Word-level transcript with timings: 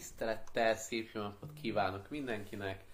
Tisztelettel, 0.00 0.76
szép 0.76 1.10
jó 1.12 1.22
napot 1.22 1.52
kívánok 1.52 2.10
mindenkinek. 2.10 2.84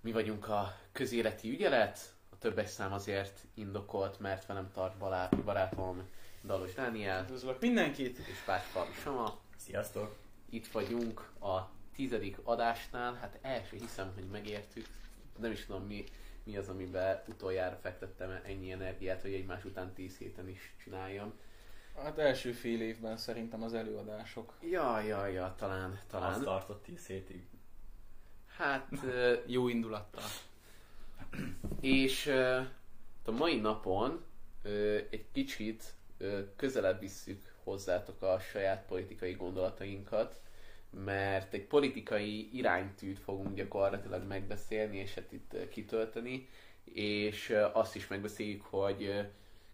Mi 0.00 0.12
vagyunk 0.12 0.48
a 0.48 0.76
közéleti 0.92 1.50
ügyelet. 1.50 2.14
A 2.30 2.38
többes 2.38 2.70
szám 2.70 2.92
azért 2.92 3.40
indokolt, 3.54 4.18
mert 4.18 4.46
velem 4.46 4.70
tart 4.72 4.96
barát, 4.98 5.44
barátom 5.44 6.08
Dalos 6.44 6.74
Dániel 6.74 7.22
Üdvözlök 7.22 7.60
mindenkit! 7.60 8.18
és 8.18 8.38
Páspalvi 8.44 8.92
Sama. 8.92 9.38
Sziasztok! 9.56 10.16
Itt 10.50 10.66
vagyunk 10.66 11.18
a 11.40 11.70
tizedik 11.94 12.38
adásnál. 12.42 13.14
Hát 13.14 13.38
el 13.42 13.64
sem 13.64 13.78
hiszem, 13.78 14.12
hogy 14.14 14.26
megértük. 14.30 14.86
Nem 15.38 15.50
is 15.50 15.66
tudom 15.66 15.86
mi, 15.86 16.04
mi 16.42 16.56
az, 16.56 16.68
amiben 16.68 17.22
utoljára 17.28 17.78
fektettem 17.82 18.40
ennyi 18.44 18.72
energiát, 18.72 19.22
hogy 19.22 19.32
egymás 19.32 19.64
után 19.64 19.92
10 19.92 20.16
héten 20.16 20.48
is 20.48 20.74
csináljam. 20.84 21.32
Hát 21.96 22.18
első 22.18 22.52
fél 22.52 22.80
évben 22.82 23.16
szerintem 23.16 23.62
az 23.62 23.74
előadások. 23.74 24.54
Ja, 24.60 25.00
ja, 25.00 25.26
ja, 25.26 25.54
talán, 25.58 26.00
talán. 26.10 26.32
Azt 26.32 26.42
tartott 26.42 26.82
10 26.82 27.06
hétig. 27.06 27.46
Hát, 28.56 28.88
Jó 29.46 29.68
indulattal. 29.68 30.22
és 31.80 32.26
ö, 32.26 32.60
a 33.24 33.30
mai 33.30 33.60
napon 33.60 34.24
egy 35.10 35.24
kicsit 35.32 35.94
közelebb 36.56 37.00
visszük 37.00 37.54
hozzátok 37.64 38.22
a 38.22 38.38
saját 38.38 38.86
politikai 38.86 39.32
gondolatainkat, 39.32 40.40
mert 40.90 41.52
egy 41.52 41.64
politikai 41.64 42.56
iránytűt 42.56 43.18
fogunk 43.18 43.54
gyakorlatilag 43.54 44.26
megbeszélni, 44.26 44.96
és 44.96 45.14
hát 45.14 45.32
itt 45.32 45.68
kitölteni, 45.68 46.48
és 46.84 47.56
azt 47.72 47.96
is 47.96 48.06
megbeszéljük, 48.06 48.62
hogy 48.62 49.28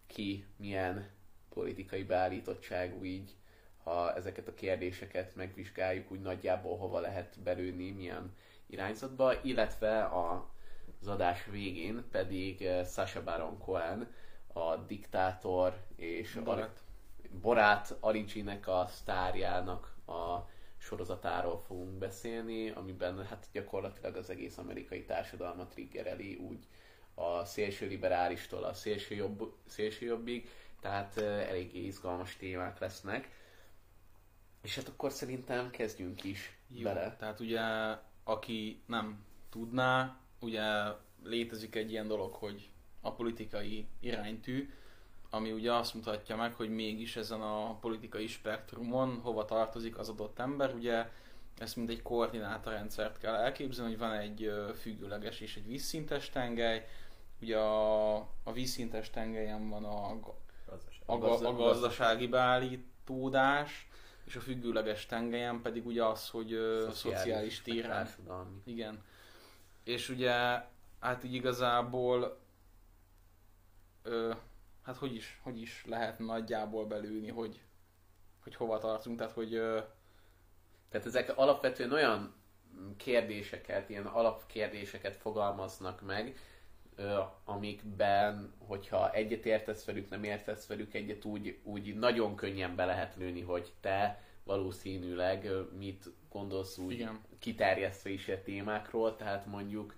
ki 0.07 0.45
milyen 0.55 1.09
politikai 1.53 2.03
beállítottságú 2.03 3.03
így, 3.03 3.35
ha 3.83 4.15
ezeket 4.15 4.47
a 4.47 4.53
kérdéseket 4.53 5.35
megvizsgáljuk, 5.35 6.11
úgy 6.11 6.21
nagyjából 6.21 6.77
hova 6.77 6.99
lehet 6.99 7.39
belőni, 7.43 7.91
milyen 7.91 8.35
irányzatba, 8.67 9.33
illetve 9.41 10.03
a, 10.03 10.49
az 11.01 11.07
adás 11.07 11.45
végén 11.45 12.03
pedig 12.11 12.61
eh, 12.61 12.85
Sacha 12.85 13.23
Baron 13.23 13.57
Cohen, 13.57 14.07
a 14.53 14.75
diktátor 14.75 15.77
és 15.95 16.35
a 16.35 16.43
Barát. 16.43 16.79
Borát 17.41 17.95
Origin-nek 17.99 18.67
a 18.67 18.87
sztárjának 18.89 19.95
a 20.07 20.49
sorozatáról 20.77 21.59
fogunk 21.67 21.97
beszélni, 21.97 22.69
amiben 22.69 23.25
hát 23.25 23.47
gyakorlatilag 23.51 24.15
az 24.15 24.29
egész 24.29 24.57
amerikai 24.57 25.03
társadalmat 25.05 25.69
triggereli 25.69 26.35
úgy 26.35 26.67
a 27.13 27.45
szélső 27.45 27.87
liberálistól 27.87 28.63
a 28.63 28.73
szélső, 28.73 29.15
jobb, 29.15 29.53
szélső 29.65 30.05
jobbig, 30.05 30.49
tehát 30.79 31.17
eh, 31.17 31.49
eléggé 31.49 31.79
izgalmas 31.79 32.35
témák 32.37 32.79
lesznek. 32.79 33.29
És 34.61 34.75
hát 34.75 34.87
akkor 34.87 35.11
szerintem 35.11 35.69
kezdjünk 35.69 36.23
is 36.23 36.57
Jó, 36.67 36.83
bele. 36.83 37.15
tehát 37.15 37.39
ugye, 37.39 37.61
aki 38.23 38.81
nem 38.85 39.23
tudná, 39.49 40.19
ugye 40.39 40.63
létezik 41.23 41.75
egy 41.75 41.91
ilyen 41.91 42.07
dolog, 42.07 42.33
hogy 42.33 42.69
a 43.01 43.11
politikai 43.11 43.87
iránytű, 43.99 44.73
ami 45.29 45.51
ugye 45.51 45.73
azt 45.73 45.93
mutatja 45.93 46.35
meg, 46.35 46.53
hogy 46.53 46.69
mégis 46.69 47.15
ezen 47.15 47.41
a 47.41 47.79
politikai 47.79 48.27
spektrumon 48.27 49.19
hova 49.19 49.45
tartozik 49.45 49.97
az 49.97 50.09
adott 50.09 50.39
ember. 50.39 50.73
Ugye 50.73 51.09
ezt 51.57 51.75
mint 51.75 51.89
egy 51.89 52.01
koordinátorrendszert 52.01 53.17
kell 53.17 53.35
elképzelni, 53.35 53.91
hogy 53.91 53.99
van 53.99 54.13
egy 54.13 54.51
függőleges 54.79 55.39
és 55.39 55.55
egy 55.55 55.67
vízszintes 55.67 56.29
tengely. 56.29 56.87
Ugye 57.41 57.57
a, 57.57 58.15
a 58.43 58.51
vízszintes 58.53 59.09
tengelyen 59.09 59.69
van 59.69 59.85
a. 59.85 60.19
a, 61.09 61.17
ga- 61.17 61.43
a 61.45 61.53
gazdasági 61.53 62.27
beállítódás, 62.27 63.87
és 64.25 64.35
a 64.35 64.39
függőleges 64.39 65.05
tengelyen 65.05 65.61
pedig 65.61 65.85
ugye 65.85 66.05
az, 66.05 66.29
hogy 66.29 66.51
szociális 66.91 67.61
meg 67.65 67.75
téren. 67.75 68.09
igen. 68.65 69.03
És 69.83 70.09
ugye, 70.09 70.31
hát 70.99 71.23
így 71.23 71.33
igazából, 71.33 72.39
ö, 74.03 74.33
hát 74.83 74.97
hogy 74.97 75.15
is, 75.15 75.39
hogy 75.43 75.61
is 75.61 75.83
lehet 75.87 76.19
nagyjából 76.19 76.85
belülni, 76.85 77.29
hogy, 77.29 77.61
hogy 78.43 78.55
hova 78.55 78.77
tartunk, 78.77 79.17
tehát 79.17 79.33
hogy 79.33 79.53
ö, 79.53 79.79
Tehát 80.89 81.07
ezek 81.07 81.37
alapvetően 81.37 81.91
olyan 81.91 82.33
kérdéseket, 82.97 83.89
ilyen 83.89 84.05
alapkérdéseket 84.05 85.15
fogalmaznak 85.15 86.01
meg, 86.01 86.37
amikben, 87.43 88.53
hogyha 88.57 89.11
egyet 89.11 89.45
értesz 89.45 89.85
velük, 89.85 90.09
nem 90.09 90.23
értesz 90.23 90.67
velük 90.67 90.93
egyet, 90.93 91.25
úgy, 91.25 91.59
úgy 91.63 91.95
nagyon 91.95 92.35
könnyen 92.35 92.75
be 92.75 92.85
lehet 92.85 93.15
lőni, 93.15 93.41
hogy 93.41 93.73
te 93.81 94.23
valószínűleg 94.43 95.49
mit 95.77 96.05
gondolsz 96.29 96.77
úgy 96.77 96.93
Igen. 96.93 97.19
kiterjesztve 97.39 98.09
is 98.09 98.27
a 98.27 98.41
témákról, 98.43 99.15
tehát 99.15 99.45
mondjuk 99.45 99.95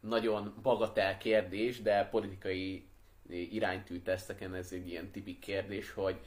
nagyon 0.00 0.54
bagatel 0.62 1.18
kérdés, 1.18 1.82
de 1.82 2.08
politikai 2.10 2.86
iránytű 3.28 4.00
teszteken 4.00 4.54
ez 4.54 4.72
egy 4.72 4.88
ilyen 4.88 5.10
tipik 5.10 5.38
kérdés, 5.38 5.92
hogy 5.92 6.20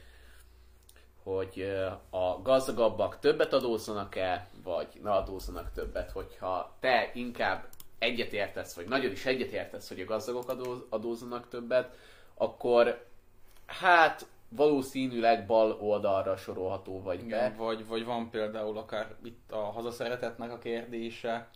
hogy 1.22 1.76
a 2.10 2.42
gazdagabbak 2.42 3.18
többet 3.18 3.52
adózzanak-e, 3.52 4.48
vagy 4.62 4.88
ne 5.02 5.10
adózzanak 5.10 5.72
többet, 5.72 6.10
hogyha 6.10 6.76
te 6.80 7.10
inkább 7.14 7.68
egyetértesz, 7.98 8.74
vagy 8.74 8.88
nagyon 8.88 9.10
is 9.10 9.26
egyetértesz, 9.26 9.88
hogy 9.88 10.00
a 10.00 10.04
gazdagok 10.04 10.48
adó, 10.48 10.74
adózzanak 10.88 11.48
többet, 11.48 11.96
akkor 12.34 13.06
hát 13.66 14.26
valószínűleg 14.48 15.46
bal 15.46 15.72
oldalra 15.72 16.36
sorolható 16.36 17.02
vagy 17.02 17.22
igen, 17.22 17.50
be. 17.50 17.56
vagy, 17.56 17.86
vagy 17.86 18.04
van 18.04 18.30
például 18.30 18.78
akár 18.78 19.14
itt 19.24 19.52
a 19.52 19.56
hazaszeretetnek 19.60 20.50
a 20.50 20.58
kérdése, 20.58 21.48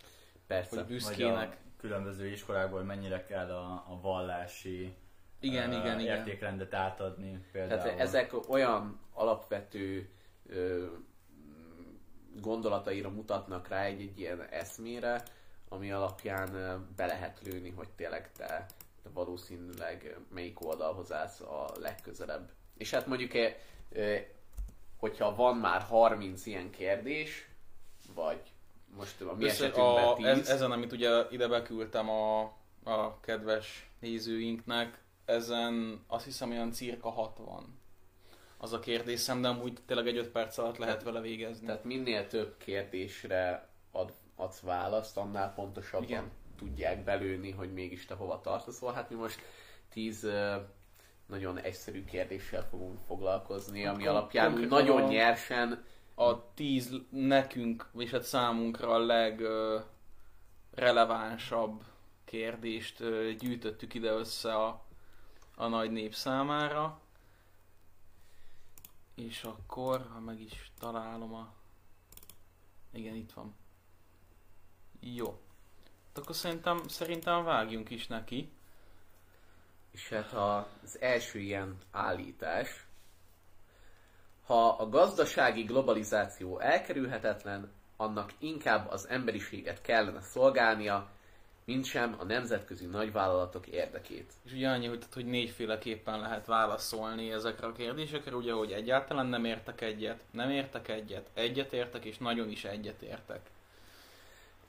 Persze. 0.47 0.69
hogy 0.69 0.79
Vagy 0.79 0.87
büszkének. 0.87 1.51
a 1.53 1.79
különböző 1.79 2.27
iskolákból 2.27 2.83
mennyire 2.83 3.23
kell 3.23 3.49
a, 3.49 3.71
a 3.71 3.99
vallási 4.01 4.95
Igen, 5.39 5.71
ö, 5.71 5.79
igen, 5.79 5.99
igen. 5.99 6.17
értékrendet 6.17 6.73
átadni 6.73 7.45
például. 7.51 7.81
Tehát 7.81 7.99
ezek 7.99 8.49
olyan 8.49 8.99
alapvető 9.13 10.09
ö, 10.45 10.85
gondolataira 12.41 13.09
mutatnak 13.09 13.67
rá 13.67 13.83
egy, 13.83 14.01
egy 14.01 14.19
ilyen 14.19 14.41
eszmére, 14.49 15.23
ami 15.73 15.91
alapján 15.91 16.51
be 16.95 17.05
lehet 17.05 17.41
lőni, 17.43 17.69
hogy 17.69 17.89
tényleg 17.89 18.31
te, 18.31 18.65
te 19.03 19.09
valószínűleg 19.13 20.17
melyik 20.29 20.65
oldalhoz 20.65 21.11
állsz 21.11 21.39
a 21.39 21.71
legközelebb. 21.79 22.51
És 22.77 22.91
hát 22.91 23.07
mondjuk, 23.07 23.31
hogyha 24.97 25.35
van 25.35 25.57
már 25.57 25.81
30 25.81 26.45
ilyen 26.45 26.69
kérdés, 26.69 27.47
vagy 28.13 28.41
most 28.95 29.21
a 29.21 29.33
mi 29.33 29.43
Össze, 29.43 29.67
a, 29.67 30.15
10, 30.15 30.25
ez, 30.25 30.49
ezen, 30.49 30.71
amit 30.71 30.91
ugye 30.91 31.25
ide 31.29 31.47
beküldtem 31.47 32.09
a, 32.09 32.41
a 32.83 33.19
kedves 33.19 33.89
nézőinknek, 33.99 34.99
ezen 35.25 36.03
azt 36.07 36.25
hiszem 36.25 36.51
olyan 36.51 36.71
cirka 36.71 37.09
60 37.09 37.79
az 38.57 38.73
a 38.73 38.79
kérdésem, 38.79 39.41
de 39.41 39.47
amúgy 39.47 39.77
tényleg 39.85 40.07
egy 40.07 40.17
5 40.17 40.29
perc 40.29 40.57
alatt 40.57 40.77
lehet 40.77 41.03
vele 41.03 41.21
végezni. 41.21 41.65
Tehát 41.65 41.83
minél 41.83 42.27
több 42.27 42.57
kérdésre 42.57 43.69
ad, 43.91 44.13
adsz 44.41 44.59
választ, 44.59 45.17
annál 45.17 45.53
pontosabban 45.53 46.07
Igen. 46.07 46.31
Tudják 46.57 47.03
belőni, 47.03 47.51
hogy 47.51 47.73
mégis 47.73 48.05
te 48.05 48.13
hova 48.13 48.41
tartozol. 48.41 48.93
Hát 48.93 49.09
mi 49.09 49.15
most 49.15 49.39
tíz 49.89 50.27
nagyon 51.25 51.57
egyszerű 51.59 52.05
kérdéssel 52.05 52.67
fogunk 52.69 52.99
foglalkozni, 53.05 53.85
ami 53.85 54.03
Kon- 54.03 54.15
alapján 54.15 54.53
úgy 54.53 54.67
nagyon 54.67 55.01
a- 55.01 55.07
nyersen 55.07 55.83
a 56.15 56.53
10 56.53 56.91
nekünk, 57.09 57.89
és 57.97 58.11
hát 58.11 58.23
számunkra 58.23 58.89
a 58.93 59.05
legrelevánsabb 60.73 61.83
kérdést 62.25 62.97
gyűjtöttük 63.37 63.93
ide 63.93 64.11
össze 64.11 64.55
a, 64.55 64.85
a 65.55 65.67
nagy 65.67 65.91
nép 65.91 66.13
számára. 66.13 66.99
És 69.15 69.43
akkor, 69.43 70.07
ha 70.13 70.19
meg 70.19 70.41
is 70.41 70.71
találom 70.79 71.33
a... 71.33 71.53
Igen, 72.93 73.15
itt 73.15 73.31
van. 73.31 73.55
Jó. 75.01 75.39
Hát 76.07 76.23
Akkor 76.23 76.35
szerintem, 76.35 76.87
szerintem 76.87 77.43
vágjunk 77.43 77.89
is 77.89 78.07
neki. 78.07 78.51
És 79.91 80.09
hát 80.09 80.33
az 80.33 81.01
első 81.01 81.39
ilyen 81.39 81.77
állítás, 81.91 82.85
ha 84.45 84.69
a 84.69 84.89
gazdasági 84.89 85.63
globalizáció 85.63 86.59
elkerülhetetlen, 86.59 87.71
annak 87.97 88.33
inkább 88.39 88.89
az 88.89 89.07
emberiséget 89.07 89.81
kellene 89.81 90.21
szolgálnia, 90.21 91.09
mint 91.65 91.85
sem 91.85 92.15
a 92.19 92.23
nemzetközi 92.23 92.85
nagyvállalatok 92.85 93.67
érdekét. 93.67 94.33
És 94.43 94.51
ugye 94.51 94.69
annyi, 94.69 94.87
hogy, 94.87 94.99
tehát, 94.99 95.13
hogy 95.13 95.25
négyféleképpen 95.25 96.19
lehet 96.19 96.45
válaszolni 96.45 97.31
ezekre 97.31 97.67
a 97.67 97.71
kérdésekre, 97.71 98.35
ugye, 98.35 98.53
hogy 98.53 98.71
egyáltalán 98.71 99.25
nem 99.25 99.45
értek 99.45 99.81
egyet, 99.81 100.23
nem 100.31 100.49
értek 100.49 100.87
egyet, 100.87 101.29
egyet 101.33 101.73
értek, 101.73 102.05
és 102.05 102.17
nagyon 102.17 102.49
is 102.49 102.63
egyet 102.63 103.01
értek. 103.01 103.49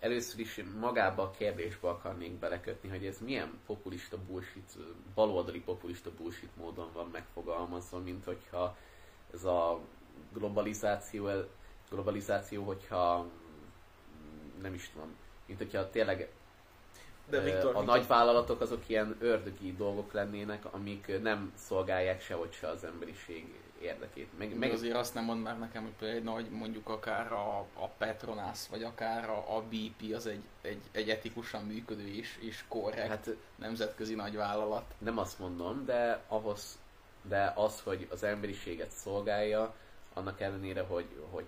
Először 0.02 0.40
is 0.40 0.60
magába 0.80 1.22
a 1.22 1.30
kérdésbe 1.30 1.88
akarnék 1.88 2.32
belekötni, 2.32 2.88
hogy 2.88 3.06
ez 3.06 3.18
milyen 3.20 3.60
populista 3.66 4.16
bullshit, 4.26 4.76
baloldali 5.14 5.60
populista 5.60 6.10
bullshit 6.10 6.56
módon 6.56 6.90
van 6.92 7.08
megfogalmazva, 7.12 7.98
mint 7.98 8.24
hogyha 8.24 8.76
ez 9.34 9.44
a 9.44 9.80
globalizáció 10.32 11.28
globalizáció, 11.90 12.64
hogyha 12.64 13.26
nem 14.62 14.74
is 14.74 14.90
tudom, 14.92 15.16
mint 15.46 15.58
hogyha 15.58 15.90
tényleg 15.90 16.30
De 17.28 17.40
Viktor, 17.40 17.64
a 17.64 17.78
Viktor, 17.78 17.84
nagyvállalatok 17.84 18.60
azok 18.60 18.88
ilyen 18.88 19.16
ördögi 19.20 19.72
dolgok 19.76 20.12
lennének, 20.12 20.64
amik 20.74 21.22
nem 21.22 21.52
szolgálják 21.56 22.22
sehogy 22.22 22.52
se 22.52 22.68
az 22.68 22.84
emberiség 22.84 23.61
érdekét. 23.82 24.38
Meg, 24.38 24.48
meg 24.48 24.58
meg 24.58 24.70
azért 24.70 24.96
azt 24.96 25.14
nem 25.14 25.24
mond 25.24 25.42
már 25.42 25.58
nekem, 25.58 25.82
hogy 25.82 25.92
például 25.98 26.34
hogy 26.34 26.50
mondjuk 26.50 26.88
akár 26.88 27.32
a, 27.32 27.58
a 27.58 27.88
Petronas, 27.98 28.68
vagy 28.68 28.82
akár 28.82 29.30
a, 29.30 29.56
a 29.56 29.62
BP 29.62 30.14
az 30.14 30.26
egy, 30.26 30.42
egy, 30.60 30.80
egy 30.92 31.10
etikusan 31.10 31.64
működő 31.64 32.08
és, 32.08 32.38
és 32.40 32.64
korrekt 32.68 33.08
hát, 33.08 33.28
nemzetközi 33.56 34.14
nagyvállalat. 34.14 34.94
nem 34.98 35.18
azt 35.18 35.38
mondom, 35.38 35.84
de 35.84 36.22
ahhoz, 36.28 36.78
de 37.22 37.52
az, 37.56 37.80
hogy 37.80 38.08
az 38.10 38.22
emberiséget 38.22 38.90
szolgálja, 38.90 39.74
annak 40.14 40.40
ellenére, 40.40 40.80
hogy, 40.80 41.06
hogy 41.30 41.46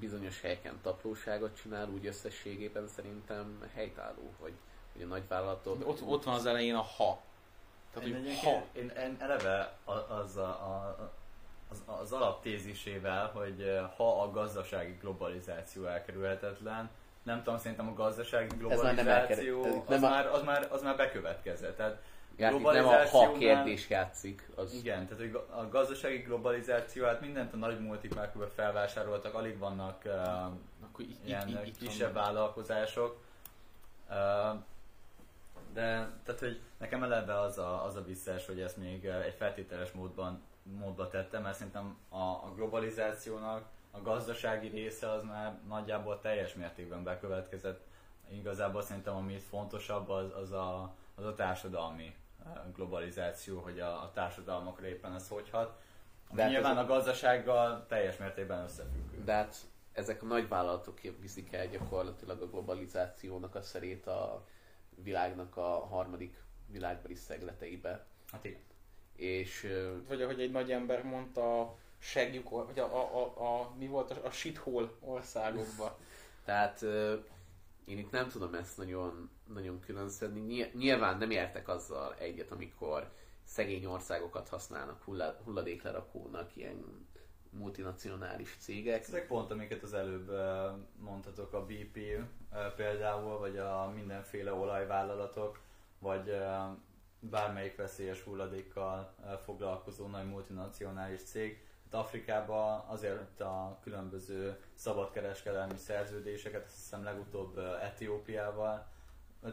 bizonyos 0.00 0.40
helyeken 0.40 0.78
taplóságot 0.82 1.56
csinál, 1.62 1.88
úgy 1.88 2.06
összességében 2.06 2.88
szerintem 2.88 3.70
helytálló, 3.74 4.32
hogy, 4.40 4.52
hogy 4.92 5.02
a 5.02 5.06
nagyvállalatok... 5.06 5.78
De 5.78 5.86
ott, 5.86 6.02
ott 6.02 6.24
van 6.24 6.34
az 6.34 6.46
elején 6.46 6.74
a 6.74 6.80
ha. 6.82 7.22
Tehát, 7.92 8.08
Én, 8.08 8.14
hogy 8.14 8.38
ha. 8.38 8.64
én, 8.72 8.88
én 8.88 9.16
eleve 9.18 9.76
a- 9.84 9.92
az, 9.92 10.36
a, 10.36 10.48
a, 10.48 11.12
az, 11.72 11.82
az 12.00 12.12
alaptézisével, 12.12 13.30
hogy 13.34 13.80
ha 13.96 14.22
a 14.22 14.30
gazdasági 14.30 14.96
globalizáció 15.00 15.84
elkerülhetetlen, 15.84 16.90
nem 17.22 17.42
tudom, 17.42 17.58
szerintem 17.58 17.88
a 17.88 17.94
gazdasági 17.94 18.46
Ez 18.68 18.80
már 18.82 18.94
nem 18.94 19.04
globalizáció 19.04 19.64
elkerül- 19.64 19.88
az, 19.88 20.02
a- 20.02 20.08
már, 20.08 20.26
az, 20.26 20.42
már, 20.42 20.68
az 20.70 20.82
már 20.82 20.96
bekövetkezett. 20.96 21.76
Tehát 21.76 22.02
játék, 22.36 22.62
nem 22.62 22.86
a 22.86 23.08
ha 23.08 23.32
kérdés 23.32 23.88
játszik, 23.88 24.48
az 24.54 24.72
Igen, 24.74 25.06
tehát 25.06 25.22
hogy 25.22 25.40
a 25.50 25.68
gazdasági 25.68 26.16
globalizáció, 26.18 27.04
hát 27.04 27.20
mindent 27.20 27.52
a 27.52 27.56
nagy 27.56 27.80
multik 27.80 28.14
már 28.14 28.32
felvásároltak, 28.54 29.34
alig 29.34 29.58
vannak 29.58 30.02
uh, 30.04 30.12
Akkor 30.84 31.04
itt, 31.04 31.26
ilyen 31.26 31.48
itt, 31.48 31.66
itt, 31.66 31.76
kisebb 31.78 32.12
van. 32.12 32.22
vállalkozások. 32.22 33.20
Uh, 34.08 34.16
de 35.72 36.08
tehát, 36.24 36.40
hogy 36.40 36.60
nekem 36.78 37.02
eleve 37.02 37.40
az 37.40 37.58
a, 37.58 37.84
az 37.84 37.96
a 37.96 38.04
visszás, 38.04 38.46
hogy 38.46 38.60
ezt 38.60 38.76
még 38.76 39.04
egy 39.04 39.34
feltételes 39.38 39.90
módban 39.90 40.42
módba 40.62 41.08
tettem, 41.08 41.42
mert 41.42 41.56
szerintem 41.56 41.96
a, 42.08 42.16
a 42.16 42.52
globalizációnak 42.54 43.64
a 43.90 44.02
gazdasági 44.02 44.68
része 44.68 45.10
az 45.10 45.22
már 45.22 45.58
nagyjából 45.68 46.20
teljes 46.20 46.54
mértékben 46.54 47.02
bekövetkezett. 47.02 47.86
Igazából 48.28 48.82
szerintem 48.82 49.16
ami 49.16 49.32
itt 49.32 49.42
fontosabb 49.42 50.08
az, 50.08 50.32
az, 50.36 50.52
a, 50.52 50.94
az 51.14 51.24
a 51.24 51.34
társadalmi 51.34 52.14
uh, 52.44 52.72
globalizáció, 52.74 53.60
hogy 53.60 53.80
a, 53.80 54.02
a 54.02 54.10
társadalmakra 54.14 54.86
éppen 54.86 55.14
ez 55.14 55.28
hogy 55.28 55.50
hat. 55.50 55.80
De 56.30 56.42
hát 56.42 56.50
nyilván 56.50 56.76
a 56.76 56.86
gazdasággal 56.86 57.86
teljes 57.86 58.16
mértékben 58.16 58.62
összefüggő. 58.62 59.24
De 59.24 59.32
hát 59.32 59.56
ezek 59.92 60.22
a 60.22 60.26
nagyvállalatok 60.26 61.00
viszik 61.20 61.52
el 61.52 61.66
gyakorlatilag 61.66 62.42
a 62.42 62.46
globalizációnak 62.46 63.54
a 63.54 63.62
szerét 63.62 64.06
a 64.06 64.46
világnak 64.94 65.56
a 65.56 65.86
harmadik 65.86 66.42
világbeli 66.66 67.14
szegleteibe. 67.14 68.04
Hát 68.30 68.44
igen. 68.44 68.60
És 69.22 69.72
Vagy 70.08 70.22
ahogy 70.22 70.40
egy 70.40 70.50
nagy 70.50 70.70
ember 70.72 71.02
mondta, 71.04 71.60
a 71.60 71.76
segjuk, 71.98 72.48
vagy 72.50 72.78
a, 72.78 72.84
a, 72.84 73.22
a, 73.22 73.42
a, 73.60 73.74
mi 73.78 73.86
volt 73.86 74.10
a, 74.10 74.26
a 74.26 74.30
shithole 74.30 74.88
országokba. 75.00 75.98
tehát 76.44 76.82
én 77.84 77.98
itt 77.98 78.10
nem 78.10 78.28
tudom 78.28 78.54
ezt 78.54 78.76
nagyon, 78.76 79.30
nagyon 79.54 79.80
külön 79.80 80.08
szedni. 80.08 80.40
Ny- 80.40 80.74
Nyilván 80.74 81.18
nem 81.18 81.30
értek 81.30 81.68
azzal 81.68 82.14
egyet, 82.18 82.50
amikor 82.50 83.10
szegény 83.44 83.84
országokat 83.84 84.48
használnak 84.48 85.02
hulla- 85.02 85.40
hulladéklerakónak 85.44 86.56
ilyen 86.56 87.06
multinacionális 87.50 88.56
cégek. 88.60 89.02
Ezek 89.02 89.26
pont, 89.26 89.50
amiket 89.50 89.82
az 89.82 89.94
előbb 89.94 90.30
mondhatok, 91.00 91.52
a 91.52 91.64
BP 91.66 91.98
például, 92.76 93.38
vagy 93.38 93.56
a 93.58 93.92
mindenféle 93.94 94.52
olajvállalatok, 94.52 95.58
vagy 95.98 96.30
bármelyik 97.30 97.76
veszélyes 97.76 98.22
hulladékkal 98.22 99.14
foglalkozó 99.44 100.06
nagy 100.06 100.28
multinacionális 100.28 101.22
cég. 101.22 101.66
Itt 101.86 101.94
Afrikában 101.94 102.84
azért 102.86 103.40
a 103.40 103.78
különböző 103.82 104.60
szabadkereskedelmi 104.74 105.76
szerződéseket, 105.76 106.64
azt 106.64 106.74
hiszem 106.74 107.04
legutóbb 107.04 107.58
Etiópiával, 107.58 108.86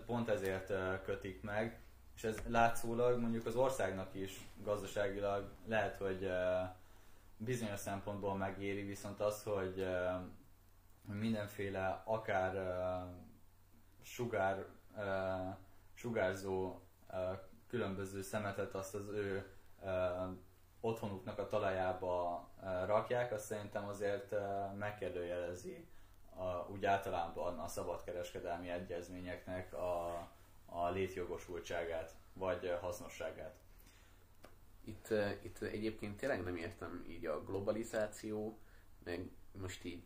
pont 0.06 0.30
ezért 0.30 0.74
kötik 1.04 1.42
meg, 1.42 1.82
és 2.16 2.24
ez 2.24 2.38
látszólag 2.48 3.20
mondjuk 3.20 3.46
az 3.46 3.56
országnak 3.56 4.16
is 4.16 4.48
gazdaságilag 4.64 5.50
lehet, 5.66 5.98
hogy 5.98 6.30
bizonyos 7.38 7.80
szempontból 7.80 8.36
megéri, 8.36 8.84
viszont 8.84 9.20
az, 9.20 9.44
hogy 9.44 9.88
mindenféle 11.04 12.02
akár 12.06 12.54
sugár, 14.02 14.66
sugárzó 15.94 16.82
különböző 17.70 18.22
szemetet 18.22 18.76
azt 18.76 18.96
az 18.96 19.08
ő 19.08 19.52
otthonuknak 20.82 21.40
a 21.40 21.48
talajába 21.48 22.48
rakják, 22.86 23.32
azt 23.32 23.46
szerintem 23.46 23.88
azért 23.88 24.36
megkérdőjelezi 24.78 25.88
a, 26.36 26.72
úgy 26.72 26.86
általában 26.86 27.60
a 27.60 27.68
szabadkereskedelmi 27.68 28.70
egyezményeknek 28.70 29.74
a, 29.74 30.08
a 30.66 30.90
létjogosultságát, 30.90 32.16
vagy 32.34 32.78
hasznosságát. 32.82 33.56
Itt, 34.84 35.14
itt 35.42 35.62
egyébként 35.62 36.18
tényleg 36.18 36.44
nem 36.44 36.56
értem 36.56 37.06
így 37.08 37.26
a 37.26 37.44
globalizáció, 37.44 38.60
meg 39.04 39.30
most 39.52 39.84
így 39.84 40.04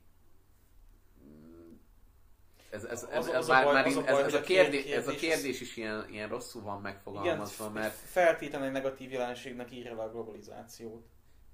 ez, 2.73 2.83
ez, 2.83 3.07
ez, 3.33 3.47
már, 3.47 3.63
baj- 3.63 3.73
már 3.73 3.85
az 3.85 3.95
a 3.95 4.01
baj, 4.01 4.21
ez, 4.21 4.25
ez, 4.27 4.33
a 4.33 4.41
kérdés, 4.41 4.83
kérdés- 4.83 4.95
ez 4.95 5.07
a 5.07 5.11
kérdés 5.15 5.61
is 5.61 5.77
ilyen, 5.77 6.05
ilyen 6.09 6.29
rosszul 6.29 6.61
van 6.61 6.79
Igen, 6.79 6.91
megfogalmazva, 6.93 7.69
mert 7.69 7.93
feltétlenül 7.93 8.67
egy 8.67 8.73
negatív 8.73 9.11
jelenségnek 9.11 9.71
írja 9.71 9.95
le 9.95 10.01
a 10.03 10.11
globalizációt. 10.11 11.05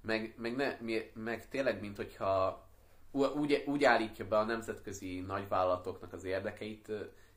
meg, 0.02 0.34
meg, 0.36 0.56
ne, 0.56 0.76
mi- 0.80 1.10
meg 1.14 1.48
tényleg, 1.48 1.80
mint 1.80 1.96
hogyha 1.96 2.64
úgy, 3.10 3.64
úgy 3.66 3.84
állítja 3.84 4.26
be 4.28 4.38
a 4.38 4.44
nemzetközi 4.44 5.20
nagyvállalatoknak 5.20 6.12
az 6.12 6.24
érdekeit, 6.24 6.88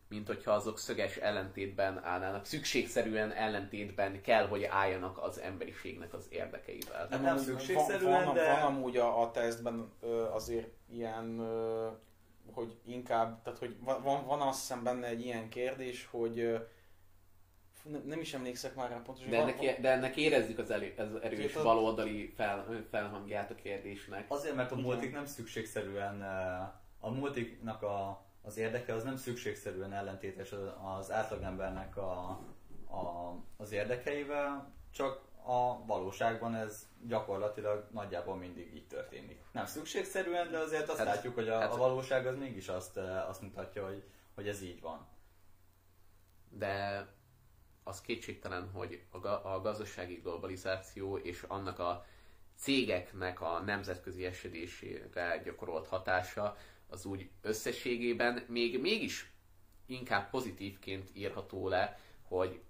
mint 0.10 0.28
hogyha 0.28 0.52
azok 0.52 0.80
szöges 0.80 1.16
ellentétben 1.18 2.04
állnának, 2.04 2.46
szükségszerűen 2.46 3.32
ellentétben 3.32 4.22
kell, 4.22 4.48
hogy 4.48 4.64
álljanak 4.64 5.18
az 5.24 5.40
emberiségnek 5.40 6.14
az 6.14 6.26
érdekeivel. 6.30 6.98
Hát 7.10 7.10
nem 7.10 7.26
amúgy 7.26 7.44
szükségszerűen, 7.44 8.26
van, 8.26 8.34
de- 8.34 8.46
Van, 8.52 8.62
van 8.62 8.76
amúgy 8.76 8.98
a, 8.98 9.22
a 9.22 9.32
tesztben 9.32 9.92
azért 10.32 10.70
ilyen, 10.92 11.40
ö, 11.40 11.88
hogy 12.52 12.78
inkább, 12.86 13.42
tehát 13.44 13.60
hogy 13.60 13.76
van, 13.80 14.26
van, 14.26 14.42
azt 14.42 14.60
hiszem 14.60 14.84
benne 14.84 15.08
egy 15.08 15.26
ilyen 15.26 15.50
kérdés, 15.50 16.08
hogy 16.12 16.60
fú, 17.74 17.90
nem, 17.90 18.02
nem 18.06 18.20
is 18.20 18.34
emlékszek 18.34 18.76
már 18.76 18.90
rá 18.90 19.02
pontosan. 19.02 19.30
De 19.30 19.38
van- 19.38 19.50
ennek, 19.50 19.80
de 19.80 19.90
ennek 19.92 20.18
érezzük 20.18 20.60
az 20.60 20.72
elő, 20.72 20.94
az 20.98 21.22
erős 21.22 21.54
baloldali 21.54 22.34
fel, 22.36 22.86
felhangját 22.90 23.52
a 23.52 23.56
kérdésnek. 23.56 24.26
Azért, 24.28 24.56
mert 24.56 24.72
a 24.72 24.76
multik 24.76 25.12
nem 25.12 25.26
szükségszerűen, 25.26 26.22
a 27.00 27.10
multiknak 27.10 27.82
a, 27.84 28.26
az 28.42 28.58
érdeke 28.58 28.94
az 28.94 29.04
nem 29.04 29.18
szükségszerűen 29.18 29.94
ellentétes 29.94 30.52
az, 30.52 30.60
az 30.98 31.12
átlagembernek 31.12 31.98
a, 31.98 32.40
a, 32.86 33.36
az 33.58 33.72
érdekeivel, 33.72 34.74
csak 34.92 35.22
a 35.46 35.86
valóságban 35.86 36.56
ez 36.56 36.88
gyakorlatilag 37.08 37.88
nagyjából 37.92 38.36
mindig 38.36 38.76
így 38.76 38.88
történik. 38.88 39.42
Nem 39.52 39.66
szükségszerűen, 39.66 40.52
de 40.52 40.58
azért 40.58 40.90
azt 40.90 40.98
Hát- 40.98 41.08
látjuk, 41.08 41.36
hogy 41.36 41.50
a, 41.50 41.60
hát- 41.60 41.74
a 41.74 41.78
valóság 41.78 42.26
az 42.28 42.38
mégis 42.38 42.68
azt, 42.68 42.98
eh, 42.98 43.30
azt 43.30 43.42
mutatja, 43.42 43.86
hogy, 43.86 44.04
hogy 44.36 44.48
ez 44.48 44.62
így 44.62 44.82
van. 44.82 45.08
de 46.56 47.06
az 47.84 48.02
kétségtelen, 48.02 48.70
hogy 48.72 49.04
a, 49.10 49.28
a 49.28 49.62
gazdasági 49.62 50.14
globalizáció 50.16 51.18
és 51.18 51.44
annak 51.48 51.80
a 51.80 52.06
cégeknek 52.56 53.42
a 53.42 53.60
nemzetközi 53.60 54.26
esedésére 54.26 55.42
gyakorolt 55.44 55.88
hatása 55.88 56.58
az 56.88 57.06
úgy 57.06 57.30
összességében 57.42 58.46
még 58.48 58.82
mégis 58.82 59.32
inkább 59.86 60.30
pozitívként 60.30 61.10
írható 61.14 61.68
le, 61.68 62.00
hogy 62.22 62.62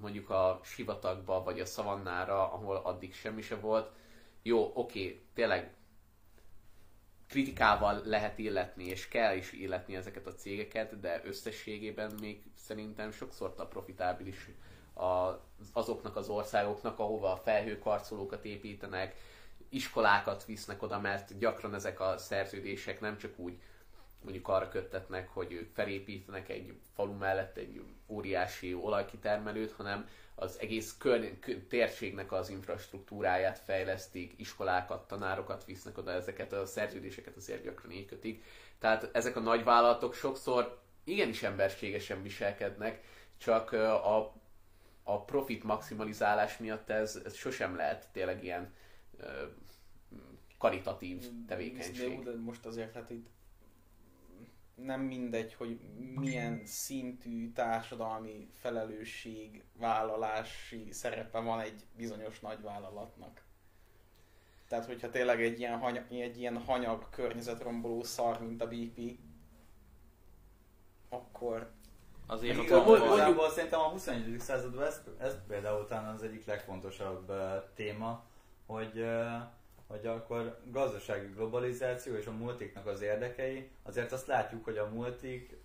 mondjuk 0.00 0.30
a 0.30 0.60
sivatagba 0.64 1.42
vagy 1.42 1.60
a 1.60 1.66
szavannára, 1.66 2.52
ahol 2.52 2.76
addig 2.76 3.14
semmi 3.14 3.42
se 3.42 3.56
volt, 3.56 3.90
jó, 4.42 4.70
oké, 4.74 5.24
tényleg 5.34 5.74
kritikával 7.28 8.02
lehet 8.04 8.38
illetni, 8.38 8.84
és 8.84 9.08
kell 9.08 9.36
is 9.36 9.52
illetni 9.52 9.96
ezeket 9.96 10.26
a 10.26 10.34
cégeket, 10.34 11.00
de 11.00 11.20
összességében 11.24 12.12
még 12.20 12.42
szerintem 12.56 13.10
sokszor 13.10 13.54
a 13.56 13.66
profitábilis 13.66 14.48
azoknak 15.72 16.16
az 16.16 16.28
országoknak, 16.28 16.98
ahova 16.98 17.32
a 17.32 17.36
felhőkarcolókat 17.36 18.44
építenek, 18.44 19.16
iskolákat 19.68 20.44
visznek 20.44 20.82
oda, 20.82 21.00
mert 21.00 21.38
gyakran 21.38 21.74
ezek 21.74 22.00
a 22.00 22.18
szerződések 22.18 23.00
nem 23.00 23.18
csak 23.18 23.38
úgy 23.38 23.58
mondjuk 24.22 24.48
arra 24.48 24.68
köttetnek, 24.68 25.28
hogy 25.28 25.52
ők 25.52 25.74
felépítenek 25.74 26.48
egy 26.48 26.74
falu 26.94 27.12
mellett 27.12 27.56
egy 27.56 27.82
óriási 28.06 28.74
olajkitermelőt, 28.74 29.72
hanem 29.72 30.08
az 30.34 30.58
egész 30.60 30.96
kör, 30.98 31.38
térségnek 31.68 32.32
az 32.32 32.48
infrastruktúráját 32.48 33.58
fejlesztik, 33.58 34.34
iskolákat, 34.36 35.06
tanárokat 35.06 35.64
visznek 35.64 35.98
oda, 35.98 36.10
ezeket 36.10 36.52
a 36.52 36.66
szerződéseket 36.66 37.36
azért 37.36 37.62
gyakran 37.62 37.92
így 37.92 38.06
kötik. 38.06 38.44
Tehát 38.78 39.10
ezek 39.12 39.36
a 39.36 39.40
nagyvállalatok 39.40 40.14
sokszor 40.14 40.80
igenis 41.04 41.42
emberségesen 41.42 42.22
viselkednek, 42.22 43.04
csak 43.36 43.72
a, 43.72 44.34
a 45.02 45.24
profit 45.24 45.64
maximalizálás 45.64 46.58
miatt 46.58 46.90
ez, 46.90 47.20
ez 47.24 47.34
sosem 47.34 47.76
lehet 47.76 48.08
tényleg 48.12 48.44
ilyen 48.44 48.72
karitatív 50.58 51.24
tevékenység. 51.46 52.22
De, 52.22 52.30
de 52.30 52.36
most 52.36 52.66
azért 52.66 52.94
hát 52.94 53.10
itt 53.10 53.26
nem 54.74 55.00
mindegy, 55.00 55.54
hogy 55.54 55.80
milyen 56.14 56.66
szintű 56.66 57.52
társadalmi 57.52 58.48
felelősség, 58.60 59.64
vállalási 59.78 60.92
szerepe 60.92 61.38
van 61.38 61.60
egy 61.60 61.84
bizonyos 61.96 62.40
nagyvállalatnak. 62.40 63.42
Tehát, 64.68 64.86
hogyha 64.86 65.10
tényleg 65.10 65.42
egy 65.42 65.58
ilyen, 65.58 65.78
hanyag, 65.78 66.12
egy 66.12 66.38
ilyen 66.38 66.58
hanyag 66.58 67.08
környezetromboló 67.10 68.02
szar, 68.02 68.40
mint 68.40 68.62
a 68.62 68.68
BP, 68.68 69.18
akkor 71.08 71.70
Azért 72.26 72.62
igazából, 72.62 72.96
igazából 72.96 73.50
szerintem 73.50 73.80
a 73.80 73.88
21. 73.88 74.38
században 74.38 74.84
ez, 74.84 75.00
ez 75.18 75.36
például 75.48 75.86
talán 75.86 76.14
az 76.14 76.22
egyik 76.22 76.46
legfontosabb 76.46 77.30
uh, 77.30 77.36
téma, 77.74 78.24
hogy 78.66 78.98
uh, 78.98 79.42
hogy 79.92 80.06
akkor 80.06 80.58
gazdasági 80.64 81.26
globalizáció 81.26 82.14
és 82.14 82.26
a 82.26 82.32
multiknak 82.32 82.86
az 82.86 83.00
érdekei, 83.00 83.70
azért 83.82 84.12
azt 84.12 84.26
látjuk, 84.26 84.64
hogy 84.64 84.76
a 84.76 84.88
multik 84.88 85.56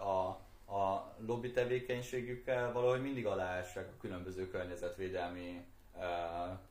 a, 0.00 0.28
a 0.74 1.14
lobby 1.26 1.50
tevékenységükkel 1.50 2.72
valahogy 2.72 3.02
mindig 3.02 3.26
aláássák 3.26 3.88
a 3.88 4.00
különböző 4.00 4.48
környezetvédelmi 4.48 5.64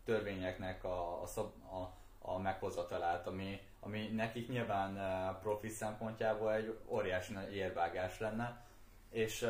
törvényeknek 0.05 0.83
a, 0.83 1.21
a, 1.21 1.25
szab, 1.25 1.51
a, 1.63 1.93
a 2.31 2.39
meghozatalát, 2.39 3.27
ami, 3.27 3.59
ami 3.79 4.07
nekik 4.07 4.49
nyilván 4.49 4.97
profi 5.41 5.69
szempontjából 5.69 6.53
egy 6.53 6.77
óriási 6.85 7.33
nagy 7.33 7.55
érvágás 7.55 8.19
lenne. 8.19 8.65
És 9.09 9.45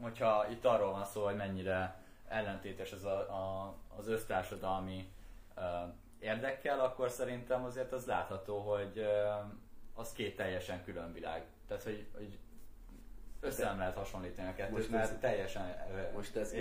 hogyha 0.00 0.46
itt 0.50 0.64
arról 0.64 0.92
van 0.92 1.04
szó, 1.04 1.24
hogy 1.24 1.36
mennyire 1.36 2.00
ellentétes 2.28 2.92
ez 2.92 3.04
a, 3.04 3.18
a, 3.18 3.74
az 3.96 4.08
össztársadalmi 4.08 5.08
érdekkel, 6.18 6.80
akkor 6.80 7.10
szerintem 7.10 7.64
azért 7.64 7.92
az 7.92 8.06
látható, 8.06 8.58
hogy 8.58 9.06
az 9.94 10.12
két 10.12 10.36
teljesen 10.36 10.84
külön 10.84 11.12
világ. 11.12 11.44
Tehát, 11.66 11.82
hogy, 11.82 12.06
hogy 12.14 12.38
össze 13.40 13.64
nem 13.64 13.78
lehet 13.78 13.96
hasonlítani 13.96 14.48
a 14.48 14.54
kettőt, 14.54 14.76
most 14.76 14.90
mert 14.90 15.12
ez, 15.12 15.18
teljesen 15.20 15.76
Most 16.14 16.36
ez 16.36 16.52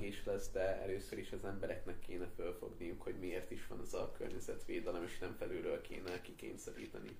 is 0.00 0.24
lesz, 0.24 0.50
de 0.50 0.80
először 0.82 1.18
is 1.18 1.32
az 1.32 1.44
embereknek 1.44 1.98
kéne 1.98 2.26
fölfogniuk, 2.36 3.02
hogy 3.02 3.18
miért 3.18 3.50
is 3.50 3.66
van 3.66 3.78
az 3.78 3.94
a 3.94 4.12
környezetvédelem, 4.16 5.02
és 5.02 5.18
nem 5.18 5.34
felülről 5.38 5.80
kéne 5.80 6.20
kikényszeríteni. 6.20 7.16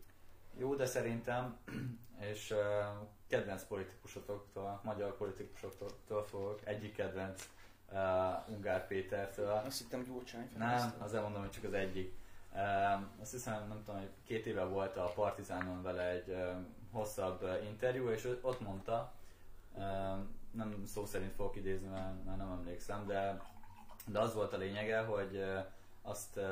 Jó, 0.58 0.74
de 0.74 0.86
szerintem, 0.86 1.58
és 2.30 2.50
uh, 2.50 2.58
kedvenc 3.28 3.64
politikusoktól, 3.64 4.80
magyar 4.84 5.16
politikusoktól 5.16 6.24
fogok, 6.24 6.60
egyik 6.64 6.94
kedvenc 6.94 7.48
uh, 7.92 8.48
Ungár 8.48 8.86
Pétertől. 8.86 9.62
Azt 9.66 9.78
hittem 9.78 10.02
Gyurcsány 10.02 10.50
Nem, 10.58 10.94
azért 10.98 11.22
mondom, 11.22 11.40
hogy 11.40 11.50
csak 11.50 11.64
az 11.64 11.72
egyik. 11.72 12.14
Uh, 12.52 13.20
azt 13.20 13.30
hiszem, 13.32 13.68
nem 13.68 13.82
tudom, 13.84 14.00
hogy 14.00 14.10
két 14.26 14.46
éve 14.46 14.64
volt 14.64 14.96
a 14.96 15.12
Partizánon 15.14 15.82
vele 15.82 16.08
egy 16.10 16.28
uh, 16.28 16.50
hosszabb 16.92 17.42
uh, 17.42 17.64
interjú, 17.64 18.08
és 18.08 18.38
ott 18.42 18.60
mondta, 18.60 19.12
uh, 19.72 19.82
nem 20.50 20.84
szó 20.86 21.04
szerint 21.06 21.34
fogok 21.34 21.56
idézni, 21.56 21.88
mert, 21.88 22.24
mert 22.24 22.36
nem 22.36 22.50
emlékszem, 22.50 23.06
de, 23.06 23.40
de 24.06 24.18
az 24.18 24.34
volt 24.34 24.52
a 24.52 24.56
lényege, 24.56 25.00
hogy 25.00 25.36
uh, 25.36 25.64
azt 26.02 26.36
uh, 26.36 26.42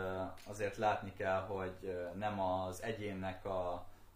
azért 0.46 0.76
látni 0.76 1.12
kell, 1.12 1.40
hogy 1.40 1.76
uh, 1.82 2.14
nem 2.14 2.40
az 2.40 2.82
egyénnek 2.82 3.44
a, 3.44 3.72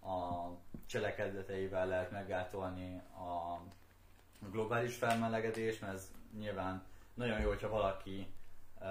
a 0.06 0.50
cselekedeteivel 0.87 1.87
lehet 1.87 2.11
meggátolni 2.11 2.96
a 2.96 3.61
globális 4.50 4.96
felmelegedés, 4.96 5.78
mert 5.78 5.94
ez 5.94 6.11
nyilván 6.38 6.82
nagyon 7.16 7.40
jó, 7.40 7.49
hogyha 7.49 7.68
valaki 7.68 8.35
uh, 8.80 8.87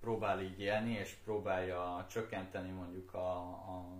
próbál 0.00 0.40
így 0.40 0.60
élni, 0.60 0.92
és 0.92 1.12
próbálja 1.24 2.06
csökkenteni 2.10 2.70
mondjuk 2.70 3.14
a, 3.14 3.38
a, 3.40 3.98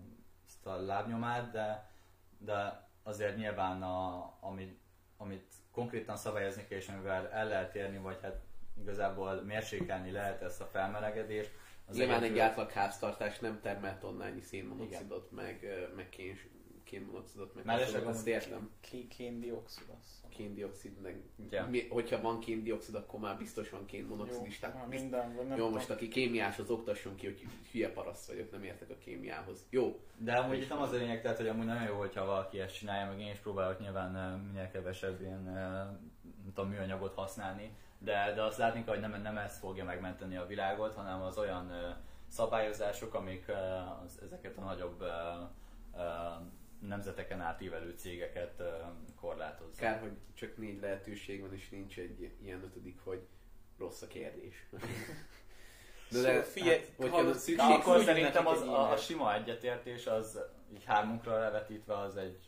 a 0.63 0.71
lábnyomát, 0.71 1.51
de, 1.51 1.91
de 2.39 2.89
azért 3.03 3.37
nyilván 3.37 3.83
a, 3.83 4.33
amit, 4.41 4.81
amit 5.17 5.55
konkrétan 5.71 6.17
szabályozni 6.17 6.67
kell, 6.67 6.79
és 6.79 6.89
amivel 6.89 7.29
el 7.29 7.49
lehet 7.49 7.75
érni, 7.75 7.99
vagy 7.99 8.19
hát 8.23 8.41
igazából 8.81 9.43
mérsékelni 9.43 10.11
lehet 10.11 10.43
ezt 10.43 10.61
a 10.61 10.67
felmelegedést. 10.67 11.51
Az 11.87 11.97
Nyilván 11.97 12.23
egy 12.23 12.39
átlag 12.39 12.71
háztartás 12.71 13.39
nem 13.39 13.61
termel 13.61 13.99
tonnányi 13.99 14.41
szénmonoxidot, 14.41 15.31
meg, 15.31 15.67
meg 15.97 16.09
kén, 16.09 16.39
kénmonoxidot, 16.87 17.55
meg 17.55 17.65
Mellesleg 17.65 18.07
azt 18.07 18.27
értem. 18.27 18.71
Kén-dioxid 19.09 19.87
az 20.01 20.17
kéndioxid, 20.37 21.01
meg 21.01 21.23
yeah. 21.51 21.71
mi, 21.71 21.89
hogyha 21.89 22.21
van 22.21 22.41
kéndioxid, 22.41 22.95
akkor 22.95 23.21
már 23.21 23.37
biztos 23.37 23.71
van 23.71 23.85
kénmonoxid 23.85 24.47
is. 24.47 24.59
Tehát, 24.59 24.89
minden, 24.89 25.35
nem 25.49 25.59
jó, 25.59 25.71
most 25.71 25.91
aki 25.91 26.09
kémiás, 26.09 26.59
az 26.59 26.71
oktasson 26.71 27.15
ki, 27.15 27.27
hogy 27.27 27.47
hülye 27.73 27.93
paraszt 27.93 28.27
vagyok, 28.27 28.51
nem 28.51 28.63
értek 28.63 28.91
a 28.91 28.99
kémiához. 28.99 29.67
Jó. 29.71 30.01
De 30.17 30.33
amúgy 30.33 30.59
itt 30.59 30.69
nem 30.69 30.81
az 30.81 30.93
a 30.93 30.97
lényeg, 30.97 31.23
tehát 31.23 31.37
hogy 31.37 31.49
amúgy 31.49 31.67
nagyon 31.67 31.87
jó, 31.87 31.99
hogyha 31.99 32.25
valaki 32.25 32.61
ezt 32.61 32.75
csinálja, 32.75 33.11
meg 33.11 33.21
én 33.21 33.33
is 33.33 33.39
próbálok 33.39 33.81
nyilván 33.81 34.41
minél 34.41 34.71
kevesebb 34.71 35.21
ilyen 35.21 35.43
nem 35.43 36.53
tudom, 36.55 36.71
műanyagot 36.71 37.15
használni, 37.15 37.77
de, 37.99 38.33
de 38.35 38.43
azt 38.43 38.59
látni 38.59 38.85
kell, 38.85 38.95
hogy 38.95 39.11
nem, 39.11 39.23
nem 39.23 39.39
ez 39.39 39.59
fogja 39.59 39.85
megmenteni 39.85 40.37
a 40.37 40.47
világot, 40.47 40.95
hanem 40.95 41.23
az 41.23 41.39
olyan 41.39 41.73
szabályozások, 42.29 43.15
amik 43.15 43.53
az, 44.05 44.21
ezeket 44.23 44.57
a 44.57 44.61
nagyobb 44.61 45.05
nemzeteken 46.81 47.41
átívelő 47.41 47.95
cégeket 47.97 48.63
korlátozza. 49.21 49.81
Kár, 49.81 50.01
hogy 50.01 50.17
csak 50.35 50.57
négy 50.57 50.81
lehetőség 50.81 51.41
van, 51.41 51.55
és 51.55 51.69
nincs 51.69 51.99
egy 51.99 52.33
ilyen 52.43 52.63
ötödik, 52.63 53.01
hogy 53.05 53.27
rossz 53.79 54.03
a 54.03 54.07
kérdés. 54.07 54.67
De, 56.11 56.21
de 56.21 56.43
figyelj, 56.43 56.79
hát, 56.79 56.91
hogyha 56.97 57.23
ha, 57.23 57.33
szükség, 57.33 57.71
akkor 57.71 58.01
szerintem 58.01 58.47
az, 58.47 58.61
a, 58.61 58.93
a, 58.93 58.97
sima 58.97 59.35
egyetértés 59.35 60.07
az 60.07 60.39
így 60.75 60.85
hármunkra 60.85 61.39
levetítve 61.39 61.99
az 61.99 62.17
egy 62.17 62.39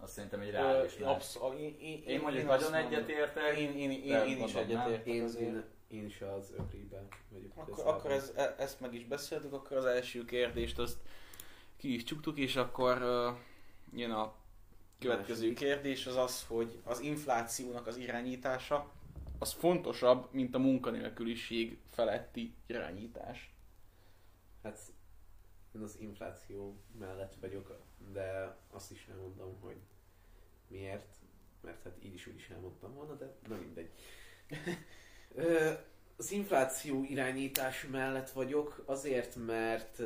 azt 0.00 0.12
szerintem 0.12 0.40
egy 0.40 0.50
reális 0.50 0.96
Abszolút. 0.96 1.58
Én, 1.58 1.76
én, 1.80 2.02
én, 2.06 2.20
mondjuk 2.20 2.46
nagyon 2.46 2.74
egyetértek. 2.74 3.56
Én, 3.56 3.76
én, 3.76 3.90
én, 3.90 4.26
én 4.26 4.44
is 4.44 4.54
egyetértek 4.54 5.06
én, 5.06 5.28
én, 5.40 5.64
én 5.88 6.04
is 6.04 6.20
az 6.20 6.54
ökrében 6.58 7.08
vagyok. 7.28 7.52
Akkor, 7.54 7.86
akkor 7.86 8.10
ez, 8.10 8.32
e- 8.36 8.54
ezt 8.58 8.80
meg 8.80 8.94
is 8.94 9.04
beszéltük, 9.04 9.52
akkor 9.52 9.76
az 9.76 9.84
első 9.84 10.24
kérdést 10.24 10.78
azt 10.78 10.98
ki 11.76 11.94
is 11.94 12.04
csuktuk, 12.04 12.38
és 12.38 12.56
akkor 12.56 13.02
uh, 13.02 13.38
jön 13.92 14.10
a 14.10 14.34
következő 14.98 15.52
kérdés, 15.52 16.06
az 16.06 16.16
az, 16.16 16.44
hogy 16.46 16.80
az 16.84 17.00
inflációnak 17.00 17.86
az 17.86 17.96
irányítása 17.96 18.92
az 19.38 19.52
fontosabb, 19.52 20.28
mint 20.30 20.54
a 20.54 20.58
munkanélküliség 20.58 21.78
feletti 21.90 22.54
irányítás. 22.66 23.54
Hát 24.62 24.78
én 25.74 25.82
az 25.82 25.96
infláció 26.00 26.76
mellett 26.98 27.34
vagyok, 27.40 27.80
de 28.12 28.56
azt 28.70 28.90
is 28.90 29.06
elmondom, 29.10 29.60
hogy 29.60 29.76
miért, 30.68 31.06
mert 31.60 31.82
hát 31.82 31.96
így 32.02 32.14
is 32.14 32.26
úgy 32.26 32.34
is 32.36 32.48
elmondtam 32.48 32.94
volna, 32.94 33.14
de 33.14 33.36
na 33.48 33.56
mindegy. 33.56 33.90
az 36.16 36.30
infláció 36.30 37.04
irányítás 37.04 37.86
mellett 37.90 38.30
vagyok, 38.30 38.82
azért, 38.86 39.36
mert 39.36 40.00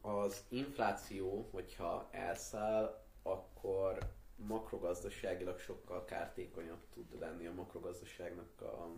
az 0.00 0.44
infláció, 0.48 1.48
hogyha 1.52 2.08
elszáll, 2.10 3.04
akkor 3.22 3.98
makrogazdaságilag 4.36 5.58
sokkal 5.58 6.04
kártékonyabb 6.04 6.86
tud 6.92 7.18
lenni 7.18 7.46
a 7.46 7.52
makrogazdaságnak 7.52 8.60
a 8.60 8.88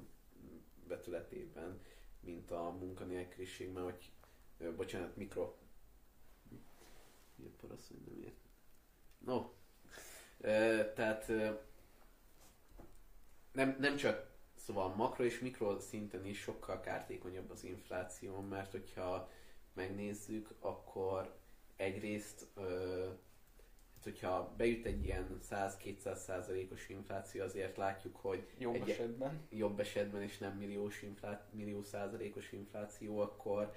vetületében, 0.88 1.80
mint 2.20 2.50
a 2.50 2.70
munkanélküliség, 2.70 3.72
mert 3.72 3.84
hogy, 3.84 4.74
bocsánat, 4.76 5.16
mikro... 5.16 5.54
Mi 7.34 7.46
a 7.46 7.50
parasz, 7.60 7.88
hogy 7.88 8.00
nem 8.06 8.22
ért? 8.22 8.36
No, 9.18 9.50
tehát 10.94 11.28
nem, 13.52 13.76
nem 13.78 13.96
csak 13.96 14.36
Szóval 14.66 14.94
makro 14.94 15.24
és 15.24 15.38
mikro 15.38 15.80
szinten 15.80 16.26
is 16.26 16.40
sokkal 16.40 16.80
kártékonyabb 16.80 17.50
az 17.50 17.64
infláció, 17.64 18.40
mert 18.40 18.70
hogyha 18.70 19.30
megnézzük, 19.76 20.54
akkor 20.60 21.34
egyrészt, 21.76 22.46
ö, 22.54 23.04
hát 23.94 24.04
hogyha 24.04 24.54
bejut 24.56 24.86
egy 24.86 25.04
ilyen 25.04 25.38
100-200 25.50 26.14
százalékos 26.14 26.88
infláció, 26.88 27.42
azért 27.42 27.76
látjuk, 27.76 28.16
hogy 28.16 28.46
jobb 28.58 28.74
egy, 28.74 28.90
esetben, 28.90 29.46
jobb 29.50 29.80
esetben 29.80 30.22
és 30.22 30.38
nem 30.38 30.56
milliós 30.56 31.02
inflá, 31.02 31.48
millió 31.50 31.82
százalékos 31.82 32.52
infláció, 32.52 33.18
akkor 33.18 33.74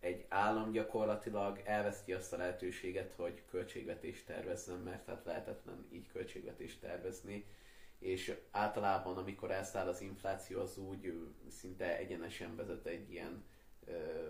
egy 0.00 0.24
állam 0.28 0.72
gyakorlatilag 0.72 1.60
elveszti 1.64 2.12
azt 2.12 2.32
a 2.32 2.36
lehetőséget, 2.36 3.12
hogy 3.16 3.42
költségvetést 3.50 4.26
tervezzen, 4.26 4.78
mert 4.78 5.06
hát 5.06 5.24
lehetetlen 5.24 5.86
így 5.92 6.08
költségvetést 6.08 6.80
tervezni, 6.80 7.44
és 7.98 8.36
általában 8.50 9.16
amikor 9.16 9.50
elszáll 9.50 9.88
az 9.88 10.00
infláció, 10.00 10.60
az 10.60 10.78
úgy 10.78 11.14
szinte 11.48 11.96
egyenesen 11.98 12.56
vezet 12.56 12.86
egy 12.86 13.10
ilyen 13.12 13.44
ö, 13.86 14.28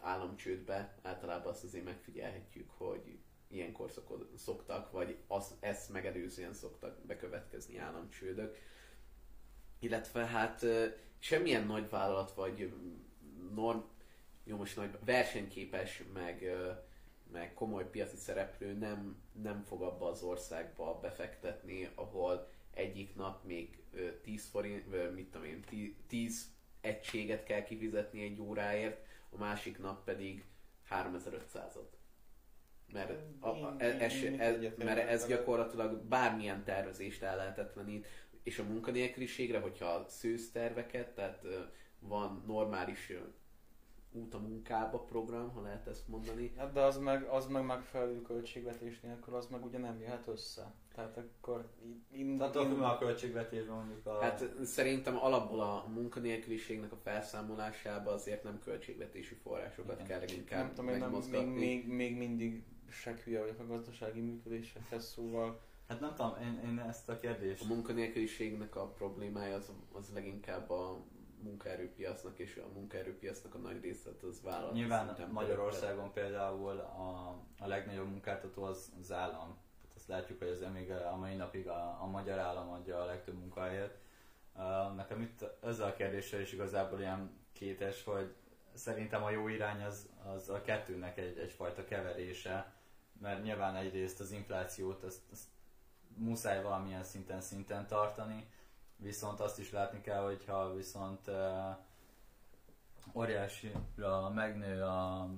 államcsődbe. 0.00 0.98
Általában 1.02 1.52
azt 1.52 1.64
azért 1.64 1.84
megfigyelhetjük, 1.84 2.70
hogy 2.76 3.18
ilyenkor 3.48 3.92
szoktak, 4.36 4.90
vagy 4.90 5.16
az, 5.26 5.54
ezt 5.60 5.92
megelőzően 5.92 6.52
szoktak 6.52 6.98
bekövetkezni 7.06 7.78
államcsődök. 7.78 8.56
Illetve 9.78 10.26
hát 10.26 10.66
semmilyen 11.18 11.66
nagy 11.66 11.88
vállalat 11.88 12.32
vagy 12.32 12.72
norm, 13.54 13.80
jó 14.44 14.56
most 14.56 14.76
nagy 14.76 14.98
versenyképes, 15.04 16.02
meg, 16.12 16.54
meg 17.32 17.54
komoly 17.54 17.90
piaci 17.90 18.16
szereplő 18.16 18.72
nem, 18.72 19.22
nem 19.42 19.62
fog 19.62 19.82
abba 19.82 20.06
az 20.06 20.22
országba 20.22 20.98
befektetni, 21.00 21.88
ahol 21.94 22.48
egyik 22.74 23.14
nap 23.14 23.44
még 23.44 23.82
10 24.22 24.48
forint, 24.48 25.14
mit 25.14 25.30
tudom 25.30 25.46
én, 25.46 25.64
10 26.06 26.52
egységet 26.80 27.44
kell 27.44 27.62
kifizetni 27.62 28.22
egy 28.22 28.40
óráért, 28.40 29.06
a 29.30 29.36
másik 29.36 29.78
nap 29.78 30.04
pedig 30.04 30.44
3500-ot. 30.90 31.98
Mert, 32.92 33.22
a, 33.40 33.48
a, 33.48 33.74
ez, 33.78 34.12
ez, 34.38 34.56
mert 34.76 35.08
ez 35.08 35.26
gyakorlatilag 35.26 36.02
bármilyen 36.02 36.64
tervezést 36.64 37.22
el 37.22 37.36
lehetetlenít, 37.36 38.06
és 38.42 38.58
a 38.58 38.64
munkanélküliségre, 38.64 39.60
hogyha 39.60 40.04
szűz 40.08 40.50
terveket, 40.50 41.14
tehát 41.14 41.46
van 41.98 42.42
normális 42.46 43.12
út 44.12 44.34
a 44.34 44.38
munkába 44.38 44.98
program, 44.98 45.50
ha 45.50 45.60
lehet 45.60 45.86
ezt 45.86 46.08
mondani. 46.08 46.52
Hát 46.56 46.72
de 46.72 46.80
az 46.80 46.98
meg, 46.98 47.22
az 47.22 47.46
meg 47.46 47.64
megfelelő 47.64 48.22
költségvetés 48.22 49.00
nélkül, 49.00 49.34
az 49.34 49.46
meg 49.46 49.64
ugye 49.64 49.78
nem 49.78 50.00
jöhet 50.00 50.26
össze. 50.26 50.74
Tehát 51.08 51.30
akkor... 51.40 51.68
In, 52.10 52.38
Tehát 52.38 52.54
in, 52.54 52.70
a 52.70 52.98
költségvetésben 52.98 53.76
mondjuk 53.76 54.06
a... 54.06 54.20
Hát 54.20 54.44
szerintem 54.64 55.16
alapból 55.16 55.60
a 55.60 55.86
munkanélküliségnek 55.94 56.92
a 56.92 56.96
felszámolásába 56.96 58.10
azért 58.10 58.42
nem 58.42 58.58
költségvetési 58.64 59.34
forrásokat 59.34 60.00
Igen. 60.00 60.06
kell 60.06 60.36
inkább 60.36 60.64
Nem 60.64 60.74
tudom, 60.74 60.90
én 60.90 60.98
nem, 60.98 61.12
még, 61.30 61.46
még, 61.46 61.88
még 61.88 62.16
mindig 62.16 62.64
se 62.90 63.14
hülye 63.24 63.40
vagyok 63.40 63.58
a 63.58 63.66
gazdasági 63.66 64.20
működésekhez, 64.20 65.04
szóval... 65.04 65.60
Hát 65.88 66.00
nem 66.00 66.14
tudom, 66.14 66.34
én, 66.42 66.70
én 66.70 66.78
ezt 66.78 67.08
a 67.08 67.16
kérdést... 67.16 67.62
A 67.62 67.66
munkanélküliségnek 67.66 68.76
a 68.76 68.86
problémája 68.86 69.54
az, 69.54 69.72
az 69.92 70.10
leginkább 70.14 70.70
a 70.70 71.04
munkaerőpiacnak 71.42 72.38
és 72.38 72.56
a 72.56 72.72
munkaerőpiacnak 72.74 73.54
a 73.54 73.58
nagy 73.58 73.80
része 73.80 74.10
az 74.28 74.42
vállalat. 74.42 74.72
Nyilván 74.72 75.28
Magyarországon 75.30 76.12
például 76.12 76.78
a, 76.78 77.36
a 77.58 77.66
legnagyobb 77.66 78.08
munkáltató 78.08 78.62
az, 78.62 78.92
az 79.00 79.12
állam. 79.12 79.58
Látjuk, 80.10 80.38
hogy 80.38 80.48
ez 80.48 80.64
még 80.72 80.90
a 80.90 81.16
mai 81.16 81.34
napig 81.34 81.68
a, 81.68 81.98
a 82.00 82.06
magyar 82.06 82.38
állam 82.38 82.70
adja 82.70 83.00
a 83.00 83.04
legtöbb 83.04 83.38
munkahelyet. 83.38 83.98
Nekem 84.96 85.20
itt 85.20 85.44
ezzel 85.62 85.88
a 85.88 85.92
kérdéssel 85.92 86.40
is 86.40 86.52
igazából 86.52 87.00
ilyen 87.00 87.38
kétes, 87.52 88.04
hogy 88.04 88.34
szerintem 88.74 89.22
a 89.22 89.30
jó 89.30 89.48
irány 89.48 89.82
az, 89.82 90.08
az 90.34 90.48
a 90.48 90.60
kettőnek 90.62 91.18
egy, 91.18 91.38
egyfajta 91.38 91.84
keverése, 91.84 92.72
mert 93.20 93.42
nyilván 93.42 93.76
egyrészt 93.76 94.20
az 94.20 94.30
inflációt 94.30 95.02
azt, 95.02 95.22
azt 95.32 95.44
muszáj 96.16 96.62
valamilyen 96.62 97.04
szinten 97.04 97.40
szinten 97.40 97.86
tartani, 97.86 98.50
viszont 98.96 99.40
azt 99.40 99.58
is 99.58 99.70
látni 99.70 100.00
kell, 100.00 100.22
hogyha 100.24 100.74
viszont 100.74 101.26
uh, 101.26 101.76
óriásira 103.14 104.30
megnő 104.34 104.82
a 104.82 105.28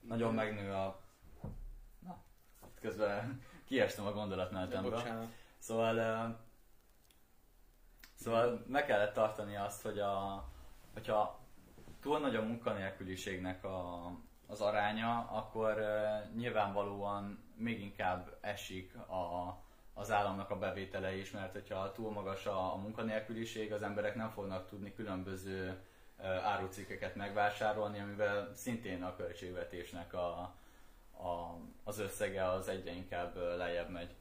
nagyon 0.00 0.34
megnő 0.34 0.72
a 0.72 1.00
közben 2.82 3.42
kiestem 3.64 4.06
a 4.06 4.12
gondolatmenetembe. 4.12 5.26
Szóval 5.58 5.96
uh, 5.96 6.36
Szóval 8.14 8.64
meg 8.66 8.86
kellett 8.86 9.14
tartani 9.14 9.56
azt, 9.56 9.82
hogy 9.82 9.98
a, 9.98 10.44
hogyha 10.92 11.40
túl 12.00 12.18
nagy 12.18 12.36
a 12.36 12.42
munkanélküliségnek 12.42 13.64
a, 13.64 14.10
az 14.46 14.60
aránya, 14.60 15.28
akkor 15.30 15.78
uh, 15.78 16.34
nyilvánvalóan 16.36 17.44
még 17.56 17.80
inkább 17.80 18.36
esik 18.40 18.96
a, 18.96 19.56
az 19.94 20.10
államnak 20.10 20.50
a 20.50 20.58
bevétele 20.58 21.16
is, 21.16 21.30
mert 21.30 21.52
hogyha 21.52 21.92
túl 21.92 22.10
magas 22.10 22.46
a, 22.46 22.72
a 22.72 22.76
munkanélküliség, 22.76 23.72
az 23.72 23.82
emberek 23.82 24.14
nem 24.14 24.30
fognak 24.30 24.68
tudni 24.68 24.94
különböző 24.94 25.80
árucikkeket 26.44 27.14
megvásárolni, 27.14 28.00
amivel 28.00 28.50
szintén 28.54 29.02
a 29.02 29.16
költségvetésnek 29.16 30.14
a, 30.14 30.54
a, 31.12 31.56
az 31.84 31.98
összege 31.98 32.48
az 32.48 32.68
egyre 32.68 32.92
inkább 32.92 33.36
lejjebb 33.36 33.90
megy. 33.90 34.14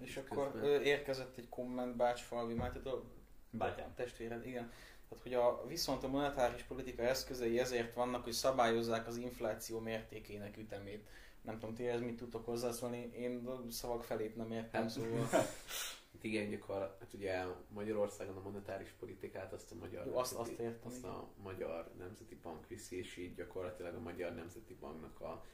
És 0.00 0.16
akkor 0.16 0.52
Közben. 0.52 0.82
érkezett 0.82 1.36
egy 1.36 1.48
komment 1.48 1.96
Bácsfalvi 1.96 2.54
Mátyától, 2.54 3.04
Bátyám. 3.50 3.94
testvéred, 3.94 4.46
igen. 4.46 4.70
Tehát, 5.08 5.22
hogy 5.22 5.34
a, 5.34 5.66
viszont 5.66 6.04
a 6.04 6.08
monetáris 6.08 6.62
politika 6.62 7.02
eszközei 7.02 7.58
ezért 7.58 7.94
vannak, 7.94 8.24
hogy 8.24 8.32
szabályozzák 8.32 9.06
az 9.06 9.16
infláció 9.16 9.78
mértékének 9.78 10.56
ütemét 10.56 11.06
nem 11.46 11.58
tudom, 11.58 11.74
ti 11.74 11.86
ez 11.86 12.00
mit 12.00 12.16
tudtok 12.16 12.44
hozzászólni, 12.44 13.10
én 13.16 13.46
a 13.46 13.70
szavak 13.70 14.04
felét 14.04 14.36
nem 14.36 14.52
értem, 14.52 14.82
hát, 14.82 14.90
szóval... 14.90 15.28
Hát 16.16 16.24
igen, 16.24 16.50
gyakor, 16.50 16.96
hát 17.00 17.12
ugye 17.12 17.44
Magyarországon 17.68 18.36
a 18.36 18.40
monetáris 18.40 18.90
politikát 18.98 19.52
azt 19.52 19.72
a 19.72 19.74
Magyar, 19.74 20.06
Jó, 20.06 20.16
azt, 20.16 20.36
nemzeti, 20.36 20.62
azt, 20.62 20.72
értem, 20.72 20.90
azt 20.90 21.04
a 21.04 21.28
Magyar 21.42 21.90
Nemzeti 21.98 22.34
Bank 22.42 22.68
viszi, 22.68 22.98
és 22.98 23.16
így 23.16 23.34
gyakorlatilag 23.34 23.94
a 23.94 24.00
Magyar 24.00 24.34
Nemzeti 24.34 24.74
Banknak 24.74 25.20
a 25.20 25.46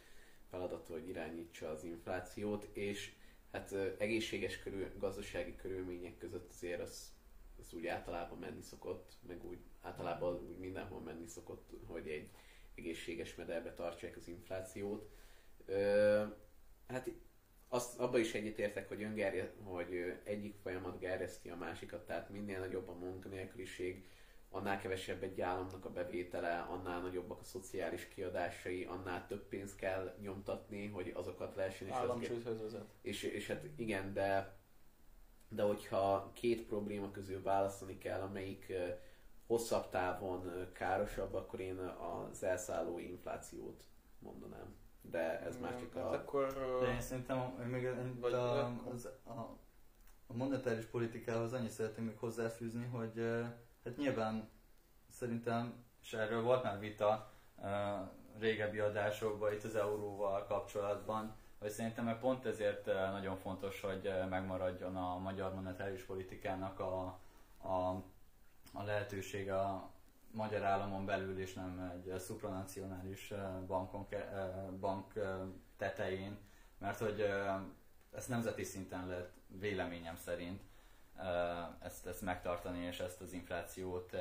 feladata, 0.51 0.93
hogy 0.93 1.09
irányítsa 1.09 1.71
az 1.71 1.85
inflációt, 1.85 2.69
és 2.73 3.15
hát 3.53 3.73
egészséges 3.99 4.59
körül, 4.59 4.89
gazdasági 4.99 5.57
körülmények 5.57 6.19
között 6.19 6.51
azért 6.51 6.81
az, 6.81 7.13
az 7.61 7.73
úgy 7.73 7.87
általában 7.87 8.39
menni 8.39 8.63
szokott, 8.63 9.13
meg 9.27 9.45
úgy 9.45 9.59
általában 9.81 10.35
úgy 10.35 10.59
mindenhol 10.59 11.01
menni 11.01 11.27
szokott, 11.27 11.71
hogy 11.87 12.09
egy 12.09 12.31
egészséges 12.75 13.35
mederbe 13.35 13.75
tartsák 13.75 14.17
az 14.17 14.29
inflációt. 14.29 15.11
Ö, 15.67 16.25
hát 16.87 17.11
azt, 17.73 17.99
abba 17.99 18.19
is 18.19 18.35
egyetértek, 18.35 18.89
hogy, 18.89 19.03
öngerje, 19.03 19.53
hogy 19.63 20.21
egyik 20.25 20.57
folyamat 20.63 20.99
gerjeszti 20.99 21.49
a 21.49 21.57
másikat, 21.57 22.07
tehát 22.07 22.31
minél 22.31 22.59
nagyobb 22.59 22.89
a 22.89 22.93
munkanélküliség, 22.93 24.09
annál 24.51 24.79
kevesebb 24.79 25.23
egy 25.23 25.41
államnak 25.41 25.85
a 25.85 25.91
bevétele, 25.91 26.59
annál 26.59 27.01
nagyobbak 27.01 27.41
a 27.41 27.45
szociális 27.45 28.09
kiadásai, 28.09 28.85
annál 28.85 29.27
több 29.27 29.49
pénzt 29.49 29.77
kell 29.77 30.17
nyomtatni, 30.21 30.87
hogy 30.87 31.13
azokat 31.15 31.55
lehessen. 31.55 31.89
És, 31.89 31.95
Államcsődhöz 31.95 32.61
vezet. 32.61 32.85
És, 33.03 33.23
és 33.23 33.47
hát 33.47 33.65
igen, 33.77 34.13
de, 34.13 34.57
de 35.49 35.63
hogyha 35.63 36.31
két 36.35 36.67
probléma 36.67 37.11
közül 37.11 37.43
választani 37.43 37.99
kell, 37.99 38.21
amelyik 38.21 38.73
hosszabb 39.47 39.91
távon 39.91 40.69
károsabb, 40.73 41.35
akkor 41.35 41.61
én 41.61 41.79
az 41.79 42.43
elszálló 42.43 42.99
inflációt 42.99 43.85
mondanám 44.19 44.82
de 45.11 45.41
ez 45.41 45.59
már 45.59 45.79
csak 45.79 45.97
a... 45.97 46.03
Hát 46.05 46.15
akkor, 46.15 46.53
de 46.81 46.93
én 46.93 47.01
szerintem 47.01 47.39
még 47.39 47.89
vagy 48.21 48.33
a, 48.33 48.67
az, 48.67 49.09
a, 49.25 49.59
a 50.27 50.35
monetáris 50.35 50.85
politikához 50.85 51.53
annyit 51.53 51.71
szeretném 51.71 52.05
még 52.05 52.19
hozzáfűzni, 52.19 52.85
hogy 52.85 53.45
hát 53.85 53.97
nyilván 53.97 54.49
szerintem, 55.11 55.75
és 56.03 56.13
erről 56.13 56.43
volt 56.43 56.63
már 56.63 56.79
vita 56.79 57.33
régebbi 58.39 58.79
adásokban 58.79 59.53
itt 59.53 59.65
az 59.65 59.75
euróval 59.75 60.45
kapcsolatban, 60.47 61.35
hogy 61.59 61.71
szerintem 61.71 62.05
mert 62.05 62.21
pont 62.21 62.47
ezért 62.47 62.87
nagyon 62.87 63.37
fontos, 63.37 63.81
hogy 63.81 64.13
megmaradjon 64.29 64.97
a 64.97 65.19
magyar 65.19 65.55
monetáris 65.55 66.03
politikának 66.03 66.81
a, 66.81 67.19
a, 67.63 68.03
a 68.73 68.83
lehetősége 68.85 69.59
a, 69.59 69.92
magyar 70.33 70.63
államon 70.63 71.05
belül 71.05 71.39
és 71.39 71.53
nem 71.55 72.03
egy 72.05 72.21
supranacionális 72.21 73.33
bankon, 73.67 74.07
bank 74.81 75.13
tetején, 75.77 76.39
mert 76.79 76.99
hogy 76.99 77.25
ezt 78.15 78.29
nemzeti 78.29 78.65
szinten 78.65 79.07
lehet 79.07 79.31
véleményem 79.47 80.17
szerint 80.17 80.61
ezt, 81.81 82.07
ezt 82.07 82.23
megtartani, 82.23 82.85
és 82.85 83.01
ezt 83.01 83.21
az 83.21 83.33
inflációt 83.33 84.15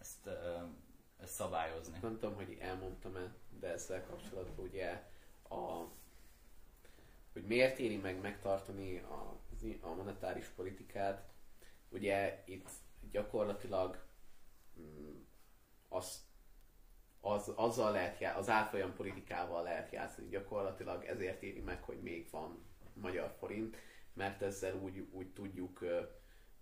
ezt, 0.00 0.28
ezt 1.20 1.32
szabályozni. 1.32 1.98
Nem 2.02 2.18
tudom, 2.18 2.34
hogy 2.34 2.58
elmondtam-e, 2.60 3.32
de 3.60 3.72
ezzel 3.72 4.04
kapcsolatban 4.04 4.64
ugye 4.64 5.02
a 5.48 5.84
hogy 7.36 7.46
miért 7.46 7.78
éri 7.78 7.96
meg 7.96 8.20
megtartani 8.20 8.98
a, 8.98 9.38
a 9.80 9.94
monetáris 9.94 10.46
politikát, 10.46 11.22
ugye 11.88 12.42
itt 12.44 12.68
gyakorlatilag 13.10 14.04
mm, 14.80 15.14
az, 15.96 16.24
az, 17.20 17.52
azzal 17.56 17.92
lehet 17.92 18.18
já- 18.18 18.36
az 18.36 18.48
árfolyam 18.48 18.94
politikával 18.94 19.62
lehet 19.62 19.92
játszani. 19.92 20.28
Gyakorlatilag, 20.28 21.04
ezért 21.04 21.42
éri 21.42 21.60
meg, 21.60 21.82
hogy 21.82 22.02
még 22.02 22.30
van 22.30 22.64
magyar 22.94 23.34
forint, 23.38 23.76
mert 24.12 24.42
ezzel 24.42 24.74
úgy, 24.74 25.08
úgy 25.10 25.32
tudjuk 25.32 25.84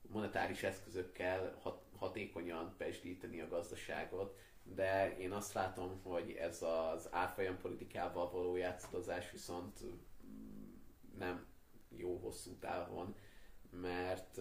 monetáris 0.02 0.62
eszközökkel 0.62 1.58
hat, 1.60 1.84
hatékonyan 1.96 2.74
pesdíteni 2.76 3.40
a 3.40 3.48
gazdaságot, 3.48 4.38
de 4.62 5.16
én 5.16 5.32
azt 5.32 5.52
látom, 5.52 6.00
hogy 6.02 6.32
ez 6.32 6.62
az 6.62 7.08
árfolyam 7.12 7.58
politikával 7.58 8.30
való 8.30 8.56
játszadozás 8.56 9.30
viszont 9.30 9.80
nem 11.18 11.46
jó 11.88 12.16
hosszú 12.16 12.58
távon, 12.58 13.14
mert 13.70 14.40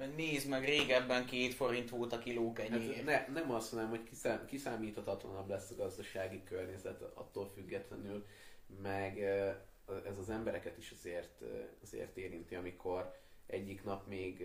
mert 0.00 0.16
nézd 0.16 0.48
meg, 0.48 0.64
régebben 0.64 1.26
két 1.26 1.54
forint 1.54 1.90
volt 1.90 2.12
a 2.12 2.18
kiló 2.18 2.52
kenyér. 2.52 2.94
Hát 2.94 3.04
ne, 3.04 3.40
nem 3.40 3.50
azt 3.50 3.72
mondom, 3.72 3.90
hogy 3.90 4.02
kiszám, 4.02 4.46
kiszámíthatatlanabb 4.46 5.48
lesz 5.48 5.70
a 5.70 5.74
gazdasági 5.74 6.42
környezet 6.44 7.02
attól 7.02 7.50
függetlenül, 7.54 8.26
meg 8.82 9.18
ez 10.06 10.18
az 10.18 10.30
embereket 10.30 10.78
is 10.78 10.90
azért, 10.90 11.42
azért 11.82 12.16
érinti, 12.16 12.54
amikor 12.54 13.14
egyik 13.46 13.84
nap 13.84 14.06
még 14.06 14.44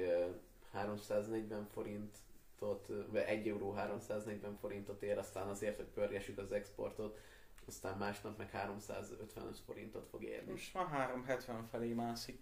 340 0.71 1.67
forintot, 1.73 2.87
vagy 3.09 3.23
1 3.25 3.47
euró 3.47 3.71
340 3.71 4.57
forintot 4.57 5.01
ér, 5.01 5.17
aztán 5.17 5.47
azért, 5.47 5.75
hogy 5.75 5.85
pörgessük 5.85 6.37
az 6.37 6.51
exportot, 6.51 7.19
aztán 7.67 7.97
másnap 7.97 8.37
meg 8.37 8.49
355 8.49 9.59
forintot 9.65 10.07
fog 10.09 10.23
érni. 10.23 10.51
Most 10.51 10.73
már 10.73 10.87
370 10.87 11.67
felé 11.71 11.93
mászik. 11.93 12.41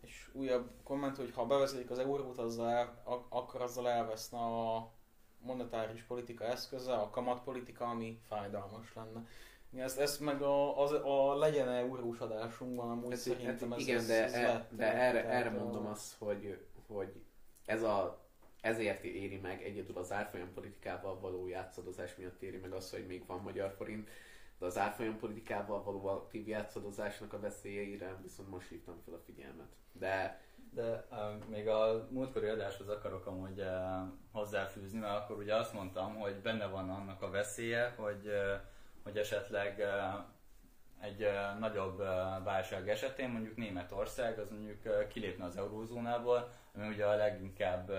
És 0.00 0.30
újabb 0.32 0.70
komment, 0.84 1.16
hogy 1.16 1.32
ha 1.32 1.46
bevezetik 1.46 1.90
az 1.90 1.98
eurót, 1.98 2.38
azzal 2.38 2.68
el, 2.70 3.02
akkor 3.28 3.62
azzal 3.62 3.88
elveszne 3.88 4.38
a 4.38 4.92
monetáris 5.38 6.02
politika 6.02 6.44
eszköze, 6.44 6.92
a 6.92 7.10
kamatpolitika, 7.10 7.84
ami 7.84 8.20
fájdalmas 8.28 8.94
lenne. 8.94 9.26
Ezt, 9.76 9.98
ezt 9.98 10.20
meg 10.20 10.42
a, 10.42 10.82
az, 10.82 10.92
a 10.92 11.34
legyen 11.34 11.68
eurós 11.68 12.18
adásunkban 12.18 12.90
amúgy 12.90 13.12
ez, 13.12 13.20
szerintem 13.20 13.70
hát, 13.70 13.78
ez, 13.78 13.86
igen, 13.86 13.98
ez, 13.98 14.06
de, 14.06 14.24
ez 14.24 14.32
e, 14.34 14.68
de 14.70 14.92
erre, 14.92 15.24
erre 15.24 15.50
mondom 15.50 15.86
a... 15.86 15.90
azt, 15.90 16.14
hogy, 16.18 16.58
hogy 16.86 17.12
ez 17.64 17.82
a, 17.82 18.24
ezért 18.60 19.04
éri 19.04 19.36
meg 19.36 19.62
egyedül 19.62 19.96
az 19.96 20.12
árfolyam 20.12 20.52
politikával 20.54 21.20
való 21.20 21.48
játszadozás 21.48 22.16
miatt 22.16 22.42
éri 22.42 22.56
meg 22.56 22.72
az, 22.72 22.90
hogy 22.90 23.06
még 23.06 23.26
van 23.26 23.40
magyar 23.40 23.74
forint, 23.76 24.08
de 24.60 24.66
az 24.66 24.78
árfolyam 24.78 25.18
politikával 25.18 25.82
való 25.82 26.06
aktív 26.06 26.48
játszadozásnak 26.48 27.32
a 27.32 27.40
veszélyeire 27.40 28.16
viszont 28.22 28.50
most 28.50 28.68
hívtam 28.68 29.00
fel 29.04 29.14
a 29.14 29.22
figyelmet. 29.26 29.76
De 29.92 30.40
de 30.74 31.06
uh, 31.10 31.44
még 31.48 31.68
a 31.68 32.06
múltkori 32.10 32.46
adáshoz 32.46 32.88
akarok 32.88 33.26
amúgy 33.26 33.60
uh, 33.60 33.66
hozzáfűzni, 34.32 34.98
mert 34.98 35.14
akkor 35.14 35.36
ugye 35.36 35.54
azt 35.54 35.72
mondtam, 35.72 36.14
hogy 36.14 36.34
benne 36.34 36.66
van 36.66 36.90
annak 36.90 37.22
a 37.22 37.30
veszélye, 37.30 37.94
hogy, 37.96 38.26
uh, 38.26 38.60
hogy 39.02 39.16
esetleg 39.16 39.78
uh, 39.78 40.24
egy 41.00 41.22
uh, 41.22 41.58
nagyobb 41.58 41.98
uh, 41.98 42.06
válság 42.44 42.88
esetén 42.88 43.28
mondjuk 43.28 43.56
Németország 43.56 44.38
az 44.38 44.50
mondjuk 44.50 44.84
uh, 44.84 45.06
kilépne 45.06 45.44
az 45.44 45.56
eurózónából, 45.56 46.48
ami 46.74 46.88
ugye 46.88 47.06
a 47.06 47.16
leginkább 47.16 47.90
uh, 47.90 47.96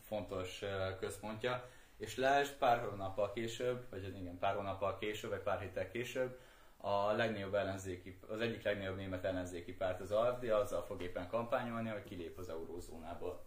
fontos 0.00 0.62
uh, 0.62 0.98
központja, 0.98 1.64
és 2.02 2.16
lásd 2.16 2.52
pár 2.52 2.88
hónappal 2.88 3.32
később, 3.32 3.84
vagy 3.90 4.16
igen, 4.20 4.38
pár 4.38 4.54
hónappal 4.54 4.98
később, 4.98 5.30
vagy 5.30 5.40
pár 5.40 5.60
héttel 5.60 5.88
később, 5.88 6.38
a 6.76 7.12
legnagyobb 7.12 7.54
ellenzéki, 7.54 8.18
az 8.28 8.40
egyik 8.40 8.62
legnagyobb 8.62 8.96
német 8.96 9.24
ellenzéki 9.24 9.72
párt 9.72 10.00
az 10.00 10.10
AFD 10.10 10.44
azzal 10.44 10.82
fog 10.82 11.02
éppen 11.02 11.28
kampányolni, 11.28 11.88
hogy 11.88 12.04
kilép 12.04 12.38
az 12.38 12.48
eurózónából. 12.48 13.44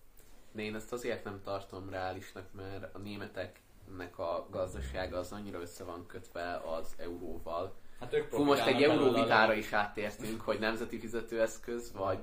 De 0.52 0.62
én 0.62 0.76
ezt 0.76 0.94
azért 0.94 1.24
nem 1.24 1.42
tartom 1.44 1.90
reálisnak, 1.90 2.46
mert 2.52 2.96
a 2.96 2.98
németeknek 2.98 4.20
a 4.20 4.48
gazdasága 4.50 5.18
az 5.18 5.32
annyira 5.32 5.62
össze 5.62 5.84
van 5.84 6.06
kötve 6.06 6.62
az 6.66 6.96
euróval. 6.98 7.76
Hát 8.00 8.14
ők 8.14 8.30
Fú, 8.30 8.44
most 8.44 8.66
egy 8.66 8.84
euróvitára 8.84 9.54
is 9.54 9.74
áttértünk, 9.74 10.42
hogy 10.42 10.60
nemzeti 10.60 11.00
fizetőeszköz, 11.00 11.92
vagy, 11.94 12.20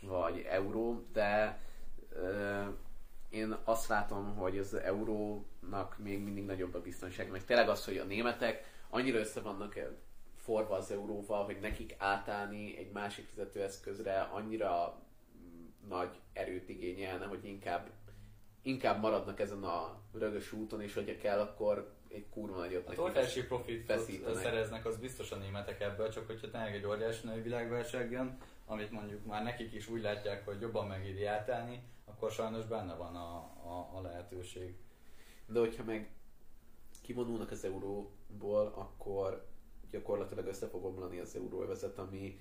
vagy 0.00 0.46
euró, 0.48 1.06
de 1.12 1.60
ö, 2.12 2.62
én 3.30 3.56
azt 3.64 3.88
látom, 3.88 4.36
hogy 4.36 4.58
az 4.58 4.74
eurónak 5.68 5.98
még 5.98 6.22
mindig 6.22 6.44
nagyobb 6.44 6.74
a 6.74 6.80
biztonság. 6.80 7.30
Meg 7.30 7.44
tényleg 7.44 7.68
az, 7.68 7.84
hogy 7.84 7.96
a 7.96 8.04
németek 8.04 8.64
annyira 8.90 9.18
össze 9.18 9.40
vannak 9.40 9.78
forva 10.36 10.76
az 10.76 10.90
euróval, 10.90 11.44
hogy 11.44 11.58
nekik 11.60 11.94
átállni 11.98 12.76
egy 12.78 12.90
másik 12.92 13.26
fizetőeszközre 13.26 14.20
annyira 14.20 15.02
nagy 15.88 16.20
erőt 16.32 16.68
igényelne, 16.68 17.26
hogy 17.26 17.44
inkább, 17.44 17.90
inkább 18.62 19.00
maradnak 19.00 19.40
ezen 19.40 19.64
a 19.64 20.00
rögös 20.12 20.52
úton, 20.52 20.82
és 20.82 20.94
hogyha 20.94 21.16
kell, 21.16 21.40
akkor 21.40 21.96
egy 22.08 22.28
kurva 22.30 22.56
nagyot 22.56 22.98
A 22.98 23.02
óriási 23.02 23.44
profitot 23.44 24.34
szereznek, 24.34 24.86
az 24.86 24.96
biztos 24.96 25.32
a 25.32 25.36
németek 25.36 25.80
ebből, 25.80 26.08
csak 26.08 26.26
hogyha 26.26 26.50
tényleg 26.50 26.74
egy 26.74 26.86
óriási 26.86 27.26
nagy 27.26 27.42
világválság 27.42 28.10
jön, 28.10 28.38
amit 28.66 28.90
mondjuk 28.90 29.26
már 29.26 29.42
nekik 29.42 29.72
is 29.72 29.88
úgy 29.88 30.02
látják, 30.02 30.44
hogy 30.44 30.60
jobban 30.60 30.86
megéri 30.86 31.24
átállni, 31.24 31.82
akkor 32.04 32.30
sajnos 32.30 32.64
benne 32.64 32.94
van 32.94 33.16
a, 33.16 33.36
a, 33.64 33.90
a 33.94 34.00
lehetőség. 34.00 34.76
De 35.48 35.58
hogyha 35.58 35.84
meg 35.84 36.10
kivonulnak 37.02 37.50
az 37.50 37.64
euróból, 37.64 38.66
akkor 38.74 39.46
gyakorlatilag 39.90 40.46
össze 40.46 40.68
fog 40.68 40.84
omlani 40.84 41.18
az 41.18 41.36
euróvezet, 41.36 41.98
ami 41.98 42.40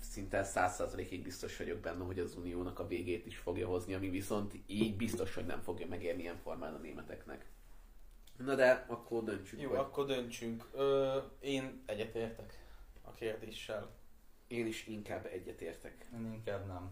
szinte 0.00 0.42
100%-ig 0.54 1.22
biztos 1.22 1.56
vagyok 1.56 1.78
benne, 1.78 2.04
hogy 2.04 2.18
az 2.18 2.34
uniónak 2.36 2.78
a 2.78 2.86
végét 2.86 3.26
is 3.26 3.36
fogja 3.36 3.66
hozni, 3.68 3.94
ami 3.94 4.10
viszont 4.10 4.54
így 4.66 4.96
biztos, 4.96 5.34
hogy 5.34 5.46
nem 5.46 5.60
fogja 5.60 5.86
megérni 5.86 6.22
ilyen 6.22 6.36
formán 6.36 6.74
a 6.74 6.78
németeknek. 6.78 7.50
Na 8.36 8.54
de, 8.54 8.84
akkor 8.88 9.24
döntsünk. 9.24 9.62
Jó, 9.62 9.68
vagy. 9.68 9.78
akkor 9.78 10.06
döntsünk. 10.06 10.68
Ö, 10.72 11.18
én 11.40 11.82
egyetértek 11.86 12.58
a 13.02 13.12
kérdéssel. 13.12 13.94
Én 14.46 14.66
is 14.66 14.86
inkább 14.86 15.26
egyetértek. 15.26 16.08
Én 16.14 16.32
inkább 16.32 16.66
nem. 16.66 16.90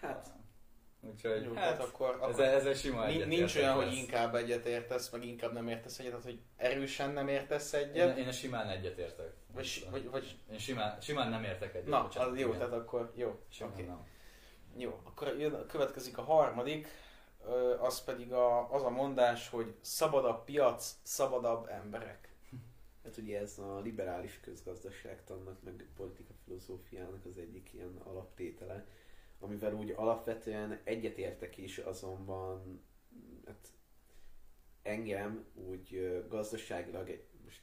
Hát, 0.00 0.39
Úgyhogy 1.02 1.44
Jó, 1.44 1.54
hát 1.54 1.80
akkor, 1.80 2.18
akkor 2.20 2.28
ez, 2.28 2.38
ez 2.38 2.66
egy 2.66 2.76
sima 2.76 3.06
nincs, 3.06 3.24
nincs 3.24 3.56
olyan, 3.56 3.76
lesz. 3.76 3.86
hogy 3.86 3.96
inkább 3.96 4.34
egyet 4.34 4.66
értesz, 4.66 5.10
meg 5.10 5.24
inkább 5.24 5.52
nem 5.52 5.68
értesz 5.68 5.98
egyet, 5.98 6.10
tehát 6.10 6.26
hogy 6.26 6.40
erősen 6.56 7.10
nem 7.10 7.28
értesz 7.28 7.72
egyet. 7.72 8.18
Én, 8.18 8.24
én 8.24 8.32
simán 8.32 8.68
egyet 8.68 8.98
értek. 8.98 9.32
Vagy, 9.52 9.86
vagy, 9.90 10.10
vagy... 10.10 10.38
Én 10.52 10.58
simán, 10.58 11.00
simán 11.00 11.30
nem 11.30 11.44
értek 11.44 11.74
egyet. 11.74 11.88
Na, 11.88 12.02
bocsánat, 12.02 12.30
az 12.30 12.38
jó, 12.38 12.46
igen. 12.46 12.58
tehát 12.58 12.72
akkor 12.72 13.12
jó. 13.14 13.40
Simán 13.48 13.72
okay. 13.72 13.84
nem. 13.84 14.06
Jó, 14.76 15.00
akkor 15.04 15.36
jön, 15.38 15.66
következik 15.66 16.18
a 16.18 16.22
harmadik, 16.22 16.88
az 17.78 18.04
pedig 18.04 18.32
a, 18.32 18.72
az 18.72 18.82
a 18.82 18.90
mondás, 18.90 19.48
hogy 19.48 19.74
szabadabb 19.80 20.44
piac, 20.44 20.94
szabadabb 21.02 21.68
emberek. 21.68 22.28
Hát 23.04 23.16
ugye 23.16 23.38
ez 23.38 23.58
a 23.58 23.80
liberális 23.80 24.40
közgazdaságtannak, 24.40 25.62
meg 25.62 25.88
politika 25.96 26.32
filozófiának 26.44 27.24
az 27.24 27.38
egyik 27.38 27.72
ilyen 27.72 28.00
alaptétele 28.04 28.86
amivel 29.40 29.74
úgy 29.74 29.90
alapvetően 29.90 30.80
egyetértek 30.84 31.56
is, 31.56 31.78
azonban 31.78 32.82
hát 33.46 33.68
engem 34.82 35.44
úgy 35.54 36.22
gazdaságilag, 36.28 37.26
most 37.44 37.62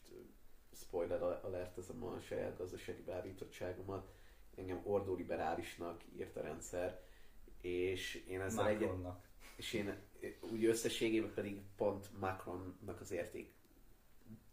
spoiler 0.74 1.22
alert, 1.22 1.78
ez 1.78 1.90
a 1.90 1.94
ma 1.94 2.12
a 2.12 2.20
saját 2.20 2.58
gazdasági 2.58 3.02
beállítottságomat, 3.02 4.12
engem 4.56 4.82
ordoliberálisnak 4.84 6.04
írt 6.18 6.36
a 6.36 6.42
rendszer, 6.42 7.02
és 7.62 8.24
én 8.28 8.42
ezzel 8.42 8.68
egyet, 8.68 8.94
és 9.56 9.74
én 9.74 9.96
úgy 10.52 10.66
összességében 10.66 11.34
pedig 11.34 11.62
pont 11.76 12.20
Macronnak 12.20 13.02
az 13.02 13.12
érték. 13.12 13.56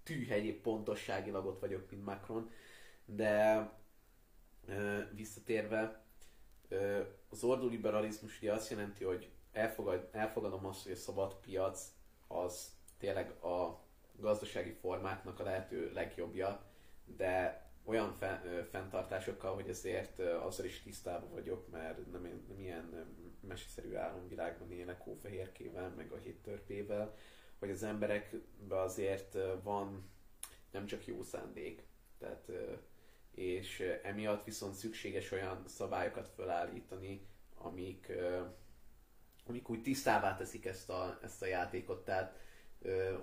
Tűhegyi 0.02 0.52
pontosságilag 0.52 1.46
ott 1.46 1.60
vagyok, 1.60 1.90
mint 1.90 2.04
Macron, 2.04 2.50
de 3.04 3.70
visszatérve, 5.14 6.03
az 7.30 7.44
ordoliberalizmus 7.44 8.38
ugye 8.38 8.52
azt 8.52 8.70
jelenti, 8.70 9.04
hogy 9.04 9.30
elfogad, 9.52 10.08
elfogadom 10.12 10.66
azt, 10.66 10.82
hogy 10.82 10.92
a 10.92 10.96
szabad 10.96 11.34
piac 11.34 11.92
az 12.26 12.72
tényleg 12.98 13.30
a 13.30 13.80
gazdasági 14.16 14.70
formáknak 14.70 15.40
a 15.40 15.44
lehető 15.44 15.92
legjobbja, 15.92 16.64
de 17.04 17.62
olyan 17.84 18.12
fenntartásokkal, 18.70 19.54
hogy 19.54 19.68
ezért 19.68 20.18
azzal 20.18 20.66
is 20.66 20.82
tisztában 20.82 21.30
vagyok, 21.30 21.70
mert 21.70 22.10
nem, 22.12 22.22
nem 22.48 22.58
ilyen 22.58 23.06
meseszerű 23.40 23.94
álomvilágban 23.94 24.72
élek 24.72 25.00
hófehérkével, 25.00 25.92
meg 25.96 26.12
a 26.12 26.16
héttörpével, 26.16 27.14
hogy 27.58 27.70
az 27.70 27.82
emberekben 27.82 28.78
azért 28.78 29.36
van 29.62 30.10
nem 30.70 30.86
csak 30.86 31.06
jó 31.06 31.22
szándék, 31.22 31.82
tehát 32.18 32.50
és 33.34 33.98
emiatt 34.02 34.44
viszont 34.44 34.74
szükséges 34.74 35.32
olyan 35.32 35.62
szabályokat 35.66 36.28
felállítani, 36.36 37.26
amik, 37.58 38.12
amik 39.46 39.68
úgy 39.68 39.82
tisztává 39.82 40.36
teszik 40.36 40.66
ezt 40.66 40.90
a, 40.90 41.18
ezt 41.22 41.42
a 41.42 41.46
játékot. 41.46 42.04
Tehát, 42.04 42.38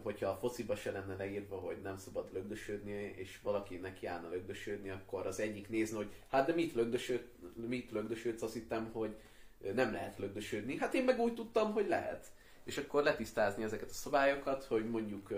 hogyha 0.01 0.29
a 0.29 0.37
fociba 0.37 0.75
se 0.75 0.91
lenne 0.91 1.15
leírva, 1.15 1.57
hogy 1.57 1.81
nem 1.81 1.97
szabad 1.97 2.33
lögdösödni, 2.33 3.13
és 3.17 3.39
valaki 3.41 3.75
neki 3.75 4.05
állna 4.05 4.29
lögdösödni, 4.29 4.89
akkor 4.89 5.27
az 5.27 5.39
egyik 5.39 5.69
nézne, 5.69 5.97
hogy 5.97 6.11
hát 6.29 6.45
de 6.45 6.53
mit, 6.53 6.73
lögdösöd, 6.73 7.29
mit 7.55 7.91
lögdösödsz, 7.91 8.41
azt 8.41 8.53
hittem, 8.53 8.91
hogy 8.91 9.15
nem 9.73 9.91
lehet 9.91 10.17
lögdösödni. 10.17 10.77
Hát 10.77 10.93
én 10.93 11.03
meg 11.03 11.19
úgy 11.19 11.33
tudtam, 11.33 11.71
hogy 11.71 11.87
lehet. 11.87 12.31
És 12.63 12.77
akkor 12.77 13.03
letisztázni 13.03 13.63
ezeket 13.63 13.89
a 13.89 13.93
szabályokat, 13.93 14.63
hogy 14.63 14.89
mondjuk 14.89 15.33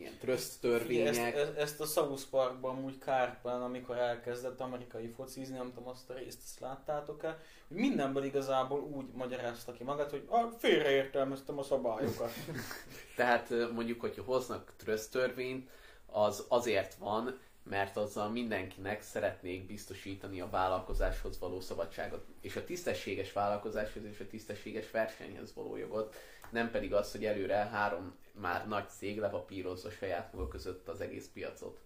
ilyen 0.00 0.18
tröszt 0.20 0.60
törvények. 0.60 1.16
Ezt, 1.16 1.18
e- 1.18 1.60
ezt 1.60 1.80
a 1.80 1.84
South 1.84 2.22
Parkban, 2.30 2.76
amúgy 2.76 2.98
Kárpán, 2.98 3.62
amikor 3.62 3.96
elkezdett 3.96 4.60
amerikai 4.60 5.08
focizni, 5.08 5.56
nem 5.56 5.72
tudom 5.72 5.88
azt 5.88 6.10
a 6.10 6.14
részt, 6.14 6.40
ezt 6.44 6.60
láttátok-e, 6.60 7.38
hogy 7.68 7.76
mindenből 7.76 8.24
igazából 8.24 8.80
úgy 8.80 9.06
magyarázta 9.14 9.72
ki 9.72 9.84
magát, 9.84 10.10
hogy 10.10 10.24
ah, 10.28 10.52
félreértelmeztem 10.58 11.58
a 11.58 11.62
szabályokat. 11.62 12.32
Tehát 13.16 13.52
mondjuk, 13.72 14.00
hogyha 14.00 14.22
hoznak 14.22 14.72
tröszt 14.76 15.12
törvényt, 15.12 15.68
az 16.06 16.44
azért 16.48 16.94
van, 16.94 17.38
mert 17.62 17.96
azzal 17.96 18.28
mindenkinek 18.28 19.02
szeretnék 19.02 19.66
biztosítani 19.66 20.40
a 20.40 20.50
vállalkozáshoz 20.50 21.38
való 21.38 21.60
szabadságot, 21.60 22.24
és 22.40 22.56
a 22.56 22.64
tisztességes 22.64 23.32
vállalkozáshoz 23.32 24.04
és 24.04 24.20
a 24.20 24.26
tisztességes 24.26 24.90
versenyhez 24.90 25.54
való 25.54 25.76
jogot, 25.76 26.14
nem 26.50 26.70
pedig 26.70 26.94
az, 26.94 27.12
hogy 27.12 27.24
előre 27.24 27.56
három 27.56 28.18
már 28.32 28.68
nagy 28.68 28.88
cég 28.88 29.18
lepapírozza 29.18 29.90
saját 29.90 30.32
maga 30.32 30.48
között 30.48 30.88
az 30.88 31.00
egész 31.00 31.30
piacot. 31.32 31.80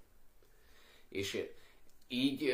És 1.09 1.49
így 2.09 2.53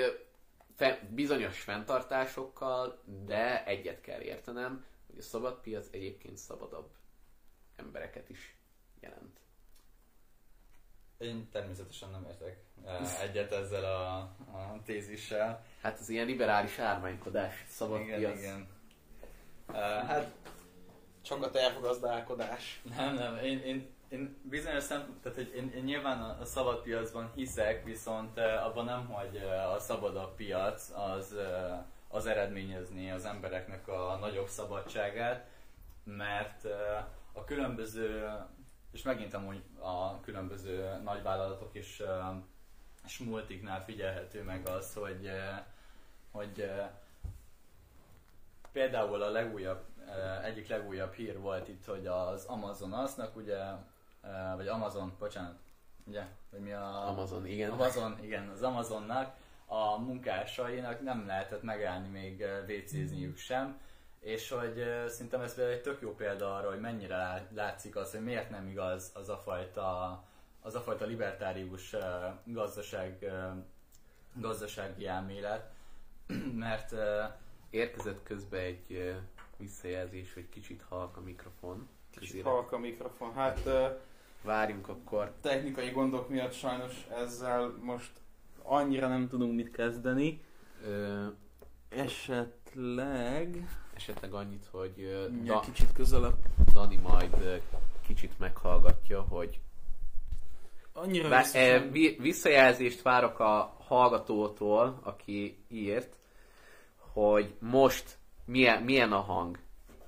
fe, 0.76 1.08
bizonyos 1.10 1.60
fenntartásokkal, 1.60 3.02
de 3.24 3.64
egyet 3.64 4.00
kell 4.00 4.20
értenem, 4.20 4.84
hogy 5.06 5.18
a 5.18 5.22
szabad 5.22 5.60
piac 5.60 5.86
egyébként 5.90 6.36
szabadabb 6.36 6.90
embereket 7.76 8.28
is 8.28 8.56
jelent. 9.00 9.38
Én 11.18 11.48
természetesen 11.50 12.10
nem 12.10 12.24
értek 12.24 12.58
egyet 13.22 13.52
ezzel 13.52 13.84
a, 13.84 14.18
a 14.56 14.80
tézissel. 14.84 15.64
Hát 15.80 15.98
az 15.98 16.08
ilyen 16.08 16.26
liberális 16.26 16.78
ármánykodás, 16.78 17.64
szabad 17.68 18.00
igen, 18.00 18.18
piac. 18.18 18.38
igen. 18.38 18.68
Hát 20.06 20.34
Csak 21.30 21.42
a 21.42 21.50
tervgazdálkodás. 21.50 22.82
nem, 22.96 23.14
nem, 23.14 23.36
én, 23.36 23.58
én, 23.58 23.88
én 24.08 24.36
bizonyos 24.42 24.82
szempont, 24.82 25.22
tehát 25.22 25.38
hogy 25.38 25.52
én, 25.56 25.72
én 25.74 25.84
nyilván 25.84 26.22
a, 26.22 26.40
a 26.40 26.44
szabad 26.44 26.82
piacban 26.82 27.30
hiszek, 27.34 27.84
viszont 27.84 28.38
abban 28.38 28.84
nem, 28.84 29.06
hogy 29.06 29.36
a 29.74 29.78
szabadabb 29.78 30.34
piac 30.34 30.90
az, 30.94 31.36
az 32.08 32.26
eredményezni 32.26 33.10
az 33.10 33.24
embereknek 33.24 33.88
a 33.88 34.16
nagyobb 34.20 34.48
szabadságát, 34.48 35.46
mert 36.04 36.64
a 37.32 37.44
különböző, 37.44 38.30
és 38.92 39.02
megint 39.02 39.34
amúgy 39.34 39.62
a 39.80 40.20
különböző 40.20 41.00
nagyvállalatok 41.04 41.74
is 41.74 42.02
és 43.04 43.18
multiknál 43.18 43.84
figyelhető 43.84 44.42
meg 44.42 44.68
az, 44.68 44.94
hogy, 44.94 45.30
hogy 46.30 46.70
például 48.72 49.22
a 49.22 49.30
legújabb, 49.30 49.89
egyik 50.42 50.68
legújabb 50.68 51.12
hír 51.12 51.40
volt 51.40 51.68
itt, 51.68 51.84
hogy 51.84 52.06
az 52.06 52.44
Amazon 52.44 52.92
aznak 52.92 53.36
ugye, 53.36 53.58
eh, 53.58 54.54
vagy 54.56 54.68
Amazon, 54.68 55.12
bocsánat, 55.18 55.58
ugye, 56.04 56.26
vagy 56.50 56.60
mi 56.60 56.72
a... 56.72 57.08
Amazon, 57.08 57.46
igen. 57.46 57.70
Amazon, 57.70 58.18
igen, 58.22 58.48
az 58.48 58.62
Amazonnak 58.62 59.34
a 59.66 59.98
munkásainak 59.98 61.00
nem 61.00 61.26
lehetett 61.26 61.62
megállni 61.62 62.08
még 62.08 62.42
eh, 62.42 62.64
WC-zniük 62.68 63.36
sem, 63.36 63.80
és 64.20 64.50
hogy 64.50 64.80
eh, 64.80 65.08
szerintem 65.08 65.40
ez 65.40 65.58
egy 65.58 65.82
tök 65.82 66.00
jó 66.00 66.14
példa 66.14 66.56
arra, 66.56 66.68
hogy 66.68 66.80
mennyire 66.80 67.16
lá- 67.16 67.50
látszik 67.54 67.96
az, 67.96 68.10
hogy 68.10 68.24
miért 68.24 68.50
nem 68.50 68.68
igaz 68.68 69.10
az 69.14 69.28
a 69.28 69.36
fajta, 69.36 70.22
az 70.60 70.74
a 70.74 70.80
fajta 70.80 71.04
libertárius 71.04 71.92
eh, 71.92 72.32
gazdaság, 72.44 73.24
eh, 73.24 73.50
gazdasági 74.34 75.06
elmélet, 75.06 75.70
mert 76.54 76.92
eh, 76.92 77.30
Érkezett 77.70 78.22
közben 78.22 78.60
egy 78.60 79.14
visszajelzés, 79.60 80.34
hogy 80.34 80.48
kicsit 80.48 80.82
halk 80.88 81.16
a 81.16 81.20
mikrofon. 81.20 81.88
Kicsit 82.10 82.28
Közére. 82.28 82.48
halk 82.48 82.72
a 82.72 82.78
mikrofon. 82.78 83.32
Hát 83.34 83.68
Várjunk 84.42 84.88
akkor. 84.88 85.32
technikai 85.40 85.90
gondok 85.90 86.28
miatt 86.28 86.52
sajnos 86.52 87.06
ezzel 87.10 87.74
most 87.82 88.10
annyira 88.62 89.08
nem 89.08 89.28
tudunk 89.28 89.54
mit 89.54 89.70
kezdeni. 89.70 90.40
Ö, 90.86 91.26
Esetleg... 91.88 93.68
esetleg 93.94 94.32
annyit, 94.34 94.66
hogy 94.70 95.26
da, 95.44 95.60
kicsit 95.60 95.92
közelebb. 95.92 96.36
Dani 96.72 96.96
majd 96.96 97.62
kicsit 98.06 98.38
meghallgatja, 98.38 99.20
hogy 99.22 99.60
Annyira 100.92 101.28
Bár, 101.28 101.42
vissza 101.42 101.58
e, 101.58 101.78
sem- 101.78 101.90
vi- 101.90 102.18
visszajelzést 102.20 103.02
várok 103.02 103.38
a 103.38 103.76
hallgatótól, 103.86 104.98
aki 105.02 105.64
írt, 105.68 106.16
hogy 106.96 107.54
most 107.58 108.18
milyen, 108.50 108.82
milyen 108.82 109.12
a 109.12 109.20
hang. 109.20 109.58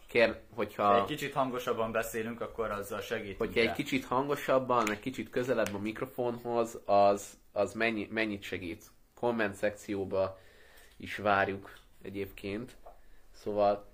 Kér, 0.07 0.29
Ha 0.29 0.37
hogyha, 0.55 0.97
egy 1.01 1.05
kicsit 1.05 1.33
hangosabban 1.33 1.93
beszélünk, 1.93 2.41
akkor 2.41 2.71
azzal 2.71 3.01
segítünk. 3.01 3.39
hogyha 3.39 3.61
egy 3.61 3.73
kicsit 3.73 4.05
hangosabban, 4.05 4.91
egy 4.91 5.01
kicsit 5.01 5.31
közelebb 5.31 5.75
a 5.75 5.79
mikrofonhoz, 5.79 6.79
az, 6.85 7.39
az 7.53 7.73
mennyi, 7.73 8.09
mennyit 8.11 8.43
segít. 8.43 8.85
Komment 9.15 9.55
szekcióba 9.55 10.39
is 10.97 11.17
várjuk 11.17 11.73
egyébként. 12.03 12.77
Szóval 13.31 13.87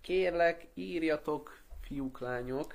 kérlek, 0.00 0.66
írjatok, 0.74 1.60
fiúk, 1.80 2.18
lányok, 2.18 2.74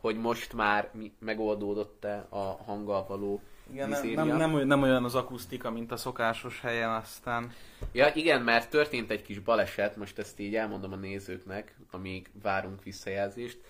hogy 0.00 0.16
most 0.16 0.52
már 0.52 0.90
megoldódott-e 1.18 2.26
a 2.28 2.38
hanggal 2.38 3.06
való 3.06 3.40
Igen, 3.72 3.88
nem, 3.88 4.06
nem, 4.06 4.26
nem, 4.36 4.54
olyan- 4.54 4.66
nem 4.66 4.82
olyan 4.82 5.04
az 5.04 5.14
akusztika, 5.14 5.70
mint 5.70 5.92
a 5.92 5.96
szokásos 5.96 6.60
helyen, 6.60 6.90
aztán... 6.90 7.52
Ja, 7.92 8.10
igen, 8.14 8.42
mert 8.42 8.70
történt 8.70 9.10
egy 9.10 9.22
kis 9.22 9.38
baleset, 9.38 9.96
most 9.96 10.18
ezt 10.18 10.40
így 10.40 10.54
elmondom 10.54 10.92
a 10.92 10.96
nézőknek, 10.96 11.76
amíg 11.90 12.30
várunk 12.42 12.82
visszajelzést, 12.82 13.60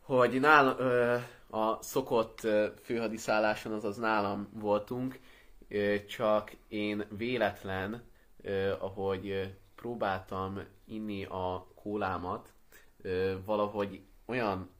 hogy 0.00 0.40
nála, 0.40 0.76
ö, 0.78 1.16
a 1.56 1.82
szokott 1.82 2.44
ö, 2.44 2.66
főhadiszálláson, 2.82 3.72
azaz 3.72 3.96
nálam 3.96 4.48
voltunk, 4.52 5.18
ö, 5.68 5.94
csak 6.04 6.52
én 6.68 7.04
véletlen, 7.16 8.02
ö, 8.42 8.72
ahogy 8.78 9.54
próbáltam 9.74 10.60
inni 10.84 11.24
a 11.24 11.66
kólámat, 11.74 12.52
ö, 13.02 13.34
valahogy 13.44 14.00
olyan 14.26 14.70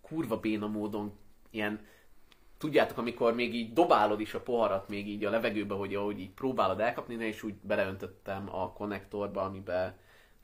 kurva 0.00 0.36
béna 0.40 0.66
módon 0.66 1.18
ilyen 1.50 1.80
tudjátok, 2.60 2.98
amikor 2.98 3.34
még 3.34 3.54
így 3.54 3.72
dobálod 3.72 4.20
is 4.20 4.34
a 4.34 4.40
poharat 4.40 4.88
még 4.88 5.08
így 5.08 5.24
a 5.24 5.30
levegőbe, 5.30 5.74
hogy 5.74 5.94
ahogy 5.94 6.20
így 6.20 6.30
próbálod 6.30 6.80
elkapni, 6.80 7.14
ne, 7.14 7.26
és 7.26 7.42
úgy 7.42 7.54
beleöntöttem 7.54 8.54
a 8.54 8.72
konnektorba, 8.72 9.42
amiben 9.42 9.96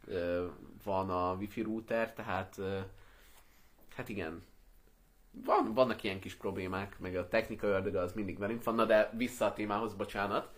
ö, 0.06 0.46
van 0.84 1.10
a 1.10 1.34
wifi 1.34 1.62
router, 1.62 2.12
tehát 2.12 2.58
ö, 2.58 2.78
hát 3.96 4.08
igen, 4.08 4.44
van, 5.44 5.74
vannak 5.74 6.02
ilyen 6.02 6.20
kis 6.20 6.34
problémák, 6.34 6.98
meg 6.98 7.16
a 7.16 7.28
technika 7.28 7.66
ördöge 7.66 8.00
az 8.00 8.12
mindig 8.12 8.38
velünk 8.38 8.64
van, 8.64 8.74
na 8.74 8.84
de 8.84 9.10
vissza 9.16 9.44
a 9.44 9.52
témához, 9.52 9.94
bocsánat. 9.94 10.48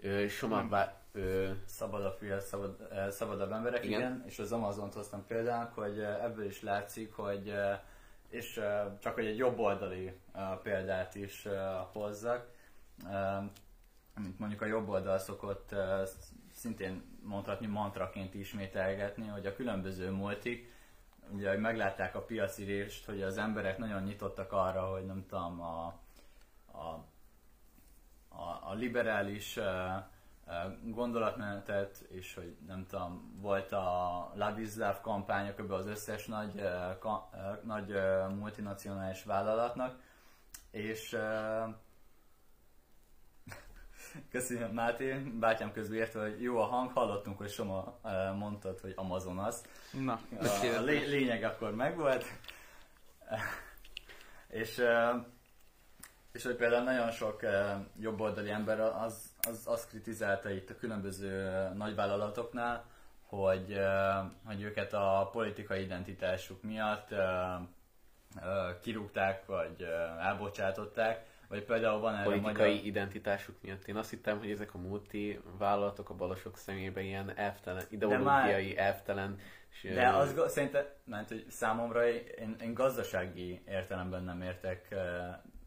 Ö, 0.00 0.28
Soma, 0.28 0.68
bá, 0.68 1.02
ö, 1.12 1.50
Szabad 1.66 2.04
a 2.04 2.14
piac, 2.14 2.46
szabad, 2.46 2.76
szabadabb 3.10 3.52
emberek, 3.52 3.84
Igen. 3.84 4.00
igen. 4.00 4.24
És 4.26 4.38
az 4.38 4.52
Amazon-t 4.52 4.94
hoztam 4.94 5.26
példának, 5.26 5.74
hogy 5.74 5.98
ebből 5.98 6.44
is 6.44 6.62
látszik, 6.62 7.12
hogy 7.12 7.52
és 8.34 8.60
csak 9.00 9.14
hogy 9.14 9.26
egy 9.26 9.36
jobb 9.36 9.58
oldali 9.58 10.12
példát 10.62 11.14
is 11.14 11.48
hozzak, 11.92 12.50
amit 14.16 14.38
mondjuk 14.38 14.62
a 14.62 14.66
jobb 14.66 14.88
oldal 14.88 15.18
szokott 15.18 15.74
szintén 16.52 17.18
mondhatni 17.22 17.66
mantraként 17.66 18.34
ismételgetni, 18.34 19.26
hogy 19.26 19.46
a 19.46 19.54
különböző 19.54 20.10
multik, 20.10 20.72
ugye 21.30 21.48
hogy 21.48 21.58
meglátták 21.58 22.14
a 22.14 22.22
piacirést, 22.22 23.04
hogy 23.04 23.22
az 23.22 23.38
emberek 23.38 23.78
nagyon 23.78 24.02
nyitottak 24.02 24.52
arra, 24.52 24.90
hogy 24.90 25.06
nem 25.06 25.24
tudom, 25.26 25.60
a, 25.60 25.86
a 26.72 27.04
a, 28.36 28.70
a 28.70 28.74
liberális 28.74 29.58
gondolatmenetet, 30.82 32.04
és 32.08 32.34
hogy 32.34 32.56
nem 32.66 32.86
tudom, 32.86 33.38
volt 33.40 33.72
a 33.72 34.32
Lavislav 34.34 35.00
kampánya 35.00 35.54
kb. 35.54 35.70
az 35.70 35.86
összes 35.86 36.26
nagy, 36.26 36.62
ka, 36.98 37.30
nagy 37.62 37.94
multinacionális 38.38 39.24
vállalatnak, 39.24 39.98
és 40.70 41.16
Köszönöm 44.30 44.70
Máté, 44.70 45.14
bátyám 45.14 45.72
közben 45.72 45.98
érte, 45.98 46.20
hogy 46.20 46.42
jó 46.42 46.58
a 46.58 46.64
hang, 46.64 46.90
hallottunk, 46.90 47.38
hogy 47.38 47.50
Soma 47.50 47.98
mondtad, 48.36 48.80
hogy 48.80 48.92
Amazon 48.96 49.38
az. 49.38 49.64
Na, 49.92 50.20
A 50.76 50.80
lé- 50.80 51.06
lényeg 51.06 51.42
akkor 51.42 51.74
megvolt. 51.74 52.24
és, 54.48 54.82
és 56.32 56.44
hogy 56.44 56.56
például 56.56 56.84
nagyon 56.84 57.10
sok 57.10 57.40
jobboldali 57.98 58.50
ember 58.50 58.80
az, 58.80 59.33
az 59.46 59.62
azt 59.64 59.88
kritizálta 59.88 60.50
itt 60.50 60.70
a 60.70 60.76
különböző 60.76 61.50
nagyvállalatoknál, 61.74 62.84
hogy, 63.26 63.78
hogy 64.44 64.62
őket 64.62 64.92
a 64.92 65.28
politikai 65.32 65.82
identitásuk 65.82 66.62
miatt 66.62 67.14
kirúgták, 68.80 69.46
vagy 69.46 69.86
elbocsátották, 70.20 71.26
vagy 71.48 71.64
például 71.64 72.00
van 72.00 72.14
erre 72.14 72.24
politikai 72.24 72.70
magyar... 72.70 72.86
identitásuk 72.86 73.56
miatt. 73.62 73.84
Én 73.84 73.96
azt 73.96 74.10
hittem, 74.10 74.38
hogy 74.38 74.50
ezek 74.50 74.74
a 74.74 74.78
multi 74.78 75.40
vállalatok 75.58 76.10
a 76.10 76.14
balosok 76.14 76.56
szemében 76.56 77.04
ilyen 77.04 77.36
elvtelen, 77.36 77.84
ideológiai 77.90 78.78
elvtelen 78.78 79.38
De 79.82 80.08
az 80.08 80.34
szerintem, 80.46 80.84
mert 81.04 81.28
hogy 81.28 81.44
számomra 81.48 82.08
én, 82.08 82.56
én 82.60 82.74
gazdasági 82.74 83.62
értelemben 83.66 84.24
nem 84.24 84.42
értek 84.42 84.94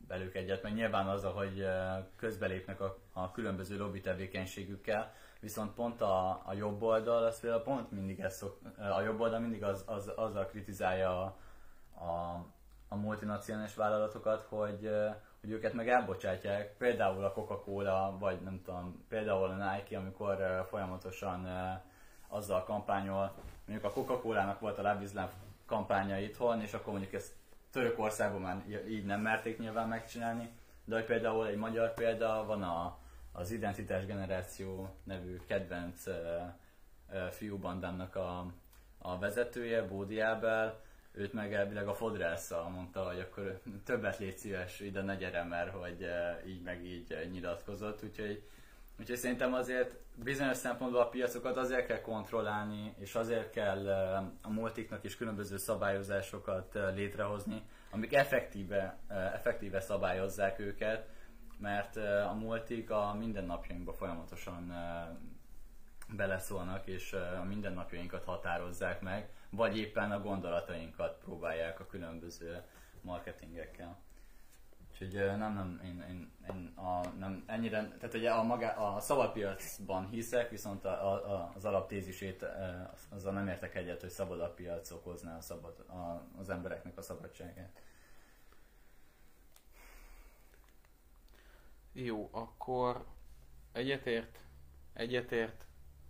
velük 0.07 0.35
egyet, 0.35 0.63
meg 0.63 0.73
nyilván 0.73 1.07
az, 1.07 1.23
hogy 1.23 1.67
közbelépnek 2.15 2.81
a, 2.81 2.97
a 3.13 3.31
különböző 3.31 3.77
lobby 3.77 4.01
tevékenységükkel, 4.01 5.13
viszont 5.39 5.73
pont 5.73 6.01
a, 6.01 6.41
a 6.45 6.53
jobb 6.53 6.81
oldal, 6.81 7.23
az 7.23 7.39
például 7.39 7.61
pont 7.61 7.91
mindig 7.91 8.19
ez 8.19 8.35
szok, 8.35 8.59
a 8.97 9.01
jobb 9.01 9.19
oldal 9.19 9.39
mindig 9.39 9.63
az, 9.63 9.83
az, 9.87 10.11
azzal 10.15 10.45
kritizálja 10.45 11.21
a, 11.21 11.37
a, 12.03 12.45
a 12.87 12.95
multinacionális 12.95 13.75
vállalatokat, 13.75 14.41
hogy, 14.41 14.89
hogy 15.41 15.51
őket 15.51 15.73
meg 15.73 15.89
elbocsátják, 15.89 16.77
például 16.77 17.23
a 17.23 17.31
Coca-Cola, 17.31 18.15
vagy 18.19 18.41
nem 18.41 18.61
tudom, 18.63 19.05
például 19.09 19.49
a 19.49 19.71
Nike, 19.71 19.97
amikor 19.97 20.65
folyamatosan 20.69 21.47
azzal 22.27 22.63
kampányol, 22.63 23.33
mondjuk 23.65 23.91
a 23.91 23.93
Coca-Cola-nak 23.93 24.59
volt 24.59 24.77
a 24.77 24.81
Love 24.81 25.29
kampánya 25.65 26.19
itthon, 26.19 26.61
és 26.61 26.73
akkor 26.73 26.91
mondjuk 26.93 27.13
ezt 27.13 27.33
Törökországban 27.77 28.41
már 28.41 28.63
így 28.89 29.05
nem 29.05 29.21
merték 29.21 29.59
nyilván 29.59 29.87
megcsinálni, 29.87 30.49
de 30.85 30.95
hogy 30.95 31.05
például 31.05 31.47
egy 31.47 31.55
magyar 31.55 31.93
példa 31.93 32.45
van 32.45 32.63
a, 32.63 32.97
az 33.31 33.51
Identitás 33.51 34.05
Generáció 34.05 34.89
nevű 35.03 35.39
kedvenc 35.45 36.05
uh, 36.05 36.13
uh, 37.11 37.27
fiúbandámnak 37.27 38.15
a, 38.15 38.45
a 38.97 39.19
vezetője, 39.19 39.83
Bódi 39.83 40.19
Ábel, 40.19 40.81
őt 41.11 41.33
meg 41.33 41.53
elvileg 41.53 41.87
a 41.87 41.93
fodrásszal 41.93 42.69
mondta, 42.69 43.03
hogy 43.03 43.19
akkor 43.19 43.61
többet 43.83 44.17
légy 44.17 44.37
szíves, 44.37 44.79
ide 44.79 45.01
ne 45.01 45.15
gyere, 45.15 45.43
mert 45.43 45.71
hogy 45.71 46.07
így 46.47 46.61
meg 46.61 46.85
így 46.85 47.29
nyilatkozott, 47.31 48.03
úgyhogy 48.03 48.43
Úgyhogy 48.99 49.17
szerintem 49.17 49.53
azért 49.53 49.95
bizonyos 50.15 50.57
szempontból 50.57 51.01
a 51.01 51.09
piacokat 51.09 51.57
azért 51.57 51.85
kell 51.85 52.01
kontrollálni, 52.01 52.93
és 52.97 53.15
azért 53.15 53.49
kell 53.49 53.87
a 54.41 54.49
multiknak 54.49 55.03
is 55.03 55.17
különböző 55.17 55.57
szabályozásokat 55.57 56.75
eh, 56.75 56.95
létrehozni, 56.95 57.61
amik 57.89 58.13
effektíve, 58.13 58.97
effektíve 59.07 59.79
szabályozzák 59.79 60.59
őket, 60.59 61.09
mert 61.59 61.95
a 62.29 62.33
multik 62.39 62.89
a 62.89 63.13
mindennapjainkba 63.19 63.93
folyamatosan 63.93 64.73
beleszólnak, 66.15 66.87
és 66.87 67.13
a 67.13 67.43
mindennapjainkat 67.43 68.23
határozzák 68.23 69.01
meg, 69.01 69.29
vagy 69.49 69.77
éppen 69.77 70.11
a 70.11 70.21
gondolatainkat 70.21 71.17
próbálják 71.23 71.79
a 71.79 71.85
különböző 71.85 72.63
marketingekkel. 73.01 73.97
Úgyhogy 74.91 75.13
nem, 75.37 75.53
nem, 75.53 75.81
én, 75.83 76.05
én, 76.09 76.31
én 76.49 76.66
nem, 77.27 77.43
ennyire, 77.47 77.87
tehát 77.99 78.13
ugye 78.13 78.31
a, 78.31 78.43
maga, 78.43 78.95
a 78.95 78.99
szabadpiacban 78.99 80.09
hiszek, 80.09 80.49
viszont 80.49 80.85
a, 80.85 81.13
a, 81.13 81.51
az 81.55 81.65
alaptézisét 81.65 82.45
azzal 83.09 83.33
nem 83.33 83.47
értek 83.47 83.75
egyet, 83.75 84.01
hogy 84.01 84.09
szabad 84.09 84.41
a 84.41 84.53
piac 84.53 84.91
okozná 84.91 85.37
a 85.37 85.41
szabad, 85.41 85.79
a, 85.79 86.27
az 86.39 86.49
embereknek 86.49 86.97
a 86.97 87.01
szabadságát. 87.01 87.81
Jó, 91.93 92.29
akkor 92.31 93.05
egyetért, 93.71 94.39
egyetért, 94.93 95.65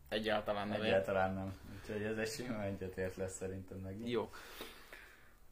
egyáltalán 0.10 0.68
nem. 0.68 0.82
Egyáltalán 0.82 1.34
nem. 1.34 1.60
Úgyhogy 1.80 2.04
ez 2.04 2.18
egy 2.18 2.30
sima 2.30 2.64
egyetért 2.64 3.16
lesz 3.16 3.36
szerintem 3.36 3.78
meg. 3.78 4.08
Jó. 4.08 4.30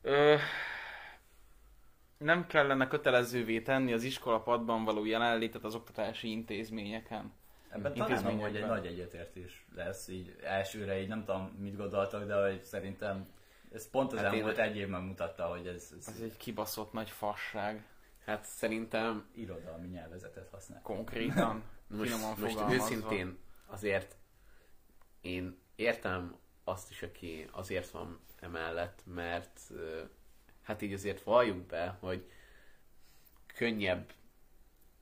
Ö, 0.02 0.36
nem 2.26 2.48
kellene 2.48 2.88
kötelezővé 2.88 3.62
tenni 3.62 3.94
az 3.94 4.04
iskolapadban 4.04 4.84
való 4.84 5.06
jelenlétet 5.06 5.64
az 5.64 5.76
oktatási 5.76 6.32
intézményeken. 6.32 7.34
Ebben 7.70 7.94
talán 7.94 8.40
hogy 8.40 8.56
egy 8.56 8.66
nagy 8.66 8.86
egyetértés 8.86 9.66
lesz, 9.76 10.08
így 10.08 10.36
elsőre 10.44 11.02
így 11.02 11.08
nem 11.08 11.26
tudom 11.26 11.56
mit 11.60 11.78
gondoltak, 11.78 12.26
de 12.26 12.42
hogy 12.42 12.64
szerintem 12.64 13.28
ez 13.74 13.90
pont 13.90 14.14
az 14.14 14.20
hát 14.20 14.34
elmúlt 14.34 14.58
egy 14.58 14.78
évben 14.78 15.02
mutatta, 15.02 15.44
hogy 15.46 15.68
ez, 15.68 15.94
ez... 16.00 16.08
Ez 16.08 16.20
egy 16.22 16.38
kibaszott 16.38 16.94
nagy 16.94 17.10
fasság. 17.10 17.84
Hát 18.26 18.46
szerintem... 18.46 19.26
Irodalmi 19.36 19.88
nyelvezetet 19.88 20.50
használ. 20.52 20.82
Konkrétan. 20.82 21.64
most, 21.88 22.38
most 22.40 22.60
őszintén 22.70 23.38
azért 23.66 24.16
én 25.22 25.60
értem 25.76 26.36
azt 26.64 26.90
is, 26.90 27.04
aki 27.04 27.48
azért 27.52 27.90
van 27.90 28.20
emellett, 28.40 29.02
mert 29.04 29.60
hát 30.66 30.82
így 30.82 30.94
azért 30.94 31.24
valljuk 31.24 31.66
be, 31.66 31.98
hogy 32.00 32.26
könnyebb 33.56 34.14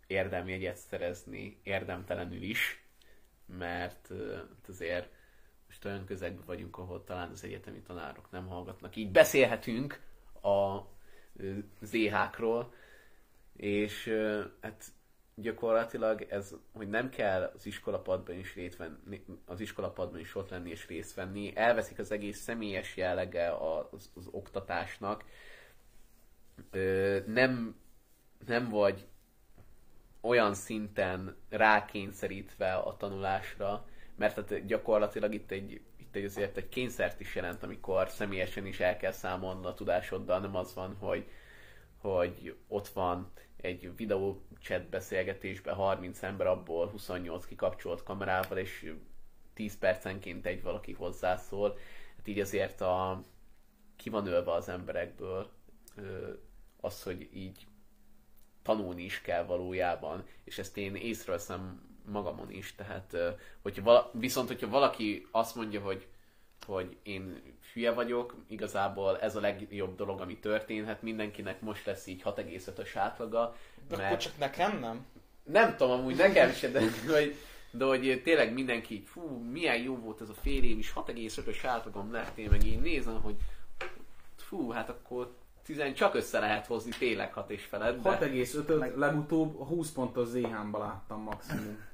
érdemjegyet 0.07 0.77
szerezni 0.77 1.59
érdemtelenül 1.63 2.41
is, 2.41 2.83
mert 3.45 4.07
hát 4.55 4.67
azért 4.67 5.09
most 5.67 5.85
olyan 5.85 6.05
közegben 6.05 6.45
vagyunk, 6.45 6.77
ahol 6.77 7.03
talán 7.03 7.29
az 7.29 7.43
egyetemi 7.43 7.81
tanárok 7.81 8.31
nem 8.31 8.47
hallgatnak. 8.47 8.95
Így 8.95 9.11
beszélhetünk 9.11 10.01
a 10.41 10.79
ZH-król, 11.81 12.73
és 13.55 14.17
hát 14.61 14.85
gyakorlatilag 15.35 16.21
ez, 16.21 16.55
hogy 16.73 16.89
nem 16.89 17.09
kell 17.09 17.51
az 17.55 17.65
iskolapadban 17.65 18.35
is 18.35 18.53
venni, 18.77 19.25
az 19.45 19.59
iskolapadban 19.59 20.19
is 20.19 20.35
ott 20.35 20.49
lenni 20.49 20.69
és 20.69 20.87
részt 20.87 21.13
venni, 21.13 21.51
elveszik 21.55 21.99
az 21.99 22.11
egész 22.11 22.39
személyes 22.39 22.97
jellege 22.97 23.55
az, 23.55 24.11
az 24.15 24.27
oktatásnak, 24.31 25.23
ö, 26.71 27.19
nem, 27.25 27.75
nem 28.45 28.69
vagy 28.69 29.07
olyan 30.21 30.53
szinten 30.53 31.35
rákényszerítve 31.49 32.73
a 32.73 32.97
tanulásra, 32.97 33.85
mert 34.15 34.35
hát 34.35 34.65
gyakorlatilag 34.65 35.33
itt 35.33 35.51
egy, 35.51 35.81
itt 35.97 36.15
egy 36.15 36.23
azért 36.23 36.57
egy 36.57 36.69
kényszert 36.69 37.19
is 37.19 37.35
jelent, 37.35 37.63
amikor 37.63 38.09
személyesen 38.09 38.65
is 38.65 38.79
el 38.79 38.97
kell 38.97 39.11
számolni 39.11 39.65
a 39.65 39.73
tudásoddal, 39.73 40.39
nem 40.39 40.55
az 40.55 40.73
van, 40.73 40.95
hogy, 40.99 41.27
hogy 41.97 42.55
ott 42.67 42.87
van 42.87 43.31
egy 43.61 43.95
videó 43.95 44.41
chat 44.61 44.89
beszélgetésben 44.89 45.75
30 45.75 46.23
ember, 46.23 46.47
abból 46.47 46.87
28 46.87 47.45
kikapcsolt 47.45 48.03
kamerával, 48.03 48.57
és 48.57 48.93
10 49.53 49.77
percenként 49.77 50.45
egy 50.45 50.63
valaki 50.63 50.93
hozzászól. 50.93 51.77
Hát 52.17 52.27
így 52.27 52.39
azért 52.39 52.81
a, 52.81 53.21
ki 53.95 54.09
van 54.09 54.27
ölve 54.27 54.51
az 54.51 54.69
emberekből 54.69 55.51
az, 56.81 57.03
hogy 57.03 57.29
így 57.33 57.67
tanulni 58.63 59.03
is 59.03 59.21
kell 59.21 59.45
valójában, 59.45 60.23
és 60.43 60.57
ezt 60.57 60.77
én 60.77 60.95
észreveszem 60.95 61.91
magamon 62.05 62.51
is, 62.51 62.75
tehát 62.75 63.17
hogyha 63.61 63.83
vala, 63.83 64.11
viszont 64.13 64.47
hogyha 64.47 64.69
valaki 64.69 65.27
azt 65.31 65.55
mondja, 65.55 65.81
hogy 65.81 66.07
hogy 66.65 66.97
én 67.03 67.41
hülye 67.73 67.91
vagyok, 67.91 68.35
igazából 68.47 69.19
ez 69.19 69.35
a 69.35 69.39
legjobb 69.39 69.95
dolog, 69.95 70.21
ami 70.21 70.37
történhet, 70.37 71.01
mindenkinek 71.01 71.61
most 71.61 71.85
lesz 71.85 72.07
így 72.07 72.21
6,5-ös 72.25 72.89
átlaga. 72.93 73.55
De 73.87 73.95
mert... 73.95 74.07
akkor 74.07 74.17
csak 74.23 74.37
nekem 74.37 74.79
nem? 74.79 75.05
Nem 75.43 75.75
tudom, 75.75 75.99
amúgy 75.99 76.15
nekem 76.15 76.51
sem, 76.51 76.71
de 76.71 76.79
hogy, 77.07 77.35
de 77.71 77.85
hogy 77.85 78.21
tényleg 78.23 78.53
mindenki 78.53 78.93
így, 78.93 79.07
fú, 79.07 79.21
milyen 79.51 79.77
jó 79.77 79.97
volt 79.97 80.21
ez 80.21 80.29
a 80.29 80.33
fél 80.33 80.63
év 80.63 80.77
is, 80.77 80.93
6,5-ös 80.95 81.59
átlagom 81.63 82.11
lett, 82.11 82.37
én 82.37 82.49
meg 82.49 82.63
én 82.65 82.79
nézem, 82.79 83.21
hogy 83.21 83.35
fú, 84.35 84.69
hát 84.69 84.89
akkor 84.89 85.35
10 85.63 85.93
csak 85.93 86.15
össze 86.15 86.39
lehet 86.39 86.65
hozni 86.65 86.91
tényleg 86.97 87.33
6 87.33 87.49
és 87.49 87.65
felett. 87.65 88.01
De... 88.01 88.17
6,5-öt 88.19 88.79
meg... 88.79 88.97
legutóbb 88.97 89.67
20 89.67 89.91
pontos 89.91 90.27
ZH-ba 90.27 90.77
láttam 90.77 91.21
maximum. 91.21 91.85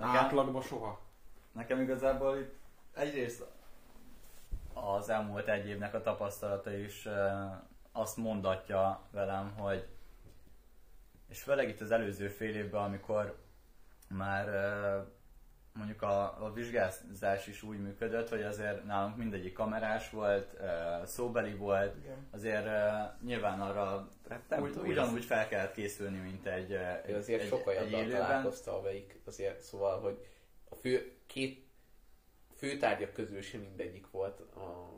Átlagban 0.00 0.62
soha. 0.62 1.00
Nekem 1.52 1.80
igazából 1.80 2.36
itt 2.36 2.54
egyrészt 2.94 3.44
az 4.74 5.08
elmúlt 5.08 5.48
egy 5.48 5.68
évnek 5.68 5.94
a 5.94 6.02
tapasztalata 6.02 6.76
is 6.76 7.08
azt 7.92 8.16
mondatja 8.16 9.00
velem, 9.10 9.52
hogy 9.56 9.86
és 11.28 11.42
főleg 11.42 11.68
itt 11.68 11.80
az 11.80 11.90
előző 11.90 12.28
fél 12.28 12.54
évben, 12.54 12.82
amikor 12.82 13.38
már 14.08 14.46
mondjuk 16.00 16.38
a, 16.40 16.44
a 16.44 16.52
vizsgázás 16.52 17.46
is 17.46 17.62
úgy 17.62 17.78
működött, 17.78 18.28
hogy 18.28 18.42
azért 18.42 18.84
nálunk 18.84 19.16
mindegyik 19.16 19.52
kamerás 19.52 20.10
volt, 20.10 20.56
szóbeli 21.04 21.54
volt, 21.54 21.96
Igen. 21.96 22.28
azért 22.30 22.66
nyilván 23.22 23.60
arra 23.60 24.08
hát 24.28 24.60
úgy, 24.60 24.76
ugyanúgy 24.76 25.24
fel 25.24 25.48
kellett 25.48 25.72
készülni, 25.72 26.18
mint 26.18 26.46
egy, 26.46 26.72
egy 27.04 27.14
Azért 27.14 27.42
egy, 27.42 27.48
sok 27.48 27.66
olyan 27.66 28.08
találkozta, 28.08 28.78
amelyik 28.78 29.20
azért, 29.24 29.60
szóval, 29.60 30.00
hogy 30.00 30.26
a 30.68 30.74
fő, 30.74 31.12
két 31.26 31.66
főtárgyak 32.56 33.12
közül 33.12 33.40
sem 33.40 33.60
mindegyik 33.60 34.10
volt 34.10 34.40
a 34.40 34.90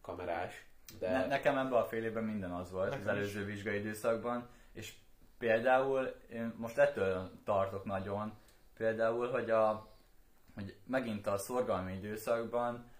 kamerás. 0.00 0.66
De... 0.98 1.10
Ne, 1.10 1.26
nekem 1.26 1.58
ebben 1.58 1.72
a 1.72 1.84
fél 1.84 2.04
évben 2.04 2.24
minden 2.24 2.50
az 2.50 2.70
volt 2.70 2.90
nekem 2.90 3.00
az 3.00 3.08
előző 3.08 3.40
is. 3.40 3.46
vizsgai 3.46 3.78
időszakban, 3.78 4.48
és 4.72 4.94
például 5.38 6.14
én 6.30 6.54
most 6.56 6.78
ettől 6.78 7.30
tartok 7.44 7.84
nagyon, 7.84 8.32
például, 8.76 9.30
hogy 9.30 9.50
a 9.50 9.93
hogy 10.54 10.76
megint 10.86 11.26
a 11.26 11.38
szorgalmi 11.38 11.92
időszakban 11.92 12.90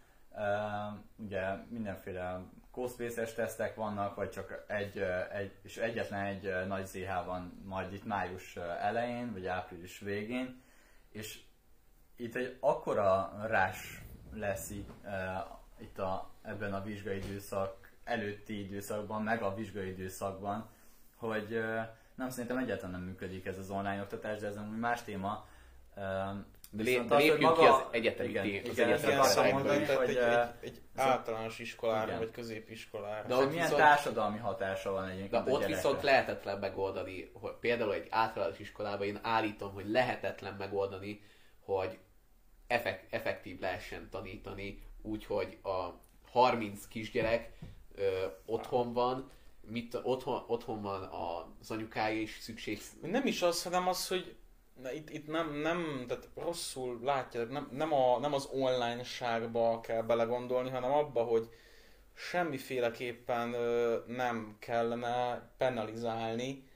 ugye 1.16 1.54
mindenféle 1.68 2.40
cospace 2.70 3.24
tesztek 3.24 3.74
vannak, 3.74 4.14
vagy 4.14 4.30
csak 4.30 4.64
egy, 4.66 4.98
egy, 5.32 5.52
és 5.62 5.76
egyetlen 5.76 6.24
egy 6.24 6.66
nagy 6.66 6.86
ZH 6.86 7.24
van 7.26 7.62
majd 7.64 7.92
itt 7.92 8.04
május 8.04 8.56
elején, 8.56 9.32
vagy 9.32 9.46
április 9.46 9.98
végén, 9.98 10.62
és 11.10 11.40
itt 12.16 12.34
egy 12.34 12.56
akkora 12.60 13.40
rás 13.46 14.02
lesz 14.32 14.70
itt, 15.78 15.98
a, 15.98 16.30
ebben 16.42 16.74
a 16.74 16.82
vizsgai 16.82 17.16
időszak 17.16 17.92
előtti 18.04 18.64
időszakban, 18.64 19.22
meg 19.22 19.42
a 19.42 19.54
vizsgai 19.54 19.88
időszakban, 19.88 20.68
hogy 21.16 21.64
nem 22.14 22.30
szerintem 22.30 22.58
egyáltalán 22.58 22.90
nem 22.90 23.02
működik 23.02 23.46
ez 23.46 23.58
az 23.58 23.70
online 23.70 24.02
oktatás, 24.02 24.38
de 24.38 24.46
ez 24.46 24.56
amúgy 24.56 24.78
más 24.78 25.02
téma. 25.02 25.46
De, 26.76 26.82
lé, 26.82 26.98
de 27.08 27.16
lépjünk 27.16 27.40
maga- 27.40 27.58
ki 27.58 27.64
az 27.66 27.82
egyetemi 27.90 28.28
igen, 28.28 28.42
té- 28.44 28.68
az 28.68 28.72
igen, 28.78 28.88
egyetemi 28.88 29.18
osztályból 29.18 29.62
mondani, 29.62 29.84
hogy, 29.84 30.08
egy, 30.08 30.16
egy, 30.16 30.48
egy 30.60 30.80
általános 30.96 31.58
iskolára, 31.58 32.06
Igen. 32.06 32.18
vagy 32.18 32.30
középiskolára. 32.30 33.26
De 33.28 33.34
ott 33.34 33.40
hogy 33.40 33.48
milyen 33.50 33.64
viszont- 33.64 33.82
társadalmi 33.82 34.38
hatása 34.38 34.90
van 34.92 35.08
egyébként 35.08 35.30
De 35.30 35.36
a 35.36 35.40
ott 35.40 35.60
gyerekre. 35.60 35.74
viszont 35.74 36.02
lehetetlen 36.02 36.58
megoldani, 36.58 37.30
hogy 37.32 37.52
például 37.60 37.94
egy 37.94 38.06
általános 38.10 38.58
iskolában 38.58 39.06
én 39.06 39.18
állítom, 39.22 39.72
hogy 39.72 39.90
lehetetlen 39.90 40.54
megoldani, 40.54 41.22
hogy 41.60 41.98
effek- 42.66 43.12
effektív 43.12 43.60
lehessen 43.60 44.08
tanítani, 44.10 44.82
úgyhogy 45.02 45.58
a 45.62 45.88
30 46.30 46.86
kisgyerek 46.88 47.50
ö, 47.94 48.26
otthon 48.46 48.92
van, 48.92 49.30
mit, 49.66 49.98
otthon, 50.02 50.44
otthon 50.46 50.82
van 50.82 51.02
az 51.60 51.70
anyukája 51.70 52.20
is 52.20 52.38
szükség. 52.40 52.80
Nem 53.02 53.26
is 53.26 53.42
az, 53.42 53.62
hanem 53.62 53.88
az, 53.88 54.08
hogy 54.08 54.34
na, 54.84 54.92
itt, 54.92 55.10
itt 55.10 55.26
nem, 55.26 55.54
nem, 55.54 56.04
tehát 56.08 56.28
rosszul 56.34 56.98
látja, 57.02 57.44
nem, 57.44 57.68
nem, 57.72 57.92
a, 57.92 58.18
nem 58.18 58.34
az 58.34 58.48
online 58.52 59.02
sárba 59.02 59.80
kell 59.80 60.02
belegondolni, 60.02 60.70
hanem 60.70 60.92
abba, 60.92 61.22
hogy 61.22 61.48
semmiféleképpen 62.14 63.52
ö, 63.52 63.96
nem 64.06 64.56
kellene 64.58 65.48
penalizálni 65.56 66.68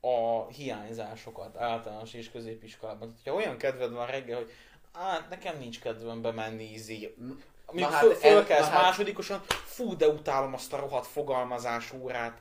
a 0.00 0.46
hiányzásokat 0.46 1.56
általános 1.56 2.14
és 2.14 2.30
középiskolában. 2.30 3.08
Tehát, 3.08 3.24
ha 3.24 3.44
olyan 3.44 3.56
kedved 3.56 3.92
van 3.92 4.06
reggel, 4.06 4.36
hogy 4.36 4.50
hát 4.92 5.28
nekem 5.28 5.58
nincs 5.58 5.80
kedvem 5.80 6.22
bemenni 6.22 6.72
ízi. 6.72 7.14
Na 7.72 7.88
hát 7.88 8.16
fölkelsz 8.16 8.68
hát- 8.68 8.82
másodikosan, 8.82 9.42
fú, 9.64 9.96
de 9.96 10.08
utálom 10.08 10.54
azt 10.54 10.72
a 10.72 10.76
rohadt 10.76 11.06
fogalmazás 11.06 11.92
órát. 11.92 12.40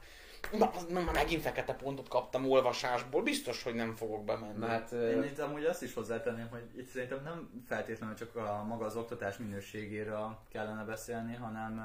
Na, 0.89 1.11
megint 1.13 1.41
fekete 1.41 1.73
pontot 1.73 2.07
kaptam 2.07 2.49
olvasásból, 2.49 3.23
biztos, 3.23 3.63
hogy 3.63 3.73
nem 3.73 3.95
fogok 3.95 4.25
bemenni. 4.25 4.57
Na 4.57 4.67
hát, 4.67 4.91
Én 4.91 5.23
itt 5.23 5.39
amúgy 5.39 5.65
azt 5.65 5.83
is 5.83 5.93
hozzátenném, 5.93 6.47
hogy 6.49 6.69
itt 6.77 6.87
szerintem 6.87 7.23
nem 7.23 7.63
feltétlenül 7.67 8.15
csak 8.15 8.35
a 8.35 8.63
maga 8.67 8.85
az 8.85 8.95
oktatás 8.95 9.37
minőségéről 9.37 10.37
kellene 10.49 10.83
beszélni, 10.83 11.35
hanem, 11.35 11.81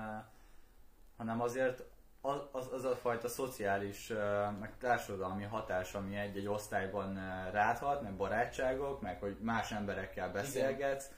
hanem 1.16 1.40
azért 1.40 1.82
az, 2.20 2.36
az, 2.52 2.72
az 2.72 2.84
a 2.84 2.96
fajta 2.96 3.28
szociális, 3.28 4.12
meg 4.60 4.72
társadalmi 4.78 5.44
hatás, 5.44 5.94
ami 5.94 6.16
egy-egy 6.16 6.46
osztályban 6.46 7.14
ráthat, 7.52 8.02
meg 8.02 8.16
barátságok, 8.16 9.00
meg 9.00 9.20
hogy 9.20 9.36
más 9.40 9.72
emberekkel 9.72 10.32
beszélgetsz, 10.32 11.10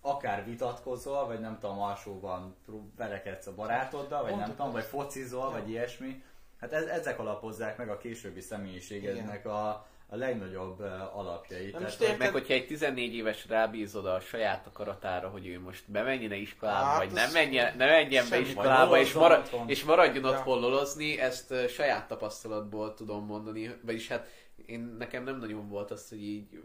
akár 0.00 0.44
vitatkozol, 0.44 1.26
vagy 1.26 1.40
nem 1.40 1.58
tudom, 1.58 1.78
alsóban 1.80 2.56
verekedsz 2.96 3.46
a 3.46 3.54
barátoddal, 3.54 4.22
vagy 4.22 4.30
nem 4.30 4.44
Pont 4.44 4.56
tudom, 4.56 4.72
vagy 4.72 4.84
focizol, 4.84 5.44
Ja. 5.44 5.50
vagy 5.50 5.68
ilyesmi. 5.70 6.22
Hát 6.60 6.72
ez, 6.72 6.84
ezek 6.84 7.18
alapozzák 7.18 7.76
meg 7.76 7.88
a 7.88 7.96
későbbi 7.96 8.40
személyiségednek 8.40 9.46
a, 9.46 9.68
a 10.06 10.16
legnagyobb 10.16 10.80
alapjait. 11.14 11.72
Nem 11.72 11.80
Tehát, 11.82 11.98
tényleg- 11.98 12.18
meg 12.18 12.32
hogyha 12.32 12.52
egy 12.54 12.66
14 12.66 13.14
éves 13.14 13.48
rábízod 13.48 14.06
a 14.06 14.20
saját 14.20 14.66
akaratára, 14.66 15.28
hogy 15.28 15.46
ő 15.46 15.60
most 15.60 15.90
bemenjen 15.90 16.32
iskolába, 16.32 16.84
Hát, 16.86 16.96
vagy 16.98 17.12
nem 17.12 17.32
menjen, 17.32 17.76
ne 17.76 17.86
menjen 17.86 18.26
be 18.30 18.38
iskolába, 18.38 18.98
és, 18.98 19.12
marad, 19.12 19.38
Otthon. 19.40 19.68
és 19.68 19.84
maradjon 19.84 20.24
Ja. 20.24 20.30
otthon 20.30 20.60
lolozni, 20.60 21.18
ezt 21.20 21.68
saját 21.68 22.08
tapasztalatból 22.08 22.94
tudom 22.94 23.24
mondani, 23.26 23.70
vagyis 23.82 24.08
hát 24.08 24.28
én 24.66 24.80
nekem 24.98 25.24
nem 25.24 25.38
nagyon 25.38 25.68
volt 25.68 25.90
az, 25.90 26.08
hogy 26.08 26.22
így 26.22 26.62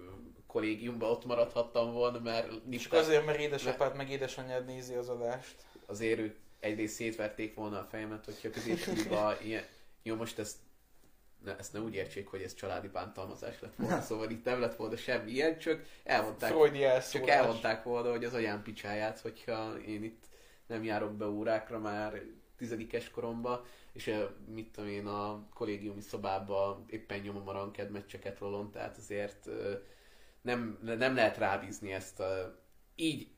kollégiumban 0.48 1.10
ott 1.10 1.26
maradhattam 1.26 1.94
volna, 1.94 2.20
mert 2.20 2.50
Csak 2.50 2.64
nincs 2.66 2.88
azért, 2.92 3.26
mert 3.26 3.40
édesapád 3.40 3.96
meg 3.96 4.10
édesanyád 4.10 4.66
nézi 4.66 4.94
az 4.94 5.10
adást. 5.10 5.56
azért 5.86 6.20
ők 6.20 6.36
egyrészt 6.60 6.96
szétverték 6.96 7.56
volna 7.56 7.80
a 7.80 7.88
fejemet, 7.90 8.26
hogyha 8.26 8.50
középsuliba 8.50 9.34
ilyen, 9.44 9.64
jó 10.06 10.16
most 10.16 10.40
ezt 10.40 10.58
ne, 11.44 11.58
ezt 11.58 11.74
ne 11.74 11.80
úgy 11.80 11.96
értsék, 11.96 12.28
hogy 12.28 12.42
ez 12.42 12.54
családi 12.54 12.88
bántalmazás 12.88 13.60
lett 13.60 13.76
volna, 13.76 14.02
szóval 14.02 14.30
itt 14.30 14.46
nem 14.46 14.60
lett 14.60 14.76
volna 14.76 14.96
semmi 14.96 15.32
ilyen, 15.32 15.58
csak 15.58 15.86
elmondták, 16.04 16.50
elszólás. 16.52 17.10
csak 17.12 17.28
elmondták 17.28 17.84
volna, 17.84 18.10
hogy 18.10 18.24
az 18.24 18.34
anyám 18.34 18.64
picsáját, 18.64 19.20
hogyha 19.20 19.78
én 19.78 20.04
itt 20.04 20.24
nem 20.68 20.84
járok 20.84 21.14
be 21.14 21.26
órákra 21.28 21.80
már 21.80 22.22
tizedikes 22.58 23.10
koromba, 23.10 23.66
és 23.94 24.08
ö, 24.08 24.26
mit 24.48 24.72
tudom 24.72 24.90
én 24.90 25.08
a 25.08 25.48
kollégiumi 25.54 26.02
szobába 26.02 26.86
éppen 26.88 27.20
nyomom 27.20 27.48
a 27.48 27.52
ranked 27.52 27.92
meccseket 27.92 28.40
rolon, 28.40 28.72
tehát 28.72 28.98
azért 28.98 29.48
ö, 29.48 29.74
nem, 30.42 30.80
nem 30.82 31.16
lehet 31.16 31.38
rábízni 31.38 31.94
ezt 31.94 32.20
a, 32.20 32.60
így 32.96 33.35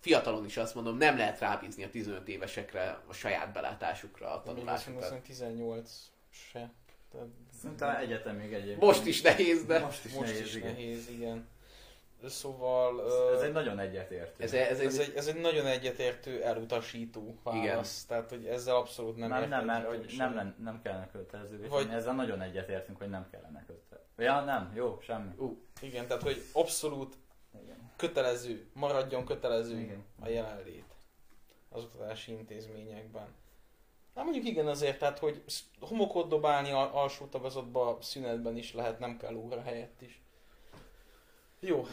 fiatalon 0.00 0.44
is 0.44 0.56
azt 0.56 0.74
mondom, 0.74 0.96
nem 0.96 1.16
lehet 1.16 1.38
rábízni 1.40 1.84
a 1.84 1.90
15 1.90 2.28
évesekre 2.28 3.00
a 3.06 3.12
saját 3.12 3.52
belátásukra 3.52 4.30
a 4.34 4.42
tanulásukat. 4.42 5.08
hogy 5.08 5.20
18 5.20 6.10
se. 6.30 6.70
Tehát 7.12 7.26
Szerintem 7.60 7.96
egyetem 7.96 8.36
még 8.36 8.52
egyébként. 8.52 8.80
Most 8.80 9.06
is 9.06 9.20
nehéz, 9.22 9.64
de 9.64 9.78
Most 9.78 10.04
is 10.04 10.12
most 10.12 10.30
nehéz, 10.30 10.46
is 10.46 10.54
igen. 10.54 10.72
nehéz, 10.72 11.08
igen. 11.10 11.48
Szóval 12.26 13.04
Ez 13.34 13.40
ö, 13.40 13.44
egy 13.44 13.52
nagyon 13.52 13.78
egyetértő. 13.78 14.42
ez, 14.42 14.52
ez, 14.52 14.80
ez, 14.80 14.80
ez, 14.80 14.98
egy, 14.98 15.12
ez 15.16 15.26
egy 15.26 15.40
nagyon 15.40 15.66
egyetértő, 15.66 16.42
elutasító 16.44 17.38
válasz. 17.42 18.04
Tehát, 18.04 18.30
hogy 18.30 18.46
ezzel 18.46 18.76
abszolút 18.76 19.16
nem 19.16 19.28
nem, 19.28 19.48
nem, 19.48 19.64
mert 19.64 19.86
hogy 19.86 20.14
nem, 20.16 20.34
len- 20.34 20.54
nem 20.62 20.82
kellene 20.82 21.08
kötelezővé 21.12 21.66
Vagy-. 21.66 21.90
Ezzel 21.90 22.14
nagyon 22.14 22.40
egyetértünk, 22.40 22.98
hogy 22.98 23.08
nem 23.08 23.26
kellene 23.30 23.64
kötelező. 23.66 24.06
Ja, 24.16 24.40
nem, 24.44 24.72
jó, 24.74 24.98
semmi. 25.02 25.30
Igen, 25.80 26.06
tehát, 26.06 26.22
hogy 26.22 26.42
abszolút 26.52 27.16
Igen. 27.62 27.87
Kötelező, 27.98 28.66
maradjon 28.72 29.24
kötelező 29.24 29.78
Igen. 29.78 30.04
a 30.20 30.28
jelenlét 30.28 30.84
az 31.68 31.82
oktatási 31.82 32.32
intézményekben. 32.32 33.34
Na 34.14 34.22
mondjuk 34.22 34.44
igen 34.44 34.66
azért, 34.66 34.98
tehát 34.98 35.18
hogy 35.18 35.42
homokot 35.80 36.28
dobálni 36.28 36.70
al- 36.70 36.94
alsó 36.94 37.26
tagozatba 37.26 37.98
szünetben 38.00 38.56
is 38.56 38.72
lehet, 38.72 38.98
nem 38.98 39.16
kell 39.16 39.34
óra 39.34 39.62
helyett 39.62 40.02
is. 40.02 40.20
Jó, 41.60 41.86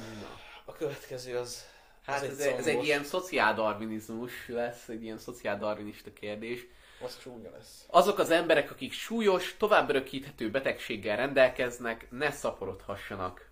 a 0.66 0.72
következő 0.72 1.38
az... 1.38 1.66
hát 2.06 2.22
az 2.22 2.30
ez, 2.30 2.40
ez 2.40 2.68
egy 2.68 2.84
ilyen 2.84 3.04
szociáldarvinizmus 3.04 4.48
lesz, 4.48 4.90
egy 4.90 5.04
ilyen 5.04 5.18
szociáldarvinista 5.18 6.14
kérdés. 6.14 6.66
Az 7.04 7.20
csúnya 7.20 7.52
lesz. 7.52 7.86
Azok 7.88 8.20
az 8.20 8.30
emberek, 8.30 8.72
akik 8.72 8.92
súlyos, 8.92 9.56
tovább 9.58 9.90
örökíthető 9.90 10.52
betegséggel 10.52 11.18
rendelkeznek, 11.18 12.08
ne 12.12 12.32
szaporodhassanak. 12.32 13.50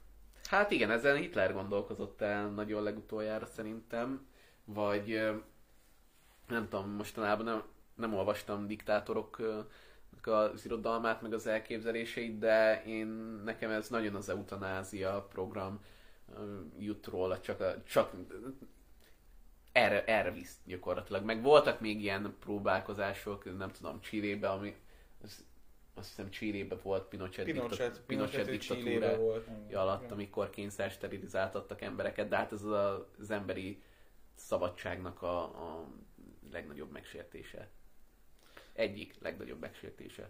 Hát 0.54 0.72
igen, 0.72 0.92
ezen 0.92 1.16
Hitler 1.16 1.54
gondolkozott 1.54 2.22
el 2.22 2.50
nagyon 2.50 2.84
legutoljára 2.84 3.46
szerintem, 3.46 4.28
vagy 4.66 5.32
nem 6.48 6.68
tudom, 6.70 6.90
mostanában 6.90 7.46
nem, 7.46 7.64
nem 7.96 8.14
olvastam 8.14 8.68
diktátorok 8.68 9.42
az 10.24 10.66
irodalmát, 10.66 11.22
meg 11.22 11.34
az 11.34 11.48
elképzeléseit, 11.48 12.40
de 12.40 12.84
én 12.86 13.08
nekem 13.44 13.72
ez 13.72 13.90
nagyon 13.90 14.16
az 14.16 14.30
eutanázia 14.30 15.28
program 15.32 15.82
jut 16.78 17.08
róla, 17.08 17.40
csak, 17.40 17.84
csak 17.84 18.12
erre, 19.72 20.06
erre 20.06 20.32
visz 20.32 20.58
gyakorlatilag. 20.66 21.24
Meg 21.24 21.42
voltak 21.42 21.80
még 21.80 22.02
ilyen 22.02 22.36
próbálkozások, 22.40 23.58
nem 23.58 23.72
tudom, 23.72 24.02
Csillébe, 24.02 24.50
ami 24.50 24.76
azt 25.96 26.08
hiszem 26.08 26.30
Csillébe 26.30 26.76
volt 26.76 27.04
Pinochet, 27.08 27.46
Pinochet, 27.46 27.70
diktat- 27.70 28.06
Pinochet 28.06 28.46
Pinochet 28.46 28.78
diktatúra 28.82 29.18
volt. 29.18 29.48
alatt, 29.74 30.12
amikor 30.12 30.50
kényszer 30.50 30.92
sterilizáltattak 30.92 31.82
embereket, 31.82 32.28
de 32.28 32.36
hát 32.36 32.52
ez 32.52 32.64
az, 32.64 33.00
az 33.20 33.32
emberi 33.32 33.82
szabadságnak 34.36 35.22
a, 35.22 35.42
a 35.44 35.88
legnagyobb 36.52 36.92
megsértése. 36.92 37.68
Egyik 38.74 39.16
legnagyobb 39.22 39.60
megsértése. 39.60 40.30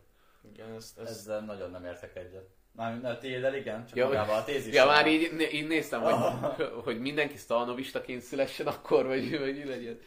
Igen, 0.53 0.71
ez, 0.73 0.93
ez, 0.97 1.09
Ezzel 1.09 1.41
nagyon 1.41 1.71
nem 1.71 1.85
értek 1.85 2.15
egyet. 2.15 2.49
Na, 2.71 2.95
na 2.95 3.17
tiéddel 3.17 3.55
igen, 3.55 3.85
csak 3.85 3.95
Ja, 3.97 4.05
magával 4.07 4.39
a 4.39 4.43
tézis. 4.43 4.73
Ja, 4.73 4.85
már 4.85 5.07
így, 5.07 5.49
így 5.51 5.67
néztem, 5.67 6.01
hogy, 6.01 6.65
hogy 6.83 6.99
mindenki 6.99 7.37
sztalnovistaként 7.37 8.21
szülessen 8.21 8.67
akkor, 8.67 9.05
vagy, 9.05 9.39
vagy 9.39 9.57
mi 9.57 9.63
legyen. 9.63 9.99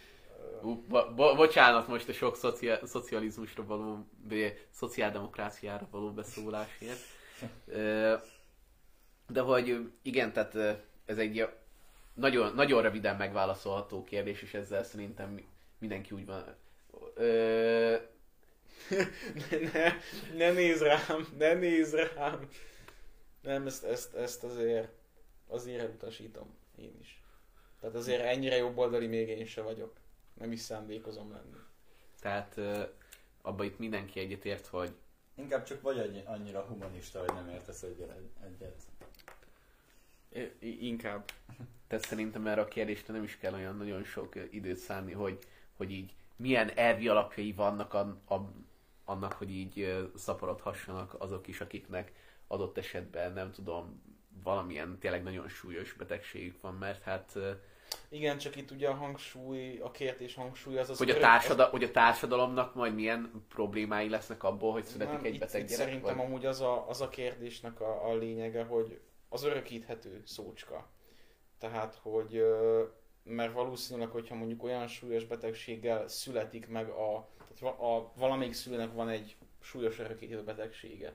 Bo- 0.75 1.15
bo- 1.15 1.37
bocsánat 1.37 1.89
most 1.89 2.09
a 2.09 2.13
sok 2.13 2.37
szocia- 2.37 2.87
szocializmusra 2.87 3.65
való, 3.65 4.07
szociáldemokráciára 4.71 5.89
való 5.91 6.13
beszólásért. 6.13 7.01
De 9.29 9.41
hogy 9.41 9.91
igen, 10.03 10.33
tehát 10.33 10.83
ez 11.05 11.19
egy 11.19 11.49
nagyon, 12.15 12.55
nagyon 12.55 12.83
röviden 12.83 13.17
megválaszolható 13.17 14.05
kérdés, 14.05 14.43
és 14.43 14.55
ezzel 14.55 14.83
szerintem 14.85 15.31
mi- 15.31 15.47
mindenki 15.79 16.15
úgy 16.15 16.27
van. 16.27 16.57
Ö, 17.15 17.97
ne, 19.73 19.93
ne 20.37 20.53
nézz 20.53 20.83
rám, 20.83 21.27
ne 21.39 21.53
nézz 21.55 21.95
rám. 21.95 22.49
Nem, 23.43 23.67
ezt, 23.67 23.85
ezt, 23.85 24.15
ezt 24.15 24.45
azért, 24.45 24.89
azért 25.47 25.81
elutasítom 25.81 26.55
én 26.79 26.97
is. 27.01 27.23
Tehát 27.81 27.95
azért 27.97 28.23
ennyire 28.23 28.57
jobboldali 28.57 29.07
még 29.07 29.29
én 29.29 29.47
se 29.47 29.63
vagyok. 29.63 29.93
Nem 30.39 30.53
is 30.53 30.61
szándékozom 30.61 31.31
lenni. 31.33 31.57
Tehát 32.21 32.61
abba 33.43 33.65
itt 33.65 33.79
mindenki 33.79 34.21
egyetért, 34.21 34.67
hogy 34.67 34.95
Inkább 35.35 35.65
csak 35.65 35.81
vagy 35.83 35.99
annyi- 35.99 36.25
annyira 36.27 36.61
humanista, 36.61 37.19
hogy 37.19 37.33
nem 37.35 37.49
értesz 37.49 37.83
egyet. 37.83 38.21
I- 40.59 40.87
inkább. 40.87 41.31
Tehát 41.87 42.05
szerintem 42.05 42.47
erre 42.47 42.61
a 42.61 42.69
kérdésre 42.69 43.13
nem 43.13 43.23
is 43.23 43.37
kell 43.37 43.55
olyan 43.55 43.77
nagyon 43.77 44.05
sok 44.05 44.35
időt 44.51 44.77
szánni, 44.77 45.13
hogy 45.13 45.39
hogy 45.77 45.91
így 45.91 46.15
milyen 46.37 46.71
elvi 46.77 47.09
alapjai 47.09 47.53
vannak 47.53 47.95
a, 47.95 48.21
a, 48.29 48.53
annak, 49.05 49.33
hogy 49.33 49.51
így 49.51 50.09
szaporodhassanak 50.15 51.15
azok 51.19 51.47
is, 51.47 51.61
akiknek 51.61 52.13
adott 52.47 52.79
esetben, 52.79 53.33
nem 53.33 53.53
tudom, 53.53 54.03
valamilyen 54.43 54.99
tényleg 54.99 55.23
nagyon 55.23 55.49
súlyos 55.49 55.93
betegségük 55.93 56.61
van, 56.61 56.75
mert 56.75 57.03
hát 57.03 57.39
Igen, 58.09 58.39
csak 58.39 58.57
itt 58.57 58.71
ugye 58.71 58.89
a 58.89 58.95
hangsúly, 58.95 59.79
a 59.79 59.91
kérdés 59.91 60.35
hangsúly 60.35 60.79
az 60.79 60.91
az 60.91 60.99
hogy, 60.99 61.11
a 61.11 61.19
társadal, 61.19 61.71
hogy 61.71 61.83
a 61.83 61.91
társadalomnak 61.91 62.75
majd 62.75 62.95
milyen 62.95 63.45
problémái 63.49 64.09
lesznek 64.09 64.43
abból, 64.43 64.73
hogy 64.73 64.85
születik 64.85 65.15
Nem, 65.15 65.25
egy 65.25 65.35
itt, 65.35 65.41
beteg 65.41 65.63
itt 65.63 65.69
gyerek? 65.69 65.85
Szerintem 65.85 66.17
vagy? 66.17 66.27
amúgy 66.27 66.47
az 66.47 66.61
a, 66.61 66.89
az 66.89 67.01
a 67.01 67.09
kérdésnek 67.09 67.81
a, 67.81 68.09
a 68.11 68.15
lényege, 68.15 68.65
hogy 68.65 69.01
az 69.29 69.45
örökíthető 69.45 70.23
szócska. 70.25 70.89
Tehát, 71.59 71.99
hogy 72.03 72.43
mert 73.23 73.53
valószínűleg, 73.53 74.09
hogyha 74.09 74.35
mondjuk 74.35 74.63
olyan 74.63 74.87
súlyos 74.87 75.25
betegséggel 75.25 76.09
születik 76.09 76.69
meg 76.69 76.89
a, 76.89 77.29
tehát 77.55 77.81
a 77.81 78.13
valamelyik 78.17 78.53
szülőnek 78.53 78.93
van 78.93 79.09
egy 79.09 79.37
súlyos 79.61 79.99
örökítő 79.99 80.43
betegsége. 80.43 81.15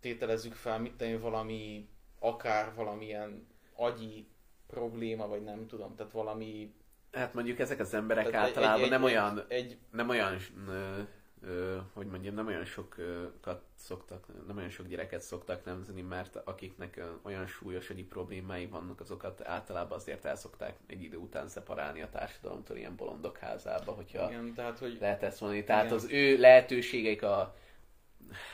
Tételezzük 0.00 0.54
fel, 0.54 0.78
mit 0.78 0.96
tenni 0.96 1.16
valami, 1.16 1.88
akár 2.18 2.74
valamilyen 2.74 3.46
agyi 3.74 4.26
probléma, 4.74 5.28
vagy 5.28 5.42
nem 5.42 5.66
tudom, 5.66 5.94
tehát 5.96 6.12
valami... 6.12 6.74
Hát 7.12 7.34
mondjuk 7.34 7.58
ezek 7.58 7.80
az 7.80 7.94
emberek 7.94 8.30
tehát 8.30 8.46
általában 8.46 8.88
nem 8.88 9.02
olyan 9.02 9.44
Egy, 9.48 9.64
egy, 9.64 9.78
nem 9.90 10.08
olyan, 10.08 10.36
ö, 10.68 11.00
ö, 11.42 11.76
hogy 11.92 12.06
mondjam, 12.06 12.34
nem 12.34 12.46
olyan 12.46 12.64
sokat 12.64 13.62
szoktak, 13.74 14.26
nem 14.46 14.56
olyan 14.56 14.70
sok 14.70 14.86
gyereket 14.86 15.20
szoktak 15.20 15.64
nemzeni, 15.64 16.02
mert 16.02 16.36
akiknek 16.44 17.00
olyan 17.22 17.46
súlyos 17.46 17.90
agyi 17.90 18.04
problémái 18.04 18.66
vannak, 18.66 19.00
azokat 19.00 19.46
általában 19.46 19.98
azért 19.98 20.24
el 20.24 20.36
szokták 20.36 20.76
egy 20.86 21.02
idő 21.02 21.16
után 21.16 21.48
szeparálni 21.48 22.02
a 22.02 22.10
társadalomtól 22.10 22.76
ilyen 22.76 22.96
bolondok 22.96 23.38
házába, 23.38 23.92
hogyha 23.92 24.30
igen, 24.30 24.54
tehát, 24.54 24.78
hogy 24.78 24.96
lehet 25.00 25.22
ezt 25.22 25.40
mondani. 25.40 25.64
Tehát 25.64 25.84
Igen. 25.84 25.96
az 25.96 26.06
ő 26.10 26.38
lehetőségeik 26.38 27.22
a, 27.22 27.56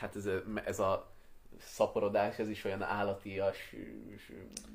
hát 0.00 0.16
ez 0.16 0.26
a, 0.26 0.42
ez 0.64 0.78
a 0.78 1.09
szaporodás, 1.60 2.38
ez 2.38 2.48
is 2.48 2.64
olyan 2.64 2.82
állatias, 2.82 3.74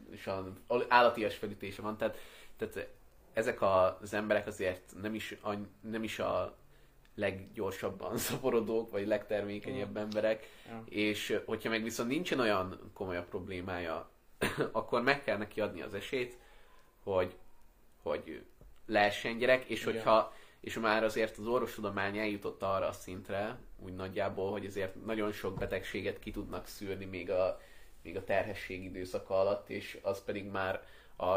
és 0.10 0.26
olyan 0.26 0.86
állatias 0.88 1.36
felütése 1.36 1.82
van, 1.82 1.98
tehát, 1.98 2.18
tehát 2.58 2.88
ezek 3.34 3.62
az 3.62 4.14
emberek 4.14 4.48
azért 4.48 4.94
nem 5.02 5.14
is, 5.16 5.36
any- 5.42 5.68
nem 5.82 6.04
is 6.04 6.20
a 6.20 6.58
leggyorsabban 7.16 8.18
szaporodók, 8.28 8.92
vagy 8.92 9.08
legtermékenyebb 9.08 9.98
emberek, 9.98 10.50
Ja. 10.68 10.84
és 10.90 11.40
hogyha 11.46 11.70
meg 11.70 11.84
viszont 11.84 12.10
nincsen 12.10 12.40
olyan 12.40 12.92
komolyabb 12.94 13.28
problémája, 13.28 14.10
akkor 14.72 15.02
meg 15.02 15.24
kell 15.24 15.38
neki 15.38 15.62
adni 15.62 15.82
az 15.82 15.94
esélyt, 15.94 16.38
hogy, 17.04 17.36
hogy 18.04 18.46
lehessen 18.86 19.38
gyerek, 19.38 19.66
és 19.66 19.82
Igen. 19.82 19.94
hogyha 19.94 20.34
és 20.66 20.78
már 20.80 21.04
azért 21.04 21.38
az 21.38 21.48
orvostudomány 21.48 22.18
eljutott 22.18 22.64
arra 22.64 22.88
a 22.88 22.92
szintre, 22.92 23.58
úgy 23.80 23.94
nagyjából, 23.94 24.52
hogy 24.52 24.66
azért 24.66 25.06
nagyon 25.06 25.32
sok 25.32 25.58
betegséget 25.58 26.20
ki 26.20 26.32
tudnak 26.32 26.68
szűrni 26.68 27.06
még 27.06 27.32
a, 27.32 27.60
még 28.02 28.16
a 28.16 28.24
terhesség 28.24 28.84
időszaka 28.84 29.40
alatt, 29.40 29.70
és 29.70 30.00
az 30.02 30.24
pedig 30.24 30.46
már 30.46 30.84
a, 31.16 31.32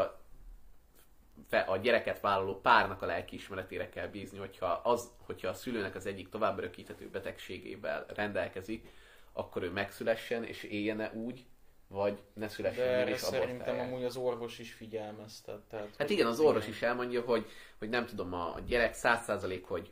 a 1.67 1.77
gyereket 1.81 2.19
vállaló 2.19 2.59
párnak 2.61 3.01
a 3.01 3.05
lelkiismeretére 3.05 3.89
kell 3.89 4.07
bízni, 4.07 4.37
hogyha, 4.37 4.67
az, 4.83 5.11
hogyha 5.17 5.47
a 5.47 5.53
szülőnek 5.53 5.95
az 5.95 6.05
egyik 6.05 6.29
tovább 6.29 6.57
örökíthető 6.57 7.09
betegségével 7.09 8.05
rendelkezik, 8.07 8.87
akkor 9.31 9.63
ő 9.63 9.71
megszülessen, 9.71 10.43
és 10.43 10.63
éljen 10.63 11.11
úgy, 11.13 11.45
vagy 11.91 12.19
ne 12.33 12.47
szülessen 12.47 12.83
De 12.85 12.91
erre 12.91 13.09
és 13.11 13.19
szerintem 13.19 13.51
abortálják. 13.55 13.87
amúgy 13.87 14.03
az 14.03 14.15
orvos 14.15 14.59
is 14.59 14.73
figyelmeztet. 14.73 15.59
Tehát, 15.59 15.89
Hát 15.97 16.09
igen, 16.09 16.27
az 16.27 16.39
orvos 16.39 16.67
is 16.67 16.81
elmondja, 16.81 17.21
hogy, 17.21 17.45
hogy 17.79 17.89
nem 17.89 18.05
tudom, 18.05 18.33
a 18.33 18.55
gyerek 18.65 18.95
100% 18.97 19.61
hogy, 19.67 19.91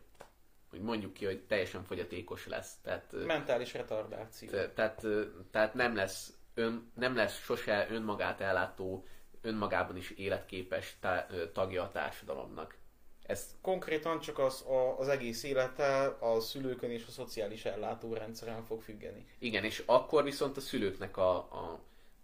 hogy 0.69 0.81
mondjuk 0.81 1.13
ki, 1.13 1.25
hogy 1.25 1.39
teljesen 1.43 1.83
fogyatékos 1.83 2.47
lesz. 2.47 2.75
Tehát, 2.81 3.11
Mentális 3.25 3.73
retardáció. 3.73 4.49
te- 4.49 4.71
tehát, 4.71 5.05
tehát 5.51 5.73
nem 5.73 5.95
lesz 5.95 6.33
ön, 6.53 6.91
nem 6.95 7.15
lesz 7.15 7.39
sose 7.43 7.87
önmagát 7.89 8.41
ellátó, 8.41 9.05
önmagában 9.41 9.97
is 9.97 10.09
életképes 10.11 10.97
tá- 10.99 11.31
tagja 11.53 11.83
a 11.83 11.91
társadalomnak. 11.91 12.77
Ez 13.27 13.55
Konkrétan 13.61 14.19
csak 14.19 14.39
az, 14.39 14.65
a, 14.67 14.99
az 14.99 15.07
egész 15.07 15.43
élete 15.43 16.17
a 16.19 16.39
szülőkön 16.39 16.91
és 16.91 17.05
a 17.07 17.11
szociális 17.11 17.65
ellátórendszeren 17.65 18.63
fog 18.63 18.81
függeni. 18.81 19.25
igen, 19.39 19.63
és 19.63 19.83
akkor 19.85 20.23
viszont 20.23 20.57
a 20.57 20.61
szülőknek 20.61 21.17
a, 21.17 21.35
a 21.35 21.79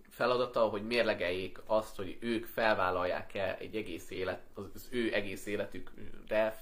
feladata, 0.10 0.68
hogy 0.68 0.86
mérlegeljék 0.86 1.60
azt, 1.66 1.96
hogy 1.96 2.18
ők 2.20 2.46
felvállalják-e 2.46 3.58
egy 3.60 3.76
egész 3.76 4.10
élet, 4.10 4.42
az, 4.54 4.66
az 4.74 4.88
ő 4.92 5.14
egész 5.14 5.46
életükre 5.46 6.62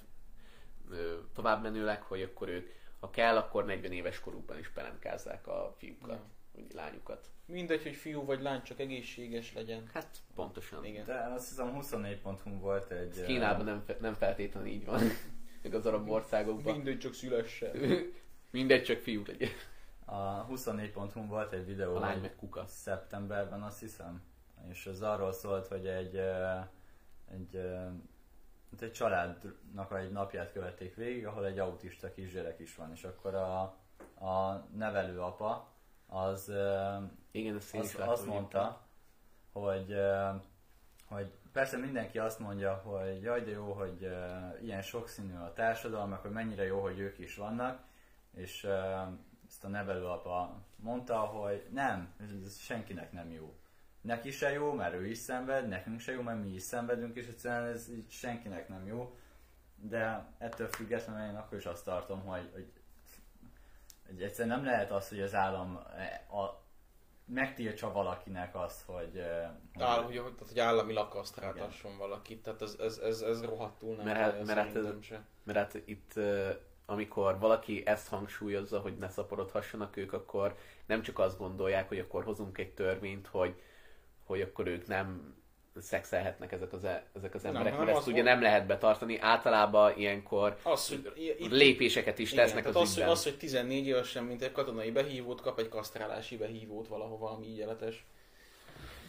tovább 1.34 1.62
menőleg, 1.62 2.02
hogy 2.02 2.22
akkor 2.22 2.50
ők, 2.50 2.70
ha 3.00 3.10
kell, 3.10 3.38
akkor 3.38 3.66
40 3.66 3.92
éves 3.92 4.20
korukban 4.20 4.60
is 4.60 4.70
pelentkázzák 4.70 5.48
a 5.48 5.76
fiúkat, 5.78 6.10
Ja. 6.10 6.41
Vagy 6.54 6.74
lányokat. 6.74 7.30
Mindegy, 7.46 7.84
hogy 7.84 7.96
fiú 7.96 8.26
vagy 8.26 8.42
lány, 8.42 8.62
csak 8.64 8.80
egészséges 8.80 9.54
legyen. 9.54 9.88
Hát 9.94 10.18
pontosan. 10.36 10.86
Igen. 10.86 11.06
De 11.06 11.14
azt 11.36 11.48
hiszem 11.50 11.78
24.hu 11.82 12.60
volt 12.60 12.92
egy... 12.92 13.18
Ez 13.20 13.26
Kínában 13.26 13.66
nem, 13.66 13.82
fe- 13.86 14.00
nem 14.00 14.14
feltétlenül 14.14 14.70
így 14.70 14.86
van, 14.86 15.02
meg 15.64 15.74
az 15.74 15.86
arab 15.86 16.10
országokban. 16.10 16.74
Mindegy, 16.76 17.00
csak 17.00 17.14
szülessen. 17.14 17.76
Mindegy, 18.52 18.84
csak 18.84 18.98
fiú 19.00 19.24
legyen. 19.26 19.50
A 20.06 20.48
24.hu 20.48 21.26
volt 21.28 21.54
egy 21.54 21.66
videó, 21.66 21.96
A 21.96 22.00
lány 22.00 22.20
meg 22.22 22.36
kuka. 22.36 22.66
szeptemberben 22.66 23.62
azt 23.62 23.80
hiszem, 23.80 24.22
és 24.70 24.86
az 24.86 25.02
arról 25.02 25.32
szólt, 25.32 25.68
hogy 25.68 25.88
egy, 25.88 26.16
egy, 27.32 27.56
ö, 27.56 27.74
hát 28.72 28.82
egy 28.82 28.92
családnak 28.92 29.98
egy 30.00 30.12
napját 30.12 30.52
követték 30.52 30.96
végig, 30.96 31.26
ahol 31.26 31.46
egy 31.46 31.60
autista 31.60 32.12
kisgyerek 32.14 32.60
is 32.60 32.76
van, 32.76 32.92
és 32.92 33.04
akkor 33.04 33.36
a, 33.36 33.62
a 34.26 34.68
nevelőapa 34.76 35.74
az, 36.14 36.52
Igen, 37.32 37.56
az, 37.56 37.74
láttam 37.74 38.10
azt 38.10 38.26
mondta, 38.26 38.82
hogy, 39.52 39.96
hogy 41.06 41.32
persze 41.52 41.78
mindenki 41.78 42.20
azt 42.20 42.40
mondja, 42.40 42.74
hogy 42.74 43.22
jaj, 43.22 43.44
de 43.44 43.52
jó, 43.52 43.72
hogy 43.72 44.08
ilyen 44.62 44.82
sokszínű 44.82 45.36
a 45.36 45.54
társadalom, 45.54 46.18
hogy 46.22 46.32
mennyire 46.32 46.64
jó, 46.64 46.82
hogy 46.82 47.00
ők 47.00 47.20
is 47.20 47.36
vannak, 47.36 47.84
és 48.34 48.68
ezt 49.48 49.64
a 49.64 49.68
nevelőapa 49.68 50.64
mondta, 50.76 51.18
hogy 51.18 51.68
nem, 51.74 52.14
ez, 52.20 52.58
senkinek 52.60 53.12
nem 53.12 53.32
jó. 53.32 53.56
Neki 54.02 54.32
se 54.32 54.52
jó, 54.52 54.74
mert 54.74 54.94
ő 54.94 55.08
is 55.08 55.18
szenved, 55.18 55.68
nekünk 55.68 56.00
se 56.00 56.12
jó, 56.12 56.22
mert 56.22 56.44
mi 56.44 56.50
is 56.50 56.62
szenvedünk, 56.62 57.16
és 57.16 57.28
egyszerűen 57.28 57.74
ez 57.74 57.90
így 57.90 58.12
senkinek 58.12 58.68
nem 58.70 58.88
jó. 58.88 59.16
De 59.76 60.26
ettől 60.38 60.68
függetlenül 60.68 61.30
én 61.30 61.36
akkor 61.36 61.58
is 61.58 61.66
azt 61.66 61.86
tartom, 61.86 62.26
hogy, 62.26 62.50
hogy 62.54 62.72
egyszerűen 64.20 64.56
nem 64.56 64.66
lehet 64.66 64.92
az, 64.92 65.10
hogy 65.10 65.22
az 65.22 65.36
állam 65.36 65.80
eh, 65.98 66.40
a, 66.40 66.64
megtiltsa 67.26 67.92
valakinek 67.92 68.56
azt, 68.56 68.82
hogy... 68.86 69.18
eh, 69.18 69.50
Áll, 69.80 70.04
hogy, 70.04 70.14
tehát, 70.14 70.48
hogy 70.48 70.60
állami 70.60 70.94
lakaszt 70.94 71.38
rátasson 71.38 71.98
valakit, 71.98 72.44
tehát 72.44 72.62
ez, 72.62 72.76
ez, 72.80 72.98
ez, 72.98 73.22
ez 73.22 73.44
rohadtul 73.44 73.96
nem 73.96 74.06
Mert 74.06 74.18
kell, 74.20 74.32
hát- 74.32 74.46
mert 74.46 74.60
hát. 75.10 75.22
Mert 75.44 75.58
hát 75.58 75.82
itt, 75.86 76.12
ö, 76.16 76.50
amikor 76.86 77.40
valaki 77.40 77.86
ezt 77.86 78.08
hangsúlyozza, 78.08 78.80
hogy 78.80 78.98
ne 78.98 79.10
szaporodhassanak 79.10 79.98
ők, 79.98 80.14
akkor 80.14 80.56
nem 80.86 81.02
csak 81.02 81.20
azt 81.20 81.38
gondolják, 81.38 81.88
hogy 81.88 82.00
akkor 82.00 82.24
hozunk 82.24 82.58
egy 82.58 82.74
törvényt, 82.74 83.28
hogy, 83.28 83.62
hogy 84.24 84.42
akkor 84.42 84.68
ők 84.68 84.88
nem 84.88 85.36
szexelhetnek 85.80 86.52
ezek 86.52 86.74
az, 86.74 86.84
e- 86.84 87.04
ezek 87.16 87.34
az 87.36 87.42
Nem, 87.42 87.52
emberek, 87.52 87.72
hanem 87.74 87.86
mert 87.88 87.98
ezt 87.98 88.08
ugye 88.08 88.24
van- 88.24 88.32
nem 88.32 88.42
lehet 88.42 88.66
betartani. 88.66 89.20
Általában 89.20 89.98
ilyenkor 89.98 90.58
Az, 90.64 90.88
hogy 90.90 91.12
itt, 91.40 91.52
lépéseket 91.52 92.20
is 92.20 92.32
igen, 92.32 92.46
tesznek 92.46 92.66
az 92.68 92.76
az, 92.76 92.88
hogy, 92.88 92.98
ügyben. 92.98 93.10
az, 93.10 93.24
hogy 93.24 93.38
14 93.38 93.88
évesen, 93.88 94.24
mint 94.24 94.42
egy 94.42 94.52
katonai 94.52 94.92
behívót 94.92 95.42
kap, 95.42 95.60
egy 95.60 95.70
kasztrálási 95.70 96.38
behívót 96.38 96.88
valahova, 96.88 97.30
ami 97.30 97.46
ígyeletes. 97.48 98.06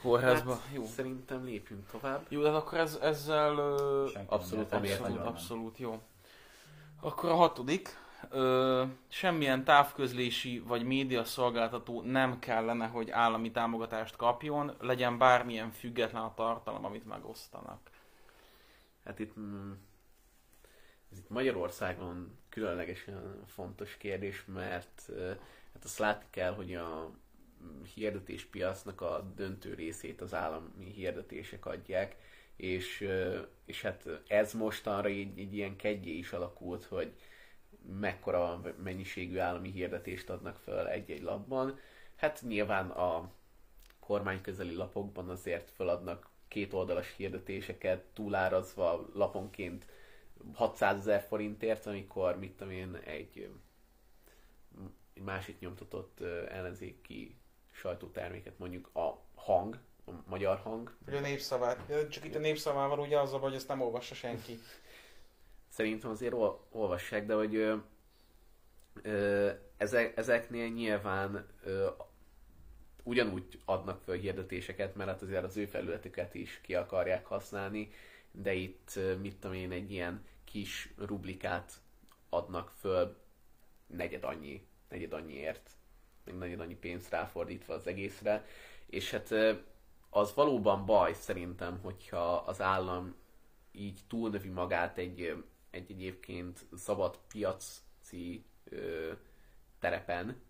Kórházba. 0.03 0.51
Hát, 0.53 0.75
jó. 0.75 0.85
Szerintem 0.85 1.45
lépjünk 1.45 1.87
tovább. 1.91 2.27
Jó, 2.29 2.43
de 2.43 2.49
akkor 2.49 2.79
ez, 2.79 2.99
ezzel 3.03 3.55
senki 4.13 4.27
abszolút 4.35 4.71
nem 4.71 4.83
nem 4.83 4.91
abszolút, 4.93 5.19
abszolút 5.27 5.79
jó. 5.79 6.01
Akkor 7.01 7.31
a 7.31 7.35
hatodik. 7.35 7.99
Ö, 8.31 8.85
semmilyen 9.09 9.64
távközlési 9.64 10.59
vagy 10.59 10.85
média 10.85 11.25
szolgáltató 11.25 12.03
nem 12.03 12.39
kellene, 12.39 12.87
hogy 12.87 13.11
állami 13.11 13.51
támogatást 13.51 14.16
kapjon, 14.16 14.77
legyen 14.81 15.18
bármilyen 15.18 15.70
független 15.70 16.23
a 16.23 16.35
tartalom, 16.35 16.85
amit 16.85 17.07
megosztanak. 17.07 17.91
Hát 19.05 19.18
itt, 19.18 19.39
mm, 19.39 19.73
ez 21.12 21.18
itt 21.18 21.29
Magyarországon 21.29 22.39
különlegesen 22.49 23.45
fontos 23.47 23.97
kérdés, 23.97 24.45
mert 24.47 25.11
hát 25.73 25.85
azt 25.85 25.99
látni 25.99 26.27
kell, 26.31 26.55
hogy 26.55 26.75
a 26.75 27.11
hirdetéspiacnak 27.95 29.01
a 29.01 29.33
döntő 29.37 29.75
részét 29.75 30.20
az 30.20 30.35
állami 30.35 30.93
hirdetések 30.95 31.66
adják, 31.66 32.16
és, 32.57 33.09
és 33.64 33.83
hát 33.83 34.09
ez 34.27 34.53
mostanra 34.53 35.09
így, 35.09 35.39
így 35.39 35.55
ilyen 35.55 35.77
kegyé 35.77 36.16
is 36.16 36.33
alakult, 36.33 36.85
hogy 36.85 37.12
mekkora 38.01 38.61
mennyiségű 38.83 39.39
állami 39.39 39.70
hirdetést 39.70 40.30
adnak 40.30 40.57
fel 40.57 40.89
egy-egy 40.89 41.22
lapban. 41.22 41.78
Hát 42.16 42.43
nyilván 42.47 42.91
a 42.91 43.30
kormányközeli 44.01 44.74
lapokban 44.74 45.28
azért 45.28 45.70
feladnak 45.70 46.28
két 46.49 46.72
oldalas 46.72 47.14
hirdetéseket 47.16 48.05
túlárazva 48.12 49.09
laponként 49.14 49.87
600 50.55 50.97
ezer 50.99 51.20
forintért, 51.28 51.87
amikor, 51.87 52.39
mit 52.39 52.53
tudom 52.53 52.72
én, 52.72 52.95
egy, 53.05 53.51
egy 55.14 55.22
másik 55.22 55.59
nyomtatott 55.59 56.20
ellenzéki 56.49 57.37
sajtóterméket, 57.70 58.59
mondjuk 58.59 58.91
a 58.97 59.18
hang, 59.35 59.78
a 60.07 60.11
magyar 60.26 60.59
hang. 60.59 60.95
Vagy 61.05 61.14
a 61.14 61.20
népszavát. 61.20 62.09
Csak 62.11 62.24
itt 62.24 62.35
a 62.35 62.39
népszavával 62.39 62.99
ugye 62.99 63.18
az 63.20 63.33
a 63.33 63.39
hogy 63.39 63.55
ezt 63.55 63.68
nem 63.68 63.80
olvassa 63.80 64.14
senki. 64.14 64.59
Szerintem 65.73 66.11
azért 66.11 66.33
ol- 66.33 66.66
olvassák, 66.70 67.27
de 67.27 67.35
hogy 67.35 67.55
ö, 67.55 67.77
ö, 69.03 69.51
ezek, 69.77 70.16
ezeknél 70.16 70.68
nyilván 70.68 71.47
ö, 71.64 71.89
ugyanúgy 73.03 73.61
adnak 73.64 74.01
föl 74.01 74.16
hirdetéseket, 74.16 74.95
mert 74.95 75.11
hát 75.11 75.23
azért 75.23 75.45
az 75.45 75.57
ő 75.57 75.66
felületüket 75.66 76.35
is 76.35 76.61
ki 76.62 76.75
akarják 76.75 77.27
használni, 77.27 77.91
de 78.31 78.53
itt, 78.53 78.99
mit 79.20 79.37
tudom 79.37 79.57
én, 79.57 79.70
egy 79.70 79.91
ilyen 79.93 80.25
kis 80.45 80.93
rublikát 80.99 81.73
adnak 82.29 82.70
föl 82.70 83.16
negyed 83.87 84.25
annyi, 84.25 84.66
negyed 84.89 85.12
annyiért, 85.12 85.70
meg 86.25 86.39
negyed 86.39 86.61
annyi 86.61 86.77
pénzt 86.77 87.11
ráfordítva 87.11 87.75
az 87.75 87.87
egészre, 87.87 88.47
és 88.87 89.11
hát 89.11 89.35
az 90.11 90.35
valóban 90.35 90.87
baj 90.87 91.12
szerintem, 91.14 91.79
hogyha 91.83 92.37
az 92.37 92.61
állam 92.61 93.14
így 93.73 94.01
túlnövi 94.09 94.49
magát 94.49 94.99
egy, 94.99 95.45
egy 95.73 95.91
egyébként 95.91 96.66
szabad 96.77 97.18
piaci 97.29 98.45
ö, 98.64 99.12
terepen, 99.79 100.41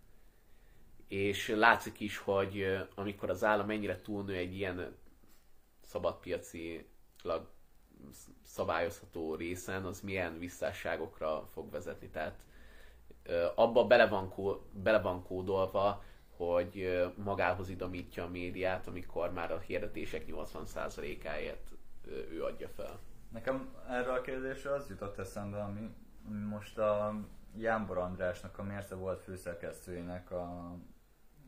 és 1.08 1.48
látszik 1.48 2.00
is, 2.00 2.18
hogy 2.18 2.78
amikor 2.94 3.30
az 3.30 3.44
állam 3.44 3.70
ennyire 3.70 4.00
túlnő 4.00 4.34
egy 4.34 4.54
ilyen 4.54 4.96
szabadpiacilag 5.82 7.50
szabályozható 8.42 9.34
részen, 9.34 9.84
az 9.84 10.00
milyen 10.00 10.38
visszásságokra 10.38 11.46
fog 11.52 11.70
vezetni. 11.70 12.08
Tehát 12.08 12.38
abba 13.54 13.86
bele 13.86 14.08
van, 14.08 14.28
kó, 14.28 14.66
bele 14.72 15.00
van 15.00 15.22
kódolva, 15.22 16.04
hogy 16.36 17.02
magához 17.16 17.68
idomítja 17.68 18.24
a 18.24 18.28
médiát, 18.28 18.86
amikor 18.86 19.32
már 19.32 19.52
a 19.52 19.58
hirdetések 19.58 20.24
80%-áért 20.28 21.70
ő 22.30 22.44
adja 22.44 22.68
fel. 22.68 23.00
Nekem 23.32 23.74
erre 23.88 24.12
a 24.12 24.20
kérdésre 24.20 24.74
az 24.74 24.88
jutott 24.88 25.18
eszembe, 25.18 25.62
ami, 25.62 25.94
most 26.48 26.78
a 26.78 27.14
Jánbor 27.56 27.98
Andrásnak, 27.98 28.58
a 28.58 28.62
Mérce 28.62 28.94
volt 28.94 29.22
főszerkesztőjének 29.22 30.30
a 30.30 30.76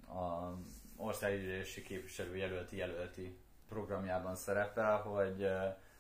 a 0.09 0.55
országgyűlési 0.97 1.83
képviselő 1.83 2.37
jelölti 2.37 2.77
jelölti 2.77 3.39
programjában 3.69 4.37
szerepel, 4.37 4.97
hogy, 4.97 5.49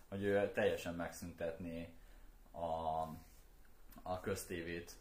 hogy 0.08 0.22
ő 0.22 0.50
teljesen 0.52 0.94
megszüntetné 0.94 1.94
a, 2.52 3.02
a 4.02 4.20
köztévét, 4.20 4.92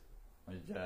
hogy 0.46 0.78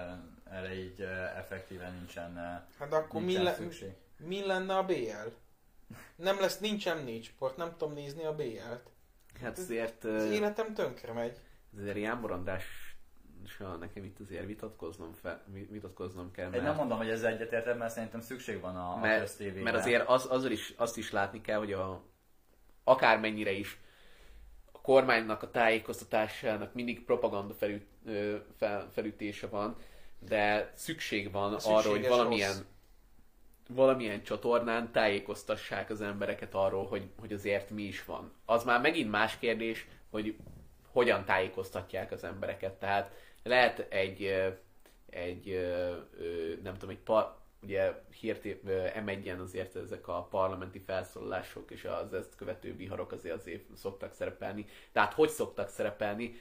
erre 0.43 0.75
így 0.75 1.01
effektíven 1.35 1.93
nincsen 1.93 2.35
Hát 2.79 2.93
akkor 2.93 3.21
nincsen 3.21 3.41
mi, 3.41 3.47
le, 3.47 3.53
szükség. 3.53 3.93
mi 4.17 4.45
lenne 4.45 4.77
a 4.77 4.85
BL? 4.85 5.27
Nem 6.15 6.39
lesz, 6.39 6.59
nincsen 6.59 7.03
négy 7.03 7.23
sport, 7.23 7.57
nem 7.57 7.71
tudom 7.77 7.93
nézni 7.93 8.23
a 8.23 8.35
BL-t. 8.35 8.89
Hát 9.41 9.57
azért... 9.57 10.03
Az 10.03 10.25
életem 10.25 10.73
tönkre 10.73 11.13
megy. 11.13 11.37
Azért 11.77 11.97
Jánbor 11.97 12.31
András 12.31 12.87
és 13.47 13.63
nekem 13.79 14.03
itt 14.03 14.19
azért 14.19 14.45
vitatkoznom, 14.45 15.13
fe, 15.13 15.43
vitatkoznom 15.69 16.31
kell. 16.31 16.49
Mert... 16.49 16.57
Én 16.57 16.63
nem 16.67 16.75
mondom, 16.75 16.97
hogy 16.97 17.09
ez 17.09 17.23
egyetértem, 17.23 17.77
mert 17.77 17.93
szerintem 17.93 18.21
szükség 18.21 18.61
van 18.61 18.75
a, 18.75 18.97
mert, 18.97 19.17
a 19.17 19.19
köztévére. 19.19 19.63
Mert 19.63 19.75
azért 19.75 20.07
az, 20.07 20.25
azzal 20.25 20.51
is, 20.51 20.73
azt 20.77 20.97
is 20.97 21.11
látni 21.11 21.41
kell, 21.41 21.57
hogy 21.57 21.73
a, 21.73 22.03
akármennyire 22.83 23.51
is 23.51 23.79
a 24.71 24.81
kormánynak 24.81 25.43
a 25.43 25.51
tájékoztatásának 25.51 26.73
mindig 26.73 27.05
propaganda 27.05 27.53
felüt, 27.53 27.87
fel, 28.57 28.89
felütése 28.91 29.47
van, 29.47 29.75
de 30.19 30.71
szükség 30.75 31.31
van 31.31 31.53
arra, 31.53 31.89
hogy 31.89 32.07
valamilyen 32.07 32.51
rossz. 32.51 32.61
Valamilyen 33.69 34.23
csatornán 34.23 34.91
tájékoztassák 34.91 35.89
az 35.89 36.01
embereket 36.01 36.53
arról, 36.53 36.85
hogy, 36.85 37.09
hogy 37.19 37.33
azért 37.33 37.69
mi 37.69 37.83
is 37.83 38.05
van. 38.05 38.31
Az 38.45 38.63
már 38.63 38.81
megint 38.81 39.11
más 39.11 39.37
kérdés, 39.37 39.87
hogy 40.09 40.35
hogyan 40.91 41.25
tájékoztatják 41.25 42.11
az 42.11 42.23
embereket. 42.23 42.73
Tehát 42.73 43.11
lehet 43.43 43.79
egy, 43.89 44.23
egy 45.09 45.69
nem 46.63 46.73
tudom, 46.73 46.89
egy 46.89 46.99
par, 47.03 47.35
ugye 47.63 47.93
hírt 48.19 48.43
M1-en 49.05 49.39
azért 49.41 49.75
ezek 49.75 50.07
a 50.07 50.27
parlamenti 50.29 50.79
felszólalások 50.79 51.71
és 51.71 51.85
az 51.85 52.13
ezt 52.13 52.35
követő 52.35 52.75
viharok 52.75 53.11
azért 53.11 53.35
azért 53.35 53.75
szoktak 53.75 54.13
szerepelni. 54.13 54.65
Tehát 54.91 55.13
hogy 55.13 55.29
szoktak 55.29 55.69
szerepelni? 55.69 56.35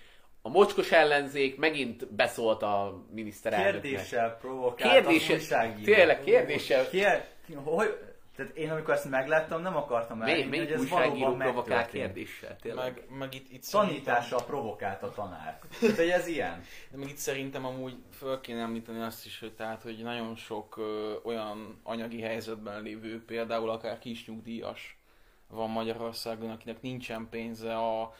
A 0.47 0.49
mocskos 0.49 0.93
ellenzék 0.93 1.57
megint 1.57 2.13
beszólt 2.15 2.63
a 2.63 3.05
miniszterelnöknek. 3.11 3.83
Kérdéssel 3.83 4.37
provokált 4.41 5.07
Kérdése, 5.07 5.73
Tényleg, 5.85 6.21
kérdéssel. 6.21 6.89
Kér, 6.89 7.25
hogy, 7.65 7.99
tehát 8.37 8.57
én 8.57 8.71
amikor 8.71 8.95
ezt 8.95 9.11
megláttam, 9.11 9.63
nem 9.63 9.77
akartam 9.77 10.23
elhinni, 10.23 10.59
hogy 10.59 10.73
ez 10.73 10.89
valóban 10.89 11.39
provokál 11.39 11.87
kérdéssel, 11.87 12.57
tényleg. 12.57 12.85
Meg, 12.85 13.19
meg 13.19 13.35
itt, 13.35 13.53
itt 13.53 13.65
Tanítással 13.71 14.23
szerintem... 14.23 14.47
provokált 14.47 15.03
a 15.03 15.13
tanár. 15.13 15.59
Tehát, 15.81 15.97
hogy 15.97 16.09
ez 16.09 16.27
ilyen. 16.27 16.65
De 16.91 16.99
meg 16.99 17.09
itt 17.09 17.17
szerintem 17.17 17.65
amúgy 17.65 17.97
föl 18.13 18.41
kéne 18.41 18.61
említeni 18.61 19.01
azt 19.01 19.27
is, 19.27 19.41
hogy 19.41 19.53
tehát, 19.53 19.83
hogy 19.83 20.03
nagyon 20.03 20.37
sok 20.37 20.77
ö, 20.77 21.13
olyan 21.25 21.81
anyagi 21.83 22.21
helyzetben 22.21 22.83
lévő, 22.83 23.25
például 23.25 23.71
akár 23.71 23.99
kisnyugdíjas 23.99 24.99
van 25.49 25.71
Magyarországon, 25.71 26.51
akinek 26.51 26.83
nincsen 26.83 27.27
pénze 27.31 27.77
a 27.77 28.15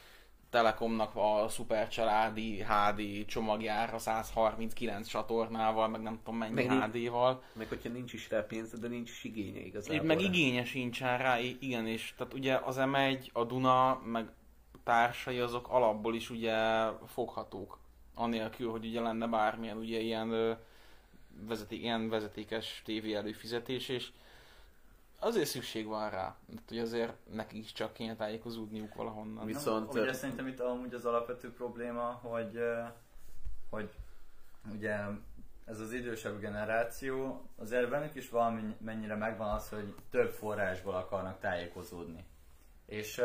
Telekomnak 0.49 1.15
a 1.15 1.45
szuper 1.49 1.87
családi 1.87 2.63
HD 2.63 3.25
csomagjára 3.25 3.99
139 3.99 5.07
csatornával, 5.07 5.87
meg 5.87 6.01
nem 6.01 6.19
tudom 6.23 6.39
mennyi 6.39 6.53
meg 6.53 6.71
HD-val. 6.71 7.43
Meg 7.53 7.67
hogyha 7.67 7.89
nincs 7.89 8.13
is 8.13 8.29
rá 8.29 8.41
pénze, 8.41 8.77
de 8.77 8.87
nincs 8.87 9.09
is 9.09 9.23
igénye 9.23 9.59
igazából. 9.59 10.05
Meg 10.05 10.21
igénye 10.21 10.63
sincsen 10.63 11.17
rá, 11.17 11.39
igen, 11.39 11.87
és 11.87 12.13
tehát 12.17 12.33
ugye 12.33 12.55
az 12.55 12.75
M1, 12.79 13.31
a 13.31 13.43
Duna, 13.43 14.01
meg 14.05 14.29
társai 14.83 15.39
azok 15.39 15.67
alapból 15.69 16.15
is 16.15 16.29
ugye 16.29 16.55
foghatók. 17.05 17.79
Anélkül, 18.15 18.71
hogy 18.71 18.85
ugye 18.85 19.01
lenne 19.01 19.27
bármilyen 19.27 19.77
ugye 19.77 19.99
ilyen, 19.99 20.57
vezeték, 21.47 21.81
ilyen 21.81 22.09
vezetékes 22.09 22.81
tévé 22.85 23.13
előfizetés, 23.13 23.89
és 23.89 24.09
azért 25.19 25.47
szükség 25.47 25.87
van 25.87 26.09
rá. 26.09 26.35
De 26.47 26.61
hogy 26.67 26.79
azért 26.79 27.13
nekik 27.31 27.63
is 27.63 27.71
csak 27.71 27.93
kéne 27.93 28.15
tájékozódniuk 28.15 28.95
valahonnan. 28.95 29.45
Viszont... 29.45 29.93
ugye 29.93 30.13
szerintem 30.13 30.47
itt 30.47 30.59
amúgy 30.59 30.93
az 30.93 31.05
alapvető 31.05 31.53
probléma, 31.53 32.19
hogy, 32.21 32.59
hogy 33.69 33.89
ugye 34.71 34.97
ez 35.65 35.79
az 35.79 35.93
idősebb 35.93 36.39
generáció, 36.39 37.41
azért 37.57 37.89
bennük 37.89 38.15
is 38.15 38.29
valamennyire 38.29 39.15
megvan 39.15 39.49
az, 39.49 39.69
hogy 39.69 39.95
több 40.09 40.29
forrásból 40.29 40.95
akarnak 40.95 41.39
tájékozódni. 41.39 42.25
És, 42.85 43.21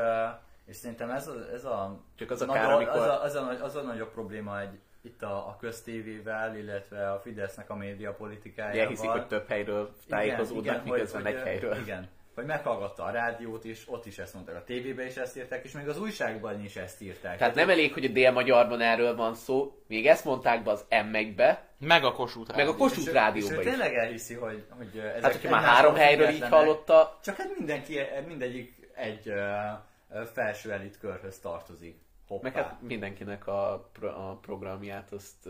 és 0.64 0.76
szerintem 0.76 1.10
ez 1.10 1.28
a, 1.28 1.52
ez 1.52 1.64
a, 1.64 2.00
Csak 2.14 2.30
az 2.30 2.42
a, 2.42 2.46
kár, 2.46 2.64
nagy, 2.64 2.74
amikor... 2.74 3.00
az, 3.00 3.06
a, 3.06 3.22
az, 3.22 3.34
a, 3.34 3.64
az 3.64 3.76
a 3.76 3.82
nagyobb 3.82 4.12
probléma 4.12 4.60
egy, 4.60 4.80
itt 5.02 5.22
a, 5.22 5.36
a 5.48 5.56
köztévével, 5.60 6.56
illetve 6.56 7.10
a 7.12 7.20
Fidesznek 7.20 7.70
a 7.70 7.74
médiapolitikájával. 7.74 8.76
Igen, 8.76 8.88
hiszik, 8.88 9.10
hogy 9.10 9.26
több 9.26 9.48
helyről 9.48 9.94
tájékozódnak, 10.08 10.64
igen, 10.64 10.80
igen, 10.80 10.92
miközben 10.92 11.22
hogy, 11.22 11.34
egy 11.34 11.40
helyről. 11.40 11.76
Igen, 11.76 12.08
vagy 12.34 12.44
meghallgatta 12.44 13.04
a 13.04 13.10
rádiót 13.10 13.64
is, 13.64 13.84
ott 13.86 14.06
is 14.06 14.18
ezt 14.18 14.34
mondták, 14.34 14.56
a 14.56 14.64
tévében 14.64 15.06
is 15.06 15.16
ezt 15.16 15.36
írták, 15.36 15.64
és 15.64 15.72
még 15.72 15.88
az 15.88 16.00
újságban 16.00 16.64
is 16.64 16.76
ezt 16.76 17.00
írták. 17.00 17.38
Tehát 17.38 17.54
nem 17.54 17.70
elég, 17.70 17.92
hogy 17.92 18.04
a 18.04 18.08
Dél-Magyarban 18.08 18.80
erről 18.80 19.16
van 19.16 19.34
szó, 19.34 19.82
még 19.86 20.06
ezt 20.06 20.24
mondták 20.24 20.62
be 20.62 20.70
az 20.70 20.84
M-be, 21.10 21.66
meg 21.78 22.04
a 22.04 22.12
Kossuth 22.12 22.56
Meg 22.56 22.68
a 22.68 22.76
Kossuth 22.76 23.06
és 23.06 23.12
rádióban 23.12 23.60
és 23.60 23.66
ő 23.66 23.70
tényleg 23.70 23.94
elhiszi, 23.94 24.34
hogy, 24.34 24.64
hogy 24.68 24.98
ezek 24.98 25.22
Hát, 25.22 25.32
hogyha 25.32 25.50
már 25.50 25.62
három 25.62 25.94
helyről 25.94 26.28
így 26.28 26.48
hallotta... 26.48 27.18
Csak 27.22 27.36
hát 27.36 27.58
mindenki, 27.58 27.98
mindegyik 28.26 28.90
egy 28.94 29.28
uh, 29.28 30.26
felső 30.32 30.72
elit 30.72 30.98
körhöz 30.98 31.38
tartozik. 31.38 31.96
Hoppá. 32.32 32.48
Meg 32.48 32.64
hát 32.64 32.80
mindenkinek 32.80 33.46
a, 33.46 33.72
a 34.02 34.38
programját 34.40 35.12
azt 35.12 35.46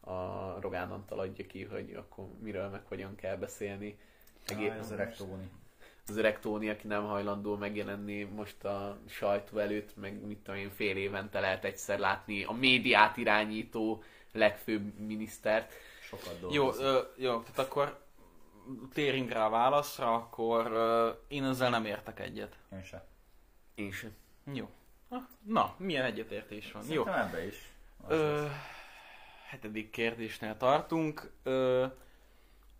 a 0.00 0.56
Rogán 0.60 0.90
Antal 0.90 1.18
adja 1.18 1.46
ki, 1.46 1.64
hogy 1.64 1.94
akkor 1.94 2.28
miről 2.40 2.68
meg 2.68 2.82
hogyan 2.84 3.14
kell 3.14 3.36
beszélni. 3.36 3.98
Meg 4.48 4.70
ah, 4.70 4.78
az 4.78 4.90
öreg 4.90 5.16
Tóni. 5.16 5.50
Az 6.06 6.16
öreg 6.16 6.40
Tóni, 6.40 6.68
aki 6.68 6.86
nem 6.86 7.04
hajlandó 7.06 7.56
megjelenni 7.56 8.22
most 8.22 8.64
a 8.64 8.98
sajtó 9.08 9.58
előtt, 9.58 9.96
meg 9.96 10.26
mit 10.26 10.38
tudom 10.38 10.60
én, 10.60 10.70
fél 10.70 10.96
évente 10.96 11.40
lehet 11.40 11.64
egyszer 11.64 11.98
látni 11.98 12.44
a 12.44 12.52
médiát 12.52 13.16
irányító 13.16 14.02
legfőbb 14.32 14.98
minisztert. 14.98 15.72
Sokat 16.00 16.38
Jó, 16.50 16.72
ö, 16.72 17.00
jó, 17.16 17.40
tehát 17.40 17.58
akkor 17.58 18.04
térjünk 18.92 19.32
rá 19.32 19.46
a 19.46 19.50
válaszra, 19.50 20.14
akkor 20.14 20.66
ö, 20.66 21.10
én 21.28 21.44
ezzel 21.44 21.70
nem 21.70 21.84
értek 21.84 22.20
egyet. 22.20 22.56
Én 22.72 22.82
sem. 22.82 23.00
Én 23.74 23.90
sem. 23.90 24.14
Jó. 24.52 24.68
Na, 25.46 25.74
milyen 25.78 26.04
egyetértés 26.04 26.72
van? 26.72 26.82
Szerintem 26.82 27.14
Jó. 27.14 27.20
ebbe 27.20 27.46
is. 27.46 27.70
Ö, 28.08 28.44
hetedik 29.48 29.90
kérdésnél 29.90 30.56
tartunk. 30.56 31.30
Ö, 31.42 31.86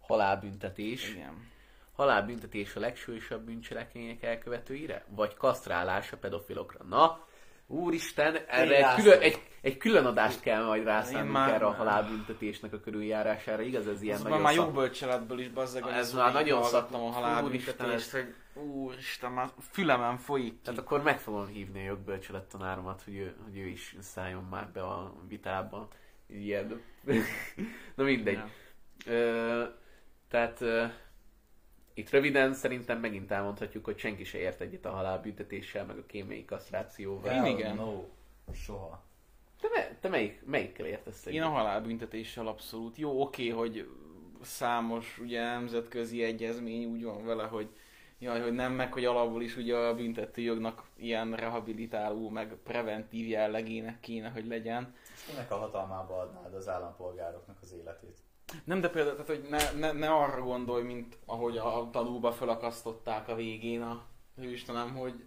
halálbüntetés. 0.01 1.11
Igen. 1.11 1.49
Halálbüntetés 1.97 2.75
a 2.77 2.81
legsúlyosabb 2.81 3.43
bűncselekmények 3.45 4.23
elkövetőire? 4.23 5.05
Vagy 5.09 5.35
kasztrálás 5.35 6.13
a 6.13 6.17
pedofilokra? 6.17 6.85
Na, 6.85 7.27
úristen, 7.67 8.37
erre 8.49 8.77
egy 8.89 8.95
külön, 9.03 9.21
egy, 9.21 9.41
egy 9.61 9.77
külön 9.77 10.05
adást 10.07 10.41
kell 10.41 10.65
majd 10.65 10.85
rászánnunk 10.85 11.33
már- 11.33 11.53
erre 11.55 11.67
a 11.67 11.73
halálbüntetésnek 11.73 12.73
a 12.73 12.81
körüljárására. 12.81 13.63
Igaz, 13.63 13.89
ez 13.89 14.03
ilyen 14.03 14.17
Ez 14.17 14.23
nagyon 14.23 14.41
már 14.41 14.55
szak- 14.55 14.65
jogbölcseletből 14.67 15.39
is 15.39 15.49
bazzeg, 15.49 15.85
Ez 15.87 16.13
már 16.13 16.33
nagyon 16.33 16.63
hallgattam 16.63 17.01
szak- 17.01 17.15
a 17.15 17.19
halálbüntetést, 17.21 17.81
Úristen, 17.83 18.23
hogy 18.25 18.35
úristen, 18.57 19.33
már 19.33 19.51
fülemen 19.71 20.19
folyik. 20.19 20.63
Tehát 20.63 20.81
akkor 20.81 21.03
meg 21.03 21.19
fogom 21.19 21.47
hívni 21.47 21.81
a 21.81 21.85
jogbölcselet 21.85 22.49
tanáromat, 22.49 23.03
hogy 23.03 23.15
ő, 23.15 23.37
hogy 23.45 23.59
ő 23.59 23.67
is 23.67 23.97
szálljon 24.01 24.45
már 24.45 24.69
be 24.69 24.83
a 24.83 25.15
vitába. 25.29 25.89
Ilyen. 26.27 26.81
Na 27.95 28.05
mindegy. 28.05 28.35
Ja. 28.35 28.49
Ö, 29.07 29.65
tehát 30.29 30.61
ö, 30.61 30.85
itt 31.95 32.11
röviden 32.11 32.55
szerintem 32.55 33.01
megint 33.01 33.31
elmondhatjuk, 33.31 33.85
hogy 33.85 33.99
senki 33.99 34.25
se 34.25 34.39
ért 34.39 34.61
egyet 34.61 34.85
a 34.87 34.91
halálbüntetéssel, 34.91 35.85
meg 35.85 35.99
a 35.99 36.07
kémiai 36.07 36.45
kasztrációval. 36.45 37.45
Én 37.45 37.57
igen. 37.57 37.77
No, 37.77 38.05
soha. 38.53 39.05
Te, 39.61 39.69
me, 39.75 39.97
te 40.01 40.09
melyik, 40.09 40.43
melyikkel 40.45 40.87
értesz 40.87 41.27
Én 41.27 41.33
egyet? 41.33 41.45
a 41.45 41.51
halálbüntetéssel 41.51 42.47
abszolút. 42.47 42.97
Jó, 42.97 43.23
oké, 43.23 43.49
hogy 43.49 43.89
számos 44.43 45.19
ugye 45.19 45.43
nemzetközi 45.43 46.23
egyezmény 46.23 46.85
úgy 46.85 47.03
van 47.03 47.25
vele, 47.25 47.45
hogy 47.45 47.69
jaj, 48.19 48.41
hogy 48.41 48.53
nem 48.53 48.73
meg, 48.73 48.93
hogy 48.93 49.05
alapból 49.05 49.43
is 49.43 49.57
ugye 49.57 49.77
a 49.77 49.95
büntetőjognak 49.95 50.83
ilyen 50.97 51.33
rehabilitáló, 51.33 52.29
meg 52.29 52.57
preventív 52.65 53.29
jellegének 53.29 54.01
kéne, 54.01 54.29
hogy 54.29 54.47
legyen. 54.47 54.95
Minek 55.31 55.51
a 55.51 55.57
hatalmába 55.57 56.19
adnád 56.19 56.55
az 56.55 56.69
állampolgároknak 56.69 57.59
az 57.63 57.73
életét? 57.73 58.19
Nem, 58.65 58.81
de 58.81 58.91
például, 58.91 59.17
tehát, 59.17 59.31
hogy 59.31 59.47
ne, 59.51 59.73
ne, 59.73 59.93
ne 59.93 60.09
arra 60.09 60.43
gondolj, 60.43 60.83
mint 60.83 61.19
ahogy 61.27 61.57
a 61.57 61.89
tanúba 61.93 62.33
felakasztották 62.33 63.29
a 63.29 63.35
végén 63.35 63.83
a 63.83 64.05
hőstenem, 64.37 64.97
hogy 64.97 65.25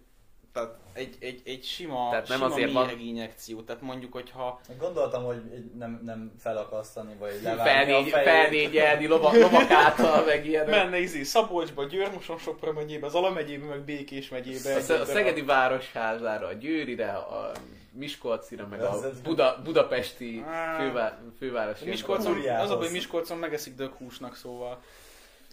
tehát 0.52 0.74
egy, 0.92 1.16
egy, 1.20 1.42
egy 1.44 1.64
sima, 1.64 2.08
Tehát 2.10 2.28
nem 2.28 2.38
sima 2.38 2.50
azért 2.52 2.72
van- 2.72 2.86
méreginjekció. 2.86 3.60
Tehát 3.62 3.82
mondjuk, 3.82 4.12
hogyha 4.12 4.60
Gondoltam, 4.78 5.24
hogy 5.24 5.42
nem, 5.78 6.00
nem 6.04 6.32
felakasztani, 6.38 7.14
vagy 7.18 7.40
levágni 7.42 7.60
a 7.60 7.64
Felnégy, 7.64 8.10
fejét. 8.10 8.28
felnégyelni 8.28 9.06
lovak, 9.06 9.32
lovak 9.34 9.70
által, 9.70 10.24
meg 10.24 10.46
ilyenek. 10.46 10.70
menne 10.70 10.98
izé 10.98 11.22
Szabolcsba, 11.22 11.84
Győr, 11.84 12.10
Sopron 12.38 12.74
megyébe, 12.74 13.08
Zala 13.08 13.30
megyébe, 13.30 13.66
meg 13.66 13.80
Békés 13.80 14.28
megyébe. 14.28 14.74
A, 14.74 14.92
a 14.92 15.04
Szegedi 15.04 15.42
Városházára, 15.42 16.46
a 16.46 16.52
Győrire, 16.52 17.12
a 17.12 17.52
Miskolcira, 17.92 18.66
meg 18.66 18.82
a 18.82 19.00
Buda, 19.22 19.60
budapesti 19.64 20.44
fővá, 20.78 21.18
fővárosi. 21.38 21.88
Miskolcon, 21.88 22.36
az 22.48 22.70
a 22.70 22.74
baj, 22.74 22.84
hogy 22.84 22.92
Miskolcon 22.92 23.38
megeszik 23.38 23.74
döghúsnak, 23.74 24.36
szóval 24.36 24.82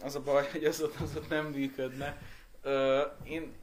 az 0.03 0.15
a 0.15 0.19
baj, 0.21 0.47
hogy 0.51 0.63
az 0.63 0.81
ott, 0.81 0.95
az 1.03 1.15
ott 1.15 1.29
nem 1.29 1.45
működne. 1.45 2.17
Ö, 2.63 3.01
én 3.23 3.53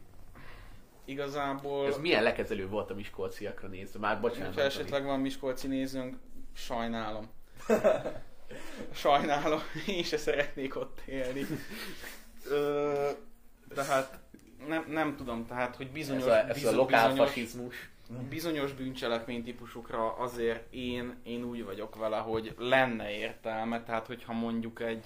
igazából, 1.05 1.87
Ez 1.87 1.99
milyen 1.99 2.23
lekezelő 2.23 2.69
volt 2.69 2.91
a 2.91 2.95
miskolciakra 2.95 3.69
nézve, 3.69 3.99
már 3.99 4.21
bocsánat. 4.21 4.55
ha 4.55 4.61
esetleg 4.61 5.05
van 5.05 5.21
Miskolci 5.21 5.67
nézőnk, 5.67 6.17
sajnálom. 6.53 7.25
Sajnálom, 8.93 9.61
én 9.87 10.03
se 10.03 10.17
szeretnék 10.17 10.77
ott 10.77 11.01
élni. 11.07 11.47
Ö, 12.51 13.11
tehát 13.75 14.19
nem, 14.69 14.85
nem 14.89 15.17
tudom, 15.17 15.47
tehát, 15.47 15.77
hogy 15.77 15.91
bizonyos, 15.91 16.23
ez 16.23 16.29
a, 16.29 16.37
ez 16.39 16.51
a 16.51 16.53
bizonyos, 16.53 16.77
lokál 16.77 17.09
bizonyos, 17.09 17.29
fasizmus. 17.29 17.89
bizonyos 18.29 18.73
bűncselekmény 18.73 19.45
típusukra 19.45 20.13
azért 20.13 20.73
én, 20.73 21.17
én 21.23 21.45
úgy 21.45 21.65
vagyok 21.65 21.97
vele, 21.97 22.17
hogy 22.17 22.55
lenne 22.59 23.11
értelme, 23.11 23.83
tehát 23.83 24.07
hogyha 24.07 24.33
mondjuk 24.33 24.81
egy 24.81 25.05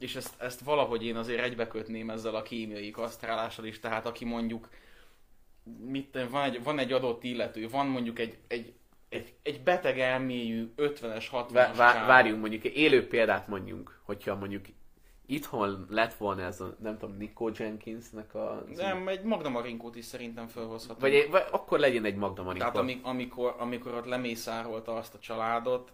és 0.00 0.16
ezt, 0.16 0.40
ezt 0.40 0.60
valahogy 0.60 1.04
én 1.04 1.16
azért 1.16 1.42
egybekötném 1.42 2.10
ezzel 2.10 2.34
a 2.34 2.42
kémiai 2.42 2.90
kasztrálással 2.90 3.64
is, 3.64 3.80
tehát 3.80 4.06
aki 4.06 4.24
mondjuk 4.24 4.68
mit, 5.86 6.18
van, 6.30 6.44
egy, 6.44 6.62
van 6.62 6.78
egy 6.78 6.92
adott 6.92 7.24
illető, 7.24 7.68
van 7.68 7.86
mondjuk 7.86 8.18
egy, 8.18 8.38
egy, 8.48 8.72
egy, 9.08 9.34
egy 9.42 9.62
beteg 9.62 9.98
elmélyű 9.98 10.72
50-es, 10.76 11.26
60-as 11.32 11.48
Vá- 11.52 11.76
vá- 11.76 12.06
várjunk 12.06 12.40
mondjuk, 12.40 12.64
élő 12.64 13.08
példát 13.08 13.48
mondjunk, 13.48 14.00
hogyha 14.04 14.34
mondjuk 14.34 14.64
itthon 15.26 15.86
lett 15.90 16.14
volna 16.14 16.42
ez 16.42 16.60
a, 16.60 16.76
nem 16.82 16.98
tudom, 16.98 17.16
Nico 17.16 17.50
Jenkinsnek 17.58 18.34
a... 18.34 18.64
Nem, 18.76 19.08
egy 19.08 19.22
Magda 19.22 19.48
Marinkót 19.48 19.96
is 19.96 20.04
szerintem 20.04 20.46
felhozhatunk. 20.46 21.00
Vagy, 21.00 21.28
vagy 21.30 21.44
akkor 21.50 21.78
legyen 21.78 22.04
egy 22.04 22.16
Magda 22.16 22.42
Marinkó. 22.42 22.64
Tehát 22.64 22.76
ami, 22.76 23.00
amikor, 23.02 23.54
amikor 23.58 23.94
ott 23.94 24.06
lemészárolta 24.06 24.96
azt 24.96 25.14
a 25.14 25.18
családot, 25.18 25.92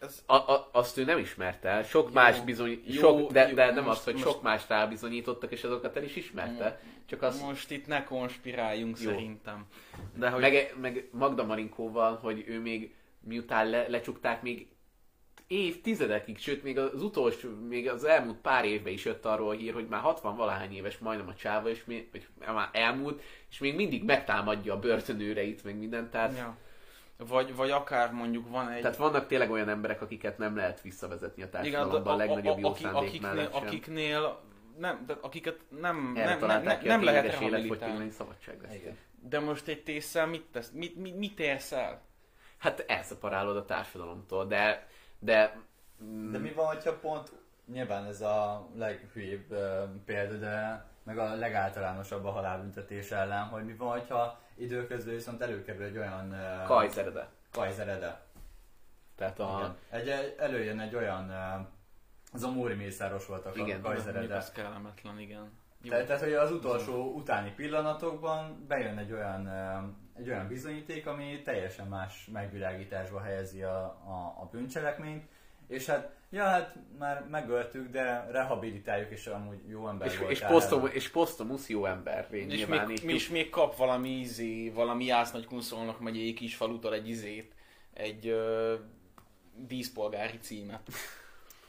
ez 0.00 0.22
A, 0.26 0.34
a, 0.34 0.68
azt 0.72 0.96
ő 0.96 1.04
nem 1.04 1.18
ismerte 1.18 1.68
el, 1.68 1.82
sok 1.82 2.06
Jó, 2.06 2.12
más 2.12 2.40
bizony, 2.40 2.82
jó, 2.86 3.00
sok, 3.00 3.32
de, 3.32 3.48
jó, 3.48 3.54
de 3.54 3.70
nem 3.72 3.84
most- 3.84 3.98
az, 3.98 4.04
hogy 4.04 4.14
most- 4.14 4.26
sok 4.26 4.42
más 4.42 4.68
rábizonyítottak, 4.68 5.52
és 5.52 5.64
azokat 5.64 5.96
el 5.96 6.02
is 6.02 6.16
ismerte. 6.16 6.80
Csak 7.06 7.22
az, 7.22 7.40
Most 7.40 7.70
itt 7.70 7.86
ne 7.86 8.04
konspiráljunk 8.04 9.00
Jó. 9.00 9.10
szerintem. 9.10 9.66
De 10.14 10.28
hogy 10.28 10.40
meg, 10.40 10.74
meg 10.80 11.08
Magda 11.12 11.44
Marinkóval, 11.44 12.16
hogy 12.16 12.44
ő 12.46 12.60
még 12.60 12.94
miután 13.20 13.70
le, 13.70 13.88
lecsukták, 13.88 14.42
még 14.42 14.68
évtizedekig, 15.46 16.38
sőt 16.38 16.62
még 16.62 16.78
az 16.78 17.02
utolsó, 17.02 17.48
még 17.68 17.88
az 17.88 18.04
elmúlt 18.04 18.36
pár 18.36 18.64
évben 18.64 18.92
is 18.92 19.04
jött 19.04 19.24
arról 19.24 19.48
a 19.48 19.52
hír, 19.52 19.72
hogy 19.74 19.86
már 19.88 20.00
60 20.00 20.36
valahány 20.36 20.74
éves 20.74 20.98
majdnem 20.98 21.28
a 21.28 21.34
csáva, 21.34 21.68
és 21.68 21.84
még, 21.84 22.08
vagy 22.12 22.26
már 22.54 22.68
elmúlt, 22.72 23.22
és 23.50 23.58
még 23.58 23.74
mindig 23.74 24.04
megtámadja 24.04 24.74
a 24.74 24.78
börtönőreit, 24.78 25.64
meg 25.64 25.76
mindent, 25.78 26.10
tehát, 26.10 26.36
ja. 26.36 26.56
Vagy, 27.26 27.56
vagy 27.56 27.70
akár 27.70 28.12
mondjuk 28.12 28.48
van 28.48 28.68
egy... 28.68 28.80
tehát 28.80 28.96
vannak 28.96 29.26
tényleg 29.26 29.50
olyan 29.50 29.68
emberek, 29.68 30.02
akiket 30.02 30.38
nem 30.38 30.56
lehet 30.56 30.80
visszavezetni 30.80 31.42
a 31.42 31.46
igen, 31.46 31.62
társadalomban 31.62 32.14
a, 32.14 32.16
legnagyobb 32.16 32.58
jó 32.58 32.68
akik- 32.68 32.82
szándék 32.82 33.24
akiknél, 33.24 33.48
akiknél 33.52 34.40
nem, 34.78 35.04
de 35.06 35.16
akiket 35.20 35.60
nem, 35.68 36.12
nem, 36.14 36.38
nem, 36.38 36.62
nem, 36.62 36.78
nem 36.82 37.00
a 37.00 37.04
lehet 37.04 37.24
rehabilitálni. 37.26 38.12
Igen. 38.72 38.96
De 39.20 39.40
most 39.40 39.68
egy 39.68 39.82
tésszel 39.82 40.26
mit 40.26 40.44
tesz? 40.52 40.70
Mit, 40.70 40.96
mit, 40.96 41.16
mit 41.16 41.40
érsz 41.40 41.72
el? 41.72 42.00
Hát 42.58 42.84
elszeparálod 42.86 43.56
a 43.56 43.64
társadalomtól, 43.64 44.46
de, 44.46 44.86
de, 45.18 45.60
mm, 46.04 46.32
De 46.32 46.38
mi 46.38 46.52
van, 46.52 46.66
hogyha 46.66 46.98
pont, 46.98 47.32
nyilván 47.66 48.04
ez 48.04 48.20
a 48.20 48.68
leghülyébb 48.76 49.50
ö, 49.50 49.84
példa, 50.04 50.36
de 50.36 50.86
meg 51.02 51.18
a 51.18 51.34
legáltalánosabb 51.34 52.24
a 52.24 52.30
halálbüntetés 52.30 53.10
ellen, 53.10 53.44
hogy 53.44 53.64
mi 53.64 53.74
van, 53.74 53.90
hogyha 53.90 54.40
időközben 54.58 55.14
viszont 55.14 55.42
előkerül 55.42 55.82
egy 55.82 55.96
olyan 55.96 56.30
uh, 56.30 56.66
kajzerede. 56.66 57.28
kajzerede. 57.50 58.20
Tehát 59.16 59.38
a, 59.38 59.76
Igen. 59.90 60.00
Egy, 60.00 60.34
előjön 60.38 60.80
egy 60.80 60.94
olyan, 60.94 61.28
uh, 61.28 61.66
az 62.32 62.42
a 62.42 62.50
Móri 62.50 62.74
Mészáros 62.74 63.26
volt 63.26 63.46
a 63.46 63.50
Igen. 63.50 63.66
Igen, 63.66 63.80
Mondjuk 63.80 64.04
kajzerede. 64.04 64.36
az 64.36 64.52
kellemetlen, 64.52 65.18
igen. 65.18 65.50
Jó. 65.82 65.90
Tehát, 65.90 66.06
tehát, 66.06 66.22
hogy 66.22 66.32
az 66.32 66.52
utolsó 66.52 67.14
utáni 67.14 67.52
pillanatokban 67.56 68.64
bejön 68.68 68.98
egy 68.98 69.12
olyan, 69.12 69.48
egy 70.14 70.28
olyan 70.28 70.48
bizonyíték, 70.48 71.06
ami 71.06 71.42
teljesen 71.42 71.86
más 71.86 72.28
megvilágításba 72.32 73.20
helyezi 73.20 73.62
a, 73.62 73.84
a, 73.84 74.36
a 74.40 74.48
bűncselekményt, 74.50 75.24
és 75.68 75.86
hát, 75.86 76.10
ja, 76.30 76.44
hát 76.44 76.76
már 76.98 77.26
megöltük, 77.30 77.90
de 77.90 78.26
rehabilitáljuk, 78.30 79.10
és 79.10 79.26
amúgy 79.26 79.68
jó 79.68 79.88
ember 79.88 80.08
és, 80.08 80.18
volt. 80.18 80.30
és, 80.30 80.40
posztom, 80.40 80.86
és 80.92 81.08
posztomusz 81.08 81.68
jó 81.68 81.86
ember, 81.86 82.26
és 82.30 82.46
még, 82.46 82.46
nyilvánítjuk. 82.46 83.12
és 83.12 83.28
még 83.28 83.50
kap 83.50 83.76
valami 83.76 84.10
izé, 84.10 84.70
valami 84.70 85.04
Jász 85.04 85.32
Nagy 85.32 85.46
Kunszolnak 85.46 86.00
megyei 86.00 86.32
kis 86.32 86.56
falutól 86.56 86.94
egy 86.94 87.08
izét, 87.08 87.54
egy 87.92 88.26
ö, 88.26 88.74
díszpolgári 89.54 90.38
címet. 90.38 90.80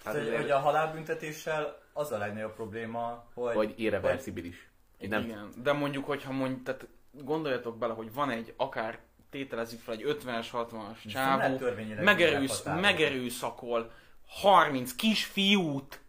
Hát 0.04 0.14
Tehát, 0.14 0.28
hogy, 0.28 0.38
hogy 0.38 0.52
a 0.52 0.58
halálbüntetéssel 0.58 1.82
az 1.94 2.12
a 2.12 2.18
legnagyobb 2.18 2.54
probléma, 2.54 3.28
hogy, 3.34 3.56
Vagy 3.56 3.74
irreversibilis. 3.76 4.70
Én 4.98 5.10
nem, 5.10 5.24
Igen, 5.24 5.50
de 5.64 5.74
mondjuk, 5.74 6.06
hogyha 6.06 6.32
mondjuk, 6.32 6.64
tehát 6.64 6.88
gondoljatok 7.12 7.78
bele, 7.78 7.94
hogy 7.94 8.14
van 8.14 8.30
egy, 8.30 8.54
akár 8.58 9.00
tételezzük 9.30 9.80
fel 9.80 9.94
egy 9.94 10.04
50-es, 10.06 10.48
60-as 10.54 11.14
nem 11.14 11.38
lehet 11.38 11.60
csávó, 11.60 12.04
megerősz, 12.04 12.64
megerőszakol 12.64 13.92
30 14.28 14.96
kisfiút, 14.96 16.00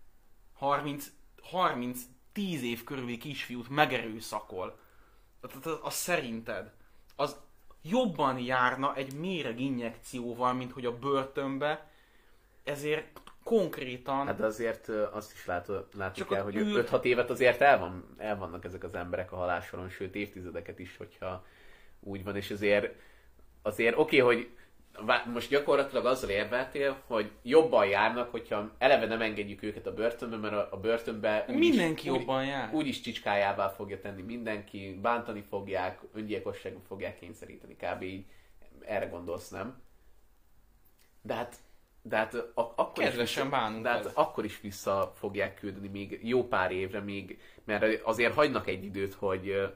30, 0.52 1.06
30 1.42 2.00
10 2.32 2.62
év 2.62 2.84
körüli 2.84 3.18
kisfiút 3.18 3.68
megerőszakol. 3.68 4.78
Tehát 5.40 5.66
az, 5.66 5.78
az 5.82 5.94
szerinted, 5.94 6.70
az 7.16 7.36
jobban 7.82 8.38
járna 8.38 8.94
egy 8.94 9.14
méreg 9.14 9.60
injekcióval, 9.60 10.52
mint 10.52 10.72
hogy 10.72 10.86
a 10.86 10.98
börtönbe, 10.98 11.90
ezért 12.64 13.20
konkrétan... 13.42 14.26
Hát 14.26 14.40
azért 14.40 14.88
azt 14.88 15.32
is 15.32 15.46
lát, 15.46 15.68
látni 15.96 16.24
kell, 16.24 16.42
hogy 16.42 16.56
ül- 16.56 16.90
5-6 16.90 17.02
évet 17.02 17.30
azért 17.30 17.60
el, 17.60 17.78
van, 17.78 18.14
el 18.18 18.36
vannak 18.36 18.64
ezek 18.64 18.84
az 18.84 18.94
emberek 18.94 19.32
a 19.32 19.36
halálsoron, 19.36 19.88
sőt 19.88 20.14
évtizedeket 20.14 20.78
is, 20.78 20.96
hogyha 20.96 21.44
úgy 22.00 22.24
van, 22.24 22.36
és 22.36 22.50
azért, 22.50 22.94
azért 23.62 23.98
oké, 23.98 24.20
okay, 24.20 24.36
hogy 24.36 24.50
most 25.32 25.48
gyakorlatilag 25.48 26.06
azzal 26.06 26.30
érveltél, 26.30 27.02
hogy 27.06 27.30
jobban 27.42 27.86
járnak, 27.86 28.30
hogyha 28.30 28.70
eleve 28.78 29.06
nem 29.06 29.20
engedjük 29.20 29.62
őket 29.62 29.86
a 29.86 29.94
börtönbe, 29.94 30.36
mert 30.36 30.54
a, 30.54 30.68
a 30.70 30.76
börtönbe 30.76 31.44
Mindenki 31.48 32.08
úgy- 32.08 32.18
jobban 32.18 32.44
jár. 32.44 32.74
úgyis 32.74 33.00
csicskájává 33.00 33.68
fogja 33.68 34.00
tenni 34.00 34.22
mindenki, 34.22 34.98
bántani 35.02 35.44
fogják, 35.48 36.00
öngyilkosságba 36.14 36.80
fogják 36.86 37.18
kényszeríteni, 37.18 37.76
kb. 37.76 38.02
így 38.02 38.24
erre 38.80 39.06
gondolsz, 39.06 39.48
nem? 39.48 39.82
De 41.22 41.34
hát, 41.34 41.56
de 42.02 42.16
hát 42.16 42.34
a, 42.34 42.72
akkor, 42.76 43.04
is 43.04 43.14
vissza, 43.14 43.48
bánunk 43.48 43.82
de 43.82 43.88
hát 43.90 44.10
akkor 44.14 44.44
is 44.44 44.60
vissza 44.60 45.12
fogják 45.14 45.54
küldeni 45.54 45.88
még 45.88 46.20
jó 46.22 46.48
pár 46.48 46.72
évre, 46.72 47.00
még, 47.00 47.40
mert 47.64 48.02
azért 48.02 48.34
hagynak 48.34 48.66
egy 48.68 48.84
időt, 48.84 49.14
hogy, 49.14 49.72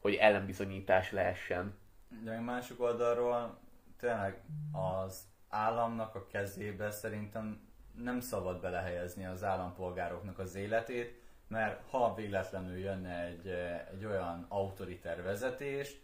hogy 0.00 0.14
ellenbizonyítás 0.14 1.12
lehessen. 1.12 1.78
De 2.24 2.36
a 2.36 2.40
másik 2.40 2.80
oldalról 2.80 3.58
tényleg 4.00 4.42
az 4.72 5.22
államnak 5.48 6.14
a 6.14 6.26
kezébe 6.26 6.90
szerintem 6.90 7.60
nem 8.02 8.20
szabad 8.20 8.60
belehelyezni 8.60 9.26
az 9.26 9.44
állampolgároknak 9.44 10.38
az 10.38 10.54
életét, 10.54 11.20
mert 11.48 11.90
ha 11.90 12.14
véletlenül 12.14 12.78
jönne 12.78 13.24
egy, 13.24 13.46
egy 13.92 14.04
olyan 14.04 14.46
autoriter 14.48 15.22
vezetés, 15.22 15.96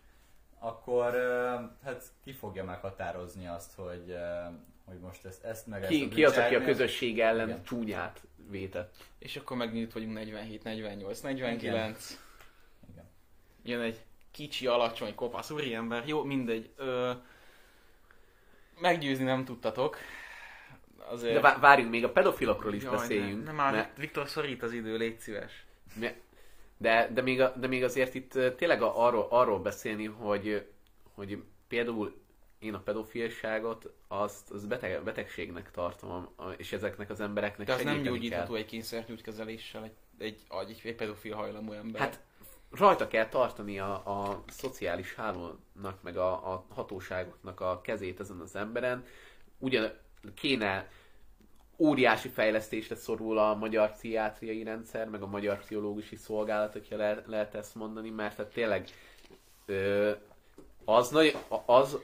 akkor 0.58 1.12
hát 1.84 2.04
ki 2.24 2.32
fogja 2.32 2.64
meghatározni 2.64 3.46
azt, 3.46 3.74
hogy, 3.74 4.16
hogy 4.84 4.98
most 4.98 5.24
ezt, 5.24 5.44
ezt 5.44 5.66
meg 5.66 5.86
ki, 5.86 6.02
ezt 6.02 6.14
ki 6.14 6.24
az, 6.24 6.36
aki 6.36 6.54
a 6.54 6.64
közösség 6.64 7.20
ellen 7.20 7.48
Igen. 7.48 7.62
csúnyát 7.62 8.22
vétett. 8.50 8.94
És 9.18 9.36
akkor 9.36 9.56
megint 9.56 9.92
vagyunk 9.92 10.12
47, 10.14 10.62
48, 10.62 11.20
49. 11.20 12.10
Igen. 12.10 12.20
Igen. 12.92 13.04
Jön 13.62 13.80
egy 13.80 14.04
kicsi, 14.34 14.66
alacsony, 14.66 15.14
kopasz 15.14 15.50
úriember. 15.50 16.02
Jó, 16.06 16.24
mindegy. 16.24 16.70
Ö, 16.76 17.10
meggyőzni 18.80 19.24
nem 19.24 19.44
tudtatok. 19.44 19.96
Azért... 21.10 21.40
De 21.40 21.56
várjunk, 21.58 21.90
még 21.90 22.04
a 22.04 22.12
pedofilokról 22.12 22.74
is 22.74 22.82
Jaj, 22.82 22.92
beszéljünk. 22.92 23.44
Nem 23.44 23.54
már 23.54 23.72
mert... 23.72 23.96
Viktor 23.96 24.28
szorít 24.28 24.62
az 24.62 24.72
idő, 24.72 24.96
légy 24.96 25.18
szíves. 25.18 25.64
De, 26.76 27.10
de, 27.12 27.22
még, 27.22 27.42
de 27.56 27.66
még 27.66 27.84
azért 27.84 28.14
itt 28.14 28.38
tényleg 28.56 28.82
arról, 28.82 29.26
arról 29.30 29.58
beszélni, 29.58 30.04
hogy, 30.04 30.66
hogy 31.14 31.42
például 31.68 32.22
én 32.58 32.74
a 32.74 32.78
pedofilságot 32.78 33.92
azt, 34.08 34.50
az 34.50 34.66
beteg, 34.66 35.02
betegségnek 35.02 35.70
tartom, 35.70 36.28
és 36.56 36.72
ezeknek 36.72 37.10
az 37.10 37.20
embereknek 37.20 37.66
De 37.66 37.72
az 37.72 37.82
nem 37.82 38.02
gyógyítható 38.02 38.52
kell. 38.52 38.62
egy 38.62 38.66
kényszergyógykezeléssel 38.66 39.84
egy, 39.84 39.94
egy, 40.18 40.40
egy, 40.68 40.80
egy 40.84 40.94
pedofil 40.94 41.34
hajlamú 41.34 41.72
ember. 41.72 42.00
Hát 42.00 42.20
rajta 42.76 43.06
kell 43.06 43.28
tartani 43.28 43.78
a, 43.78 43.92
a 43.92 44.42
szociális 44.48 45.14
hálónak, 45.14 46.02
meg 46.02 46.16
a, 46.16 46.52
a 46.52 46.64
hatóságoknak 46.68 47.60
a 47.60 47.80
kezét 47.80 48.20
ezen 48.20 48.40
az 48.40 48.56
emberen. 48.56 49.04
Ugyan 49.58 49.92
kéne 50.34 50.88
óriási 51.76 52.28
fejlesztésre 52.28 52.94
szorul 52.94 53.38
a 53.38 53.54
magyar 53.54 53.90
pszichiátriai 53.92 54.62
rendszer, 54.62 55.08
meg 55.08 55.22
a 55.22 55.26
magyar 55.26 55.58
pszichológusi 55.58 56.16
szolgálat, 56.16 56.72
hogyha 56.72 56.96
le, 56.96 57.22
lehet 57.26 57.54
ezt 57.54 57.74
mondani, 57.74 58.10
mert 58.10 58.36
hát 58.36 58.52
tényleg 58.52 58.88
ö, 59.66 60.10
az, 60.84 61.10
nagy, 61.10 61.36
az 61.66 61.98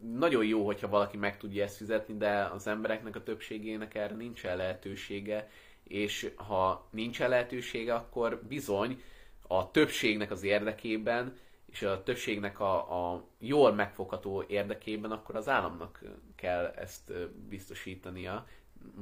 nagyon 0.00 0.44
jó, 0.44 0.66
hogyha 0.66 0.88
valaki 0.88 1.16
meg 1.16 1.36
tudja 1.38 1.64
ezt 1.64 1.76
fizetni, 1.76 2.16
de 2.16 2.44
az 2.44 2.66
embereknek 2.66 3.16
a 3.16 3.22
többségének 3.22 3.94
erre 3.94 4.14
nincsen 4.14 4.56
lehetősége, 4.56 5.50
és 5.84 6.30
ha 6.36 6.88
nincsen 6.90 7.28
lehetősége, 7.28 7.94
akkor 7.94 8.42
bizony 8.48 9.02
a 9.58 9.70
többségnek 9.70 10.30
az 10.30 10.42
érdekében, 10.42 11.36
és 11.70 11.82
a 11.82 12.02
többségnek 12.02 12.60
a, 12.60 13.12
a 13.12 13.24
jól 13.38 13.72
megfogható 13.72 14.44
érdekében, 14.46 15.10
akkor 15.10 15.36
az 15.36 15.48
államnak 15.48 16.00
kell 16.36 16.66
ezt 16.66 17.12
biztosítania. 17.48 18.46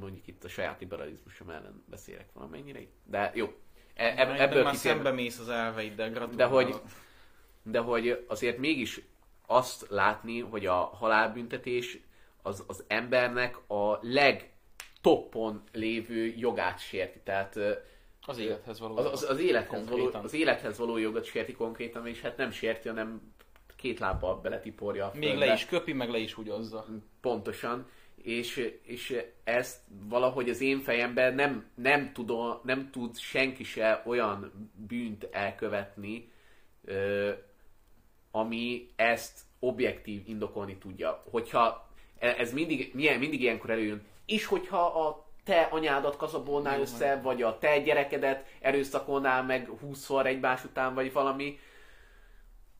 Mondjuk 0.01 0.27
itt 0.27 0.45
a 0.45 0.49
saját 0.49 0.81
liberalizmusom 0.81 1.51
ellen 1.51 1.85
beszélek 1.87 2.33
valamennyire. 2.33 2.81
De 3.05 3.33
jó, 3.35 3.53
e, 3.95 4.15
eb, 4.17 4.29
ebből 4.29 4.63
már 4.63 4.73
kitérve... 4.73 4.77
szembe 4.77 5.11
mész 5.11 5.39
az 5.39 5.49
elveiddel, 5.49 6.11
gratulálok. 6.11 6.37
De 6.37 6.45
hogy, 6.45 6.81
de 7.63 7.79
hogy 7.79 8.25
azért 8.29 8.59
mégis 8.59 9.01
azt 9.47 9.87
látni, 9.89 10.41
hogy 10.41 10.67
a 10.67 10.75
halálbüntetés 10.75 11.99
az, 12.43 12.65
az 12.67 12.85
embernek 12.87 13.71
a 13.71 13.99
legtoppon 14.03 15.63
lévő 15.73 16.35
jogát 16.37 16.79
sérti. 16.79 17.21
Tehát 17.25 17.59
az 18.31 18.39
élethez 18.39 18.81
való 18.81 18.97
az, 18.97 19.07
az, 19.07 19.27
az, 19.29 19.41
élethez 19.41 19.89
való, 19.89 20.11
az 20.13 20.35
élethez 20.35 20.79
való 20.79 20.97
jogot 20.97 21.25
sérti 21.25 21.53
konkrétan, 21.53 22.07
és 22.07 22.21
hát 22.21 22.37
nem 22.37 22.51
sérti, 22.51 22.89
hanem 22.89 23.33
két 23.77 23.99
lábbal 23.99 24.41
beletiporja 24.41 25.07
a 25.07 25.13
Még 25.15 25.37
le 25.37 25.53
is 25.53 25.67
köpi, 25.67 25.93
meg 25.93 26.11
le 26.11 26.19
is 26.19 26.33
húgyozza. 26.33 26.87
Pontosan. 27.21 27.87
És, 28.15 28.73
és 28.83 29.23
ezt 29.45 29.81
valahogy 30.09 30.49
az 30.49 30.61
én 30.61 30.81
fejemben 30.81 31.35
nem, 31.35 31.71
nem, 31.75 32.13
tudom, 32.13 32.61
nem 32.63 32.91
tud 32.91 33.19
senki 33.19 33.65
se 33.65 34.03
olyan 34.07 34.71
bűnt 34.75 35.29
elkövetni, 35.31 36.33
ami 38.31 38.89
ezt 38.97 39.41
objektív 39.59 40.23
indokolni 40.27 40.77
tudja. 40.77 41.23
Hogyha 41.31 41.91
e, 42.19 42.35
ez 42.39 42.53
mindig, 42.53 42.91
milyen, 42.95 43.19
mindig 43.19 43.41
ilyenkor 43.41 43.71
előjön, 43.71 44.03
és 44.27 44.45
hogyha 44.45 44.87
a 44.87 45.30
te 45.45 45.69
anyádat 45.71 46.17
kaszabolnál 46.17 46.77
Jó, 46.77 46.83
össze, 46.83 47.15
vagy. 47.15 47.23
vagy 47.23 47.43
a 47.43 47.59
te 47.59 47.79
gyerekedet 47.79 48.47
erőszakolnál 48.61 49.43
meg 49.43 49.69
20-szor 49.85 50.27
egymás 50.27 50.65
után, 50.65 50.95
vagy 50.95 51.13
valami, 51.13 51.59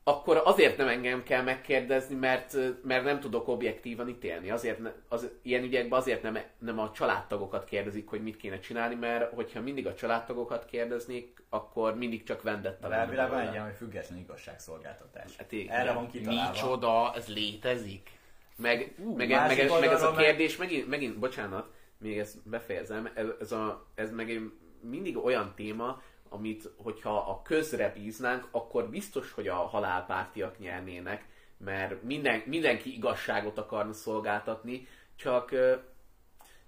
akkor 0.03 0.41
azért 0.45 0.77
nem 0.77 0.87
engem 0.87 1.23
kell 1.23 1.41
megkérdezni, 1.41 2.15
mert, 2.15 2.57
mert 2.83 3.03
nem 3.03 3.19
tudok 3.19 3.47
objektívan 3.47 4.07
ítélni. 4.07 4.49
Azért 4.49 4.79
ne, 4.79 4.91
az, 5.07 5.29
ilyen 5.41 5.63
ügyekben 5.63 5.99
azért 5.99 6.21
nem, 6.21 6.37
nem 6.57 6.79
a 6.79 6.91
családtagokat 6.91 7.63
kérdezik, 7.63 8.09
hogy 8.09 8.23
mit 8.23 8.37
kéne 8.37 8.59
csinálni, 8.59 8.95
mert 8.95 9.33
hogyha 9.33 9.61
mindig 9.61 9.87
a 9.87 9.93
családtagokat 9.93 10.65
kérdeznék, 10.65 11.43
akkor 11.49 11.95
mindig 11.95 12.23
csak 12.23 12.41
vendetta. 12.41 12.87
De 12.87 12.95
elvileg 12.95 13.29
van 13.29 13.39
egy 13.39 13.51
ilyen, 13.51 13.63
hogy 13.63 13.75
független 13.75 14.19
igazságszolgáltatás. 14.19 15.35
Hát 15.37 15.51
így, 15.51 15.67
Erre 15.69 15.91
van 15.91 16.11
kitalálva. 16.11 16.51
Micsoda, 16.51 17.13
ez 17.15 17.27
létezik. 17.27 18.09
Meg, 18.55 18.93
uh, 18.97 19.15
meg, 19.15 19.29
meg, 19.29 19.57
meg, 19.57 19.79
meg 19.79 19.91
ez 19.91 20.03
a 20.03 20.11
kérdés, 20.11 20.57
meg... 20.57 20.67
megint, 20.67 20.87
megint, 20.87 21.19
bocsánat, 21.19 21.69
még 22.01 22.17
ezt 22.17 22.49
befejezem, 22.49 23.09
ez, 23.39 23.51
a, 23.51 23.87
ez 23.95 24.11
meg 24.11 24.41
mindig 24.81 25.17
olyan 25.17 25.53
téma, 25.55 26.01
amit, 26.29 26.69
hogyha 26.77 27.17
a 27.17 27.41
közre 27.41 27.91
bíznánk, 27.93 28.47
akkor 28.51 28.89
biztos, 28.89 29.31
hogy 29.31 29.47
a 29.47 29.55
halálpártiak 29.55 30.59
nyernének, 30.59 31.25
mert 31.57 32.03
minden, 32.03 32.43
mindenki 32.45 32.95
igazságot 32.95 33.57
akarna 33.57 33.93
szolgáltatni, 33.93 34.87
csak, 35.15 35.55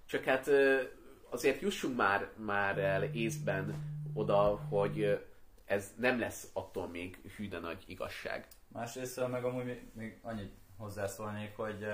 csak 0.06 0.24
hát 0.24 0.50
azért 1.30 1.60
jussunk 1.60 1.96
már, 1.96 2.30
már 2.36 2.78
el 2.78 3.02
észben 3.02 3.74
oda, 4.14 4.60
hogy 4.68 5.24
ez 5.64 5.94
nem 5.96 6.18
lesz 6.18 6.50
attól 6.52 6.88
még 6.88 7.18
hűde 7.36 7.58
nagy 7.58 7.84
igazság. 7.86 8.46
Másrészt 8.68 9.28
meg 9.28 9.44
amúgy 9.44 9.64
még, 9.64 9.82
még 9.92 10.18
annyit 10.22 10.52
hozzászólnék, 10.76 11.56
hogy 11.56 11.86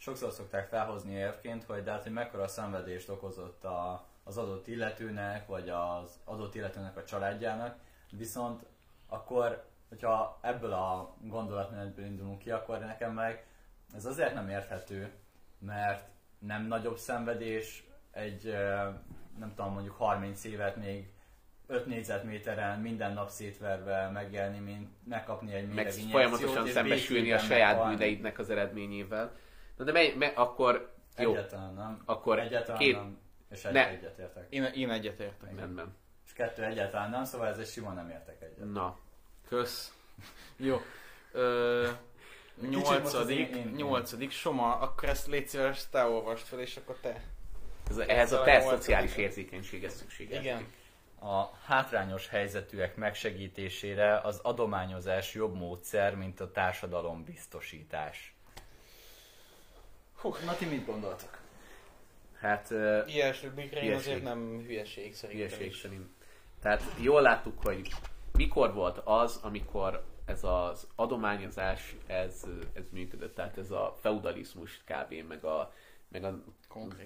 sokszor 0.00 0.32
szokták 0.32 0.68
felhozni 0.68 1.12
érvként, 1.12 1.64
hogy 1.64 1.82
de 1.82 1.90
hát, 1.90 2.02
hogy 2.02 2.12
mekkora 2.12 2.48
szenvedést 2.48 3.08
okozott 3.08 3.64
a, 3.64 4.06
az 4.24 4.36
adott 4.36 4.66
illetőnek, 4.66 5.46
vagy 5.46 5.68
az 5.68 6.18
adott 6.24 6.54
illetőnek 6.54 6.96
a 6.96 7.04
családjának, 7.04 7.78
viszont 8.10 8.64
akkor, 9.06 9.64
hogyha 9.88 10.38
ebből 10.42 10.72
a 10.72 11.14
gondolatmenetből 11.20 12.04
indulunk 12.04 12.38
ki, 12.38 12.50
akkor 12.50 12.78
nekem 12.78 13.14
meg 13.14 13.46
ez 13.94 14.04
azért 14.04 14.34
nem 14.34 14.48
érthető, 14.48 15.10
mert 15.58 16.08
nem 16.38 16.66
nagyobb 16.66 16.96
szenvedés 16.96 17.84
egy, 18.10 18.44
nem 19.38 19.52
tudom, 19.56 19.72
mondjuk 19.72 19.96
30 19.96 20.44
évet 20.44 20.76
még 20.76 21.12
5 21.66 21.86
négyzetméteren 21.86 22.80
minden 22.80 23.12
nap 23.12 23.28
szétverve 23.28 24.08
megjelni, 24.08 24.58
mint 24.58 24.88
megkapni 25.04 25.52
egy 25.52 25.68
Meg 25.68 25.90
folyamatosan 25.90 26.66
szembesülni 26.66 27.32
a 27.32 27.38
saját 27.38 27.88
bűneidnek 27.88 28.38
az 28.38 28.50
eredményével. 28.50 29.32
Na 29.80 29.86
de 29.86 29.92
mely, 29.92 30.14
mely, 30.18 30.32
akkor 30.34 30.92
jó. 31.16 31.30
Egyáltalán 31.30 31.74
nem. 31.74 32.02
Akkor 32.04 32.38
Egyáltalán 32.38 32.80
két... 32.80 32.94
nem. 32.94 33.18
És 33.50 33.64
egy, 33.64 33.72
ne. 33.72 33.88
egyetértek. 33.88 34.46
Én, 34.48 34.64
én 34.64 34.90
egyetértek. 34.90 35.56
Rendben. 35.56 35.96
És 36.26 36.32
kettő 36.32 36.64
egyáltalán 36.64 37.10
nem, 37.10 37.24
szóval 37.24 37.46
ez 37.46 37.58
egy 37.58 37.66
sima 37.66 37.92
nem 37.92 38.10
értek 38.10 38.42
egyet. 38.42 38.72
Na. 38.72 38.98
Kösz. 39.48 39.94
Jó. 40.56 40.80
Ö, 41.32 41.88
nyolcadik, 42.68 43.48
én, 43.48 43.56
én, 43.56 43.72
nyolcadik, 43.76 44.30
Soma, 44.30 44.76
akkor 44.76 45.08
ezt 45.08 45.26
légy 45.26 45.48
szíves, 45.48 45.88
te 45.88 46.04
olvast 46.04 46.46
fel, 46.46 46.60
és 46.60 46.76
akkor 46.76 46.96
te. 47.00 47.22
Ez 47.90 47.96
a, 47.96 48.10
ehhez 48.10 48.32
a 48.32 48.42
te 48.42 48.60
szociális 48.60 49.16
érzékenysége 49.16 49.88
szükséges. 49.88 50.40
Igen. 50.40 50.66
A 51.20 51.56
hátrányos 51.64 52.28
helyzetűek 52.28 52.96
megsegítésére 52.96 54.18
az 54.18 54.38
adományozás 54.42 55.34
jobb 55.34 55.54
módszer, 55.54 56.14
mint 56.14 56.40
a 56.40 56.50
társadalom 56.50 57.24
biztosítás. 57.24 58.34
Hú, 60.20 60.34
na 60.44 60.54
ti 60.54 60.64
mit 60.64 60.86
gondoltak? 60.86 61.40
Hát... 62.40 62.70
Uh, 62.70 63.14
Ilyesmikre 63.14 63.94
azért 63.94 64.22
nem 64.22 64.62
hülyeség 64.66 65.14
szerintem 65.14 65.48
Hülyeség 65.48 65.74
szerint. 65.74 66.08
Tehát 66.62 66.82
jól 67.00 67.22
láttuk, 67.22 67.62
hogy 67.62 67.88
mikor 68.32 68.74
volt 68.74 69.00
az, 69.04 69.40
amikor 69.42 70.04
ez 70.24 70.44
az 70.44 70.86
adományozás, 70.94 71.96
ez, 72.06 72.44
ez 72.72 72.84
működött. 72.92 73.34
Tehát 73.34 73.58
ez 73.58 73.70
a 73.70 73.96
feudalizmus 74.00 74.82
kb. 74.84 75.14
meg 75.28 75.44
a 75.44 75.72
meg, 76.08 76.24
a, 76.24 76.42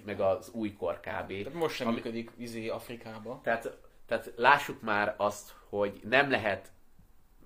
meg 0.05 0.21
az 0.21 0.51
újkor 0.51 0.95
kb. 1.01 1.29
Tehát 1.29 1.53
most 1.53 1.75
sem 1.75 1.87
ami, 1.87 1.97
működik 1.97 2.31
izé 2.37 2.69
Afrikába. 2.69 3.41
Tehát, 3.43 3.77
tehát 4.07 4.33
lássuk 4.37 4.83
már 4.83 5.15
azt, 5.17 5.55
hogy 5.69 6.01
nem 6.05 6.31
lehet 6.31 6.73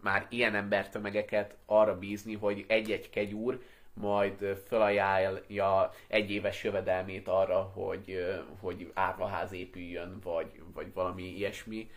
már 0.01 0.27
ilyen 0.31 0.55
embertömegeket 0.55 1.57
arra 1.67 1.99
bízni, 1.99 2.35
hogy 2.35 2.65
egy-egy 2.69 3.11
kegyúr 3.11 3.63
majd 4.01 4.63
felajánlja 4.67 5.93
egy 6.07 6.31
éves 6.31 6.65
jövedelmét 6.65 7.29
arra, 7.29 7.63
hogy, 7.63 8.35
hogy 8.61 8.91
árvaház 8.95 9.53
épüljön, 9.53 10.19
vagy, 10.23 10.63
vagy 10.75 10.93
valami 10.93 11.23
ilyesmi. 11.23 11.91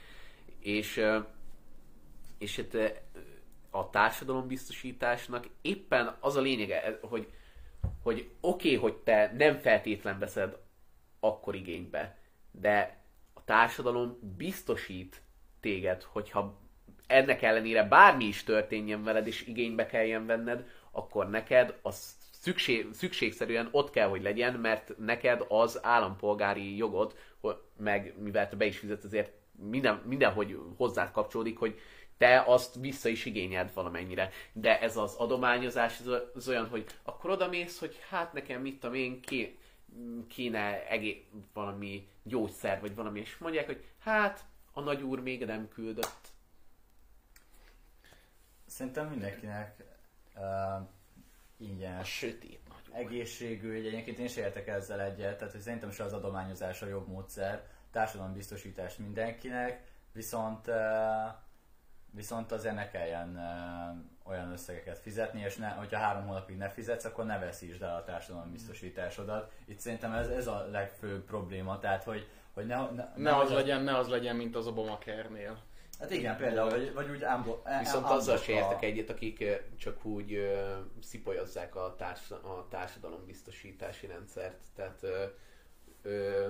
És, 0.59 1.05
és 2.37 2.55
hát 2.55 3.03
a 3.69 3.89
társadalombiztosításnak 3.89 5.47
éppen 5.61 6.15
az 6.19 6.35
a 6.35 6.41
lényege, 6.41 6.99
hogy, 7.01 7.27
hogy 8.03 8.29
oké, 8.41 8.75
okay, 8.75 8.89
hogy 8.89 8.97
te 8.97 9.33
nem 9.37 9.57
feltétlen 9.57 10.19
veszed 10.19 10.57
akkor 11.19 11.55
igénybe, 11.55 12.17
de 12.51 13.03
a 13.33 13.43
társadalom 13.43 14.17
biztosít 14.37 15.21
téged, 15.59 16.03
hogyha 16.03 16.59
ennek 17.07 17.41
ellenére 17.41 17.83
bármi 17.83 18.25
is 18.25 18.43
történjen 18.43 19.03
veled, 19.03 19.27
és 19.27 19.47
igénybe 19.47 19.85
kelljen 19.85 20.25
venned, 20.25 20.67
akkor 20.91 21.29
neked 21.29 21.79
az 21.81 22.15
szükség, 22.31 22.87
szükségszerűen 22.93 23.67
ott 23.71 23.89
kell, 23.89 24.07
hogy 24.07 24.21
legyen, 24.21 24.53
mert 24.53 24.97
neked 24.97 25.45
az 25.47 25.79
állampolgári 25.83 26.77
jogod, 26.77 27.15
meg 27.77 28.13
mivel 28.17 28.49
te 28.49 28.55
be 28.55 28.65
is 28.65 28.77
fizetsz, 28.77 29.03
azért 29.03 29.31
minden, 29.51 30.01
mindenhogy 30.05 30.59
hozzád 30.77 31.11
kapcsolódik, 31.11 31.57
hogy 31.57 31.79
te 32.17 32.43
azt 32.45 32.75
vissza 32.79 33.09
is 33.09 33.25
igényeld 33.25 33.73
valamennyire. 33.73 34.29
De 34.53 34.79
ez 34.79 34.97
az 34.97 35.15
adományozás, 35.15 35.99
ez 35.99 36.07
az 36.33 36.47
olyan, 36.47 36.67
hogy 36.67 36.85
akkor 37.03 37.29
odamész, 37.29 37.79
hogy 37.79 37.99
hát 38.09 38.33
nekem 38.33 38.61
mit 38.61 38.79
tudom 38.79 38.95
én, 38.95 39.21
ki, 39.21 39.59
kéne 40.27 40.87
egé- 40.87 41.27
valami 41.53 42.07
gyógyszer, 42.23 42.81
vagy 42.81 42.95
valami, 42.95 43.19
és 43.19 43.37
mondják, 43.37 43.65
hogy 43.65 43.83
hát 43.99 44.45
a 44.73 44.81
nagy 44.81 45.01
úr 45.01 45.19
még 45.19 45.45
nem 45.45 45.69
küldött. 45.69 46.27
Szerintem 48.65 49.07
mindenkinek 49.07 49.90
uh, 50.36 50.88
ingyenes 51.57 51.99
A 51.99 52.03
sötét 52.03 52.59
nagy 52.69 53.01
egészségügy, 53.01 53.86
egyébként 53.86 54.19
én 54.19 54.25
is 54.25 54.36
értek 54.36 54.67
ezzel 54.67 55.01
egyet, 55.01 55.38
tehát 55.38 55.53
hogy 55.53 55.61
szerintem 55.61 55.91
se 55.91 56.03
az 56.03 56.13
adományozás 56.13 56.82
a 56.82 56.88
jobb 56.88 57.07
módszer, 57.07 57.63
társadalombiztosítás 57.91 58.97
mindenkinek, 58.97 59.84
viszont 60.11 60.67
uh, 60.67 60.75
viszont 62.11 62.51
azért 62.51 62.75
ne 62.75 62.89
kelljen 62.89 63.29
uh, 63.29 64.32
olyan 64.32 64.51
összegeket 64.51 64.97
fizetni, 64.97 65.41
és 65.41 65.55
ne, 65.55 65.69
hogyha 65.69 65.99
három 65.99 66.25
hónapig 66.27 66.57
ne 66.57 66.69
fizetsz, 66.69 67.05
akkor 67.05 67.25
ne 67.25 67.39
veszítsd 67.39 67.82
el 67.82 67.95
a 67.95 68.03
társadalombiztosításodat. 68.03 69.51
Itt 69.65 69.79
szerintem 69.79 70.13
ez, 70.13 70.27
ez 70.27 70.47
a 70.47 70.67
legfőbb 70.71 71.25
probléma, 71.25 71.79
tehát 71.79 72.03
hogy, 72.03 72.27
hogy 72.53 72.65
ne, 72.65 72.91
ne, 72.91 73.05
Ne 73.15 73.38
az 73.38 73.51
legyen, 73.51 73.82
ne 73.82 73.97
az 73.97 74.07
legyen, 74.07 74.36
mint 74.36 74.55
az 74.55 74.67
Obamacare-nél. 74.67 75.57
Hát 76.01 76.11
igen, 76.11 76.37
például, 76.37 76.69
vagy, 76.69 76.93
vagy 76.93 77.09
úgy 77.09 77.23
ámbo, 77.23 77.57
Viszont 77.79 78.05
ámbo- 78.05 78.11
azzal 78.11 78.37
se 78.37 78.51
a- 78.53 78.55
értek 78.55 78.83
egyet, 78.83 79.09
akik 79.09 79.43
csak 79.77 80.05
úgy 80.05 80.33
ö, 80.33 80.73
szipolyozzák 81.01 81.75
a, 81.75 81.95
társ, 81.97 82.31
a 82.31 82.67
társadalombiztosítási 82.69 84.07
rendszert. 84.07 84.57
Tehát 84.75 85.03
ö, 85.03 85.23
ö, 86.01 86.47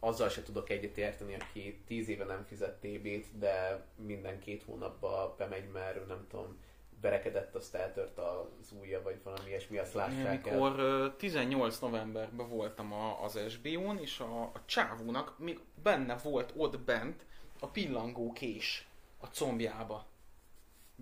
azzal 0.00 0.28
se 0.28 0.42
tudok 0.42 0.70
egyet 0.70 0.96
érteni, 0.98 1.34
aki 1.34 1.82
tíz 1.86 2.08
éve 2.08 2.24
nem 2.24 2.44
fizet 2.44 2.80
TB-t, 2.80 3.38
de 3.38 3.84
minden 3.96 4.38
két 4.38 4.62
hónapban 4.62 5.34
bemegy, 5.38 5.68
mert 5.72 6.06
nem 6.06 6.26
tudom, 6.30 6.58
verekedett, 7.00 7.54
azt 7.54 7.74
eltört 7.74 8.18
az 8.18 8.72
ujja, 8.80 9.02
vagy 9.02 9.20
valami 9.22 9.48
ilyesmi, 9.48 9.78
azt 9.78 9.94
lássák 9.94 10.46
el. 10.46 10.52
Amikor 10.58 10.78
ö, 10.78 11.06
18 11.16 11.78
novemberben 11.78 12.48
voltam 12.48 12.92
a, 12.92 13.22
az 13.24 13.38
SBO-n, 13.48 13.98
és 13.98 14.20
a, 14.20 14.42
a 14.42 14.62
csávónak 14.64 15.38
még 15.38 15.60
benne 15.82 16.16
volt 16.22 16.52
ott 16.56 16.80
bent 16.80 17.26
a 17.60 17.66
pillangó 17.66 18.32
kés 18.32 18.87
a 19.18 19.26
combjába. 19.26 20.06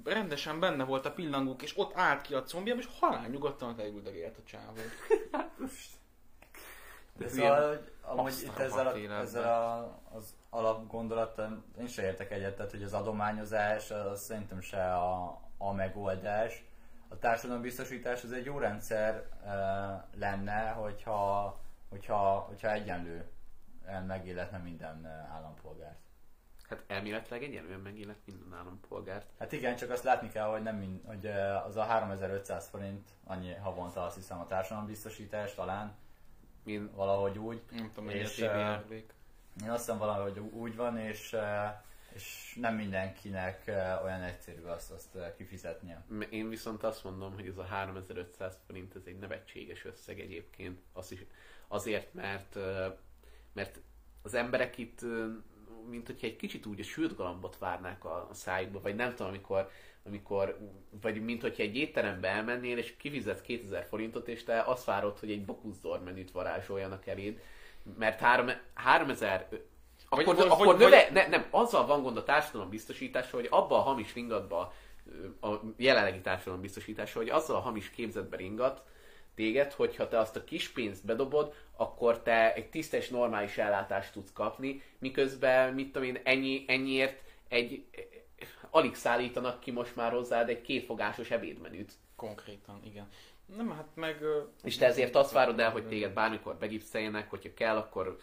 Rendesen 0.05 0.61
benne 0.61 0.85
volt 0.85 1.07
a 1.07 1.13
pillangók, 1.13 1.63
és 1.63 1.79
ott 1.79 1.97
állt 1.97 2.21
ki 2.21 2.35
a 2.35 2.43
combjába, 2.43 2.81
és 2.81 2.89
halál 3.01 3.29
nyugodtan 3.29 3.81
elüldögélt 3.81 4.39
a 4.39 4.43
csávó. 4.45 4.81
De 7.19 7.25
Ez 7.25 7.33
szóval, 7.33 7.69
hogy 7.69 7.93
amúgy 8.03 8.33
itt 8.45 8.59
ezzel, 8.59 8.87
a, 8.87 8.97
ezzel 8.97 9.53
a, 9.53 9.99
az 10.17 10.35
alapgondolattal 10.51 11.65
én 11.79 11.87
sem 11.87 12.05
értek 12.05 12.31
egyet, 12.31 12.57
tehát 12.57 12.71
hogy 12.71 12.83
az 12.83 12.93
adományozás 12.93 13.91
az 13.91 14.23
szerintem 14.23 14.61
se 14.61 14.95
a, 14.95 15.41
a 15.59 15.73
megoldás. 15.73 16.65
A 17.09 17.19
társadalombiztosítás 17.19 18.23
az 18.23 18.33
egy 18.33 18.45
jó 18.45 18.59
rendszer 18.59 19.29
uh, 19.43 20.21
lenne, 20.21 20.69
hogyha, 20.69 21.59
hogyha, 21.89 22.39
hogyha 22.39 22.73
egyenlő 22.73 23.29
megilletne 24.07 24.59
minden 24.59 25.01
uh, 25.03 25.35
állampolgárt. 25.35 26.06
Hát 26.69 26.85
elméletileg 26.87 27.43
egyenlően 27.43 27.81
megillet 27.81 28.19
minden 28.25 28.59
állampolgárt. 28.59 29.27
Hát 29.39 29.53
igen, 29.53 29.77
csak 29.77 29.91
azt 29.91 30.05
látni 30.05 30.29
kell, 30.29 30.47
hogy, 30.47 30.63
nem 30.63 30.77
mind, 30.77 31.01
hogy 31.05 31.25
uh, 31.25 31.67
az 31.67 31.77
a 31.77 31.83
3500 31.83 32.69
forint, 32.69 33.09
annyi 33.25 33.53
havonta 33.55 34.05
azt 34.05 34.17
hiszem 34.17 34.41
a 34.41 34.47
társadalombiztosítás 34.47 35.55
talán, 35.55 35.97
Én 36.67 36.91
valahogy 36.95 37.39
úgy. 37.39 37.63
Nem 37.71 37.91
tudom, 37.95 38.11
hogy 38.11 38.15
És, 38.21 38.41
a 38.41 38.45
ö, 38.45 38.79
TBRV-k. 38.79 39.15
Én 39.63 39.71
azt 39.71 39.85
hiszem 39.85 39.99
valahogy 39.99 40.39
úgy 40.39 40.77
van, 40.77 40.99
és, 40.99 41.33
eh, 41.33 41.75
és 42.13 42.57
nem 42.61 42.75
mindenkinek 42.75 43.67
eh, 43.67 44.05
olyan 44.05 44.23
egyszerű 44.23 44.63
azt, 44.63 44.91
azt 44.91 45.17
eh, 45.17 45.33
kifizetnie. 45.37 46.05
Én 46.31 46.49
viszont 46.49 46.83
azt 46.83 47.05
mondom, 47.05 47.35
hogy 47.35 47.47
ez 47.47 47.57
a 47.57 47.65
3500 47.65 48.59
forint 48.67 48.95
ez 48.95 49.03
egy 49.05 49.19
nevetséges 49.19 49.85
összeg 49.85 50.21
egyébként. 50.21 50.81
Azt 50.93 51.13
is, 51.13 51.25
azért, 51.69 52.15
mert, 52.15 52.59
mert 53.53 53.81
az 54.23 54.35
emberek 54.35 54.79
itt, 54.79 55.01
mint 55.89 56.07
hogyha 56.07 56.27
egy 56.27 56.37
kicsit 56.37 56.67
úgy 56.67 56.81
a 56.81 56.85
sült 56.85 57.17
galambot 57.17 57.59
várnák 57.59 58.05
a, 58.05 58.27
a 58.31 58.35
szájukba, 58.35 58.81
vagy 58.81 58.95
nem 58.95 59.15
tudom, 59.15 59.29
amikor, 59.33 59.71
amikor 60.05 60.59
vagy 61.01 61.25
mint 61.25 61.43
hogyha 61.43 61.63
egy 61.63 61.77
étterembe 61.77 62.29
elmennél, 62.29 62.79
és 62.79 62.97
kifizetsz 62.97 63.41
2000 63.41 63.85
forintot, 63.85 64.29
és 64.29 64.45
te 64.45 64.61
azt 64.63 64.85
várod, 64.85 65.19
hogy 65.19 65.31
egy 65.31 65.45
bokuzdor 65.45 66.03
menüt 66.03 66.31
varázsoljanak 66.31 67.07
eléd, 67.07 67.41
mert 67.99 68.21
három- 68.21 68.53
3000 68.75 69.47
Vagy- 69.51 69.61
akkor, 70.09 70.37
vagy- 70.37 70.47
akkor 70.49 70.67
vagy- 70.67 70.77
növe, 70.79 71.09
ne, 71.13 71.27
nem, 71.27 71.47
azzal 71.51 71.87
van 71.87 72.03
gond 72.03 72.17
a 72.17 72.23
társadalom 72.25 72.69
biztosítása, 72.71 73.37
hogy 73.37 73.47
abba 73.51 73.77
a 73.77 73.81
hamis 73.83 74.15
ringatba, 74.15 74.73
a 75.41 75.49
jelenlegi 75.77 76.21
társadalom 76.21 76.61
biztosítása, 76.61 77.19
hogy 77.19 77.29
azzal 77.29 77.57
a 77.57 77.61
hamis 77.61 77.91
képzetbe 77.91 78.37
ringat 78.37 78.83
téged, 79.37 79.73
hogyha 79.73 80.09
te 80.09 80.19
azt 80.19 80.37
a 80.37 80.45
kis 80.45 80.69
pénzt 80.69 81.05
bedobod, 81.05 81.55
akkor 81.77 82.23
te 82.23 82.55
egy 82.55 82.71
tisztes, 82.71 83.09
normális 83.09 83.59
ellátást 83.59 84.13
tudsz 84.13 84.33
kapni, 84.33 84.83
miközben, 84.99 85.75
mit 85.75 85.93
tudom 85.93 86.09
én, 86.09 86.21
ennyi, 86.23 86.65
ennyiért 86.67 87.23
egy, 87.49 87.85
alig 88.71 88.95
szállítanak 88.95 89.61
ki 89.61 89.71
most 89.71 89.97
már 89.97 90.13
hozzád 90.13 90.49
egy 90.49 90.61
kétfogásos 90.61 91.31
ebédmenüt. 91.31 91.93
Konkrétan, 92.17 92.81
igen. 92.85 93.09
Nem, 93.57 93.71
hát 93.71 93.89
meg... 93.95 94.23
És 94.65 94.77
te 94.77 94.87
ezért 94.87 95.15
azt 95.15 95.33
várod 95.33 95.61
el, 95.61 95.71
hogy 95.71 95.87
téged 95.87 96.13
bármikor 96.13 96.57
begipszeljenek, 96.57 97.31
hogyha 97.31 97.55
kell, 97.55 97.77
akkor 97.77 98.19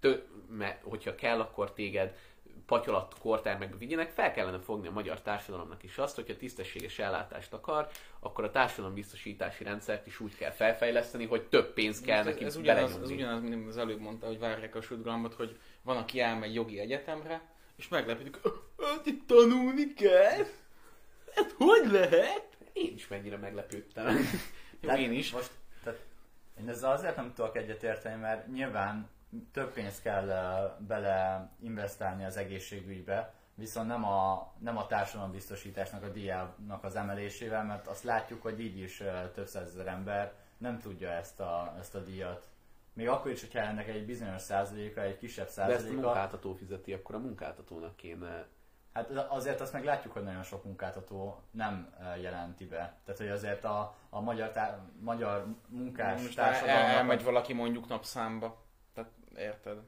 tö, 0.00 0.16
me, 0.48 0.80
hogyha 0.82 1.14
kell, 1.14 1.40
akkor 1.40 1.72
téged 1.72 2.16
patyolat 2.66 3.14
kortermekbe 3.20 3.76
vigyenek, 3.76 4.10
fel 4.10 4.32
kellene 4.32 4.58
fogni 4.58 4.88
a 4.88 4.90
magyar 4.90 5.20
társadalomnak 5.20 5.82
is 5.82 5.98
azt, 5.98 6.14
hogyha 6.14 6.36
tisztességes 6.36 6.98
ellátást 6.98 7.52
akar, 7.52 7.88
akkor 8.20 8.44
a 8.44 8.50
társadalombiztosítási 8.50 9.64
rendszert 9.64 10.06
is 10.06 10.20
úgy 10.20 10.36
kell 10.36 10.50
felfejleszteni, 10.50 11.26
hogy 11.26 11.42
több 11.42 11.72
pénz 11.72 12.00
kell 12.00 12.18
ez, 12.18 12.24
neki 12.24 12.44
ez, 12.44 12.56
ugyanaz, 12.56 12.98
ez 13.02 13.10
ugyanaz, 13.10 13.42
mint 13.42 13.68
az 13.68 13.76
előbb 13.76 14.00
mondta, 14.00 14.26
hogy 14.26 14.38
várják 14.38 14.74
a 14.74 14.80
sütgalmat, 14.80 15.34
hogy 15.34 15.58
van, 15.82 15.96
aki 15.96 16.20
elmegy 16.20 16.54
jogi 16.54 16.78
egyetemre, 16.78 17.40
és 17.76 17.88
meglepődik, 17.88 18.40
itt 19.04 19.26
tanulni 19.26 19.94
kell? 19.94 20.44
Hát 21.34 21.54
hogy 21.56 21.90
lehet? 21.90 22.56
Én 22.72 22.92
is 22.94 23.08
mennyire 23.08 23.36
meglepődtem. 23.36 24.16
Jó, 24.80 24.94
én 24.94 25.12
is. 25.12 25.32
Most, 25.32 25.50
tehát 25.84 26.00
én 26.60 26.68
ezzel 26.68 26.90
azért 26.90 27.16
nem 27.16 27.32
tudok 27.34 27.56
egyetérteni, 27.56 28.20
mert 28.20 28.46
nyilván 28.46 29.08
több 29.52 29.72
pénzt 29.72 30.02
kell 30.02 30.26
bele 30.78 31.48
investálni 31.62 32.24
az 32.24 32.36
egészségügybe, 32.36 33.34
viszont 33.54 33.88
nem 33.88 34.04
a, 34.04 34.52
nem 34.58 34.76
a 34.76 34.86
társadalombiztosításnak 34.86 36.02
a 36.02 36.08
díjának 36.08 36.84
az 36.84 36.96
emelésével, 36.96 37.64
mert 37.64 37.86
azt 37.86 38.04
látjuk, 38.04 38.42
hogy 38.42 38.60
így 38.60 38.78
is 38.78 39.02
több 39.34 39.46
százezer 39.46 39.86
ember 39.86 40.32
nem 40.58 40.78
tudja 40.78 41.10
ezt 41.10 41.40
a, 41.40 41.74
ezt 41.78 41.94
a 41.94 42.00
díjat. 42.00 42.48
Még 42.92 43.08
akkor 43.08 43.30
is, 43.30 43.40
hogyha 43.40 43.58
ennek 43.58 43.88
egy 43.88 44.06
bizonyos 44.06 44.42
százaléka, 44.42 45.00
egy 45.00 45.18
kisebb 45.18 45.44
De 45.44 45.50
ezt 45.50 45.58
a 45.58 45.70
százaléka, 45.70 46.00
munkáltató 46.00 46.54
fizeti, 46.54 46.92
akkor 46.92 47.14
a 47.14 47.18
munkáltatónak 47.18 47.96
kéne 47.96 48.46
Hát 48.96 49.10
azért 49.28 49.60
azt 49.60 49.72
meg 49.72 49.84
látjuk, 49.84 50.12
hogy 50.12 50.22
nagyon 50.22 50.42
sok 50.42 50.64
munkáltató 50.64 51.40
nem 51.50 51.94
jelenti 52.20 52.66
be. 52.66 52.96
Tehát, 53.04 53.20
hogy 53.20 53.28
azért 53.28 53.64
a, 53.64 53.94
a 54.10 54.20
magyar, 54.20 54.50
tá- 54.50 54.80
magyar 55.00 55.46
munkás 55.68 56.22
Most 56.22 56.38
el, 56.38 56.44
társadalomnak... 56.44 56.90
elmegy 56.90 57.24
valaki 57.24 57.52
mondjuk 57.52 57.88
napszámba. 57.88 58.64
Érted? 59.36 59.78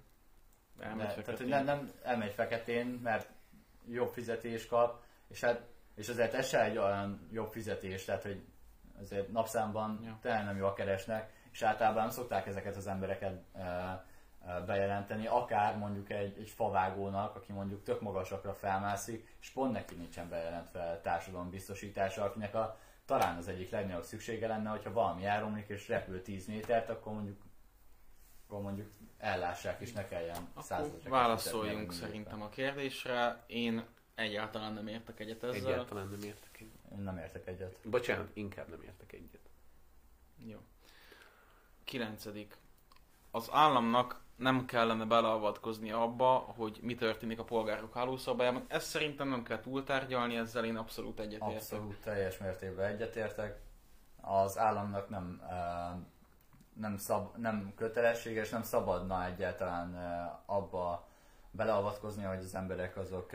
Elmegy 0.80 1.07
ne, 1.07 1.22
tehát, 1.22 1.40
hogy 1.40 1.49
nem, 1.49 1.64
nem 1.64 1.92
elmegy 2.03 2.32
feketén, 2.32 2.86
mert 2.86 3.30
jobb 3.88 4.12
fizetés 4.12 4.66
kap, 4.66 5.03
és 5.28 5.40
hát 5.40 5.66
és 5.94 6.09
azért 6.09 6.34
ez 6.34 6.49
se 6.49 6.64
egy 6.64 6.78
olyan 6.78 7.28
jobb 7.32 7.53
fizetés, 7.53 8.05
tehát 8.05 8.22
hogy 8.22 8.44
azért 9.01 9.28
napszámban 9.28 10.01
Ja. 10.05 10.18
tényleg 10.20 10.44
nem 10.44 10.57
jól 10.57 10.72
keresnek, 10.72 11.32
és 11.53 11.62
általában 11.62 12.11
szokták 12.11 12.46
ezeket 12.46 12.76
az 12.76 12.86
embereket 12.86 13.42
e, 13.53 13.61
e, 14.46 14.61
bejelenteni, 14.61 15.26
akár 15.26 15.76
mondjuk 15.76 16.11
egy, 16.11 16.38
egy 16.38 16.49
favágónak, 16.51 17.36
aki 17.36 17.53
mondjuk 17.53 17.82
tök 17.82 18.01
magasakra 18.01 18.55
felmászik, 18.55 19.36
és 19.40 19.51
pont 19.51 19.72
neki 19.72 19.94
nincsen 19.94 20.28
bejelentve 20.28 21.01
társadalombiztosítása, 21.03 22.24
akinek 22.24 22.55
a, 22.55 22.78
talán 23.05 23.36
az 23.36 23.49
egyik 23.49 23.70
legnagyobb 23.70 24.05
szüksége 24.05 24.46
lenne, 24.46 24.70
hogyha 24.70 24.92
valami 24.92 25.24
elromlik 25.24 25.68
és 25.68 25.88
repül 25.88 26.22
10 26.22 26.46
métert, 26.46 26.88
akkor 26.88 27.12
mondjuk 27.12 27.46
akkor 28.49 28.62
mondjuk 28.62 28.90
ellássák 29.19 29.81
és 29.81 29.93
ne 29.93 30.09
kelljen 30.09 30.49
százezreket 30.61 31.09
válaszoljunk 31.09 31.93
szerintem 31.93 32.43
a 32.43 32.49
kérdésre. 32.49 33.45
Én 33.47 33.85
Egyáltalán 34.19 34.73
nem 34.73 34.87
értek 34.87 35.21
egyet 35.21 35.43
ezzel. 35.43 35.55
Egyáltalán 35.55 36.09
nem 36.09 36.23
értek 36.23 36.61
egyet. 36.61 36.93
Én 36.93 36.99
nem 36.99 37.19
értek 37.19 37.47
egyet. 37.47 37.79
Bocsánat, 37.85 38.31
inkább 38.33 38.69
nem 38.69 38.83
értek 38.83 39.12
egyet. 39.12 39.51
Jó. 40.37 40.59
Kilencedik. 41.85 42.57
Az 43.31 43.49
államnak 43.53 44.21
nem 44.37 44.64
kellene 44.64 45.05
beleavatkozni 45.05 45.91
abba, 45.91 46.33
hogy 46.33 46.79
mi 46.83 46.95
történik 46.95 47.39
a 47.39 47.45
polgárok 47.45 47.95
hálószobájában. 47.95 48.64
Ezt 48.69 48.87
szerintem 48.87 49.29
nem 49.29 49.43
kell 49.43 49.61
túltárgyalni, 49.61 50.37
ezzel 50.37 50.64
én 50.64 50.77
abszolút 50.77 51.21
egyetértek. 51.21 51.57
Abszolút 51.57 52.01
teljes 52.01 52.39
mértékben 52.39 52.87
egyetértek. 52.87 53.61
Az 54.21 54.59
államnak 54.59 55.09
nem, 55.09 55.43
eh, 55.49 55.57
nem, 56.81 56.97
szab, 56.97 57.37
nem 57.37 57.72
kötelességes, 57.76 58.49
nem 58.49 58.62
szabadna 58.62 59.26
egyáltalán 59.26 59.95
abba 60.47 61.09
beleavatkozni, 61.51 62.22
hogy 62.22 62.39
az 62.39 62.55
emberek 62.55 62.97
azok 62.97 63.31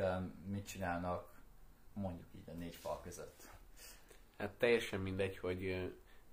mit 0.46 0.68
csinálnak, 0.68 1.32
mondjuk 1.94 2.28
így 2.36 2.50
a 2.50 2.58
négy 2.58 2.76
fal 2.76 3.02
között. 3.04 3.44
Hát 4.38 4.50
teljesen 4.50 5.00
mindegy, 5.00 5.38
hogy 5.38 5.92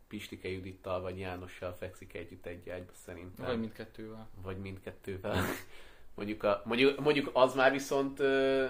Pistike 0.09 0.49
Judittal 0.49 1.01
vagy 1.01 1.19
Jánossal 1.19 1.73
fekszik 1.73 2.15
együtt 2.15 2.47
egy 2.47 2.71
ágyba 2.71 2.93
szerintem. 2.93 3.47
Vagy 3.47 3.59
mindkettővel. 3.59 4.29
vagy 4.43 4.59
mindkettővel. 4.59 5.45
mondjuk, 6.17 6.43
a, 6.43 6.63
mondjuk, 6.65 7.01
mondjuk 7.01 7.31
az 7.33 7.55
már 7.55 7.73
viszont 7.73 8.19
ö, 8.19 8.67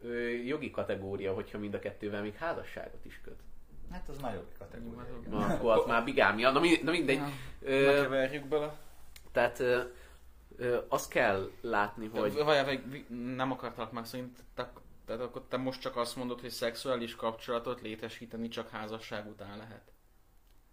ö, 0.00 0.28
jogi 0.28 0.70
kategória, 0.70 1.34
hogyha 1.34 1.58
mind 1.58 1.74
a 1.74 1.78
kettővel 1.78 2.22
még 2.22 2.34
házasságot 2.34 3.04
is 3.04 3.20
köt. 3.20 3.40
Hát 3.92 4.08
az 4.08 4.18
már 4.18 4.34
jogi 4.34 4.52
kategória. 4.58 5.06
Na, 5.28 5.46
akkor 5.46 5.78
az 5.78 5.86
már 5.86 6.04
bigámia. 6.04 6.50
Na, 6.50 6.60
mi- 6.60 6.80
na 6.82 6.90
mindegy. 6.90 7.18
Ne 7.18 7.30
Ö, 7.62 8.02
keverjük 8.02 8.44
bele. 8.44 8.76
tehát 9.32 9.58
ö, 9.58 9.80
ö, 10.56 10.78
azt 10.88 11.10
kell 11.10 11.50
látni, 11.60 12.06
hogy... 12.08 12.32
Vagy, 12.34 12.64
vagy, 12.64 13.04
nem 13.34 13.50
akartalak 13.52 13.92
meg 13.92 14.04
szerint, 14.04 14.38
te, 14.54 14.72
tehát 15.06 15.22
akkor 15.22 15.42
te 15.48 15.56
most 15.56 15.80
csak 15.80 15.96
azt 15.96 16.16
mondod, 16.16 16.40
hogy 16.40 16.50
szexuális 16.50 17.16
kapcsolatot 17.16 17.80
létesíteni 17.80 18.48
csak 18.48 18.68
házasság 18.68 19.26
után 19.28 19.56
lehet. 19.58 19.92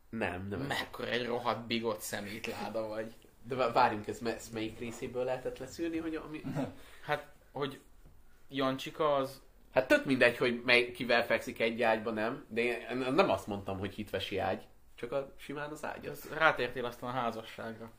Nem, 0.09 0.47
nem. 0.47 0.59
Mekkora 0.59 1.07
egy 1.09 1.25
rohadt 1.25 1.65
bigott 1.67 1.99
szemétláda 1.99 2.87
vagy. 2.87 3.13
De 3.43 3.55
vá- 3.55 3.73
várjunk, 3.73 4.07
ez, 4.07 4.19
ez 4.23 4.49
melyik 4.53 4.79
részéből 4.79 5.23
lehetett 5.23 5.57
leszűrni, 5.57 5.97
hogy 5.97 6.15
ami... 6.15 6.41
Hát, 7.01 7.27
hogy 7.51 7.79
Jancsika 8.49 9.15
az 9.15 9.41
Hát 9.77 9.87
tök 9.87 10.05
mindegy, 10.05 10.37
hogy 10.37 10.61
mely, 10.65 10.91
kivel 10.91 11.25
fekszik 11.25 11.59
egy 11.59 11.81
ágyba, 11.81 12.11
nem? 12.11 12.45
De 12.47 12.61
én 12.61 12.97
nem 12.97 13.29
azt 13.29 13.47
mondtam, 13.47 13.79
hogy 13.79 13.93
hitvesi 13.93 14.37
ágy, 14.37 14.67
csak 14.95 15.11
a, 15.11 15.33
simán 15.35 15.71
az 15.71 15.85
ágy. 15.85 16.05
Az. 16.05 16.29
rátértél 16.37 16.85
aztán 16.85 17.09
a 17.09 17.13
házasságra. 17.13 17.91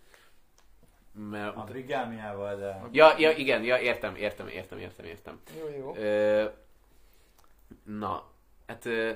Mert, 1.12 1.57
A 1.57 1.64
bigámiával, 1.64 2.57
de... 2.57 2.81
ja, 2.93 3.18
ja, 3.18 3.31
igen, 3.31 3.62
ja, 3.62 3.79
értem, 3.79 4.16
értem, 4.16 4.49
értem, 4.49 4.79
értem, 4.79 5.05
értem. 5.05 5.41
Jó, 5.59 5.68
jó. 5.79 5.95
Ö, 5.97 6.45
na, 7.83 8.31
hát 8.66 8.85
ö, 8.85 9.12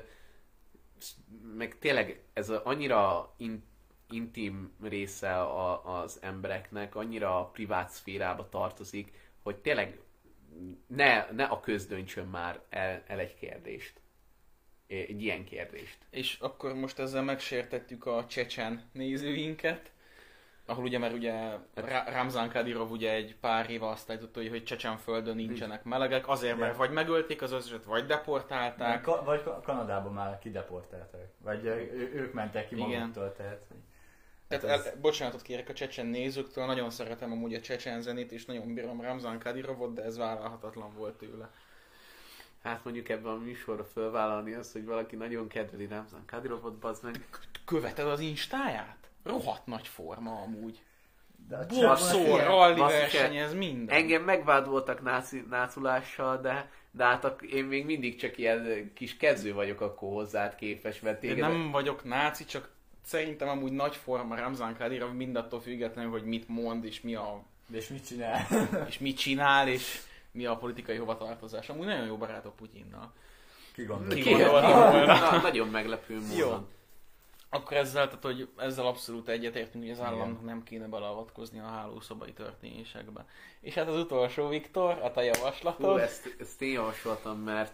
meg 1.56 1.78
tényleg 1.78 2.22
ez 2.32 2.48
a, 2.48 2.60
annyira 2.64 3.32
in, 3.36 3.64
intim 4.10 4.76
része 4.82 5.40
a, 5.40 6.00
az 6.00 6.18
embereknek, 6.20 6.94
annyira 6.94 7.38
a 7.38 7.44
privát 7.44 7.90
szférába 7.90 8.48
tartozik, 8.48 9.12
hogy 9.42 9.56
tényleg 9.56 10.00
ne, 10.86 11.26
ne 11.30 11.44
a 11.44 11.60
köz 11.60 11.86
döntsön 11.86 12.26
már 12.26 12.60
el, 12.68 13.02
el 13.06 13.18
egy 13.18 13.34
kérdést. 13.34 14.00
Egy 14.86 15.22
ilyen 15.22 15.44
kérdést. 15.44 15.98
És 16.10 16.38
akkor 16.40 16.74
most 16.74 16.98
ezzel 16.98 17.22
megsértettük 17.22 18.06
a 18.06 18.26
csecsen 18.26 18.82
nézőinket, 18.92 19.90
ahol 20.66 20.84
ugye, 20.84 20.98
mert 20.98 21.14
ugye 21.14 21.56
Ra- 21.74 22.08
Ramzan 22.08 22.48
Kadyrov 22.48 22.90
ugye 22.90 23.12
egy 23.12 23.36
pár 23.40 23.70
éve 23.70 23.88
azt 23.88 24.10
állította, 24.10 24.40
hogy, 24.40 24.48
hogy 24.48 24.64
Csecsen 24.64 24.96
földön 24.96 25.36
nincsenek 25.36 25.84
melegek, 25.84 26.28
azért, 26.28 26.58
mert 26.58 26.76
vagy 26.76 26.90
megölték 26.90 27.42
az 27.42 27.52
összeset, 27.52 27.84
vagy 27.84 28.06
deportálták. 28.06 29.02
Ka- 29.02 29.24
vagy 29.24 29.42
Ka- 29.42 29.64
Kanadában 29.64 30.12
már 30.12 30.38
kideportálták. 30.38 31.32
Vagy 31.38 31.64
ők 32.14 32.32
mentek 32.32 32.68
ki 32.68 32.74
maguktól, 32.74 33.32
tehát... 33.32 33.60
Tehát 34.60 34.76
Hát 34.76 34.78
ez- 34.86 34.92
el, 34.92 35.00
bocsánatot 35.00 35.42
kérek 35.42 35.68
a 35.68 35.72
csecsen 35.72 36.06
nézőktől, 36.06 36.64
nagyon 36.66 36.90
szeretem 36.90 37.32
amúgy 37.32 37.54
a 37.54 37.60
csecsen 37.60 38.02
zenét, 38.02 38.32
és 38.32 38.44
nagyon 38.44 38.74
bírom 38.74 39.00
Ramzan 39.00 39.38
Kadyrovot, 39.38 39.92
de 39.94 40.02
ez 40.02 40.16
vállalhatatlan 40.16 40.94
volt 40.96 41.14
tőle. 41.14 41.50
Hát 42.62 42.84
mondjuk 42.84 43.08
ebben 43.08 43.32
a 43.32 43.36
műsorra 43.36 43.84
fölvállalni 43.84 44.52
azt, 44.52 44.72
hogy 44.72 44.84
valaki 44.84 45.16
nagyon 45.16 45.48
kedveli 45.48 45.86
Ramzan 45.86 46.24
Kadirovot, 46.26 46.74
bazd 46.78 47.02
meg. 47.04 47.26
Követed 47.64 48.06
az 48.06 48.20
instáját? 48.20 48.96
Rohadt 49.24 49.66
nagy 49.66 49.88
forma 49.88 50.40
amúgy. 50.42 50.82
A 51.50 51.66
csávó- 51.66 52.36
rally 52.36 52.78
versenyez, 52.78 53.54
minden. 53.54 53.96
Engem 53.96 54.22
megvádoltak 54.22 55.02
náci, 55.02 55.46
náculással, 55.50 56.40
de, 56.40 56.70
de 56.90 57.04
hát 57.04 57.24
ak- 57.24 57.42
én 57.42 57.64
még 57.64 57.84
mindig 57.84 58.16
csak 58.16 58.38
ilyen 58.38 58.90
kis 58.94 59.16
kezdő 59.16 59.54
vagyok 59.54 59.80
akkor 59.80 60.12
hozzád 60.12 60.54
képes, 60.54 61.00
mert 61.00 61.22
Én 61.22 61.36
nem 61.36 61.70
vagyok 61.70 62.04
náci, 62.04 62.44
csak 62.44 62.70
szerintem 63.04 63.48
amúgy 63.48 63.72
nagy 63.72 63.96
forma 63.96 64.36
Ramzan 64.36 64.76
Kadyrov 64.76 65.12
mindattól 65.12 65.60
függetlenül, 65.60 66.10
hogy 66.10 66.24
mit 66.24 66.48
mond, 66.48 66.84
és 66.84 67.00
mi 67.00 67.14
a, 67.14 67.42
És 67.70 67.88
mit 67.88 68.06
csinál? 68.06 68.46
és 68.88 68.98
mit 68.98 69.16
csinál, 69.16 69.68
és 69.68 70.00
mi 70.30 70.46
a 70.46 70.56
politikai 70.56 70.96
hovatartozás. 70.96 71.68
Amúgy 71.68 71.86
nagyon 71.86 72.06
jó 72.06 72.16
barátok 72.16 72.56
Putyinnal. 72.56 73.12
Ki 73.72 73.84
gondolja? 73.84 74.24
Ki 74.24 74.30
Ki- 74.30 74.42
gondolta 74.42 75.40
nagyon 75.42 75.68
meglepő 75.68 76.20
módon. 76.20 76.36
Jó. 76.36 76.66
Akkor 77.54 77.76
ezzel, 77.76 78.06
tehát, 78.06 78.24
hogy 78.24 78.48
ezzel 78.56 78.86
abszolút 78.86 79.28
egyetértünk, 79.28 79.84
hogy 79.84 79.92
az 79.92 80.00
államnak 80.00 80.44
nem 80.44 80.62
kéne 80.62 80.86
beleavatkozni 80.86 81.58
a 81.58 81.66
hálószobai 81.66 82.32
történésekbe. 82.32 83.26
És 83.60 83.74
hát 83.74 83.88
az 83.88 83.96
utolsó, 83.96 84.48
Viktor, 84.48 84.98
a 85.02 85.10
te 85.10 85.22
javaslatod. 85.22 85.90
Hú, 85.90 85.96
ezt, 85.96 86.36
ezt 86.40 86.62
én 86.62 86.72
javasoltam, 86.72 87.38
mert 87.38 87.72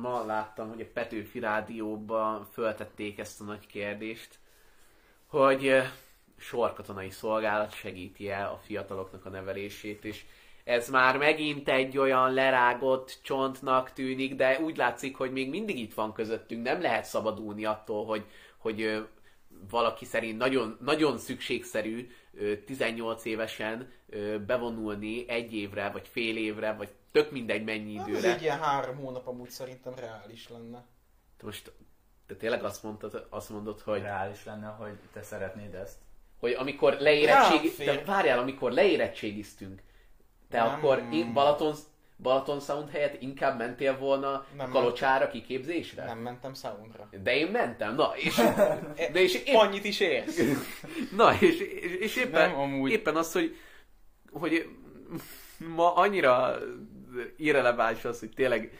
ma 0.00 0.24
láttam, 0.24 0.68
hogy 0.68 0.80
a 0.80 0.92
Petőfi 0.92 1.38
Rádióban 1.38 2.44
föltették 2.52 3.18
ezt 3.18 3.40
a 3.40 3.44
nagy 3.44 3.66
kérdést, 3.66 4.38
hogy 5.26 5.68
eh, 5.68 5.90
sorkatonai 6.38 7.10
szolgálat 7.10 7.74
segíti 7.74 8.30
el 8.30 8.46
a 8.46 8.60
fiataloknak 8.64 9.26
a 9.26 9.28
nevelését, 9.28 10.04
és 10.04 10.24
ez 10.64 10.90
már 10.90 11.18
megint 11.18 11.68
egy 11.68 11.98
olyan 11.98 12.32
lerágott 12.32 13.18
csontnak 13.22 13.92
tűnik, 13.92 14.34
de 14.34 14.60
úgy 14.60 14.76
látszik, 14.76 15.16
hogy 15.16 15.32
még 15.32 15.48
mindig 15.48 15.78
itt 15.78 15.94
van 15.94 16.12
közöttünk, 16.12 16.62
nem 16.62 16.80
lehet 16.80 17.04
szabadulni 17.04 17.64
attól, 17.64 18.04
hogy, 18.04 18.24
hogy 18.56 18.82
ö, 18.82 19.00
valaki 19.70 20.04
szerint 20.04 20.38
nagyon, 20.38 20.78
nagyon 20.80 21.18
szükségszerű 21.18 22.10
ö, 22.34 22.56
18 22.56 23.24
évesen 23.24 23.92
ö, 24.08 24.38
bevonulni 24.38 25.28
egy 25.28 25.54
évre, 25.54 25.90
vagy 25.90 26.08
fél 26.08 26.36
évre, 26.36 26.72
vagy 26.72 26.88
tök 27.12 27.30
mindegy 27.30 27.64
mennyi 27.64 27.98
Ez 27.98 28.06
időre. 28.06 28.34
egy 28.34 28.42
ilyen 28.42 28.58
három 28.58 28.96
hónap 28.96 29.26
amúgy 29.26 29.50
szerintem 29.50 29.94
reális 29.94 30.48
lenne. 30.48 30.84
Te 31.36 31.44
most 31.44 31.72
te 32.26 32.34
tényleg 32.34 32.64
azt 32.64 32.82
mondtad, 32.82 33.26
azt 33.30 33.50
mondod, 33.50 33.80
hogy, 33.80 34.00
Reális 34.00 34.44
lenne, 34.44 34.66
hogy 34.66 34.92
te 35.12 35.22
szeretnéd 35.22 35.74
ezt. 35.74 35.96
hogy 36.38 36.52
amikor 36.52 36.96
fér. 37.74 37.98
Te 37.98 38.04
várjál, 38.04 38.38
amikor 38.38 38.72
leérettségiztünk, 38.72 39.82
te 40.48 40.58
Nem. 40.62 40.68
akkor 40.68 41.02
én 41.12 41.32
Balaton, 41.32 41.74
Balaton 42.16 42.60
Sound 42.60 42.90
helyett 42.90 43.22
inkább 43.22 43.58
mentél 43.58 43.98
volna 43.98 44.46
Nem 44.56 44.70
Kalocsára 44.70 45.28
kiképzésre? 45.28 46.04
Nem 46.04 46.18
mentem 46.18 46.54
soundra. 46.54 47.08
De 47.22 47.36
én 47.36 47.46
mentem, 47.50 47.94
na, 47.94 48.12
és, 48.16 48.36
de 49.12 49.20
és 49.20 49.34
épp, 49.34 49.54
Annyit 49.54 49.84
is 49.84 50.00
érsz. 50.00 50.38
na, 51.16 51.32
és, 51.40 51.60
és, 51.60 51.96
és 51.98 52.16
éppen, 52.16 52.50
Nem, 52.50 52.58
amúgy. 52.58 52.90
éppen 52.90 53.16
az, 53.16 53.32
hogy, 53.32 53.56
hogy 54.32 54.68
ma 55.58 55.94
annyira 55.94 56.58
irreleváns 57.36 58.04
az, 58.04 58.18
hogy 58.20 58.30
tényleg 58.34 58.72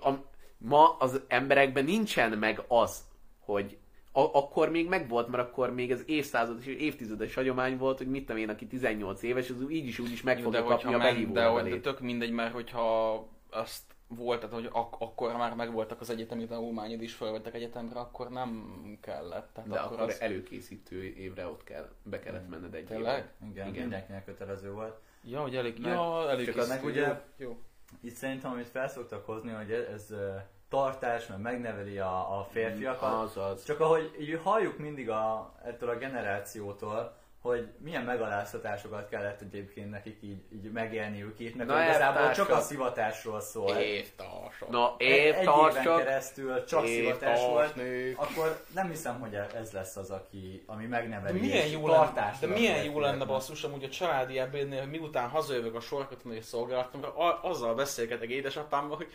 a, 0.00 0.10
ma 0.58 0.96
az 0.98 1.20
emberekben 1.28 1.84
nincsen 1.84 2.38
meg 2.38 2.64
az, 2.68 3.00
hogy 3.38 3.76
a, 4.12 4.20
akkor 4.20 4.70
még 4.70 4.88
megvolt, 4.88 5.28
mert 5.28 5.42
akkor 5.48 5.74
még 5.74 5.90
ez 5.90 6.02
évszázados 6.06 6.66
és 6.66 6.74
évtizedes 6.76 7.34
hagyomány 7.34 7.76
volt, 7.78 7.98
hogy 7.98 8.06
mit 8.10 8.26
tudom 8.26 8.40
én, 8.40 8.48
aki 8.48 8.66
18 8.66 9.22
éves, 9.22 9.50
az 9.50 9.64
így 9.70 9.86
is 9.86 9.98
úgy 9.98 10.10
is 10.12 10.22
meg 10.22 10.40
fogja 10.40 10.60
de 10.60 10.66
kapni 10.66 10.94
a 10.94 10.98
behívó 10.98 11.32
de, 11.32 11.44
hogy- 11.44 11.70
de 11.70 11.80
tök 11.80 12.00
mindegy, 12.00 12.30
mert 12.30 12.52
hogyha 12.52 13.12
azt 13.50 13.82
volt, 14.06 14.40
tehát 14.40 14.54
hogy 14.54 14.68
ak- 14.72 15.02
akkor 15.02 15.36
már 15.36 15.54
megvoltak 15.54 16.00
az 16.00 16.10
egyetemi 16.10 16.46
tanulmányod 16.46 17.02
is, 17.02 17.14
felvettek 17.14 17.54
egyetemre, 17.54 18.00
akkor 18.00 18.28
nem 18.30 18.64
kellett. 19.00 19.50
Tehát 19.54 19.70
De 19.70 19.78
akkor, 19.78 19.96
akkor 19.96 20.08
az... 20.08 20.20
előkészítő 20.20 21.02
évre 21.02 21.46
ott 21.46 21.64
kell, 21.64 21.88
be 22.02 22.18
kellett 22.18 22.48
menned 22.48 22.74
egy 22.74 22.84
Tényleg? 22.84 23.16
évre. 23.18 23.32
Igen, 23.50 23.66
Igen. 23.68 23.80
Mindenkinek 23.80 24.24
kötelező 24.24 24.72
volt. 24.72 24.96
Ja, 25.24 25.40
hogy 25.40 25.56
elég, 25.56 25.78
Meg- 25.78 25.92
ja, 25.92 26.30
elég 26.30 26.46
csak 26.46 26.56
az 26.56 26.68
meg 26.68 26.84
ugye- 26.84 27.20
Jó. 27.36 27.58
Itt 28.00 28.14
szerintem, 28.14 28.50
amit 28.50 28.68
felszoktak 28.68 29.26
hozni, 29.26 29.50
hogy 29.50 29.72
ez, 29.72 29.84
ez 29.84 30.10
ö, 30.10 30.34
tartás, 30.68 31.26
mert 31.26 31.42
megneveli 31.42 31.98
a, 31.98 32.38
a 32.38 32.44
férfiakat. 32.44 33.12
Azaz. 33.12 33.64
Csak 33.64 33.80
ahogy 33.80 34.16
így 34.20 34.40
halljuk 34.42 34.78
mindig 34.78 35.10
a, 35.10 35.52
ettől 35.64 35.88
a 35.88 35.96
generációtól, 35.96 37.16
hogy 37.42 37.68
milyen 37.78 38.02
megaláztatásokat 38.04 39.08
kellett 39.08 39.40
egyébként 39.40 39.90
nekik 39.90 40.18
így, 40.22 40.42
így 40.52 40.72
megélniük 40.72 41.38
itt, 41.38 41.54
mert 41.54 41.68
Na, 41.68 41.82
igazából 41.82 42.30
csak 42.30 42.48
a 42.50 42.60
szivatásról 42.60 43.40
szól. 43.40 43.76
Évtársak. 43.76 44.68
Na, 44.70 44.94
Egy- 44.98 45.08
egy 45.10 45.16
éven 45.16 45.40
évtársak, 45.40 45.98
keresztül 45.98 46.64
csak 46.64 46.86
szivatás 46.86 47.40
volt, 47.40 47.74
akkor 48.16 48.64
nem 48.74 48.88
hiszem, 48.88 49.20
hogy 49.20 49.34
ez 49.54 49.72
lesz 49.72 49.96
az, 49.96 50.10
aki, 50.10 50.62
ami 50.66 50.82
De 50.82 50.88
megneveli. 50.88 51.40
milyen 51.40 51.66
és 51.66 51.72
jó 51.72 51.88
lenne, 51.88 52.36
de 52.40 52.46
milyen 52.46 52.84
jó 52.84 53.00
lenne 53.00 53.24
basszus 53.24 53.62
amúgy 53.64 53.84
a 53.84 53.88
családi 53.88 54.38
ebédnél, 54.38 54.80
hogy 54.80 54.90
miután 54.90 55.28
hazajövök 55.28 55.74
a 55.74 55.80
sorkatonai 55.80 56.40
szolgálatomra, 56.40 57.16
a- 57.16 57.40
azzal 57.42 57.74
beszélgetek 57.74 58.28
édesapámmal, 58.28 58.96
hogy 58.96 59.08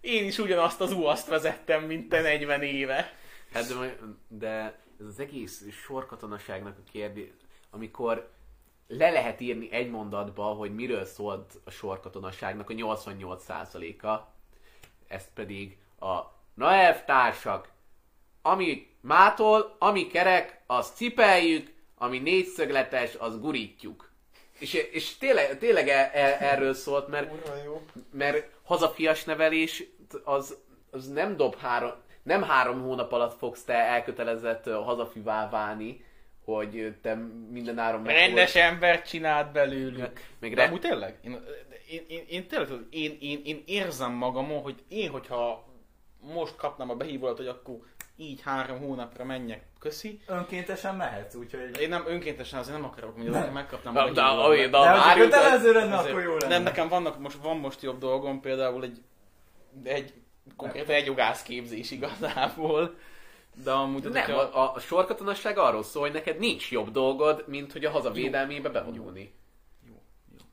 én 0.00 0.26
is 0.26 0.38
ugyanazt 0.38 0.80
az 0.80 0.92
uaszt 0.92 1.28
vezettem, 1.28 1.82
mint 1.82 2.08
te 2.08 2.20
40 2.20 2.62
éve. 2.62 3.12
Hát 3.52 3.66
de, 3.68 3.96
de 4.28 4.84
ez 5.00 5.06
az 5.06 5.18
egész 5.18 5.64
sorkatonaságnak 5.70 6.78
a 6.78 6.90
kérdés, 6.90 7.28
amikor 7.70 8.30
le 8.88 9.10
lehet 9.10 9.40
írni 9.40 9.72
egy 9.72 9.90
mondatba, 9.90 10.44
hogy 10.44 10.74
miről 10.74 11.04
szólt 11.04 11.60
a 11.64 11.70
sorkatonaságnak 11.70 12.70
a 12.70 12.74
88%-a, 12.74 14.28
ezt 15.08 15.28
pedig 15.34 15.78
a 16.00 16.20
na 16.54 16.72
elvtársak, 16.72 17.68
ami 18.42 18.96
mától, 19.00 19.76
ami 19.78 20.06
kerek, 20.06 20.62
az 20.66 20.90
cipeljük, 20.90 21.72
ami 21.94 22.18
négyszögletes, 22.18 23.14
az 23.14 23.40
gurítjuk. 23.40 24.10
És, 24.58 24.74
és 24.74 25.16
tényleg, 25.16 25.58
tényleg 25.58 25.88
e, 25.88 26.10
e, 26.12 26.36
erről 26.40 26.74
szólt, 26.74 27.08
mert 27.08 27.32
mert 28.10 28.50
hazafias 28.62 29.24
nevelés 29.24 29.84
az, 30.24 30.56
az 30.90 31.08
nem 31.08 31.36
dob 31.36 31.56
három, 31.56 31.92
nem 32.26 32.42
három 32.42 32.82
hónap 32.82 33.12
alatt 33.12 33.38
fogsz 33.38 33.64
te 33.64 33.74
elkötelezett 33.74 34.64
hazafivá 34.64 35.48
válni, 35.48 36.04
hogy 36.44 36.94
te 37.02 37.14
minden 37.50 37.78
áron 37.78 38.00
meg 38.00 38.14
Rendes 38.14 38.54
embert 38.54 39.08
csinált 39.08 39.52
belőlük. 39.52 40.20
Meg 40.38 40.54
De 40.54 40.60
re- 40.60 40.68
amúgy 40.68 40.80
tényleg, 40.80 41.18
én, 41.22 41.40
én, 41.88 42.04
én, 42.08 42.24
én 42.28 42.46
tényleg, 42.48 42.68
tudod, 42.68 42.86
én, 42.90 43.16
én, 43.20 43.40
én 43.44 43.62
érzem 43.66 44.12
magamon, 44.12 44.62
hogy 44.62 44.82
én, 44.88 45.10
hogyha 45.10 45.64
most 46.20 46.56
kapnám 46.56 46.90
a 46.90 46.94
behívót, 46.94 47.36
hogy 47.36 47.46
akkor 47.46 47.76
így 48.16 48.40
három 48.42 48.78
hónapra 48.78 49.24
menjek, 49.24 49.62
köszi. 49.78 50.20
Önkéntesen 50.26 50.96
mehetsz, 50.96 51.34
úgyhogy... 51.34 51.80
Én 51.80 51.88
nem 51.88 52.04
önkéntesen 52.06 52.58
azért 52.58 52.76
nem 52.76 52.86
akarok, 52.86 53.16
hogy 53.16 53.28
azért 53.28 53.52
megkapnám 53.52 53.94
Na, 53.94 54.02
a 54.02 54.10
de, 54.12 54.56
de, 54.56 54.68
De 54.68 54.78
várjunk, 54.78 55.30
kötelező 55.30 55.72
lenne, 55.72 55.96
akkor 55.96 56.22
jó 56.22 56.36
lenne. 56.36 56.54
Nem, 56.54 56.62
nekem 56.62 56.88
vannak, 56.88 57.18
most, 57.18 57.36
van 57.42 57.56
most 57.56 57.82
jobb 57.82 57.98
dolgom, 57.98 58.40
például 58.40 58.84
egy, 58.84 59.02
egy 59.84 60.12
konkrétan 60.56 60.94
egy 60.94 61.06
jogászképzés 61.06 61.90
igazából. 61.90 62.94
De 63.64 63.70
amúgy, 63.72 64.02
nem, 64.02 64.12
hogyha- 64.12 64.40
a, 64.54 64.74
a 64.74 64.78
sorkatonasság 64.80 65.58
arról 65.58 65.82
szól, 65.82 66.02
hogy 66.02 66.12
neked 66.12 66.38
nincs 66.38 66.70
jobb 66.70 66.90
dolgod, 66.90 67.44
mint 67.46 67.72
hogy 67.72 67.84
a 67.84 67.90
hazavédelmébe 67.90 68.68
bevonulni. 68.68 69.32
Jó, 69.88 69.94
jó. 70.32 70.44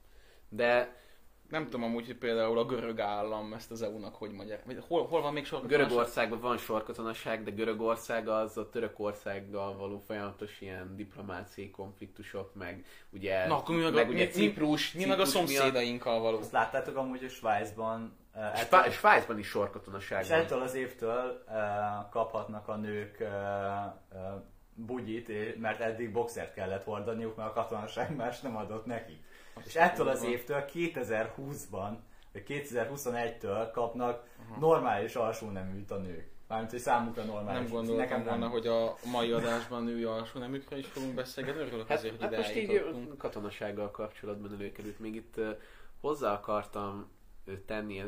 De 0.50 1.02
Nem 1.50 1.64
tudom 1.64 1.84
amúgy, 1.84 2.06
hogy 2.06 2.16
például 2.16 2.58
a 2.58 2.66
görög 2.66 3.00
állam 3.00 3.54
ezt 3.54 3.72
az 3.72 3.82
EU-nak 3.82 4.16
hogy 4.16 4.32
magyar. 4.32 4.60
Hol, 4.88 5.06
hol 5.08 5.22
van 5.22 5.34
még 5.34 5.46
sor? 5.46 5.66
Görögországban 5.66 6.40
van 6.40 6.58
sorkatonaság, 6.58 7.44
de 7.44 7.52
Görögország 7.52 8.28
az 8.28 8.58
a 8.58 8.70
Törökországgal 8.70 9.78
való 9.78 10.00
folyamatos 10.08 10.62
ilyen 10.62 10.96
diplomáciai 10.96 11.70
konfliktusok, 11.72 12.54
meg 12.56 12.86
ugye, 13.10 13.48
Na, 13.48 13.56
akkor 13.58 13.76
mi 13.76 13.82
meg, 13.82 13.94
meg 13.94 14.08
a, 14.08 14.10
ugye 14.10 14.26
mi, 14.26 14.32
Ciprus, 14.32 14.92
mi, 14.94 15.02
mi 15.04 15.10
meg 15.10 15.20
a 15.20 15.24
Ciprus 15.26 15.50
miatt- 15.50 15.62
szomszédainkkal 15.62 16.20
való. 16.20 16.38
Azt 16.38 16.52
láttátok 16.52 16.96
amúgy, 16.96 17.20
hogy 17.20 17.32
Svájcban... 17.32 18.22
Spá- 18.34 18.58
ettől- 18.58 18.92
Svájcban 18.94 19.38
is 19.40 19.48
sorkatonaság 19.48 20.24
És 20.24 20.30
ettől 20.30 20.62
az 20.62 20.74
évtől 20.76 21.44
kaphatnak 22.10 22.68
a 22.68 22.76
nők 22.76 23.24
bugyit, 24.76 25.30
és- 25.30 25.56
mert 25.60 25.80
eddig 25.80 26.12
boxert 26.12 26.54
kellett 26.54 26.84
hordaniuk, 26.84 27.36
mert 27.36 27.50
a 27.50 27.54
katonaság 27.54 28.16
más 28.16 28.40
nem 28.42 28.56
adott 28.58 28.86
nekik. 28.86 29.24
És 29.66 29.76
ettől 29.76 30.08
az 30.08 30.24
évtől 30.24 30.66
2020-ban, 30.74 31.92
vagy 32.34 32.44
2021-től 32.48 33.70
kapnak 33.74 34.24
normális 34.60 35.16
alsó 35.16 35.50
neműt 35.50 35.92
a 35.92 35.98
nők. 35.98 36.32
Mármint, 36.48 36.72
hogy 36.72 36.80
számukra 36.82 37.24
normális. 37.24 37.62
Nem 37.62 37.72
gondoltam 37.72 37.98
Nekem 38.20 38.24
volna, 38.24 38.48
hogy 38.48 38.68
a 38.68 38.96
mai 39.12 39.32
adásban 39.32 39.84
női 39.84 40.04
alsó 40.04 40.40
nemükre 40.40 40.78
is 40.78 40.88
fogunk 40.88 41.14
beszélgetni. 41.14 41.62
Örülök 41.62 41.88
Hát, 41.88 41.98
azért, 41.98 42.14
hogy 42.14 42.24
hát 42.24 42.36
most 42.38 42.56
így 42.56 42.86
katonasággal 43.18 43.92
kapcsolatban 43.92 44.54
előkerült. 44.54 45.00
Még 45.00 45.16
itt 45.16 45.40
hozzá 46.02 46.34
akartam 46.34 47.12
tenni 47.66 48.04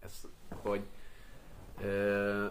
ezt, 0.00 0.26
hogy 0.62 0.80
uh, 1.80 2.44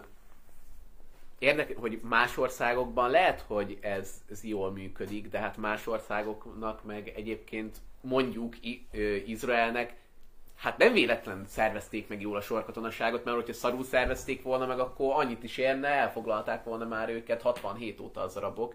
érdek, 1.38 1.76
hogy 1.76 2.00
más 2.02 2.36
országokban 2.36 3.10
lehet, 3.10 3.40
hogy 3.40 3.78
ez, 3.80 4.22
ez 4.30 4.44
jól 4.44 4.70
működik, 4.70 5.28
de 5.28 5.38
hát 5.38 5.56
más 5.56 5.86
országoknak 5.86 6.84
meg 6.84 7.12
egyébként 7.16 7.76
mondjuk 8.00 8.64
I- 8.64 8.86
ö, 8.92 9.14
Izraelnek 9.14 9.94
hát 10.56 10.78
nem 10.78 10.92
véletlen 10.92 11.44
szervezték 11.48 12.08
meg 12.08 12.20
jól 12.20 12.36
a 12.36 12.40
sorkatonaságot, 12.40 13.24
mert 13.24 13.36
hogyha 13.36 13.52
szarul 13.52 13.84
szervezték 13.84 14.42
volna 14.42 14.66
meg, 14.66 14.78
akkor 14.78 15.14
annyit 15.14 15.42
is 15.42 15.56
érne, 15.56 15.88
elfoglalták 15.88 16.64
volna 16.64 16.84
már 16.84 17.08
őket 17.08 17.42
67 17.42 18.00
óta 18.00 18.20
az 18.20 18.36
arabok. 18.36 18.74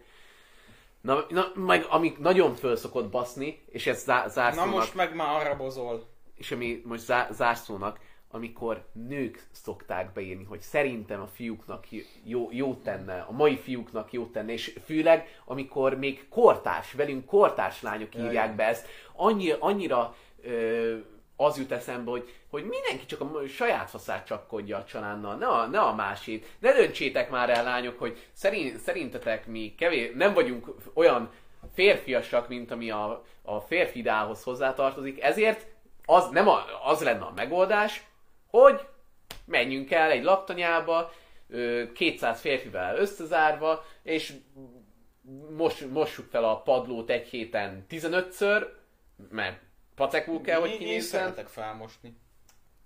Na, 1.02 1.26
na 1.30 1.52
meg 1.56 1.86
amik 1.90 2.20
nagyon 2.20 2.56
föl 2.56 2.76
szokott 2.76 3.10
baszni, 3.10 3.62
és 3.72 3.88
ez 3.88 4.04
zá- 4.04 4.24
Na 4.26 4.30
zárszónak, 4.32 4.74
most 4.74 4.96
meg 4.96 5.16
már 5.16 5.40
arabozol. 5.46 6.10
És 6.42 6.52
ami 6.52 6.82
most 6.86 7.04
zá- 7.04 7.34
zárszónak, 7.34 8.00
amikor 8.32 8.86
nők 9.08 9.48
szokták 9.52 10.14
beírni, 10.14 10.44
hogy 10.44 10.62
szerintem 10.62 11.22
a 11.22 11.28
fiúknak 11.28 11.86
jó, 12.24 12.50
jó 12.52 12.76
tenne, 12.76 13.26
a 13.28 13.32
mai 13.32 13.58
fiúknak 13.58 14.14
jó 14.14 14.26
tenne, 14.26 14.52
és 14.52 14.78
főleg, 14.86 15.42
amikor 15.46 15.98
még 15.98 16.28
kortárs, 16.30 16.94
velünk 16.94 17.26
kortárs 17.26 17.82
lányok 17.82 18.16
Jaj. 18.16 18.26
írják 18.26 18.56
be 18.56 18.64
ezt, 18.64 18.88
annyi, 19.16 19.54
annyira 19.60 20.16
ö, 20.42 20.98
az 21.36 21.58
jut 21.58 21.72
eszembe, 21.72 22.12
hogy, 22.12 22.34
hogy 22.50 22.64
mindenki 22.64 23.06
csak 23.06 23.22
a 23.22 23.48
saját 23.48 23.90
faszát 23.90 24.26
csakkodja 24.26 24.78
a 24.78 24.84
csalánnal, 24.84 25.36
ne 25.36 25.48
a, 25.48 25.68
ne 25.68 25.80
a 25.80 25.96
másét. 25.96 26.48
Ne 26.60 26.74
döntsétek 26.74 27.30
már 27.30 27.50
el, 27.50 27.64
lányok, 27.64 28.00
hogy 28.00 28.28
szerint, 28.34 28.80
szerintetek 28.80 29.48
mi 29.48 29.76
kevés, 29.78 30.12
nem 30.16 30.34
vagyunk 30.34 30.76
olyan 30.94 31.30
férfiasak, 31.74 32.48
mint 32.48 32.72
ami 32.72 32.90
a, 32.90 33.24
a 33.42 33.60
férfidához 33.60 34.44
hozzátartozik, 34.44 35.22
ezért 35.24 35.71
az, 36.16 36.30
nem 36.30 36.48
a, 36.48 36.64
az 36.84 37.02
lenne 37.04 37.24
a 37.26 37.32
megoldás, 37.36 38.06
hogy 38.48 38.88
menjünk 39.46 39.92
el 39.92 40.12
egy 40.12 40.24
laktanyába, 40.24 41.12
ö, 41.50 41.92
200 41.94 42.40
férfivel 42.40 42.98
összezárva, 42.98 43.86
és 44.04 44.34
mos, 45.58 45.80
mossuk 45.80 46.30
fel 46.30 46.44
a 46.44 46.62
padlót 46.62 47.10
egy 47.10 47.28
héten 47.28 47.86
15-ször, 47.90 48.68
mert 49.30 49.62
pacekul 49.96 50.42
kell, 50.42 50.60
hogy 50.60 50.70
Én- 50.70 50.74
Én 50.74 50.80
kinézzen. 50.88 51.20
szeretek 51.22 51.48
felmosni. 51.48 52.18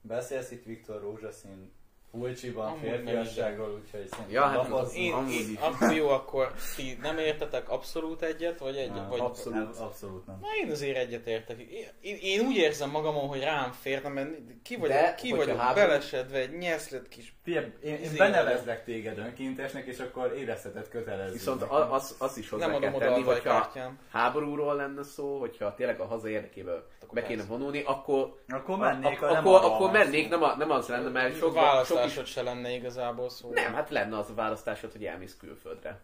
Beszélsz 0.02 0.52
itt 0.52 0.64
Viktor 0.66 1.02
Rózsaszín 1.02 1.72
Pulcsiban 2.20 2.66
Amúgy 2.68 2.80
férfiasságról, 2.82 3.82
úgyhogy 3.84 4.08
szerintem 4.10 4.34
Ja, 4.34 4.42
hát. 4.46 4.94
Én, 4.94 5.14
Amúgy 5.14 5.32
én, 5.34 5.58
akkor 5.62 5.92
jó, 5.94 6.10
akkor 6.20 6.52
ti 6.76 6.98
nem 7.02 7.18
értetek 7.18 7.70
abszolút 7.70 8.22
egyet, 8.22 8.60
vagy 8.60 8.76
egy, 8.76 8.92
Nem, 8.92 9.08
vagy 9.10 9.20
abszolút. 9.20 9.58
Nem, 9.60 9.72
abszolút 9.86 10.26
nem. 10.26 10.38
Na 10.42 10.48
én 10.66 10.72
azért 10.72 10.98
egyet 10.98 11.28
értek. 11.28 11.60
Én, 12.02 12.18
én, 12.22 12.46
úgy 12.48 12.56
érzem 12.56 12.90
magamon, 12.90 13.28
hogy 13.28 13.40
rám 13.42 13.72
férne, 13.72 14.10
mert 14.10 14.30
ki 14.64 14.76
vagyok, 14.76 14.96
De, 14.98 15.16
ki 15.16 15.32
vagyok 15.32 15.58
háború- 15.58 15.88
belesedve 15.88 16.38
egy 16.38 16.58
nyeszlet 16.58 17.08
kis... 17.08 17.34
Figyelj, 17.44 17.66
én, 17.84 17.94
én 17.96 18.12
benevezlek 18.18 18.84
téged 18.84 19.18
önkéntesnek, 19.18 19.86
és 19.86 20.00
akkor 20.00 20.34
érezheted 20.38 20.90
kötelező. 20.90 21.32
Viszont 21.34 21.62
a- 21.62 21.94
az, 21.94 22.16
az 22.20 22.38
is 22.38 22.50
hozzá 22.50 22.68
Nem 22.68 22.80
kell 22.80 22.90
adom 22.90 22.96
oda 23.02 23.06
tenni, 23.06 23.22
a 23.22 23.26
hogyha 23.26 23.50
vajkártyám. 23.54 24.00
háborúról 24.12 24.76
lenne 24.76 25.04
szó, 25.04 25.40
hogyha 25.40 25.74
tényleg 25.76 26.00
a 26.00 26.06
haza 26.06 26.30
érdekéből 26.30 26.88
Akkor 27.02 27.14
be 27.22 27.28
kéne 27.28 27.44
vonulni, 27.48 27.82
akkor, 27.86 28.36
Akkor 28.48 28.78
mennék, 28.78 29.22
a, 29.22 29.32
nem 29.32 29.48
akkor, 29.48 29.72
akkor 29.72 29.92
mennék, 29.92 30.30
nem, 30.30 30.44
a, 30.44 30.56
nem 30.56 30.72
az 30.72 30.88
lenne, 30.88 31.10
mert 31.10 31.38
sok, 31.38 31.58
sok 31.86 32.05
is 32.06 32.16
Választásod 32.16 32.26
se 32.26 32.42
lenne 32.42 32.70
igazából 32.70 33.30
szó. 33.30 33.52
Nem, 33.52 33.74
hát 33.74 33.90
lenne 33.90 34.18
az 34.18 34.30
a 34.30 34.34
választásod, 34.34 34.92
hogy 34.92 35.06
elmész 35.06 35.38
külföldre. 35.40 36.02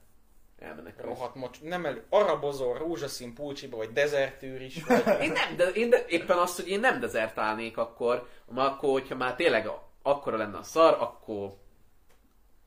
Elmenekülsz. 0.59 1.05
Rohadt 1.05 1.35
mocs. 1.35 1.61
Nem 1.61 1.85
elég. 1.85 2.01
Arabozol, 2.09 2.77
rózsaszín 2.77 3.33
pulcsiba, 3.33 3.77
vagy 3.77 3.91
dezertűr 3.91 4.61
is 4.61 4.83
vagy. 4.83 5.21
Én 5.25 5.31
nem, 5.31 5.55
de, 5.55 5.63
én 5.63 5.89
de, 5.89 6.05
éppen 6.07 6.37
azt, 6.37 6.55
hogy 6.55 6.69
én 6.69 6.79
nem 6.79 6.99
dezertálnék 6.99 7.77
akkor, 7.77 8.27
mert 8.45 8.67
akkor, 8.67 8.91
hogyha 8.91 9.15
már 9.15 9.35
tényleg 9.35 9.67
a, 9.67 9.89
akkora 10.01 10.37
lenne 10.37 10.57
a 10.57 10.63
szar, 10.63 10.97
akkor... 10.99 11.53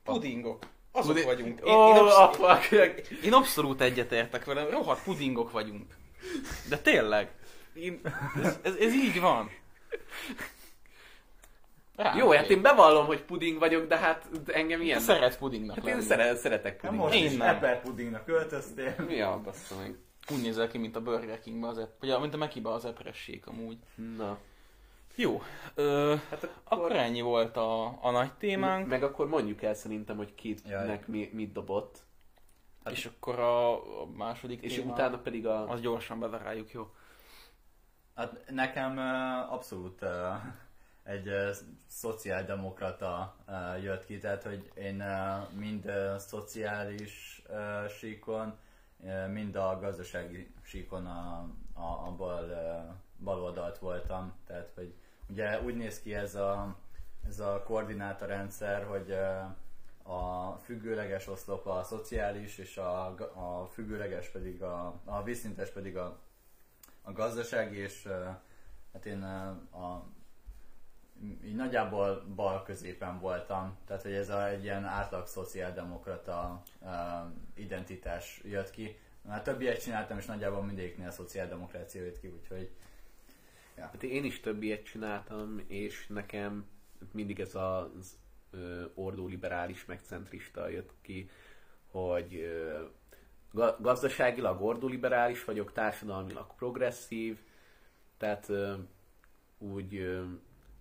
Pudingok. 0.03 0.63
Azok 0.91 1.13
Pudi- 1.13 1.25
vagyunk. 1.25 1.59
Én, 1.59 1.73
Ó, 1.73 1.89
én, 1.89 1.97
abszolút, 1.97 2.39
akkor... 2.39 3.01
én 3.23 3.33
abszolút 3.33 3.81
egyetértek 3.81 4.45
velem. 4.45 4.69
Rohadt 4.69 5.03
pudingok 5.03 5.51
vagyunk. 5.51 5.95
De 6.69 6.77
tényleg. 6.77 7.31
Én, 7.73 8.01
ez, 8.43 8.59
ez, 8.61 8.75
ez 8.75 8.93
így 8.93 9.19
van. 9.19 9.51
Rám 11.95 12.17
Jó, 12.17 12.31
hát 12.31 12.49
én 12.49 12.61
bevallom, 12.61 13.05
hogy 13.05 13.23
puding 13.23 13.59
vagyok, 13.59 13.87
de 13.87 13.97
hát 13.97 14.27
engem 14.45 14.79
Te 14.79 14.85
ilyen... 14.85 14.99
szeretsz 14.99 15.37
pudingnak 15.37 15.75
Hát 15.75 15.87
én 15.87 16.01
szere, 16.01 16.35
szeretek 16.35 16.71
Hát 16.81 16.91
pudingot. 16.91 17.07
most 17.09 17.19
Én 17.19 17.25
is 17.31 17.37
nem. 17.37 17.55
Eper 17.55 17.81
pudingnak 17.81 18.25
költöztél. 18.25 18.95
Mi 19.07 19.21
a 19.21 19.41
bassza 19.43 19.75
meg? 19.75 19.97
Úgy 20.31 20.41
nézel 20.41 20.67
ki, 20.67 20.77
mint 20.77 20.95
a 20.95 21.01
Burger 21.01 21.39
Kingbe 21.39 21.67
az 21.67 21.77
ep- 21.77 21.99
vagy 21.99 22.09
a- 22.09 22.19
mint 22.19 22.33
a 22.33 22.37
Mekibe 22.37 22.71
az 22.71 22.85
epressék 22.85 23.47
amúgy. 23.47 23.77
Na. 24.17 24.37
Jó, 25.15 25.41
ö, 25.75 26.15
Hát 26.29 26.43
akkor, 26.43 26.77
akkor 26.85 26.91
ennyi 26.95 27.21
volt 27.21 27.57
a, 27.57 27.97
a 28.01 28.11
nagy 28.11 28.31
témánk. 28.33 28.87
Meg 28.87 29.03
akkor 29.03 29.27
mondjuk 29.27 29.61
el 29.61 29.73
szerintem, 29.73 30.17
hogy 30.17 30.35
kitnek 30.35 31.07
mi, 31.07 31.29
mit 31.33 31.51
dobott. 31.51 31.97
Hát, 32.83 32.93
és 32.93 33.05
akkor 33.05 33.39
a, 33.39 33.71
a 34.01 34.05
második 34.05 34.61
És 34.61 34.75
téma, 34.75 34.91
utána 34.93 35.17
pedig 35.17 35.47
a... 35.47 35.69
az 35.69 35.81
gyorsan 35.81 36.19
bedaráljuk, 36.19 36.71
jó? 36.71 36.89
Hát 38.15 38.43
nekem 38.49 38.97
uh, 38.97 39.53
abszolút 39.53 40.01
uh, 40.01 40.09
egy 41.05 41.27
uh, 41.27 41.55
szociáldemokrata 41.87 43.35
jött 43.81 44.05
ki, 44.05 44.17
tehát 44.17 44.43
hogy 44.43 44.71
én 44.75 45.03
mind 45.57 45.85
uh, 45.85 46.17
szociális 46.17 47.43
síkon, 47.89 48.57
mind 49.27 49.55
a 49.55 49.79
gazdasági 49.79 50.53
síkon 50.61 51.05
a, 51.05 51.49
a, 51.73 52.07
a 52.07 52.15
bal, 52.17 52.43
uh, 52.43 52.95
bal 53.23 53.41
oldalt 53.41 53.77
voltam, 53.77 54.33
tehát 54.47 54.71
hogy 54.75 54.93
ugye 55.29 55.61
úgy 55.61 55.75
néz 55.75 56.01
ki 56.01 56.15
ez 56.15 56.35
a, 56.35 56.75
ez 57.27 57.39
a 57.39 57.63
koordinátorrendszer, 57.65 58.83
hogy 58.83 59.11
a 60.03 60.51
függőleges 60.63 61.27
oszlop 61.27 61.65
a 61.65 61.83
szociális, 61.83 62.57
és 62.57 62.77
a, 62.77 63.05
a 63.33 63.67
függőleges 63.71 64.29
pedig 64.29 64.63
a, 64.63 65.01
a 65.05 65.23
vízszintes 65.23 65.69
pedig 65.69 65.97
a 65.97 66.23
a 67.05 67.11
gazdasági, 67.11 67.77
és 67.77 68.07
hát 68.93 69.05
én 69.05 69.23
uh, 69.23 69.83
a, 69.83 70.05
így 71.45 71.55
nagyjából 71.55 72.23
bal 72.35 72.63
középen 72.63 73.19
voltam, 73.19 73.77
tehát 73.85 74.01
hogy 74.01 74.13
ez 74.13 74.29
a, 74.29 74.47
egy 74.47 74.63
ilyen 74.63 74.85
átlag 74.85 75.27
szociáldemokrata 75.27 76.63
uh, 76.79 76.89
identitás 77.53 78.41
jött 78.43 78.69
ki. 78.69 78.97
Már 79.21 79.41
többiet 79.41 79.81
csináltam, 79.81 80.17
és 80.17 80.25
nagyjából 80.25 80.63
mindegyiknél 80.63 81.07
a 81.07 81.11
szociáldemokrácia 81.11 82.03
jött 82.03 82.19
ki, 82.19 82.27
úgyhogy 82.27 82.69
Ja. 83.77 83.83
Hát 83.83 84.03
én 84.03 84.23
is 84.23 84.39
több 84.39 84.63
ilyet 84.63 84.83
csináltam, 84.83 85.61
és 85.67 86.07
nekem 86.07 86.65
mindig 87.11 87.39
ez 87.39 87.55
az 87.55 88.17
ö, 88.51 88.85
ordoliberális 88.93 89.85
megcentrista 89.85 90.67
jött 90.67 90.93
ki, 91.01 91.29
hogy 91.91 92.35
ö, 92.35 92.83
ga- 93.51 93.81
gazdaságilag 93.81 94.61
ordoliberális 94.61 95.45
vagyok, 95.45 95.71
társadalmilag 95.71 96.55
progresszív, 96.55 97.39
tehát 98.17 98.51
úgy 99.57 99.93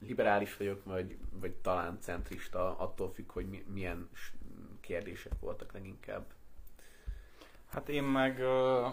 liberális 0.07 0.57
vagyok, 0.57 0.85
vagy, 0.85 1.17
vagy 1.41 1.53
talán 1.53 1.99
centrista, 2.01 2.79
attól 2.79 3.13
függ, 3.13 3.31
hogy 3.31 3.49
mi, 3.49 3.65
milyen 3.73 4.09
kérdések 4.81 5.33
voltak 5.41 5.73
leginkább. 5.73 6.25
Hát 7.71 7.89
én 7.89 8.03
meg 8.03 8.39
uh, 8.39 8.93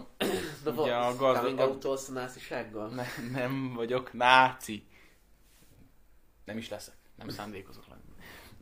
De 0.64 0.70
ugye 0.70 0.94
a 0.94 1.16
coming 1.16 1.58
gazda... 1.58 1.88
out 1.88 2.08
a 2.08 2.12
nászisággal? 2.12 2.88
Ne, 2.88 3.04
nem 3.30 3.74
vagyok 3.74 4.12
náci. 4.12 4.86
Nem 6.44 6.56
is 6.56 6.68
leszek. 6.68 6.94
Nem 7.14 7.28
szándékozok 7.28 7.88
lenni. 7.88 8.00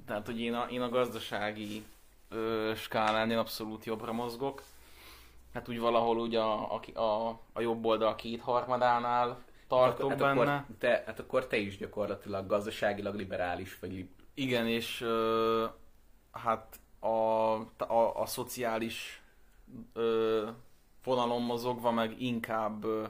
Tehát, 0.07 0.27
hogy 0.27 0.41
én 0.41 0.55
a, 0.55 0.65
én 0.65 0.81
a 0.81 0.89
gazdasági 0.89 1.85
ö, 2.29 2.73
skálán 2.77 3.31
én 3.31 3.39
abszolút 3.39 3.85
jobbra 3.85 4.13
mozgok. 4.13 4.63
Hát 5.55 5.69
úgy 5.69 5.79
valahol 5.79 6.19
úgy 6.19 6.35
a, 6.35 6.75
a, 6.75 7.01
a, 7.01 7.41
a 7.53 7.61
jobb 7.61 7.85
oldal 7.85 8.15
kétharmadánál 8.15 9.45
tartok 9.71 10.09
hát 10.09 10.19
benne. 10.19 10.41
Akkor 10.41 10.65
te, 10.79 11.03
hát 11.07 11.19
akkor 11.19 11.47
te 11.47 11.57
is 11.57 11.77
gyakorlatilag 11.77 12.47
gazdaságilag 12.47 13.15
liberális 13.15 13.79
vagy. 13.79 14.09
Igen, 14.35 14.67
és 14.67 15.01
ö, 15.01 15.65
hát 16.33 16.81
a, 16.99 17.09
a, 17.77 18.21
a 18.21 18.27
szociális 18.27 19.23
ö, 19.93 20.49
vonalon 21.05 21.43
mozogva 21.43 21.91
meg 21.91 22.23
inkább 22.23 22.85
ö, 22.85 23.05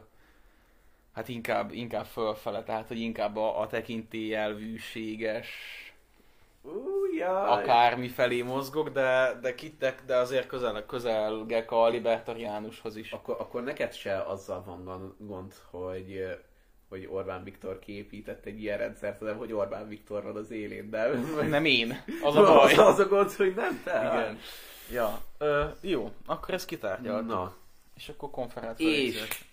hát 1.13 1.29
inkább, 1.29 1.73
inkább 1.73 2.05
fölfele, 2.05 2.63
tehát 2.63 2.89
hogy 2.89 2.99
inkább 3.01 3.37
a, 3.37 3.61
a 3.61 3.67
tekintélyelvűséges 3.67 5.49
Ujjaj. 6.63 7.51
akármi 7.51 8.09
felé 8.09 8.43
mozgok, 8.43 8.89
de, 8.89 9.39
de 9.43 9.55
kittek, 9.55 10.03
de 10.07 10.17
azért 10.17 10.47
közel, 10.47 10.87
közelgek 10.87 11.71
a 11.71 11.89
libertariánushoz 11.89 12.97
is. 12.97 13.13
Akkor, 13.13 13.37
akkor 13.39 13.63
neked 13.63 13.93
se 13.93 14.23
azzal 14.23 14.63
van 14.63 15.15
gond, 15.19 15.55
hogy, 15.71 16.39
hogy 16.91 17.09
Orbán 17.11 17.45
Viktor 17.45 17.79
kiépített 17.79 18.45
egy 18.45 18.63
ilyen 18.63 18.79
rendszert, 18.79 19.19
hanem 19.19 19.37
hogy 19.37 19.53
Orbán 19.53 19.89
Viktor 19.89 20.23
van 20.23 20.37
az 20.37 20.51
élén, 20.51 20.91
de 20.91 21.09
Nem 21.49 21.65
én, 21.65 22.05
az 22.23 22.37
a 22.37 22.43
baj. 22.55 22.73
az, 22.73 22.79
az 22.79 22.99
a 22.99 23.09
gond, 23.09 23.33
hogy 23.33 23.55
nem 23.55 23.81
te. 23.85 24.01
Igen. 24.01 24.39
Ja, 24.93 25.21
ö, 25.39 25.65
jó, 25.81 26.13
akkor 26.27 26.55
ezt 26.55 26.67
kitárgyaltuk. 26.67 27.29
Na, 27.29 27.55
És 27.97 28.09
akkor 28.09 28.31
konferált 28.31 28.81
és 28.81 29.45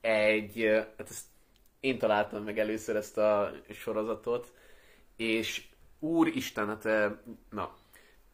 egy, 0.00 0.70
hát 0.98 1.10
ezt 1.10 1.24
én 1.80 1.98
találtam 1.98 2.42
meg 2.44 2.58
először 2.58 2.96
ezt 2.96 3.18
a 3.18 3.52
sorozatot, 3.70 4.52
és 5.16 5.64
úristen, 5.98 6.66
hát 6.66 6.84
na, 7.50 7.76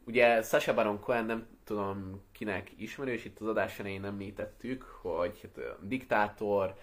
ugye 0.06 0.42
Sasha 0.42 0.74
Baron 0.74 1.00
Cohen 1.00 1.24
nem 1.24 1.46
tudom 1.64 2.22
kinek 2.32 2.70
ismerős, 2.76 3.24
itt 3.24 3.40
az 3.40 3.46
adás 3.46 3.78
elején 3.78 4.04
említettük, 4.04 4.82
hogy 4.82 5.40
hát, 5.42 5.76
diktátor, 5.82 6.74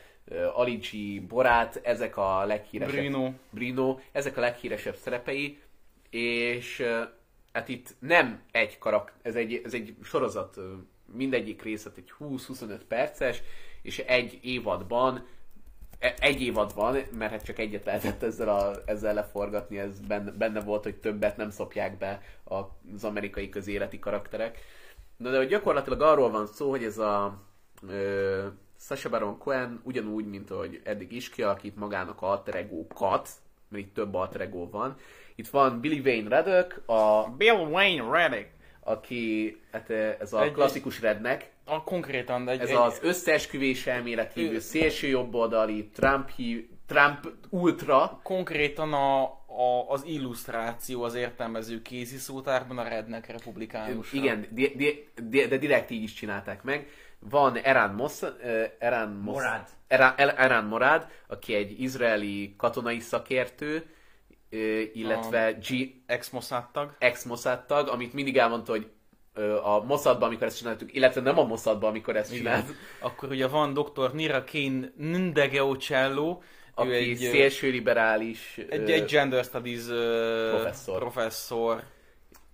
Ali 0.54 0.76
G, 0.76 1.22
Borát, 1.28 1.80
ezek 1.84 2.18
a 2.18 2.45
leghíresebb 2.45 3.10
Bruno. 3.10 3.32
Bruno, 3.49 3.99
ezek 4.12 4.38
a 4.38 4.41
leghíresebb 4.41 4.95
szerepei, 4.95 5.60
és 6.10 6.84
hát 7.52 7.70
itt 7.70 7.95
nem 7.99 8.41
egy 8.52 8.78
karak, 8.78 9.14
ez 9.22 9.36
egy, 9.36 9.62
ez 9.66 9.74
egy 9.74 9.95
sorozat, 10.04 10.60
mindegyik 11.14 11.62
részlet 11.62 11.98
egy 11.98 12.14
20-25 12.20 12.80
perces, 12.88 13.41
és 13.82 13.99
egy 13.99 14.40
évadban 14.41 15.28
e- 15.99 16.16
egy 16.20 16.41
évadban, 16.41 16.98
mert 17.18 17.32
hát 17.32 17.44
csak 17.44 17.60
egyet 17.60 17.86
lehetett 17.86 18.24
ezzel, 18.24 18.49
a, 18.49 18.72
ezzel 18.86 19.14
leforgatni, 19.14 19.80
ez 19.80 19.99
benne, 19.99 20.32
benne 20.32 20.60
volt, 20.62 20.84
hogy 20.84 20.95
többet 20.95 21.38
nem 21.38 21.49
szopják 21.49 21.98
be 21.98 22.22
az 22.44 23.04
amerikai 23.04 23.49
közéleti 23.49 23.99
karakterek. 23.99 24.60
Na 25.18 25.30
de 25.30 25.38
hogy 25.38 25.48
gyakorlatilag 25.48 26.02
arról 26.02 26.30
van 26.30 26.48
szó, 26.48 26.70
hogy 26.70 26.84
ez 26.84 26.98
a 26.98 27.44
ö, 27.88 28.48
Sacha 28.80 29.10
Baron 29.10 29.38
Cohen 29.38 29.82
ugyanúgy, 29.84 30.26
mint 30.26 30.52
ahogy 30.52 30.82
eddig 30.84 31.12
is 31.12 31.30
kialakít 31.30 31.76
magának 31.76 32.22
alter 32.22 32.56
egókat, 32.56 33.30
mert 33.70 33.84
itt 33.84 33.94
több 33.94 34.14
alter 34.14 34.41
ego 34.41 34.70
van. 34.70 34.95
Itt 35.36 35.48
van 35.48 35.80
Billy 35.80 35.99
Wayne 35.99 36.30
Reddick, 36.41 36.90
a, 36.90 37.30
Bill 37.38 37.56
Wayne 37.56 38.10
Reddick. 38.12 38.49
aki 38.80 39.58
hát 39.72 39.90
ez 39.90 40.34
a 40.34 40.44
Egy- 40.44 40.52
klasszikus 40.52 41.02
rednek, 41.02 41.52
A, 41.66 41.84
konkrétan 41.84 42.49
egy, 42.49 42.60
ez 42.60 42.70
egy, 42.70 42.76
az 42.76 42.99
összeesküvés 43.02 43.88
elmélet 43.88 44.34
hívő 44.34 44.60
szélső 44.60 45.08
jobboldali, 45.08 45.88
Trump, 45.94 46.30
hív, 46.30 46.68
Trump 46.86 47.32
ultra, 47.49 48.20
konkrétan 48.24 48.94
a, 48.94 49.24
a, 49.45 49.86
az 49.88 50.04
illusztráció 50.06 51.04
az 51.04 51.16
értelmező 51.16 51.82
kézi 51.82 52.18
szótárban 52.18 52.78
a 52.78 52.84
rednek 52.84 53.28
republikánus. 53.28 54.14
igen, 54.14 54.45
di, 54.49 54.74
di, 54.76 55.45
de 55.48 55.58
direkt 55.58 55.90
így 55.90 56.04
is 56.04 56.14
csinálták 56.14 56.64
meg. 56.64 56.88
Van 57.19 57.57
Eran, 57.57 57.94
Moss, 57.94 58.22
uh, 58.22 58.31
Eran, 58.80 59.10
Moss, 59.10 59.35
Morad. 59.35 59.65
Eran, 59.88 60.14
El- 60.18 60.30
Eran 60.38 60.64
Morad, 60.65 61.07
aki 61.27 61.53
egy 61.53 61.81
izraeli 61.81 62.53
katonai 62.57 62.99
szakértő, 62.99 63.85
illetve 64.94 65.52
G, 65.52 65.94
Ex-Mossad 66.06 66.72
tag. 66.72 66.95
ex-Mossad 66.99 67.65
tag, 67.65 67.88
amit 67.88 68.14
mindig 68.14 68.38
elmondta, 68.38 68.72
hogy 68.72 68.89
a 69.64 69.80
Mossadban, 69.84 70.27
amikor 70.27 70.48
ezt 70.48 70.57
csináltuk, 70.57 70.94
illetve 70.94 71.22
nem 71.22 71.39
a 71.39 71.44
Mossadban, 71.44 71.89
amikor 71.89 72.15
ezt 72.15 72.34
csináltuk, 72.35 72.76
Akkor 72.99 73.30
ugye 73.30 73.48
van 73.48 73.73
dr. 73.73 74.14
Nira 74.14 74.44
Kane 74.52 74.91
Ndegeucello, 74.98 76.39
aki 76.73 76.91
egy 76.94 77.15
szélső 77.18 77.69
liberális 77.69 78.57
egy, 78.69 78.91
egy 78.91 79.06
gender 79.06 79.44
studies 79.44 79.85
Professzor. 80.49 80.99
professzor 80.99 81.84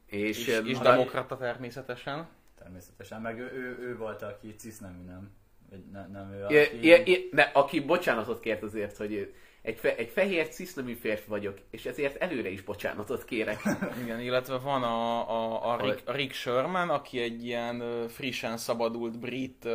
és, 0.08 0.48
és, 0.48 0.62
és 0.66 0.78
demokrata 0.78 1.38
természetesen. 1.38 2.28
Természetesen, 2.64 3.22
meg 3.22 3.40
ő, 3.40 3.52
ő, 3.54 3.78
ő 3.88 3.98
volt, 3.98 4.22
aki 4.22 4.56
cisznemű, 4.56 5.04
nem? 5.06 5.32
Vagy 5.70 5.84
ne, 5.92 6.08
nem 6.08 6.32
ő, 6.32 6.38
Ja, 6.38 6.46
aki... 6.46 6.88
ja, 6.88 6.98
ja, 7.06 7.18
ne, 7.32 7.42
aki 7.42 7.80
bocsánatot 7.80 8.40
kért 8.40 8.64
azért, 8.64 8.98
hogy 8.98 9.34
egy, 9.62 9.78
fe, 9.78 9.96
egy 9.96 10.10
fehér 10.10 10.48
cisznemű 10.48 10.94
férfi 10.94 11.30
vagyok, 11.30 11.58
és 11.70 11.86
ezért 11.86 12.22
előre 12.22 12.50
is 12.50 12.62
bocsánatot 12.62 13.26
kérek. 13.26 13.60
Igen, 14.04 14.20
illetve 14.20 14.58
van 14.58 14.84
a, 14.84 15.30
a, 15.30 15.72
a, 15.74 15.82
Rick, 15.82 16.10
a 16.10 16.12
Rick 16.12 16.34
Sherman, 16.34 16.90
aki 16.90 17.20
egy 17.20 17.46
ilyen 17.46 18.08
frissen 18.08 18.58
szabadult 18.58 19.20
brit 19.20 19.68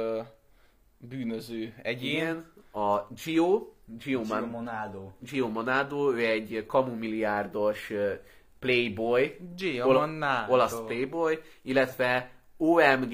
bűnöző 0.99 1.75
egyén. 1.83 2.15
Igen, 2.15 2.53
a 2.73 3.07
Gio, 3.25 3.49
Gio, 3.87 4.21
Gio 4.21 4.23
Man, 4.25 4.49
Monaldo. 4.49 5.11
Gio 5.21 5.49
Monado, 5.49 6.13
ő 6.13 6.27
egy 6.27 6.65
kamumilliárdos 6.67 7.93
playboy, 8.59 9.37
Gio 9.57 9.87
Ola- 9.89 10.07
Monado. 10.07 10.53
olasz 10.53 10.81
playboy, 10.87 11.39
illetve 11.63 12.31
OMG, 12.59 13.13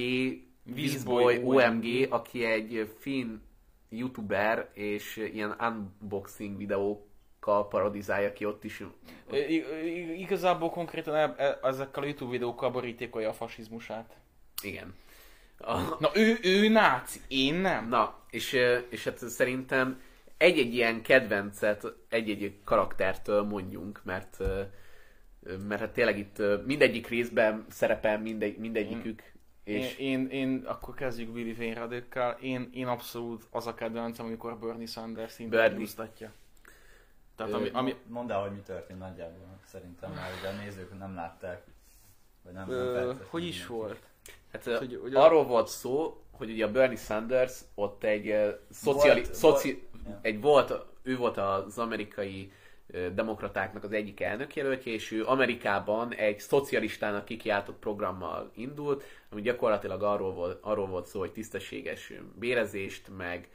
Vízboy 0.62 1.40
OMG, 1.44 2.06
aki 2.10 2.44
egy 2.44 2.92
finn 2.98 3.36
youtuber, 3.88 4.68
és 4.72 5.16
ilyen 5.32 5.56
unboxing 5.60 6.56
videókkal 6.56 7.68
parodizálja 7.68 8.32
ki 8.32 8.44
ott 8.44 8.64
is. 8.64 8.82
I- 9.32 10.20
Igazából 10.20 10.70
konkrétan 10.70 11.14
e- 11.14 11.34
e- 11.36 11.58
ezekkel 11.62 12.02
a 12.02 12.06
YouTube 12.06 12.30
videókkal 12.30 12.70
borítékolja 12.70 13.28
a 13.28 13.32
fasizmusát. 13.32 14.16
Igen. 14.62 14.94
A, 15.58 15.78
Na 15.98 16.10
ő, 16.14 16.38
ő 16.42 16.68
náci, 16.68 17.20
én 17.28 17.54
nem. 17.54 17.88
Na, 17.88 18.18
és, 18.30 18.56
és 18.88 19.04
hát 19.04 19.18
szerintem 19.18 20.00
egy-egy 20.36 20.74
ilyen 20.74 21.02
kedvencet 21.02 21.86
egy-egy 22.08 22.54
karaktertől 22.64 23.42
mondjunk, 23.42 24.00
mert 24.04 24.38
mert 25.68 25.80
hát 25.80 25.90
tényleg 25.92 26.18
itt 26.18 26.42
mindegyik 26.66 27.08
részben 27.08 27.64
szerepel 27.68 28.18
mindegy, 28.20 28.56
mindegyikük, 28.58 29.32
És 29.64 29.96
Én, 29.96 30.20
én, 30.20 30.28
én, 30.28 30.64
akkor 30.66 30.94
kezdjük 30.94 31.28
Billy 31.30 31.52
Vényradőkkel. 31.52 32.36
Én, 32.40 32.70
én 32.72 32.86
abszolút 32.86 33.46
az 33.50 33.66
a 33.66 33.74
kedvencem, 33.74 34.26
amikor 34.26 34.58
Bernie 34.58 34.86
Sanders 34.86 35.38
interjúztatja. 35.38 36.32
Tehát 37.36 37.52
Ö, 37.52 37.56
ami, 37.56 37.68
ami, 37.72 37.94
Mondd 38.06 38.30
el, 38.30 38.40
hogy 38.40 38.50
mi 38.52 38.60
történt 38.60 38.98
nagyjából. 38.98 39.58
Szerintem 39.66 40.10
már 40.12 40.30
ugye 40.40 40.48
a 40.48 40.52
nézők 40.64 40.98
nem 40.98 41.14
látták. 41.14 41.62
Vagy 42.42 42.52
nem, 42.52 42.68
nem 42.68 42.76
ö, 42.78 42.92
percet, 42.92 43.26
hogy 43.28 43.44
is 43.44 43.66
mindenki. 43.66 43.74
volt? 43.82 44.00
hát, 44.52 44.64
hogy- 44.78 44.98
hogy, 45.02 45.14
a- 45.14 45.24
arról 45.24 45.44
volt 45.44 45.68
szó, 45.68 46.22
hogy 46.30 46.50
ugye 46.50 46.64
a 46.64 46.70
Bernie 46.70 46.96
Sanders 46.96 47.60
ott 47.74 48.04
egy 48.04 48.28
uh, 48.28 48.48
szociali, 48.70 49.20
Volt- 49.20 49.34
szoci, 49.34 49.86
volt- 50.04 50.24
egy 50.24 50.40
volt, 50.40 50.72
ő 51.02 51.16
volt 51.16 51.36
az 51.36 51.78
amerikai 51.78 52.52
ö, 52.52 52.63
demokratáknak 53.14 53.84
az 53.84 53.92
egyik 53.92 54.20
elnökjelöltje, 54.20 54.92
és 54.92 55.10
ő 55.10 55.24
Amerikában 55.24 56.14
egy 56.14 56.38
szocialistának 56.38 57.24
kikiáltott 57.24 57.78
programmal 57.78 58.50
indult, 58.54 59.04
ami 59.30 59.40
gyakorlatilag 59.40 60.02
arról 60.02 60.32
volt, 60.32 60.58
arról 60.62 60.86
volt 60.86 61.06
szó, 61.06 61.18
hogy 61.18 61.32
tisztességes 61.32 62.12
bérezést, 62.38 63.08
meg, 63.16 63.48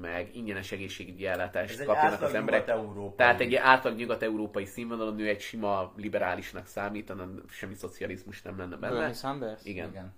meg 0.00 0.36
ingyenes 0.36 0.72
egészségügyi 0.72 1.26
ellátást 1.26 1.84
kapjanak 1.84 2.22
az 2.22 2.34
emberek. 2.34 2.72
Tehát 3.16 3.40
egy 3.40 3.54
átlag 3.54 3.96
nyugat-európai 3.96 4.64
színvonalon 4.64 5.18
ő 5.18 5.28
egy 5.28 5.40
sima 5.40 5.92
liberálisnak 5.96 6.66
számítana, 6.66 7.28
semmi 7.48 7.74
szocializmus 7.74 8.42
nem 8.42 8.58
lenne 8.58 8.76
benne. 8.76 8.94
Bernie 8.94 9.14
Sanders? 9.14 9.64
Igen. 9.64 9.88
Igen. 9.88 10.14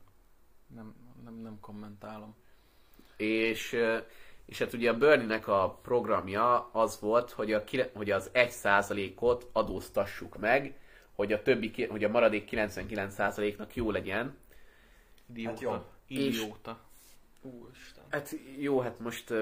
Nem, 0.74 0.94
nem, 1.24 1.34
nem 1.34 1.58
kommentálom. 1.60 2.36
És, 3.16 3.76
és 4.46 4.58
hát 4.58 4.72
ugye 4.72 4.90
a 4.90 4.96
Bernie-nek 4.96 5.48
a 5.48 5.78
programja 5.82 6.70
az 6.72 7.00
volt, 7.00 7.30
hogy, 7.30 7.52
a, 7.52 7.62
hogy 7.94 8.10
az 8.10 8.30
1%-ot 8.34 9.48
adóztassuk 9.52 10.38
meg, 10.38 10.78
hogy 11.12 11.32
a, 11.32 11.42
többi, 11.42 11.86
hogy 11.88 12.04
a 12.04 12.08
maradék 12.08 12.48
99%-nak 12.50 13.74
jó 13.74 13.90
legyen. 13.90 14.36
Idióta. 15.30 15.50
Hát 15.50 15.60
jobb. 15.60 15.84
Idióta. 16.06 16.80
Úristen. 17.42 18.04
Hát 18.10 18.36
jó, 18.58 18.80
hát 18.80 19.00
most 19.00 19.32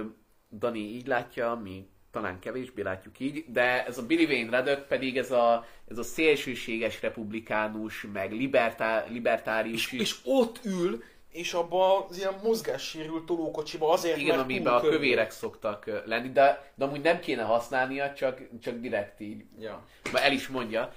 Dani 0.50 0.78
így 0.78 1.06
látja, 1.06 1.54
mi 1.54 1.88
talán 2.10 2.38
kevésbé 2.38 2.82
látjuk 2.82 3.20
így, 3.20 3.44
de 3.48 3.86
ez 3.86 3.98
a 3.98 4.06
Billy 4.06 4.24
Wayne 4.24 4.50
Reddick 4.50 4.86
pedig 4.86 5.16
ez 5.16 5.30
a, 5.30 5.66
ez 5.88 5.98
a 5.98 6.02
szélsőséges 6.02 7.02
republikánus, 7.02 8.06
meg 8.12 8.32
libertá, 8.32 9.04
libertárius 9.08 9.92
És, 9.92 10.00
és 10.00 10.16
ott 10.24 10.60
ül, 10.64 11.02
és 11.32 11.52
abba 11.52 12.06
az 12.06 12.18
ilyen 12.18 12.40
mozgássérült 12.42 13.24
tolókocsiba 13.26 13.90
azért, 13.90 14.16
Igen, 14.16 14.28
mert 14.36 14.48
amiben 14.48 14.72
a 14.74 14.80
kövérek 14.80 15.30
szoktak 15.30 16.02
lenni, 16.06 16.30
de, 16.30 16.72
de 16.74 16.84
amúgy 16.84 17.00
nem 17.00 17.20
kéne 17.20 17.42
használnia, 17.42 18.12
csak, 18.12 18.40
csak 18.60 18.74
direkt 18.80 19.20
így, 19.20 19.44
Ja. 19.58 19.86
már 20.12 20.24
el 20.24 20.32
is 20.32 20.48
mondja. 20.48 20.92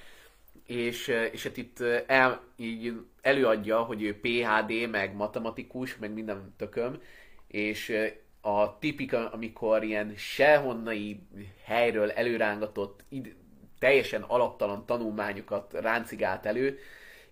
És, 0.66 1.08
és 1.32 1.44
hát 1.44 1.58
itt 1.58 1.80
el, 2.08 2.42
így 2.56 2.94
előadja, 3.22 3.80
hogy 3.82 4.02
ő 4.04 4.20
PHD, 4.20 4.90
meg 4.90 5.16
matematikus, 5.16 5.98
meg 5.98 6.14
minden 6.14 6.54
tököm, 6.58 7.02
és 7.48 7.98
a 8.42 8.80
tipika, 8.80 9.30
amikor 9.30 9.84
ilyen 9.84 10.14
sehonnai 10.18 11.20
helyről 11.64 12.12
előrángatott, 12.12 13.00
id- 13.10 13.36
teljesen 13.80 14.22
alaptalan 14.22 14.86
tanulmányokat 14.86 15.74
ráncigált 15.74 16.46
elő, 16.46 16.80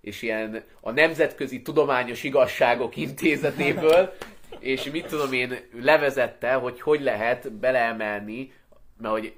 és 0.04 0.22
ilyen 0.22 0.64
a 0.82 0.92
Nemzetközi 0.92 1.62
Tudományos 1.62 2.24
Igazságok 2.24 2.96
Intézetéből, 2.96 4.14
és 4.60 4.84
mit 4.92 5.06
tudom 5.06 5.34
én, 5.34 5.56
levezette, 5.82 6.54
hogy 6.54 6.82
hogy 6.82 7.02
lehet 7.02 7.52
beleemelni, 7.52 8.54
mert 8.98 9.14
hogy 9.14 9.34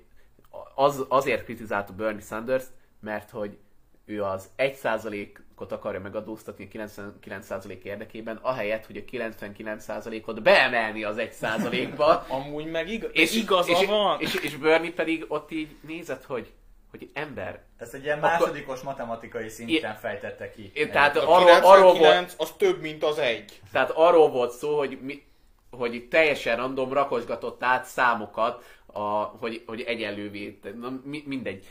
az, 0.76 1.06
azért 1.08 1.44
kritizálta 1.44 1.94
Bernie 1.94 2.22
Sanders, 2.22 2.64
mert 3.00 3.30
hogy 3.30 3.58
ő 4.06 4.24
az 4.24 4.50
1%-ot 4.58 5.72
akarja 5.72 6.00
megadóztatni 6.00 6.70
a 6.74 6.78
99% 6.78 7.82
érdekében, 7.82 8.40
ahelyett, 8.42 8.86
hogy 8.86 8.98
a 8.98 9.12
99%-ot 9.12 10.42
beemelni 10.42 11.04
az 11.04 11.16
1%-ba. 11.20 12.26
Amúgy 12.38 12.66
meg 12.66 12.90
igaz, 12.90 13.10
és, 13.14 13.36
igaza 13.36 13.72
és, 13.72 13.86
van. 13.86 14.22
És, 14.22 14.34
és 14.34 14.56
Bernie 14.56 14.94
pedig 14.94 15.26
ott 15.28 15.52
így 15.52 15.76
nézett, 15.82 16.26
hogy, 16.26 16.52
hogy 17.00 17.10
ember, 17.14 17.64
Ezt 17.78 17.94
egy 17.94 18.04
ilyen 18.04 18.18
Akkor- 18.18 18.30
másodikos 18.40 18.82
matematikai 18.82 19.50
szinten 19.50 19.96
fejtette 19.96 20.50
ki. 20.50 20.72
Én- 20.74 20.92
tehát 20.92 21.18
a 21.18 21.36
arról- 21.36 21.64
arról 21.64 21.94
99 21.94 22.34
az 22.38 22.52
több, 22.58 22.82
mint 22.82 23.04
az 23.04 23.18
egy. 23.18 23.62
Tehát 23.72 23.90
arról 23.90 24.30
volt 24.30 24.52
szó, 24.52 24.78
hogy, 24.78 25.00
mi, 25.02 25.24
hogy 25.70 25.94
itt 25.94 26.10
teljesen 26.10 26.56
random 26.56 26.94
rakosgatott 26.94 27.64
át 27.64 27.86
számokat, 27.86 28.64
a, 28.86 29.00
hogy, 29.24 29.64
hogy 29.66 29.82
egyenlővé, 29.82 30.60
na, 30.80 31.02
mi, 31.04 31.24
mindegy. 31.26 31.66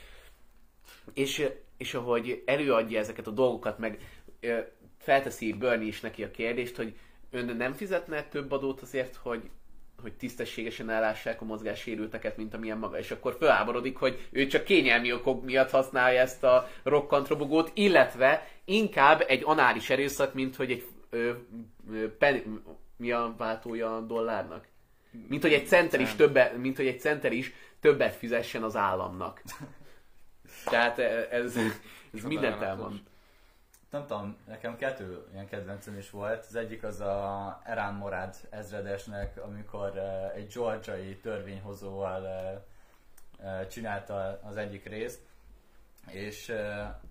És, 1.15 1.49
és 1.77 1.95
ahogy 1.95 2.43
előadja 2.47 2.99
ezeket 2.99 3.27
a 3.27 3.31
dolgokat, 3.31 3.79
meg 3.79 3.99
felteszi 4.99 5.53
Bernie 5.53 5.87
is 5.89 6.01
neki 6.01 6.23
a 6.23 6.31
kérdést, 6.31 6.77
hogy 6.77 6.97
ön 7.31 7.57
nem 7.57 7.73
fizetne 7.73 8.23
több 8.23 8.53
adót 8.53 8.81
azért, 8.81 9.17
hogy, 9.23 9.51
hogy 10.05 10.13
tisztességesen 10.13 10.91
ellássák 10.91 11.41
a 11.41 11.45
mozgássérülteket, 11.45 12.37
mint 12.37 12.55
amilyen 12.55 12.79
maga, 12.79 12.99
és 12.99 13.11
akkor 13.11 13.37
feláborodik, 13.39 13.97
hogy 13.97 14.29
ő 14.31 14.47
csak 14.47 14.65
kényelmi 14.65 15.13
okok 15.13 15.45
miatt 15.45 15.71
használja 15.71 16.21
ezt 16.21 16.45
a 16.45 16.69
rokkantrobogót, 16.83 17.71
illetve 17.75 18.49
inkább 18.65 19.25
egy 19.27 19.43
anális 19.45 19.91
erőszak, 19.91 20.35
mint 20.35 20.57
hogy 20.57 20.71
egy 20.71 20.87
ö, 21.11 21.31
ö, 21.93 22.17
pen, 22.17 22.63
mi 22.97 23.13
a 23.13 23.35
váltója 23.39 23.97
a 23.97 24.01
dollárnak? 24.01 24.67
Mint 25.29 25.43
hogy 25.43 25.53
egy 25.53 25.67
center 25.67 26.01
is 26.01 26.15
többet, 26.15 26.57
mint 26.57 26.77
hogy 26.77 26.87
egy 26.87 27.01
center 27.01 27.33
is 27.33 27.53
többet 27.81 28.15
fizessen 28.15 28.63
az 28.63 28.77
államnak. 28.77 29.43
Tehát 30.65 30.99
ez, 30.99 31.57
ez 32.15 32.25
mindent 32.25 32.63
elmond. 32.63 33.01
Nem 33.95 34.07
tudom, 34.07 34.37
nekem 34.47 34.77
kettő 34.77 35.27
ilyen 35.33 35.49
kedvencem 35.49 35.97
is 35.99 36.11
volt. 36.11 36.45
Az 36.49 36.55
egyik 36.55 36.83
az 36.83 37.01
a 37.01 37.61
Erán 37.65 37.95
Morad 37.95 38.35
ezredesnek, 38.51 39.41
amikor 39.45 39.99
eh, 39.99 40.31
egy 40.35 40.53
georgiai 40.53 41.17
törvényhozóval 41.17 42.27
eh, 42.27 42.59
eh, 43.39 43.67
csinálta 43.67 44.41
az 44.43 44.57
egyik 44.57 44.85
részt, 44.85 45.21
és 46.07 46.53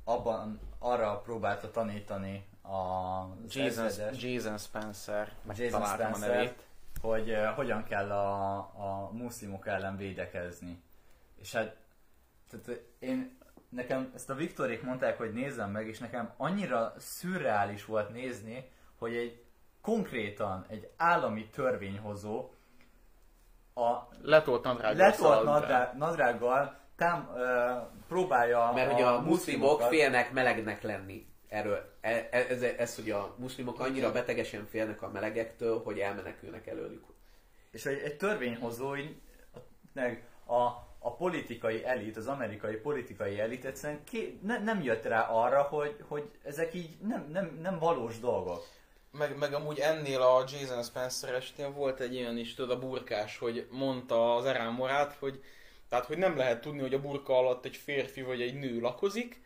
abban 0.03 0.59
arra 0.79 1.19
próbálta 1.19 1.71
tanítani 1.71 2.45
a 2.63 3.23
Jason, 3.47 3.85
ezredes, 3.85 4.23
Jason 4.23 4.57
Spencer. 4.57 5.31
Jason 5.47 5.79
Megtaláltam 5.79 6.11
a 6.11 6.15
Spencer, 6.15 6.35
nevét. 6.35 6.65
hogy 7.01 7.29
uh, 7.29 7.45
hogyan 7.45 7.83
kell 7.83 8.11
a, 8.11 8.57
a 8.57 9.09
muszlimok 9.11 9.67
ellen 9.67 9.97
védekezni. 9.97 10.83
És 11.35 11.53
hát 11.53 11.75
tehát 12.49 12.67
uh, 12.67 12.75
én, 12.99 13.37
nekem 13.75 14.11
ezt 14.15 14.29
a 14.29 14.35
Viktorék 14.35 14.81
mondták, 14.81 15.17
hogy 15.17 15.33
nézzem 15.33 15.71
meg, 15.71 15.87
és 15.87 15.99
nekem 15.99 16.33
annyira 16.37 16.93
szürreális 16.97 17.85
volt 17.85 18.09
nézni, 18.09 18.71
hogy 18.97 19.15
egy 19.15 19.43
konkrétan 19.81 20.65
egy 20.69 20.89
állami 20.97 21.49
törvényhozó 21.49 22.51
a 23.73 24.07
Letolt 24.21 24.63
nadrággal 24.63 25.07
letolt 25.07 25.43
nadrág, 25.43 25.97
nadrággal 25.97 26.79
tám, 26.95 27.29
uh, 27.33 27.41
próbálja 28.07 28.71
Mert 28.75 28.91
hogy 28.91 29.01
a 29.01 29.21
muszlimok 29.21 29.81
félnek 29.81 30.31
melegnek 30.31 30.81
lenni. 30.81 31.27
Erről, 31.47 31.95
e- 32.01 32.27
e- 32.31 32.45
ez, 32.49 32.61
ez, 32.61 32.95
hogy 32.95 33.09
a 33.09 33.35
muszlimok 33.37 33.79
annyira 33.79 34.11
betegesen 34.11 34.65
félnek 34.65 35.01
a 35.01 35.09
melegektől, 35.09 35.81
hogy 35.83 35.99
elmenekülnek 35.99 36.67
előlük. 36.67 37.03
És 37.71 37.85
egy, 37.85 37.99
egy 37.99 38.17
törvényhozó, 38.17 38.95
így, 38.95 39.21
meg 39.93 40.27
a, 40.45 40.67
a 41.05 41.15
politikai 41.15 41.85
elit, 41.85 42.17
az 42.17 42.27
amerikai 42.27 42.75
politikai 42.75 43.39
elit 43.39 43.65
egyszerűen 43.65 44.03
ké, 44.03 44.39
ne, 44.41 44.59
nem 44.59 44.83
jött 44.83 45.03
rá 45.03 45.21
arra, 45.21 45.61
hogy, 45.61 45.95
hogy 46.07 46.29
ezek 46.43 46.73
így 46.73 46.97
nem, 47.07 47.29
nem, 47.31 47.59
nem 47.61 47.79
valós 47.79 48.19
dolgok. 48.19 48.65
Meg, 49.11 49.37
meg 49.37 49.53
amúgy 49.53 49.79
ennél 49.79 50.21
a 50.21 50.43
Jason 50.47 50.83
Spencer 50.83 51.33
esnél 51.33 51.71
volt 51.71 51.99
egy 51.99 52.13
ilyen 52.13 52.37
is, 52.37 52.53
tudod, 52.53 52.77
a 52.77 52.79
burkás, 52.79 53.37
hogy 53.37 53.67
mondta 53.71 54.35
az 54.35 54.45
Erán 54.45 54.75
hogy 55.19 55.43
tehát, 55.89 56.05
hogy 56.05 56.17
nem 56.17 56.37
lehet 56.37 56.61
tudni, 56.61 56.81
hogy 56.81 56.93
a 56.93 57.01
burka 57.01 57.37
alatt 57.37 57.65
egy 57.65 57.75
férfi 57.75 58.21
vagy 58.21 58.41
egy 58.41 58.59
nő 58.59 58.79
lakozik, 58.79 59.41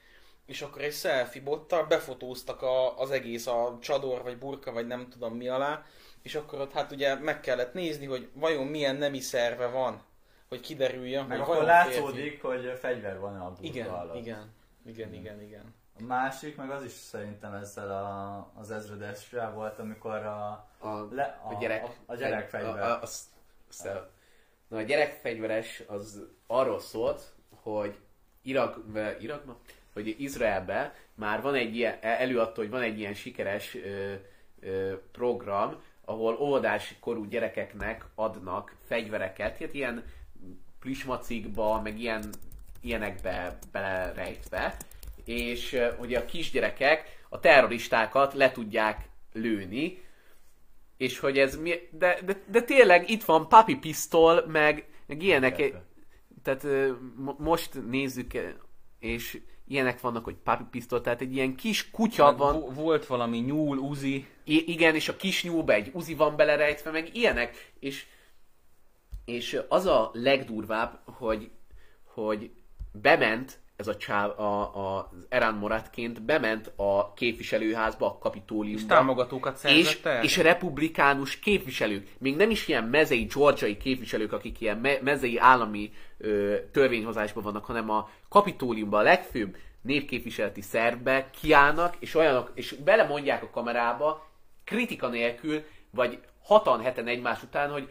és 0.45 0.61
akkor 0.61 0.81
egy 0.81 0.93
selfie 0.93 1.41
bottal 1.41 1.85
befotóztak 1.85 2.61
a, 2.61 2.99
az 2.99 3.11
egész 3.11 3.47
a 3.47 3.77
csador, 3.81 4.23
vagy 4.23 4.37
burka, 4.37 4.71
vagy 4.71 4.87
nem 4.87 5.09
tudom 5.09 5.35
mi 5.35 5.47
alá, 5.47 5.85
és 6.21 6.35
akkor 6.35 6.59
ott 6.59 6.71
hát 6.71 6.91
ugye 6.91 7.15
meg 7.15 7.39
kellett 7.39 7.73
nézni, 7.73 8.05
hogy 8.05 8.29
vajon 8.33 8.67
milyen 8.67 8.95
nemi 8.95 9.19
szerve 9.19 9.67
van, 9.67 10.01
hogy 10.49 10.59
kiderüljön, 10.59 11.25
Meg 11.25 11.39
hogy 11.39 11.55
akkor 11.55 11.65
látszódik, 11.65 12.41
hogy 12.41 12.77
fegyver 12.79 13.19
van 13.19 13.35
a 13.35 13.47
burka 13.47 13.63
Igen, 13.63 13.87
alatt. 13.87 14.15
igen, 14.15 14.53
igen, 14.85 15.13
igen, 15.13 15.41
igen. 15.41 15.73
A 15.99 16.03
másik, 16.03 16.55
meg 16.55 16.69
az 16.69 16.83
is 16.83 16.91
szerintem 16.91 17.53
ezzel 17.53 17.91
a, 17.91 18.51
az 18.55 18.71
ezredessel 18.71 19.51
volt, 19.51 19.79
amikor 19.79 20.15
a, 20.15 20.69
A, 20.79 21.07
le, 21.11 21.39
a, 21.43 21.53
a 21.53 21.57
gyerek, 21.59 21.83
a, 21.83 21.89
a 22.05 22.15
gyerekfegyver. 22.15 22.79
A, 22.83 22.85
a, 22.85 23.01
az, 23.01 23.29
az, 23.69 23.89
na, 24.67 24.77
a 24.77 24.81
gyerekfegyveres 24.81 25.83
az 25.87 26.23
arról 26.47 26.79
szólt, 26.79 27.35
hogy 27.49 27.97
Irak, 28.41 28.79
Irakban, 29.19 29.57
hogy 29.93 30.15
Izraelben 30.21 30.93
már 31.13 31.41
van 31.41 31.55
egy 31.55 31.75
ilyen, 31.75 31.97
előadta, 32.01 32.61
hogy 32.61 32.69
van 32.69 32.81
egy 32.81 32.99
ilyen 32.99 33.13
sikeres 33.13 33.75
ö, 33.75 34.13
ö, 34.59 34.93
program, 35.11 35.81
ahol 36.05 36.37
óvodás 36.39 36.95
korú 36.99 37.25
gyerekeknek 37.25 38.05
adnak 38.15 38.75
fegyvereket, 38.85 39.57
hát 39.57 39.73
ilyen 39.73 40.03
plüsmacikba, 40.87 41.81
meg 41.81 41.99
ilyen, 41.99 42.33
ilyenekbe 42.81 43.57
belerejtve, 43.71 44.77
és 45.25 45.77
hogy 45.97 46.13
a 46.13 46.25
kisgyerekek 46.25 47.19
a 47.29 47.39
terroristákat 47.39 48.33
le 48.33 48.51
tudják 48.51 49.09
lőni, 49.33 50.03
és 50.97 51.19
hogy 51.19 51.37
ez 51.37 51.55
mi, 51.55 51.73
de, 51.91 52.19
de, 52.25 52.37
de 52.47 52.61
tényleg 52.61 53.09
itt 53.09 53.23
van 53.23 53.47
papi 53.47 53.75
pisztol, 53.75 54.45
meg, 54.45 54.87
meg 55.05 55.23
ilyenek, 55.23 55.73
tehát 56.43 56.67
most 57.37 57.69
nézzük, 57.89 58.31
és 58.99 59.41
ilyenek 59.67 60.01
vannak, 60.01 60.23
hogy 60.23 60.35
papi 60.43 60.63
pisztol, 60.71 61.01
tehát 61.01 61.21
egy 61.21 61.35
ilyen 61.35 61.55
kis 61.55 61.91
kutya 61.91 62.35
van, 62.35 62.59
Vo- 62.59 62.75
Volt 62.75 63.05
valami 63.05 63.37
nyúl, 63.37 63.77
uzi. 63.77 64.25
I- 64.43 64.71
igen, 64.71 64.95
és 64.95 65.09
a 65.09 65.15
kis 65.15 65.43
nyúlba 65.43 65.73
egy 65.73 65.89
uzi 65.93 66.13
van 66.15 66.35
belerejtve, 66.35 66.91
meg 66.91 67.15
ilyenek, 67.15 67.71
és, 67.79 68.05
és 69.27 69.59
az 69.67 69.85
a 69.85 70.09
legdurvább, 70.13 70.99
hogy, 71.05 71.49
hogy 72.03 72.51
bement 72.91 73.59
ez 73.75 73.87
a 73.87 73.97
csáv, 73.97 74.39
a, 74.39 74.43
a, 74.43 74.97
az 74.97 75.25
Erán 75.29 75.53
Moratként 75.53 76.21
bement 76.21 76.71
a 76.75 77.13
képviselőházba, 77.13 78.05
a 78.05 78.11
És 78.13 78.17
kapitóliumba. 78.19 78.87
támogatókat 78.87 79.53
és, 79.53 79.59
szerzett 79.59 80.05
el? 80.05 80.23
és 80.23 80.37
republikánus 80.37 81.39
képviselők, 81.39 82.07
még 82.17 82.35
nem 82.35 82.49
is 82.49 82.67
ilyen 82.67 82.83
mezei, 82.83 83.23
georgiai 83.23 83.77
képviselők, 83.77 84.33
akik 84.33 84.61
ilyen 84.61 84.77
me- 84.77 85.01
mezei 85.01 85.37
állami 85.37 85.93
ö, 86.17 86.55
törvényhozásban 86.71 87.43
vannak, 87.43 87.65
hanem 87.65 87.89
a 87.89 88.09
kapitóliumban 88.29 88.99
a 88.99 89.03
legfőbb 89.03 89.57
népképviseleti 89.81 90.61
szervbe 90.61 91.29
kiállnak, 91.39 91.95
és 91.99 92.15
olyanok, 92.15 92.51
és 92.53 92.71
belemondják 92.83 93.43
a 93.43 93.49
kamerába, 93.49 94.29
kritika 94.63 95.07
nélkül, 95.07 95.63
vagy 95.89 96.19
hatan 96.43 96.81
heten 96.81 97.07
egymás 97.07 97.43
után, 97.43 97.71
hogy 97.71 97.89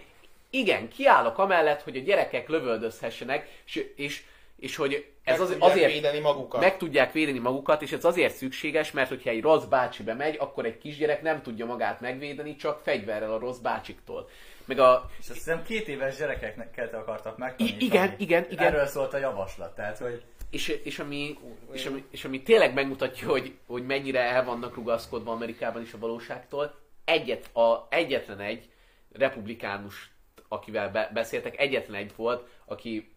igen, 0.59 0.89
kiállok 0.89 1.39
amellett, 1.39 1.83
hogy 1.83 1.97
a 1.97 2.01
gyerekek 2.01 2.49
lövöldözhessenek, 2.49 3.49
és, 3.67 3.87
és, 3.97 4.23
és 4.57 4.77
hogy 4.77 5.07
ez 5.25 5.41
az, 5.41 5.57
azért 5.59 5.93
védeni 5.93 6.19
magukat. 6.19 6.61
meg 6.61 6.77
tudják 6.77 7.13
védeni 7.13 7.39
magukat, 7.39 7.83
és 7.83 7.93
ez 7.93 8.05
azért 8.05 8.35
szükséges, 8.35 8.91
mert 8.91 9.09
hogyha 9.09 9.31
egy 9.31 9.43
rossz 9.43 9.65
bácsi 9.65 10.03
bemegy, 10.03 10.37
akkor 10.39 10.65
egy 10.65 10.79
kisgyerek 10.79 11.23
nem 11.23 11.43
tudja 11.43 11.67
magát 11.67 12.01
megvédeni, 12.01 12.57
csak 12.57 12.81
fegyverrel 12.83 13.33
a 13.33 13.39
rossz 13.39 13.59
bácsiktól. 13.59 14.29
Meg 14.65 14.79
a, 14.79 15.11
És 15.21 15.29
azt 15.29 15.39
hiszem 15.39 15.63
két 15.63 15.89
éves 15.89 16.17
gyerekeket 16.17 16.95
akartak 16.95 17.39
megtanítani. 17.39 17.85
Igen, 17.85 18.15
igen, 18.19 18.47
igen. 18.51 18.67
Erről 18.67 18.87
szólt 18.87 19.15
a 19.15 19.19
javaslat, 19.19 19.75
tehát 19.75 19.99
hogy 19.99 20.23
és, 20.51 20.69
és, 20.69 20.99
ami, 20.99 21.39
és, 21.73 21.87
ami, 21.87 22.05
és 22.11 22.25
ami 22.25 22.43
tényleg 22.43 22.75
megmutatja, 22.75 23.29
hogy, 23.29 23.55
hogy 23.67 23.87
mennyire 23.87 24.21
el 24.21 24.45
vannak 24.45 24.75
rugaszkodva 24.75 25.33
Amerikában 25.33 25.83
is 25.83 25.93
a 25.93 25.99
valóságtól, 25.99 26.75
egyet, 27.05 27.57
a, 27.57 27.87
egyetlen 27.91 28.41
egy 28.41 28.69
republikánus, 29.13 30.11
akivel 30.49 30.91
be, 30.91 31.11
beszéltek, 31.15 31.59
egyetlen 31.59 32.01
egy 32.01 32.13
volt, 32.17 32.49
aki 32.65 33.15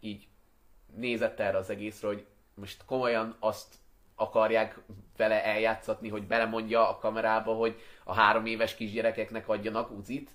így 0.00 0.28
nézett 0.96 1.40
erre 1.40 1.58
az 1.58 1.70
egészre, 1.70 2.06
hogy 2.06 2.26
most 2.54 2.84
komolyan 2.84 3.36
azt 3.38 3.74
akarják 4.14 4.78
vele 5.16 5.44
eljátszatni, 5.44 6.08
hogy 6.08 6.26
belemondja 6.26 6.88
a 6.88 6.98
kamerába, 6.98 7.54
hogy 7.54 7.80
a 8.04 8.14
három 8.14 8.46
éves 8.46 8.74
kisgyerekeknek 8.74 9.48
adjanak 9.48 9.90
uzit. 9.98 10.30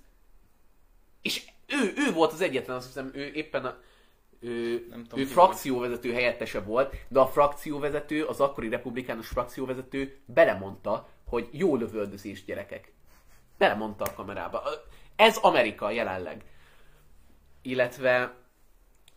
És 1.22 1.50
ő, 1.66 1.92
ő 1.96 2.12
volt 2.12 2.32
az 2.32 2.40
egyetlen, 2.40 2.76
azt 2.76 2.86
hiszem, 2.86 3.10
ő 3.14 3.32
éppen 3.32 3.64
a, 3.64 3.78
ő, 4.40 4.86
Nem 4.90 5.04
tudom, 5.04 5.24
ő 5.24 5.28
frakcióvezető 5.28 6.12
helyettese 6.12 6.60
volt, 6.60 6.94
de 7.08 7.20
a 7.20 7.26
frakcióvezető, 7.26 8.24
az 8.24 8.40
akkori 8.40 8.68
republikánus 8.68 9.28
frakcióvezető 9.28 10.18
belemondta, 10.24 11.08
hogy 11.26 11.48
jó 11.52 11.76
lövöldözés 11.76 12.44
gyerekek. 12.44 12.92
Belemondta 13.58 14.04
a 14.04 14.14
kamerába. 14.14 14.62
Ez 15.16 15.36
Amerika 15.36 15.90
jelenleg. 15.90 16.44
Illetve, 17.62 18.34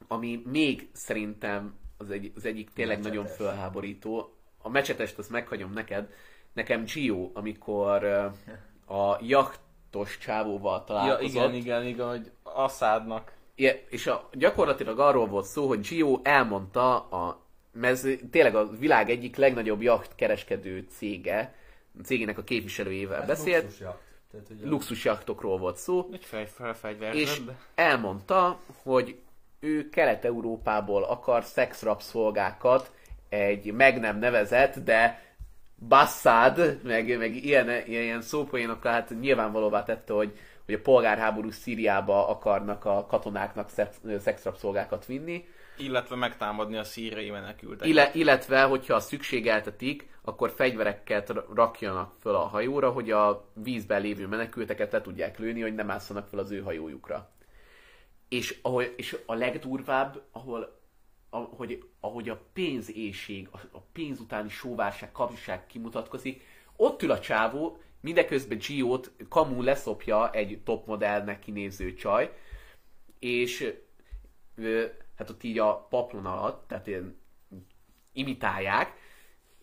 ami 0.08 0.42
még 0.46 0.90
szerintem 0.92 1.78
az, 1.98 2.12
egy, 2.12 2.32
az 2.36 2.46
egyik 2.46 2.70
tényleg 2.74 2.98
Mecsetes. 2.98 3.18
nagyon 3.18 3.36
fölháborító, 3.36 4.34
a 4.62 4.70
mecsetest 4.70 5.18
azt 5.18 5.30
meghagyom 5.30 5.74
neked, 5.74 6.10
nekem 6.54 6.84
Gio, 6.84 7.30
amikor 7.34 8.04
a 9.00 9.18
jachtos 9.22 10.18
csávóval 10.18 10.78
Ja, 10.78 10.84
találkozott, 10.84 11.30
igen, 11.30 11.54
igen, 11.54 11.86
igen, 11.86 12.08
hogy 12.08 12.32
Assadnak. 12.44 13.34
Ja, 13.56 13.72
és 13.90 14.08
a, 14.08 14.30
gyakorlatilag 14.34 15.00
arról 15.00 15.28
volt 15.28 15.46
szó, 15.46 15.68
hogy 15.68 15.88
Gio 15.88 16.20
elmondta 16.24 17.10
a 17.10 17.48
ez 17.82 18.08
tényleg 18.32 18.56
a 18.56 18.70
világ 18.70 19.10
egyik 19.10 19.36
legnagyobb 19.36 19.82
jacht 19.82 20.16
kereskedő 20.16 20.86
cége, 20.90 21.56
cégének 22.04 22.38
a 22.38 22.44
képviselőjével 22.44 23.26
beszélt, 23.26 23.64
luxusjacht. 23.64 24.09
Tehát, 24.32 24.48
hogy 24.48 24.58
a- 24.64 24.70
luxusjachtokról 24.70 25.58
volt 25.58 25.78
szó, 25.78 26.10
Egy 26.12 26.26
fej, 26.26 26.48
és 27.12 27.42
elmondta, 27.76 28.60
hogy 28.84 29.20
ő 29.60 29.90
Kelet-Európából 29.90 31.04
akar 31.04 31.44
szexrabszolgákat 31.44 32.92
egy 33.30 33.74
meg 33.74 34.00
nem 34.00 34.20
nevezett, 34.20 34.78
de 34.78 35.28
Bassad, 35.88 36.80
meg, 36.84 37.18
meg 37.18 37.36
ilyen, 37.36 37.70
ilyen 37.88 38.22
szópoénokkal 38.22 38.92
hát 38.92 39.20
nyilvánvalóvá 39.20 39.84
tette, 39.84 40.14
hogy, 40.14 40.38
hogy 40.66 40.74
a 40.74 40.82
polgárháború 40.82 41.52
Szíriába 41.52 42.28
akarnak 42.28 42.86
a 42.86 43.06
katonáknak 43.06 43.70
szex, 43.70 44.02
szexrabszolgákat 44.22 45.06
vinni, 45.06 45.48
Illetve 45.80 46.16
megtámadni 46.16 46.78
a 46.78 46.84
szíriai 46.84 47.30
menekülteket. 47.30 47.88
Ille, 47.88 48.12
illetve, 48.14 48.64
hogyha 48.64 49.00
szükségeltetik, 49.00 50.10
akkor 50.22 50.50
fegyvereket 50.50 51.30
ra- 51.30 51.48
rakjanak 51.54 52.14
föl 52.20 52.36
a 52.36 52.48
hajóra, 52.48 52.92
hogy 52.92 53.12
a 53.12 53.50
vízben 53.54 54.02
lévő 54.02 54.28
menekülteket 54.28 54.92
le 54.92 55.02
tudják 55.02 55.40
lőni, 55.40 55.62
hogy 55.62 55.76
nem 55.76 55.90
ásszanak 55.90 56.28
fel 56.28 56.40
az 56.40 56.52
ő 56.52 56.62
hajójukra. 56.62 57.30
És, 58.30 58.60
ahol, 58.62 58.84
és 58.84 59.18
a 59.26 59.34
legdurvább, 59.34 60.22
ahol 60.32 60.78
ahogy, 61.30 61.84
ahogy 62.00 62.30
a 62.30 62.42
pénzészség, 62.54 63.48
a, 63.72 63.80
pénz 63.94 64.20
utáni 64.20 64.50
sóvárság, 64.50 65.12
kapcsiság 65.12 65.66
kimutatkozik, 65.66 66.42
ott 66.76 67.02
ül 67.02 67.12
a 67.12 67.20
csávó, 67.20 67.78
mindeközben 68.02 68.58
Gio-t 68.58 69.12
kamú 69.30 69.62
leszopja 69.62 70.32
egy 70.32 70.62
topmodellnek 70.64 71.40
kinéző 71.40 71.94
csaj, 71.94 72.34
és 73.20 73.74
hát 75.20 75.30
ott 75.30 75.44
így 75.44 75.60
a 75.60 75.88
paplon 75.90 76.26
alatt, 76.26 76.68
tehát 76.68 76.88
ilyen 76.88 77.20
imitálják, 78.14 78.94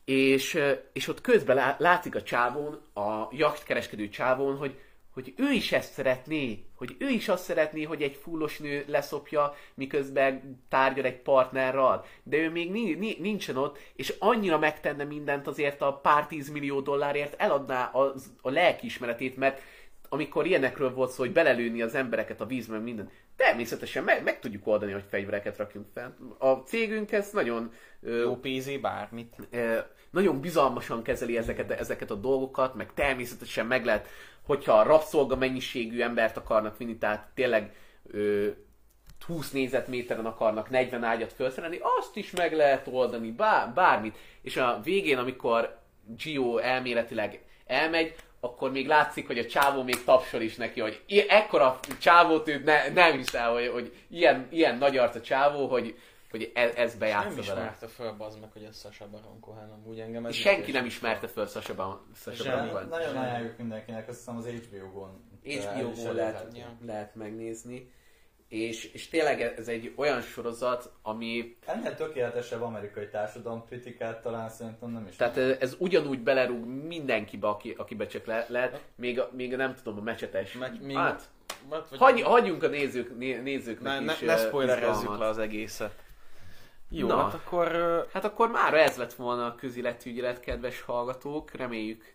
és, 0.05 0.61
és 0.93 1.09
ott 1.09 1.21
közben 1.21 1.57
lá- 1.57 1.81
látszik 1.81 2.15
a 2.15 2.23
csávón, 2.23 2.81
a 2.95 3.29
jachtkereskedő 3.31 4.09
csávón, 4.09 4.57
hogy, 4.57 4.79
hogy 5.13 5.35
ő 5.37 5.51
is 5.51 5.73
ezt 5.73 5.93
szeretné, 5.93 6.65
hogy 6.75 6.97
ő 6.99 7.09
is 7.09 7.29
azt 7.29 7.45
szeretné, 7.45 7.83
hogy 7.83 8.03
egy 8.03 8.15
fullos 8.15 8.59
nő 8.59 8.85
leszopja, 8.87 9.55
miközben 9.75 10.65
tárgyal 10.69 11.05
egy 11.05 11.21
partnerral, 11.21 12.05
de 12.23 12.37
ő 12.37 12.51
még 12.51 12.71
ni- 12.71 12.95
ni- 12.95 13.17
nincsen 13.21 13.57
ott, 13.57 13.79
és 13.95 14.15
annyira 14.19 14.59
megtenne 14.59 15.05
mindent 15.05 15.47
azért 15.47 15.81
a 15.81 15.93
pár 15.93 16.27
tízmillió 16.27 16.81
dollárért, 16.81 17.35
eladná 17.41 17.91
az, 17.91 18.33
a 18.41 18.51
lelkiismeretét, 18.51 19.37
mert 19.37 19.61
amikor 20.09 20.47
ilyenekről 20.47 20.95
volt 20.95 21.11
szó, 21.11 21.23
hogy 21.23 21.33
belelőni 21.33 21.83
az 21.83 21.95
embereket 21.95 22.41
a 22.41 22.47
vízbe, 22.47 22.79
minden, 22.79 23.11
természetesen 23.37 24.05
meg, 24.05 24.23
meg 24.23 24.39
tudjuk 24.39 24.67
oldani, 24.67 24.93
hogy 24.93 25.05
fegyvereket 25.09 25.57
rakjunk 25.57 25.87
fel. 25.95 26.17
A 26.39 26.53
cégünk 26.53 27.13
ez 27.13 27.31
nagyon 27.33 27.73
Jó 28.01 28.37
pénzé 28.37 28.79
bármit. 28.79 29.37
ö, 29.51 29.79
nagyon 30.11 30.41
bizalmasan 30.41 31.03
kezeli 31.03 31.37
ezeket, 31.37 31.71
ezeket 31.71 32.11
a 32.11 32.15
dolgokat, 32.15 32.75
meg 32.75 32.95
természetesen 32.95 33.67
meg 33.67 33.85
lehet, 33.85 34.09
hogyha 34.43 34.83
rabszolga 34.83 35.37
mennyiségű 35.37 36.01
embert 36.01 36.37
akarnak 36.37 36.77
vinni, 36.77 36.97
tehát 36.97 37.31
tényleg 37.35 37.75
ö, 38.11 38.49
20 39.27 39.51
négyzetméteren 39.51 40.27
akarnak 40.27 40.71
40 40.71 41.05
ágyat 41.05 41.33
felszerelni, 41.33 41.79
azt 41.99 42.17
is 42.17 42.31
meg 42.31 42.53
lehet 42.53 42.87
oldani, 42.87 43.31
bár, 43.31 43.73
bármit. 43.73 44.17
És 44.43 44.57
a 44.57 44.81
végén, 44.85 45.19
amikor 45.19 45.79
Gio 46.17 46.59
elméletileg 46.59 47.41
elmegy, 47.67 48.15
akkor 48.41 48.71
még 48.71 48.87
látszik, 48.87 49.27
hogy 49.27 49.39
a 49.39 49.47
csávó 49.47 49.83
még 49.83 50.05
tapsol 50.05 50.41
is 50.41 50.57
neki, 50.57 50.81
hogy 50.81 51.03
ekkora 51.29 51.81
csávót 52.01 52.49
ő 52.49 52.63
ne, 52.65 52.89
nem 52.89 53.13
hiszel, 53.17 53.53
hogy, 53.53 53.69
hogy 53.69 53.97
ilyen, 54.09 54.47
ilyen 54.51 54.79
nagy 54.79 54.97
arc 54.97 55.15
a 55.15 55.21
csávó, 55.21 55.69
hogy, 55.69 55.99
hogy 56.31 56.51
ez, 56.55 56.75
ez 56.75 56.91
Nem 56.91 56.99
bejátsza 56.99 57.29
vele. 57.29 57.41
ismerte 57.41 57.87
föl, 57.87 58.13
bazd 58.13 58.41
meg, 58.41 58.53
hogy 58.53 58.63
ez 58.63 58.81
Sasha 58.81 59.09
Baron 59.09 59.41
Cohen 59.41 59.71
amúgy 59.71 60.01
engem 60.01 60.27
ez 60.27 60.35
Senki 60.35 60.73
nem 60.73 60.85
ismerte 60.85 61.29
föl 61.29 61.47
Sasha 61.47 61.75
Baron 61.75 62.01
Cohen. 62.71 62.89
Nagyon 62.89 63.17
ajánljuk 63.17 63.57
mindenkinek, 63.59 64.09
azt 64.09 64.19
hiszem 64.19 64.37
az 64.37 64.47
HBO-gon. 64.47 65.25
HBO-ból 65.45 66.13
lehet, 66.13 66.47
lehet 66.87 67.15
megnézni. 67.15 67.91
És, 68.49 68.85
és 68.93 69.09
tényleg 69.09 69.41
ez 69.41 69.69
egy 69.69 69.93
olyan 69.97 70.21
sorozat, 70.21 70.93
ami... 71.03 71.57
Ennél 71.67 71.95
tökéletesebb 71.95 72.63
amerikai 72.63 73.09
társadalomkritikát 73.09 74.23
talán 74.23 74.49
szerintem 74.49 74.91
nem 74.91 75.07
is. 75.07 75.17
Tehát 75.17 75.37
ez 75.37 75.77
ugyanúgy 75.79 76.21
belerúg 76.21 76.65
mindenkibe, 76.65 77.49
aki, 77.49 77.75
akibe 77.77 78.07
csak 78.07 78.27
le, 78.27 78.47
lehet. 78.49 78.81
Még, 78.95 79.21
a, 79.21 79.31
még 79.33 79.53
a, 79.53 79.57
nem 79.57 79.75
tudom, 79.75 79.99
a 79.99 80.03
mecsetes. 80.03 80.53
Meg- 80.53 80.83
még- 80.83 80.97
hát, 80.97 81.29
Vagy- 81.69 81.83
vagy- 81.91 81.99
hagy, 81.99 82.23
hagyjunk 82.23 82.63
a 82.63 82.69
nézők, 82.69 83.17
né, 83.19 83.37
nézőknek 83.41 83.99
ne, 83.99 84.05
ne, 84.05 84.13
is 84.13 84.19
ne 84.19 84.35
ö, 84.35 84.47
spoilerezzük 84.47 84.95
izgalmat. 84.97 85.19
le 85.19 85.27
az 85.27 85.39
egészet. 85.39 86.05
Jó, 86.89 87.07
Na. 87.07 87.23
hát 87.23 87.35
akkor 87.35 87.73
ö, 87.75 88.03
Hát 88.13 88.25
akkor 88.25 88.51
már 88.51 88.75
ez 88.75 88.97
lett 88.97 89.15
volna 89.15 89.47
a 89.47 89.55
közéletügylet, 89.55 90.41
kedves 90.41 90.81
hallgatók. 90.81 91.51
Reméljük, 91.55 92.15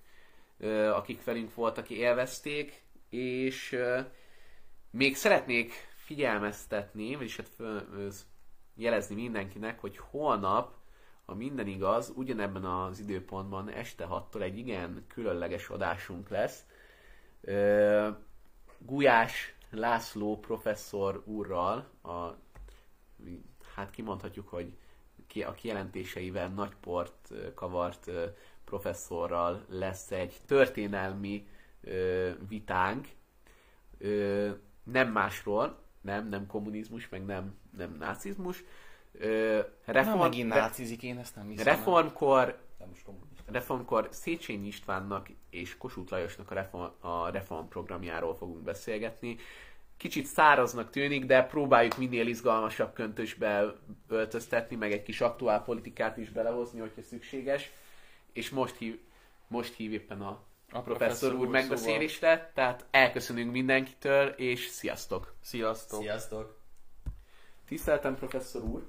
akik 0.93 1.23
velünk 1.23 1.55
voltak, 1.55 1.89
élvezték. 1.89 2.83
És 3.09 3.77
még 4.91 5.15
szeretnék 5.15 5.89
figyelmeztetni, 6.11 7.15
vagyis 7.15 7.37
hát 7.37 7.47
föl, 7.47 8.11
jelezni 8.75 9.15
mindenkinek, 9.15 9.79
hogy 9.79 9.97
holnap 9.97 10.79
ha 11.25 11.35
minden 11.35 11.67
igaz, 11.67 12.13
ugyanebben 12.15 12.65
az 12.65 12.99
időpontban 12.99 13.69
este 13.69 14.07
6-tól 14.09 14.41
egy 14.41 14.57
igen 14.57 15.05
különleges 15.07 15.69
adásunk 15.69 16.29
lesz. 16.29 16.65
Gulyás 18.77 19.55
László 19.69 20.39
professzor 20.39 21.21
úrral, 21.25 21.89
a, 22.01 22.35
hát 23.75 23.89
kimondhatjuk, 23.89 24.49
hogy 24.49 24.77
a 25.45 25.51
kijelentéseivel 25.51 26.49
nagyport 26.49 27.33
kavart 27.55 28.11
professzorral 28.63 29.65
lesz 29.69 30.11
egy 30.11 30.37
történelmi 30.45 31.47
vitánk, 32.47 33.07
nem 34.83 35.11
másról, 35.11 35.79
nem, 36.01 36.29
nem 36.29 36.47
kommunizmus, 36.47 37.09
meg 37.09 37.25
nem, 37.25 37.55
nem 37.77 37.95
nácizmus. 37.99 38.63
Ö, 39.11 39.59
Reform, 39.85 40.17
Na, 40.17 40.23
megint 40.23 40.49
nácizik, 40.49 41.03
én 41.03 41.17
ezt 41.17 41.35
nem 41.35 41.47
hiszem. 41.47 41.65
Reformkor, 41.65 42.59
Nem 42.79 42.89
reformkor 43.51 44.07
Széchenyi 44.11 44.67
Istvánnak 44.67 45.29
és 45.49 45.77
Kossuth 45.77 46.11
Lajosnak 46.11 46.51
a 46.51 46.53
reform, 46.53 46.91
a 46.99 47.29
reform 47.29 47.67
programjáról 47.67 48.35
fogunk 48.35 48.63
beszélgetni. 48.63 49.37
Kicsit 49.97 50.25
száraznak 50.25 50.89
tűnik, 50.89 51.25
de 51.25 51.43
próbáljuk 51.43 51.97
minél 51.97 52.27
izgalmasabb 52.27 52.93
köntösbe 52.93 53.75
öltöztetni, 54.07 54.75
meg 54.75 54.91
egy 54.91 55.03
kis 55.03 55.21
aktuál 55.21 55.63
politikát 55.63 56.17
is 56.17 56.29
belehozni, 56.29 56.79
hogyha 56.79 57.01
szükséges. 57.01 57.71
És 58.33 58.49
most 58.49 58.75
hív, 58.77 58.99
most 59.47 59.73
hív 59.73 59.93
éppen 59.93 60.21
a, 60.21 60.43
a 60.71 60.79
professzor 60.79 61.33
úr 61.33 61.47
megbeszélésre, 61.47 62.51
tehát 62.53 62.85
elköszönünk 62.91 63.51
mindenkitől, 63.51 64.27
és 64.27 64.67
sziasztok! 64.67 65.33
Sziasztok! 65.41 66.01
Sziasztok! 66.01 66.59
Tiszteltem 67.67 68.15
professzor 68.15 68.63
úr! 68.63 68.87